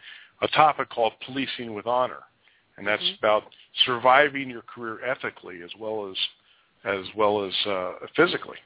a 0.43 0.49
topic 0.49 0.91
called 0.91 1.15
policing 1.25 1.75
with 1.75 1.87
honor, 1.87 2.21
and 2.77 2.87
that's 2.87 3.03
mm-hmm. 3.03 3.25
about 3.25 3.45
surviving 3.87 4.51
your 4.51 4.63
career 4.63 5.05
ethically 5.05 5.63
as 5.63 5.71
well 5.79 6.11
as 6.11 6.17
as 6.85 7.07
well 7.17 7.45
as 7.45 7.53
uh, 7.67 7.93
physically. 8.15 8.59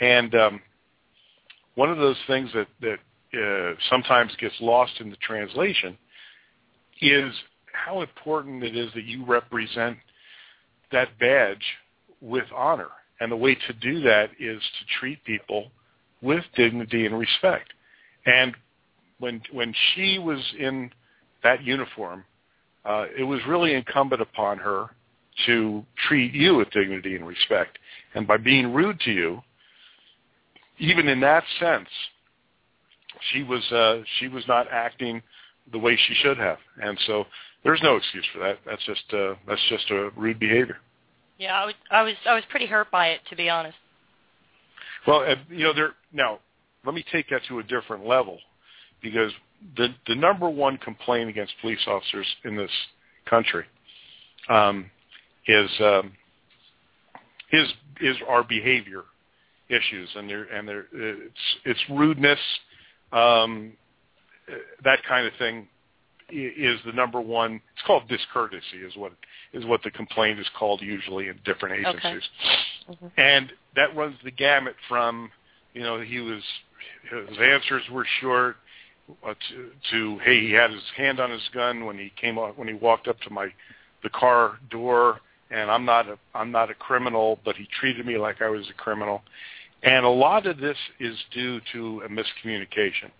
And 0.00 0.34
um, 0.34 0.60
one 1.74 1.90
of 1.90 1.98
those 1.98 2.18
things 2.26 2.50
that 2.54 2.68
that 2.80 2.98
uh, 3.34 3.74
sometimes 3.90 4.32
gets 4.38 4.54
lost 4.60 4.92
in 5.00 5.10
the 5.10 5.16
translation 5.16 5.96
is 7.00 7.32
how 7.72 8.02
important 8.02 8.62
it 8.62 8.76
is 8.76 8.92
that 8.94 9.04
you 9.04 9.24
represent 9.24 9.98
that 10.92 11.08
badge 11.18 11.64
with 12.20 12.46
honor. 12.54 12.88
And 13.20 13.32
the 13.32 13.36
way 13.36 13.54
to 13.54 13.72
do 13.72 14.00
that 14.02 14.30
is 14.38 14.60
to 14.60 14.98
treat 15.00 15.24
people 15.24 15.70
with 16.22 16.44
dignity 16.54 17.06
and 17.06 17.18
respect. 17.18 17.72
And 18.26 18.54
when 19.18 19.40
when 19.52 19.74
she 19.94 20.18
was 20.18 20.40
in 20.58 20.90
that 21.42 21.62
uniform, 21.62 22.24
uh, 22.84 23.06
it 23.16 23.22
was 23.22 23.40
really 23.46 23.74
incumbent 23.74 24.20
upon 24.20 24.58
her 24.58 24.90
to 25.46 25.84
treat 26.08 26.32
you 26.32 26.56
with 26.56 26.70
dignity 26.70 27.14
and 27.14 27.26
respect. 27.26 27.78
And 28.14 28.26
by 28.26 28.36
being 28.36 28.72
rude 28.72 29.00
to 29.00 29.12
you, 29.12 29.42
even 30.78 31.08
in 31.08 31.20
that 31.20 31.44
sense, 31.60 31.88
she 33.32 33.42
was 33.42 33.62
uh, 33.72 34.02
she 34.18 34.28
was 34.28 34.44
not 34.46 34.66
acting 34.70 35.22
the 35.72 35.78
way 35.78 35.98
she 36.06 36.14
should 36.14 36.38
have, 36.38 36.58
and 36.82 36.98
so 37.06 37.24
there's 37.64 37.80
no 37.82 37.96
excuse 37.96 38.26
for 38.32 38.38
that. 38.40 38.58
That's 38.66 38.84
just 38.84 39.04
uh, 39.12 39.34
that's 39.48 39.60
just 39.68 39.90
a 39.90 40.10
rude 40.16 40.38
behavior. 40.38 40.78
Yeah, 41.38 41.54
I 41.54 41.66
was 41.66 41.74
I 41.90 42.02
was 42.02 42.14
I 42.28 42.34
was 42.34 42.44
pretty 42.50 42.66
hurt 42.66 42.90
by 42.90 43.08
it 43.08 43.20
to 43.30 43.36
be 43.36 43.48
honest. 43.48 43.76
Well, 45.06 45.24
you 45.50 45.64
know, 45.64 45.72
there 45.72 45.92
now 46.12 46.40
let 46.84 46.94
me 46.94 47.04
take 47.12 47.28
that 47.30 47.42
to 47.48 47.58
a 47.58 47.62
different 47.62 48.06
level 48.06 48.38
because 49.02 49.32
the 49.76 49.88
the 50.06 50.14
number 50.14 50.48
one 50.48 50.78
complaint 50.78 51.28
against 51.28 51.52
police 51.60 51.84
officers 51.86 52.26
in 52.44 52.56
this 52.56 52.70
country 53.28 53.64
um, 54.48 54.90
is 55.46 55.70
um, 55.80 56.12
is 57.52 57.68
is 58.00 58.16
our 58.28 58.42
behavior 58.42 59.04
issues, 59.68 60.08
and 60.14 60.28
there 60.28 60.44
and 60.44 60.68
there 60.68 60.86
it's 60.92 61.56
it's 61.64 61.80
rudeness, 61.90 62.38
um, 63.12 63.72
that 64.84 65.00
kind 65.08 65.26
of 65.26 65.32
thing 65.38 65.68
is 66.30 66.80
the 66.84 66.92
number 66.92 67.20
one. 67.20 67.60
It's 67.74 67.86
called 67.86 68.08
discourtesy, 68.08 68.78
is 68.86 68.96
what 68.96 69.12
is 69.52 69.64
what 69.64 69.82
the 69.82 69.90
complaint 69.90 70.38
is 70.38 70.46
called 70.58 70.80
usually 70.82 71.28
in 71.28 71.38
different 71.44 71.80
agencies, 71.80 72.22
okay. 72.88 72.98
mm-hmm. 72.98 73.20
and 73.20 73.52
that 73.74 73.94
runs 73.96 74.16
the 74.24 74.30
gamut 74.30 74.74
from 74.88 75.30
you 75.74 75.82
know 75.82 76.00
he 76.00 76.20
was 76.20 76.42
his 77.10 77.38
answers 77.38 77.82
were 77.92 78.06
short 78.20 78.56
uh, 79.24 79.34
to, 79.48 79.70
to 79.90 80.18
hey 80.24 80.40
he 80.40 80.52
had 80.52 80.70
his 80.70 80.82
hand 80.96 81.20
on 81.20 81.30
his 81.30 81.48
gun 81.54 81.84
when 81.86 81.98
he 81.98 82.12
came 82.20 82.38
up 82.38 82.58
when 82.58 82.68
he 82.68 82.74
walked 82.74 83.08
up 83.08 83.20
to 83.20 83.30
my 83.30 83.48
the 84.02 84.10
car 84.10 84.58
door 84.70 85.20
and 85.50 85.70
I'm 85.70 85.84
not 85.84 86.08
a 86.08 86.18
I'm 86.34 86.50
not 86.50 86.70
a 86.70 86.74
criminal, 86.74 87.38
but 87.44 87.56
he 87.56 87.68
treated 87.78 88.06
me 88.06 88.18
like 88.18 88.42
I 88.42 88.48
was 88.48 88.68
a 88.68 88.74
criminal. 88.74 89.22
And 89.82 90.04
a 90.04 90.10
lot 90.10 90.46
of 90.46 90.58
this 90.58 90.76
is 90.98 91.16
due 91.32 91.60
to 91.72 92.02
a 92.04 92.08
miscommunication. 92.08 93.10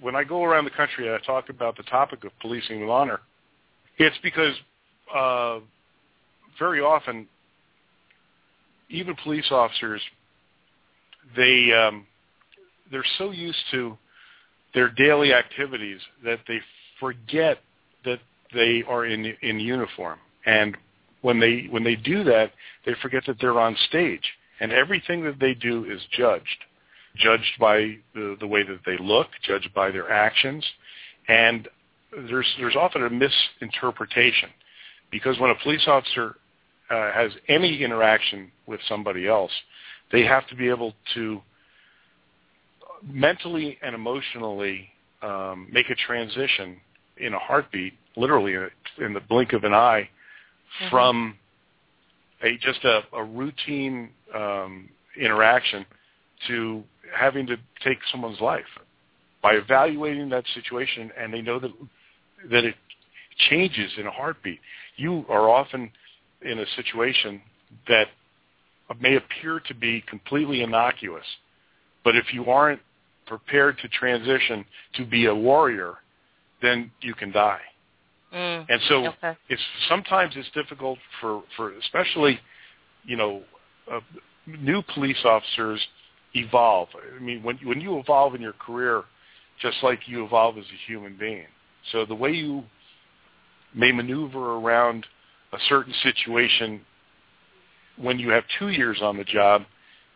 When 0.00 0.16
I 0.16 0.24
go 0.24 0.42
around 0.44 0.64
the 0.64 0.70
country 0.70 1.06
and 1.06 1.14
I 1.14 1.18
talk 1.24 1.48
about 1.48 1.76
the 1.76 1.82
topic 1.84 2.24
of 2.24 2.32
policing 2.40 2.80
with 2.80 2.90
honor, 2.90 3.20
it's 3.98 4.16
because 4.22 4.54
uh, 5.14 5.60
very 6.58 6.80
often, 6.80 7.26
even 8.90 9.14
police 9.22 9.46
officers, 9.50 10.00
they 11.36 11.72
um, 11.72 12.06
they're 12.90 13.04
so 13.18 13.30
used 13.30 13.58
to 13.70 13.96
their 14.74 14.90
daily 14.90 15.32
activities 15.32 16.00
that 16.24 16.40
they 16.48 16.58
forget 17.00 17.58
that 18.04 18.18
they 18.52 18.82
are 18.88 19.06
in 19.06 19.34
in 19.42 19.60
uniform. 19.60 20.18
And 20.44 20.76
when 21.22 21.40
they 21.40 21.68
when 21.70 21.84
they 21.84 21.96
do 21.96 22.24
that, 22.24 22.52
they 22.84 22.94
forget 23.00 23.24
that 23.26 23.36
they're 23.40 23.60
on 23.60 23.76
stage 23.88 24.24
and 24.60 24.72
everything 24.72 25.24
that 25.24 25.38
they 25.40 25.54
do 25.54 25.84
is 25.84 26.00
judged, 26.16 26.64
judged 27.16 27.58
by 27.58 27.96
the, 28.14 28.36
the 28.40 28.46
way 28.46 28.62
that 28.62 28.80
they 28.84 28.96
look, 28.98 29.28
judged 29.42 29.72
by 29.74 29.90
their 29.90 30.10
actions, 30.10 30.64
and 31.28 31.68
there's 32.28 32.46
there's 32.58 32.76
often 32.76 33.02
a 33.04 33.10
misinterpretation 33.10 34.48
because 35.10 35.38
when 35.38 35.50
a 35.50 35.54
police 35.62 35.84
officer 35.86 36.36
uh, 36.90 37.12
has 37.12 37.32
any 37.48 37.82
interaction 37.82 38.50
with 38.66 38.80
somebody 38.88 39.26
else, 39.26 39.52
they 40.12 40.22
have 40.24 40.46
to 40.48 40.54
be 40.54 40.68
able 40.68 40.92
to 41.14 41.40
mentally 43.02 43.78
and 43.82 43.94
emotionally 43.94 44.88
um, 45.22 45.68
make 45.72 45.90
a 45.90 45.94
transition 45.94 46.78
in 47.16 47.34
a 47.34 47.38
heartbeat, 47.38 47.94
literally 48.16 48.54
in 48.98 49.12
the 49.12 49.20
blink 49.20 49.52
of 49.52 49.64
an 49.64 49.74
eye, 49.74 50.08
mm-hmm. 50.80 50.90
from 50.90 51.36
a 52.42 52.56
just 52.58 52.84
a, 52.84 53.02
a 53.12 53.24
routine 53.24 54.10
um, 54.34 54.88
interaction 55.20 55.86
to 56.48 56.82
having 57.16 57.46
to 57.46 57.56
take 57.82 57.98
someone's 58.10 58.40
life 58.40 58.64
by 59.42 59.54
evaluating 59.54 60.28
that 60.30 60.44
situation, 60.54 61.10
and 61.18 61.32
they 61.32 61.42
know 61.42 61.58
that 61.58 61.70
that 62.50 62.64
it 62.64 62.74
changes 63.50 63.90
in 63.98 64.06
a 64.06 64.10
heartbeat. 64.10 64.60
You 64.96 65.24
are 65.28 65.48
often 65.50 65.90
in 66.42 66.58
a 66.58 66.66
situation 66.76 67.40
that 67.88 68.08
may 69.00 69.16
appear 69.16 69.60
to 69.60 69.74
be 69.74 70.02
completely 70.08 70.62
innocuous, 70.62 71.24
but 72.04 72.16
if 72.16 72.32
you 72.32 72.46
aren't 72.46 72.80
prepared 73.26 73.78
to 73.78 73.88
transition 73.88 74.64
to 74.94 75.04
be 75.04 75.26
a 75.26 75.34
warrior, 75.34 75.94
then 76.60 76.90
you 77.00 77.14
can 77.14 77.32
die. 77.32 77.60
Mm, 78.32 78.66
and 78.68 78.80
so 78.88 79.06
okay. 79.06 79.36
it's 79.48 79.62
sometimes 79.88 80.32
it's 80.36 80.50
difficult 80.54 80.98
for 81.20 81.44
for 81.56 81.72
especially 81.78 82.38
you 83.04 83.16
know 83.16 83.42
uh, 83.90 84.00
new 84.46 84.82
police 84.94 85.22
officers 85.24 85.80
evolve. 86.34 86.88
I 87.16 87.20
mean 87.20 87.42
when 87.42 87.58
when 87.64 87.80
you 87.80 87.98
evolve 87.98 88.34
in 88.34 88.40
your 88.40 88.54
career, 88.54 89.04
just 89.60 89.76
like 89.82 90.00
you 90.06 90.24
evolve 90.24 90.58
as 90.58 90.64
a 90.64 90.90
human 90.90 91.16
being. 91.16 91.46
So 91.92 92.04
the 92.04 92.14
way 92.14 92.32
you 92.32 92.64
may 93.74 93.92
maneuver 93.92 94.56
around 94.56 95.06
a 95.52 95.58
certain 95.68 95.94
situation 96.02 96.80
when 97.96 98.18
you 98.18 98.30
have 98.30 98.44
two 98.58 98.68
years 98.68 98.98
on 99.02 99.16
the 99.16 99.24
job 99.24 99.62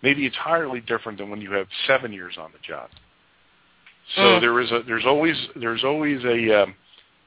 may 0.02 0.14
be 0.14 0.26
entirely 0.26 0.80
different 0.80 1.18
than 1.18 1.30
when 1.30 1.40
you 1.40 1.52
have 1.52 1.66
seven 1.86 2.12
years 2.12 2.36
on 2.38 2.50
the 2.52 2.58
job. 2.66 2.88
So 4.16 4.22
mm. 4.22 4.40
there 4.40 4.58
is 4.60 4.70
a 4.70 4.82
there's 4.86 5.04
always 5.04 5.36
there's 5.56 5.84
always 5.84 6.24
a 6.24 6.62
um, 6.62 6.74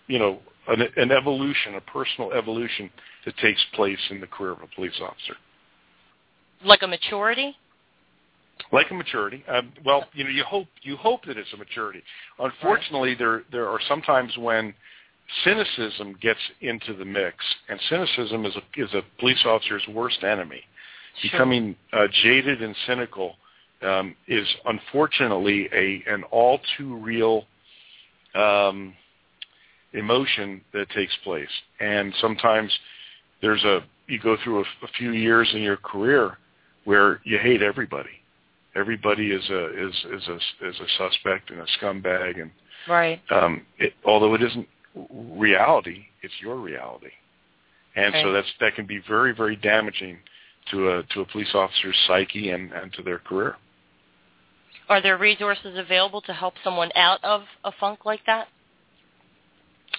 you 0.08 0.20
know 0.20 0.40
an, 0.68 0.82
an 0.98 1.12
evolution, 1.12 1.76
a 1.76 1.82
personal 1.82 2.32
evolution 2.34 2.90
that 3.26 3.36
takes 3.38 3.64
place 3.74 4.00
in 4.10 4.20
the 4.20 4.28
career 4.28 4.54
of 4.54 4.62
a 4.62 4.68
police 4.76 5.00
officer. 5.02 5.36
Like 6.64 6.82
a 6.82 6.88
maturity? 6.88 7.56
Like 8.72 8.92
a 8.92 8.94
maturity. 8.94 9.44
Um, 9.48 9.72
well, 9.86 10.06
you 10.14 10.24
know, 10.24 10.30
you 10.30 10.44
hope 10.44 10.68
you 10.82 10.96
hope 10.98 11.26
that 11.26 11.38
it's 11.38 11.52
a 11.54 11.58
maturity. 11.58 12.02
Unfortunately, 12.40 13.16
there 13.16 13.44
there 13.52 13.68
are 13.68 13.80
sometimes 13.88 14.38
when 14.38 14.74
cynicism 15.44 16.16
gets 16.22 16.40
into 16.62 16.94
the 16.94 17.06
mix, 17.06 17.38
and 17.70 17.80
cynicism 17.90 18.46
is 18.46 18.56
a 18.56 18.82
is 18.82 18.94
a 18.94 19.02
police 19.20 19.44
officer's 19.46 19.84
worst 19.94 20.24
enemy. 20.24 20.62
Sure. 21.22 21.32
Becoming 21.32 21.76
uh, 21.94 22.08
jaded 22.24 22.62
and 22.62 22.76
cynical 22.88 23.36
um, 23.82 24.16
is 24.28 24.48
unfortunately 24.66 25.70
a 25.74 26.04
an 26.12 26.24
all 26.32 26.60
too 26.78 26.98
real 26.98 27.46
um, 28.36 28.94
emotion 29.94 30.62
that 30.74 30.90
takes 30.92 31.16
place. 31.24 31.50
And 31.80 32.14
sometimes 32.22 32.72
there's 33.42 33.64
a 33.64 33.82
you 34.08 34.20
go 34.20 34.38
through 34.44 34.60
a, 34.60 34.62
a 34.62 34.88
few 34.98 35.12
years 35.12 35.50
in 35.54 35.62
your 35.62 35.78
career 35.78 36.38
where 36.86 37.22
you 37.24 37.38
hate 37.38 37.62
everybody. 37.62 38.10
Everybody 38.76 39.32
is 39.32 39.50
a 39.50 39.88
is 39.88 39.94
is 40.12 40.28
a 40.28 40.68
is 40.68 40.80
a 40.80 40.88
suspect 40.98 41.50
and 41.50 41.60
a 41.60 41.66
scumbag, 41.80 42.42
and 42.42 42.52
right. 42.88 43.22
Um, 43.30 43.66
it, 43.78 43.94
although 44.06 44.34
it 44.34 44.42
isn't 44.42 44.68
reality, 45.10 46.06
it's 46.22 46.34
your 46.42 46.56
reality, 46.56 47.12
and 47.96 48.14
okay. 48.14 48.24
so 48.24 48.32
that's 48.32 48.48
that 48.60 48.76
can 48.76 48.86
be 48.86 49.02
very 49.08 49.34
very 49.34 49.58
damaging 49.58 50.20
to 50.72 50.90
a 50.90 51.04
to 51.14 51.22
a 51.22 51.26
police 51.26 51.54
officer's 51.54 51.98
psyche 52.08 52.52
and 52.52 52.72
and 52.72 52.94
to 52.94 53.04
their 53.04 53.20
career. 53.20 53.58
Are 54.88 55.02
there 55.02 55.18
resources 55.18 55.78
available 55.78 56.22
to 56.22 56.34
help 56.34 56.54
someone 56.64 56.92
out 56.96 57.24
of 57.24 57.44
a 57.64 57.72
funk 57.80 58.06
like 58.06 58.22
that? 58.26 58.48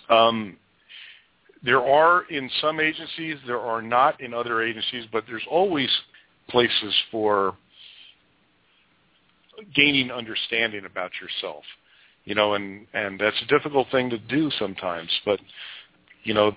Um, 0.09 0.57
there 1.65 1.81
are 1.81 2.25
in 2.25 2.51
some 2.61 2.81
agencies, 2.81 3.37
there 3.47 3.61
are 3.61 3.81
not 3.81 4.21
in 4.21 4.35
other 4.35 4.63
agencies, 4.63 5.05
but 5.13 5.25
there's 5.27 5.47
always 5.51 5.89
places 6.49 6.95
for 7.11 7.55
gaining 9.75 10.11
understanding 10.11 10.85
about 10.85 11.11
yourself. 11.21 11.65
You 12.25 12.35
know, 12.35 12.55
and 12.55 12.87
and 12.95 13.19
that's 13.19 13.41
a 13.43 13.47
difficult 13.47 13.89
thing 13.91 14.11
to 14.11 14.19
do 14.19 14.51
sometimes, 14.59 15.11
but 15.25 15.41
you 16.25 16.35
know, 16.35 16.53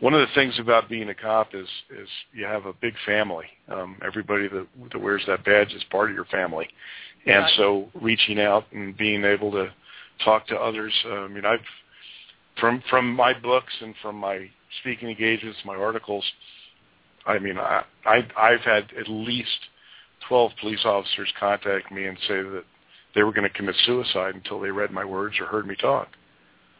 one 0.00 0.14
of 0.14 0.20
the 0.20 0.34
things 0.34 0.58
about 0.58 0.88
being 0.88 1.08
a 1.08 1.14
cop 1.14 1.54
is 1.54 1.66
is 1.90 2.08
you 2.32 2.44
have 2.44 2.66
a 2.66 2.72
big 2.74 2.94
family. 3.06 3.46
Um, 3.68 3.96
everybody 4.04 4.48
that 4.48 4.66
that 4.92 5.00
wears 5.00 5.22
that 5.26 5.44
badge 5.44 5.72
is 5.72 5.82
part 5.90 6.10
of 6.10 6.14
your 6.14 6.26
family, 6.26 6.68
and 7.26 7.44
Right. 7.44 7.52
so 7.56 7.88
reaching 7.94 8.38
out 8.38 8.66
and 8.72 8.96
being 8.96 9.24
able 9.24 9.50
to 9.52 9.72
talk 10.24 10.46
to 10.48 10.56
others. 10.56 10.92
Uh, 11.04 11.20
I 11.20 11.28
mean, 11.28 11.44
I've 11.44 11.64
from 12.60 12.82
from 12.90 13.14
my 13.14 13.32
books 13.32 13.72
and 13.80 13.94
from 14.02 14.16
my 14.16 14.48
speaking 14.80 15.08
engagements, 15.08 15.58
my 15.64 15.74
articles. 15.76 16.24
I 17.26 17.38
mean, 17.38 17.58
I, 17.58 17.82
I 18.04 18.26
I've 18.36 18.60
had 18.60 18.92
at 18.98 19.08
least 19.08 19.58
twelve 20.26 20.52
police 20.60 20.84
officers 20.84 21.32
contact 21.38 21.92
me 21.92 22.06
and 22.06 22.16
say 22.26 22.42
that 22.42 22.64
they 23.14 23.22
were 23.22 23.32
going 23.32 23.48
to 23.48 23.54
commit 23.54 23.74
suicide 23.84 24.34
until 24.34 24.60
they 24.60 24.70
read 24.70 24.90
my 24.90 25.04
words 25.04 25.36
or 25.40 25.46
heard 25.46 25.66
me 25.66 25.76
talk. 25.80 26.08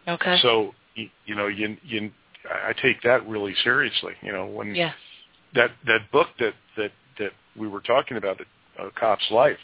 Okay. 0.06 0.39
So 0.43 0.74
you, 0.94 1.09
you 1.27 1.35
know, 1.35 1.47
you 1.47 1.77
you 1.82 2.10
I 2.51 2.73
take 2.81 3.02
that 3.02 3.27
really 3.28 3.55
seriously. 3.65 4.12
You 4.23 4.32
know, 4.32 4.47
when 4.47 4.74
yeah. 4.74 4.93
that 5.55 5.70
that 5.86 6.10
book 6.12 6.28
that 6.39 6.55
that 6.77 6.93
that 7.19 7.32
we 7.56 7.69
were 7.69 7.81
talking 7.81 8.16
about, 8.16 8.40
a 8.78 8.90
cop's 8.98 9.24
life, 9.31 9.59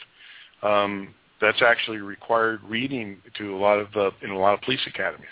um, 0.61 1.13
that's 1.41 1.61
actually 1.61 1.97
required 1.97 2.61
reading 2.63 3.17
to 3.37 3.55
a 3.55 3.57
lot 3.57 3.79
of 3.79 3.87
uh, 3.95 4.11
in 4.21 4.31
a 4.31 4.37
lot 4.37 4.53
of 4.53 4.61
police 4.61 4.81
academies 4.87 5.27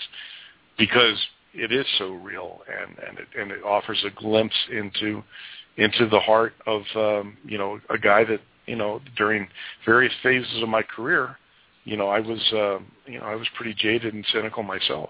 because 0.78 1.18
it 1.54 1.72
is 1.72 1.86
so 1.98 2.12
real 2.12 2.62
and 2.68 2.98
and 3.08 3.20
it, 3.20 3.28
and 3.40 3.52
it 3.52 3.64
offers 3.64 4.04
a 4.06 4.22
glimpse 4.22 4.56
into 4.72 5.24
into 5.78 6.08
the 6.08 6.20
heart 6.20 6.54
of 6.66 6.82
um, 6.96 7.38
you 7.46 7.58
know 7.58 7.80
a 7.90 7.98
guy 7.98 8.24
that 8.24 8.42
you 8.66 8.76
know 8.76 9.02
during 9.18 9.48
various 9.86 10.14
phases 10.22 10.62
of 10.62 10.70
my 10.70 10.82
career, 10.82 11.38
you 11.84 11.98
know 11.98 12.08
I 12.08 12.20
was 12.20 12.40
uh, 12.54 12.80
you 13.06 13.20
know 13.20 13.26
I 13.26 13.36
was 13.36 13.48
pretty 13.56 13.74
jaded 13.74 14.14
and 14.14 14.26
cynical 14.32 14.64
myself. 14.64 15.10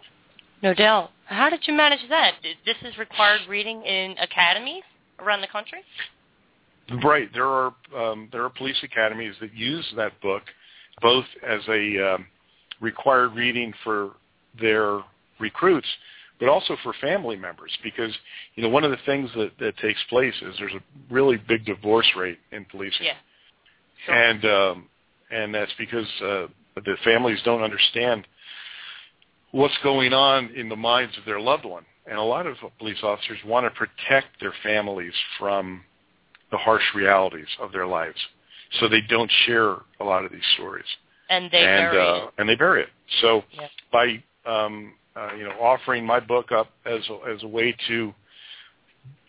No 0.62 0.74
doubt. 0.74 1.12
How 1.26 1.50
did 1.50 1.62
you 1.68 1.74
manage 1.74 2.08
that? 2.10 2.36
This 2.66 2.78
is 2.84 2.98
required 2.98 3.42
reading 3.50 3.84
in 3.84 4.16
academies 4.18 4.84
around 5.20 5.42
the 5.42 5.48
country? 5.48 5.80
Right. 7.04 7.30
There 7.34 7.48
are 7.48 7.74
um, 7.96 8.30
there 8.32 8.44
are 8.44 8.50
police 8.50 8.78
academies 8.84 9.36
that 9.42 9.54
use 9.54 9.86
that 9.96 10.20
book 10.22 10.44
both 11.02 11.26
as 11.48 11.62
a 11.70 12.14
um, 12.16 12.26
required 12.82 13.34
reading 13.36 13.74
for 13.84 14.12
their 14.60 15.00
recruits, 15.40 15.88
but 16.44 16.52
also 16.52 16.76
for 16.84 16.94
family 17.00 17.38
members 17.38 17.72
because 17.84 18.12
you 18.56 18.64
know 18.64 18.68
one 18.68 18.84
of 18.84 18.92
the 18.92 18.98
things 19.06 19.30
that, 19.38 19.52
that 19.60 19.78
takes 19.78 20.00
place 20.10 20.34
is 20.42 20.54
there's 20.60 20.74
a 20.74 21.14
really 21.14 21.38
big 21.48 21.66
divorce 21.66 22.12
rate 22.18 22.38
in 22.52 22.66
policing, 22.66 23.06
Yeah. 23.06 23.14
Sure. 24.06 24.14
and 24.16 24.44
um, 24.46 24.90
and 25.32 25.56
that's 25.56 25.72
because 25.78 26.08
uh, 26.22 26.48
the 26.76 26.98
families 27.06 27.40
don't 27.46 27.62
understand 27.64 28.28
what's 29.52 29.78
going 29.84 30.12
on 30.12 30.50
in 30.54 30.68
the 30.68 30.76
minds 30.76 31.18
of 31.18 31.24
their 31.24 31.40
loved 31.40 31.64
one, 31.64 31.86
and 32.08 32.18
a 32.18 32.22
lot 32.24 32.46
of 32.46 32.58
police 32.78 32.98
officers 33.04 33.38
want 33.46 33.66
to 33.66 33.70
protect 33.72 34.28
their 34.42 34.54
families 34.64 35.14
from 35.40 35.82
the 36.52 36.58
harsh 36.58 36.84
realities 36.94 37.48
of 37.62 37.72
their 37.72 37.88
lives, 37.88 38.20
so 38.82 38.90
they 38.90 39.02
don't 39.08 39.32
share 39.46 39.78
a 40.02 40.04
lot 40.04 40.26
of 40.26 40.32
these 40.34 40.42
stories 40.56 40.84
and 41.30 41.50
they 41.52 41.60
and 41.60 41.92
bury 41.92 42.06
uh, 42.06 42.26
it. 42.26 42.34
and 42.38 42.50
they 42.50 42.56
bury 42.56 42.82
it. 42.84 42.90
So 43.22 43.44
Yep. 43.54 43.70
by 43.94 44.24
um, 44.46 44.94
uh, 45.16 45.30
you 45.38 45.44
know 45.44 45.54
offering 45.60 46.06
my 46.06 46.20
book 46.20 46.52
up 46.52 46.70
as 46.86 47.02
a, 47.10 47.32
as 47.34 47.44
a 47.44 47.48
way 47.48 47.76
to 47.88 48.14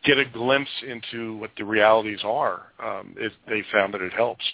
get 0.05 0.19
a 0.19 0.25
glimpse 0.25 0.71
into 0.87 1.37
what 1.39 1.51
the 1.57 1.65
realities 1.65 2.21
are, 2.25 2.63
um, 2.83 3.15
it, 3.17 3.33
they 3.49 3.63
found 3.73 3.95
that 3.95 4.03
it 4.03 4.13
helps. 4.13 4.45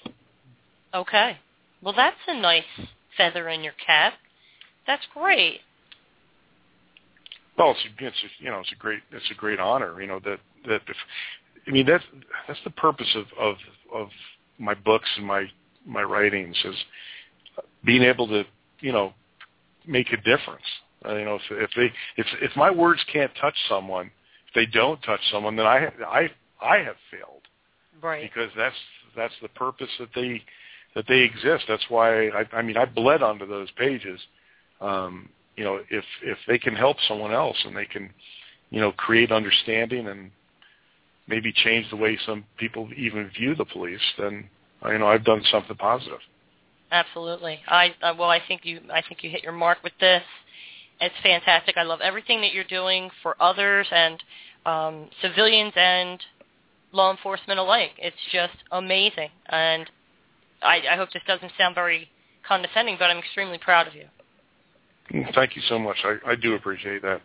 Okay. 0.94 1.36
Well, 1.82 1.94
that's 1.94 2.16
a 2.28 2.40
nice 2.40 2.64
feather 3.16 3.48
in 3.48 3.62
your 3.62 3.72
cap. 3.84 4.14
That's 4.86 5.02
great. 5.14 5.60
Well, 7.58 7.72
it's, 7.72 7.80
it's 7.98 8.16
you 8.38 8.50
know 8.50 8.60
it's 8.60 8.72
a 8.72 8.76
great 8.76 9.00
it's 9.12 9.30
a 9.30 9.34
great 9.34 9.60
honor. 9.60 10.00
You 10.00 10.08
know 10.08 10.20
that 10.24 10.38
that 10.66 10.80
if, 10.88 10.96
I 11.66 11.70
mean 11.70 11.86
that's 11.86 12.04
that's 12.48 12.60
the 12.64 12.70
purpose 12.70 13.14
of 13.14 13.26
of 13.38 13.56
of 13.94 14.08
my 14.58 14.74
books 14.74 15.08
and 15.16 15.26
my 15.26 15.44
my 15.86 16.02
writings 16.02 16.56
is 16.64 16.74
being 17.84 18.02
able 18.02 18.26
to 18.28 18.44
you 18.80 18.92
know 18.92 19.12
make 19.86 20.12
a 20.12 20.16
difference. 20.16 20.64
Uh, 21.06 21.16
you 21.16 21.24
know 21.24 21.36
if 21.36 21.42
if 21.50 21.70
they 21.76 21.92
if 22.16 22.26
if 22.42 22.56
my 22.56 22.70
words 22.70 23.02
can't 23.12 23.32
touch 23.40 23.56
someone, 23.68 24.10
if 24.48 24.54
they 24.54 24.66
don't 24.66 25.02
touch 25.02 25.20
someone, 25.30 25.56
then 25.56 25.66
I 25.66 25.90
I 26.06 26.30
I 26.60 26.76
have 26.78 26.96
failed 27.10 27.42
Right. 28.02 28.30
because 28.32 28.50
that's 28.56 28.76
that's 29.16 29.34
the 29.42 29.48
purpose 29.48 29.90
that 29.98 30.08
they 30.14 30.42
that 30.94 31.06
they 31.06 31.18
exist. 31.20 31.64
That's 31.68 31.84
why 31.88 32.28
I, 32.28 32.44
I 32.52 32.62
mean 32.62 32.76
I 32.76 32.84
bled 32.84 33.22
onto 33.22 33.46
those 33.46 33.70
pages. 33.72 34.20
Um, 34.80 35.28
you 35.56 35.64
know, 35.64 35.80
if 35.90 36.04
if 36.22 36.38
they 36.46 36.58
can 36.58 36.74
help 36.74 36.96
someone 37.08 37.32
else 37.32 37.56
and 37.64 37.76
they 37.76 37.84
can, 37.84 38.10
you 38.70 38.80
know, 38.80 38.92
create 38.92 39.30
understanding 39.32 40.08
and 40.08 40.30
maybe 41.26 41.52
change 41.52 41.88
the 41.90 41.96
way 41.96 42.18
some 42.26 42.44
people 42.56 42.88
even 42.96 43.30
view 43.30 43.54
the 43.54 43.64
police, 43.64 44.00
then 44.18 44.48
you 44.86 44.98
know 44.98 45.06
I've 45.06 45.24
done 45.24 45.42
something 45.50 45.76
positive. 45.76 46.20
Absolutely. 46.90 47.60
I 47.68 47.94
uh, 48.02 48.14
well, 48.18 48.30
I 48.30 48.40
think 48.46 48.64
you 48.64 48.80
I 48.92 49.02
think 49.02 49.22
you 49.22 49.30
hit 49.30 49.42
your 49.42 49.52
mark 49.52 49.78
with 49.84 49.92
this. 50.00 50.22
It's 51.00 51.14
fantastic. 51.22 51.76
I 51.76 51.82
love 51.82 52.00
everything 52.02 52.40
that 52.42 52.52
you're 52.52 52.64
doing 52.64 53.10
for 53.22 53.34
others 53.40 53.86
and 53.90 54.22
um, 54.66 55.08
civilians 55.22 55.72
and 55.76 56.20
law 56.92 57.10
enforcement 57.10 57.58
alike. 57.58 57.92
It's 57.98 58.16
just 58.32 58.56
amazing, 58.70 59.30
and 59.46 59.88
I, 60.62 60.82
I 60.92 60.96
hope 60.96 61.10
this 61.12 61.22
doesn't 61.26 61.52
sound 61.56 61.74
very 61.74 62.08
condescending, 62.46 62.96
but 62.98 63.06
I'm 63.06 63.18
extremely 63.18 63.58
proud 63.58 63.86
of 63.86 63.94
you. 63.94 64.06
Thank 65.34 65.56
you 65.56 65.62
so 65.68 65.78
much. 65.78 65.96
I, 66.04 66.16
I 66.32 66.34
do 66.36 66.54
appreciate 66.54 67.02
that. 67.02 67.20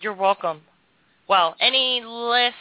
You're 0.00 0.14
welcome. 0.14 0.62
Well, 1.28 1.54
any 1.60 2.02
last 2.04 2.54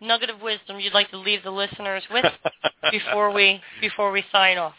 nugget 0.00 0.30
of 0.30 0.40
wisdom 0.42 0.80
you'd 0.80 0.92
like 0.92 1.10
to 1.10 1.18
leave 1.18 1.42
the 1.42 1.50
listeners 1.50 2.02
with 2.10 2.24
before 2.90 3.32
we 3.32 3.60
before 3.80 4.12
we 4.12 4.24
sign 4.32 4.58
off? 4.58 4.74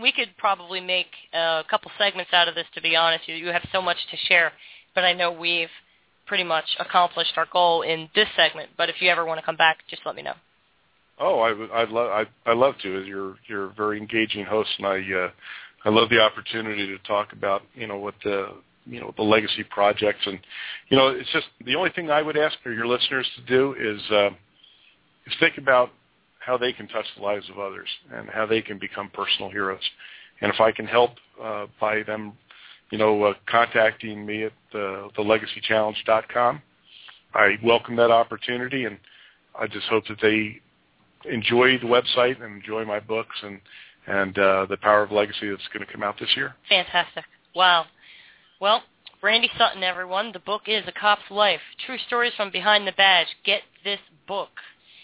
We 0.00 0.12
could 0.12 0.36
probably 0.38 0.80
make 0.80 1.08
a 1.32 1.62
couple 1.68 1.90
segments 1.98 2.32
out 2.32 2.48
of 2.48 2.54
this. 2.54 2.66
To 2.74 2.80
be 2.80 2.96
honest, 2.96 3.28
you 3.28 3.34
you 3.34 3.48
have 3.48 3.66
so 3.72 3.82
much 3.82 3.98
to 4.10 4.16
share, 4.28 4.52
but 4.94 5.04
I 5.04 5.12
know 5.12 5.32
we've 5.32 5.68
pretty 6.26 6.44
much 6.44 6.64
accomplished 6.78 7.32
our 7.36 7.46
goal 7.52 7.82
in 7.82 8.08
this 8.14 8.28
segment. 8.36 8.70
But 8.76 8.88
if 8.88 8.96
you 9.00 9.10
ever 9.10 9.24
want 9.24 9.38
to 9.38 9.44
come 9.44 9.56
back, 9.56 9.78
just 9.90 10.02
let 10.06 10.14
me 10.14 10.22
know. 10.22 10.34
Oh, 11.18 11.40
I 11.40 11.52
would. 11.52 11.70
I'd 11.70 11.88
love. 11.90 12.10
I'd, 12.10 12.28
I 12.46 12.54
love 12.54 12.74
to. 12.82 13.02
You're 13.04 13.36
you're 13.46 13.64
a 13.66 13.72
very 13.74 13.98
engaging 13.98 14.44
host, 14.44 14.70
and 14.78 14.86
I 14.86 14.98
uh, 14.98 15.30
I 15.84 15.90
love 15.90 16.08
the 16.08 16.20
opportunity 16.20 16.86
to 16.86 16.98
talk 17.06 17.32
about 17.32 17.62
you 17.74 17.86
know 17.86 17.98
what 17.98 18.14
the 18.24 18.54
you 18.86 19.00
know 19.00 19.12
the 19.16 19.22
legacy 19.22 19.64
projects, 19.64 20.20
and 20.26 20.38
you 20.88 20.96
know 20.96 21.08
it's 21.08 21.30
just 21.32 21.46
the 21.64 21.76
only 21.76 21.90
thing 21.90 22.10
I 22.10 22.22
would 22.22 22.36
ask 22.36 22.56
for 22.62 22.72
your 22.72 22.86
listeners 22.86 23.28
to 23.36 23.42
do 23.42 23.74
is 23.78 24.00
uh, 24.10 24.30
is 25.26 25.34
think 25.38 25.58
about 25.58 25.90
how 26.44 26.56
they 26.56 26.72
can 26.72 26.88
touch 26.88 27.06
the 27.16 27.22
lives 27.22 27.48
of 27.50 27.58
others 27.58 27.88
and 28.12 28.28
how 28.28 28.46
they 28.46 28.60
can 28.62 28.78
become 28.78 29.10
personal 29.10 29.50
heroes. 29.50 29.82
And 30.40 30.52
if 30.52 30.60
I 30.60 30.72
can 30.72 30.86
help 30.86 31.12
uh, 31.42 31.66
by 31.80 32.02
them, 32.02 32.32
you 32.90 32.98
know, 32.98 33.22
uh, 33.22 33.34
contacting 33.46 34.26
me 34.26 34.44
at 34.44 34.52
uh, 34.74 35.08
thelegacychallenge.com, 35.16 36.62
I 37.34 37.56
welcome 37.64 37.96
that 37.96 38.10
opportunity, 38.10 38.84
and 38.84 38.98
I 39.58 39.66
just 39.66 39.86
hope 39.86 40.06
that 40.08 40.18
they 40.20 40.60
enjoy 41.30 41.78
the 41.78 41.86
website 41.86 42.42
and 42.42 42.56
enjoy 42.56 42.84
my 42.84 43.00
books 43.00 43.36
and 43.42 43.60
and 44.04 44.36
uh, 44.36 44.66
the 44.68 44.76
power 44.78 45.04
of 45.04 45.12
legacy 45.12 45.48
that's 45.48 45.68
going 45.72 45.86
to 45.86 45.90
come 45.90 46.02
out 46.02 46.18
this 46.18 46.30
year. 46.34 46.56
Fantastic. 46.68 47.24
Wow. 47.54 47.86
Well, 48.60 48.82
Randy 49.22 49.48
Sutton, 49.56 49.84
everyone. 49.84 50.32
The 50.32 50.40
book 50.40 50.62
is 50.66 50.82
A 50.88 50.92
Cop's 50.92 51.30
Life. 51.30 51.60
True 51.86 51.98
Stories 52.08 52.32
from 52.36 52.50
Behind 52.50 52.84
the 52.84 52.92
Badge. 52.92 53.28
Get 53.44 53.62
this 53.84 54.00
book. 54.26 54.48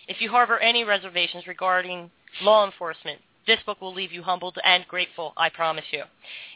If 0.08 0.22
you 0.22 0.30
harbor 0.30 0.58
any 0.58 0.84
reservations 0.84 1.46
regarding 1.46 2.10
law 2.40 2.64
enforcement, 2.64 3.20
this 3.46 3.58
book 3.66 3.80
will 3.80 3.92
leave 3.92 4.10
you 4.10 4.22
humbled 4.22 4.58
and 4.64 4.86
grateful, 4.88 5.34
I 5.36 5.50
promise 5.50 5.84
you. 5.90 6.04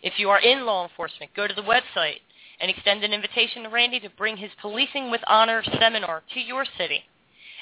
If 0.02 0.14
you 0.18 0.30
are 0.30 0.40
in 0.40 0.64
law 0.64 0.84
enforcement, 0.84 1.34
go 1.36 1.46
to 1.46 1.54
the 1.54 1.62
website 1.62 2.20
and 2.60 2.70
extend 2.70 3.04
an 3.04 3.12
invitation 3.12 3.64
to 3.64 3.68
Randy 3.68 4.00
to 4.00 4.08
bring 4.08 4.38
his 4.38 4.50
Policing 4.60 5.10
with 5.10 5.20
Honor 5.26 5.62
seminar 5.78 6.22
to 6.32 6.40
your 6.40 6.64
city. 6.78 7.02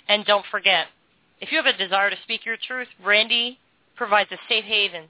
And 0.08 0.24
don't 0.24 0.44
forget, 0.50 0.86
if 1.40 1.50
you 1.50 1.58
have 1.58 1.66
a 1.66 1.76
desire 1.76 2.10
to 2.10 2.16
speak 2.22 2.44
your 2.44 2.56
truth, 2.56 2.88
Randy 3.04 3.58
provides 3.96 4.30
a 4.30 4.38
safe 4.48 4.64
haven 4.64 5.04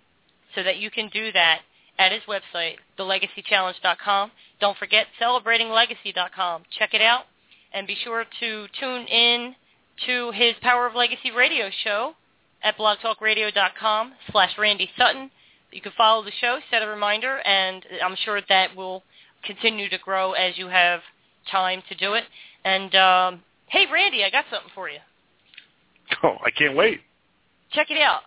so 0.55 0.63
that 0.63 0.79
you 0.79 0.91
can 0.91 1.11
do 1.13 1.31
that 1.33 1.61
at 1.99 2.13
his 2.13 2.23
website, 2.23 2.77
thelegacychallenge.com. 2.99 4.31
Don't 4.61 4.79
forget 4.79 5.07
celebratinglegacy.com. 5.21 6.63
Check 6.79 6.95
it 6.95 7.03
out 7.03 7.25
and 7.73 7.87
be 7.87 7.97
sure 8.03 8.25
to 8.41 8.67
tune 8.79 9.07
in 9.07 9.55
to 10.07 10.31
his 10.33 10.55
Power 10.63 10.87
of 10.87 10.95
Legacy 10.95 11.31
radio 11.31 11.71
show 11.85 12.15
at 12.63 12.77
blogtalkradio.com 12.77 14.13
slash 14.31 14.53
Randy 14.59 14.91
Sutton. 14.97 15.31
You 15.73 15.81
can 15.81 15.93
follow 15.97 16.25
the 16.25 16.33
show, 16.41 16.59
set 16.71 16.83
a 16.83 16.87
reminder, 16.87 17.39
and 17.39 17.85
I'm 18.05 18.17
sure 18.25 18.41
that 18.49 18.77
will 18.77 19.03
continue 19.45 19.89
to 19.89 19.99
grow 19.99 20.33
as 20.33 20.59
you 20.59 20.69
have 20.69 21.01
time 21.51 21.83
to 21.89 21.95
do 21.95 22.15
it. 22.15 22.25
And 22.65 22.95
um, 22.95 23.43
hey, 23.67 23.87
Randy, 23.93 24.25
I 24.25 24.31
got 24.31 24.45
something 24.51 24.71
for 24.75 24.89
you. 24.89 24.99
Oh, 26.25 26.39
I 26.45 26.51
can't 26.51 26.75
wait. 26.75 27.03
Check 27.71 27.87
it 27.89 27.97
out. 27.97 28.23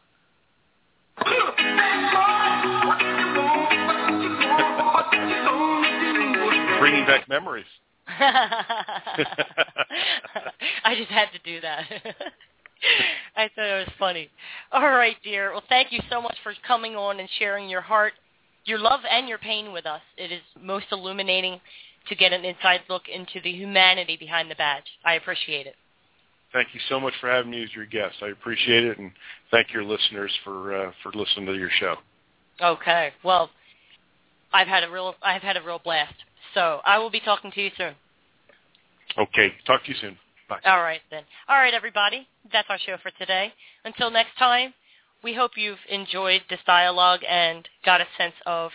Bringing 6.79 7.05
back 7.05 7.27
memories. 7.27 7.65
I 10.83 10.95
just 10.95 11.09
had 11.09 11.29
to 11.31 11.39
do 11.43 11.61
that. 11.61 11.85
I 13.35 13.49
thought 13.55 13.65
it 13.65 13.85
was 13.85 13.93
funny. 13.97 14.29
All 14.71 14.89
right, 14.89 15.15
dear. 15.23 15.51
Well, 15.51 15.63
thank 15.69 15.91
you 15.91 15.99
so 16.09 16.21
much 16.21 16.35
for 16.43 16.53
coming 16.67 16.95
on 16.95 17.19
and 17.19 17.29
sharing 17.39 17.69
your 17.69 17.81
heart, 17.81 18.13
your 18.65 18.79
love, 18.79 19.01
and 19.09 19.27
your 19.27 19.37
pain 19.37 19.71
with 19.71 19.85
us. 19.85 20.01
It 20.17 20.31
is 20.31 20.41
most 20.61 20.85
illuminating 20.91 21.59
to 22.09 22.15
get 22.15 22.33
an 22.33 22.43
inside 22.43 22.81
look 22.89 23.03
into 23.07 23.39
the 23.41 23.51
humanity 23.51 24.17
behind 24.17 24.51
the 24.51 24.55
badge. 24.55 24.83
I 25.05 25.13
appreciate 25.13 25.67
it. 25.67 25.75
Thank 26.51 26.69
you 26.73 26.81
so 26.87 26.99
much 26.99 27.13
for 27.19 27.29
having 27.29 27.51
me 27.51 27.63
as 27.63 27.73
your 27.73 27.85
guest. 27.85 28.17
I 28.21 28.27
appreciate 28.27 28.83
it, 28.83 28.99
and 28.99 29.11
thank 29.49 29.73
your 29.73 29.83
listeners 29.83 30.31
for 30.43 30.75
uh, 30.75 30.91
for 31.01 31.11
listening 31.13 31.47
to 31.47 31.55
your 31.55 31.71
show. 31.79 31.95
Okay. 32.61 33.11
Well, 33.23 33.49
I've 34.53 34.67
had 34.67 34.83
a 34.83 34.91
real 34.91 35.15
I've 35.23 35.41
had 35.41 35.57
a 35.57 35.63
real 35.63 35.79
blast. 35.83 36.13
So 36.53 36.81
I 36.85 36.99
will 36.99 37.09
be 37.09 37.19
talking 37.19 37.51
to 37.51 37.61
you 37.61 37.71
soon. 37.75 37.95
Okay. 39.17 39.53
Talk 39.65 39.83
to 39.83 39.89
you 39.89 39.97
soon. 39.99 40.17
Bye. 40.49 40.59
All 40.65 40.81
right 40.81 41.01
then. 41.09 41.23
All 41.47 41.57
right, 41.57 41.73
everybody. 41.73 42.27
That's 42.51 42.69
our 42.69 42.79
show 42.79 42.97
for 43.01 43.11
today. 43.11 43.53
Until 43.85 44.11
next 44.11 44.37
time, 44.37 44.73
we 45.23 45.33
hope 45.33 45.51
you've 45.55 45.77
enjoyed 45.89 46.41
this 46.49 46.59
dialogue 46.65 47.21
and 47.27 47.67
got 47.85 48.01
a 48.01 48.05
sense 48.17 48.35
of 48.45 48.71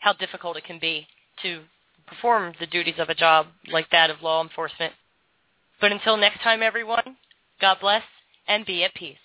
how 0.00 0.12
difficult 0.14 0.56
it 0.56 0.64
can 0.64 0.78
be 0.80 1.06
to 1.42 1.62
perform 2.06 2.54
the 2.58 2.66
duties 2.66 2.96
of 2.98 3.08
a 3.08 3.14
job 3.14 3.46
like 3.70 3.88
that 3.90 4.10
of 4.10 4.22
law 4.22 4.42
enforcement. 4.42 4.92
But 5.80 5.92
until 5.92 6.16
next 6.16 6.42
time, 6.42 6.62
everyone, 6.62 7.16
God 7.60 7.78
bless 7.80 8.02
and 8.48 8.66
be 8.66 8.84
at 8.84 8.94
peace. 8.94 9.18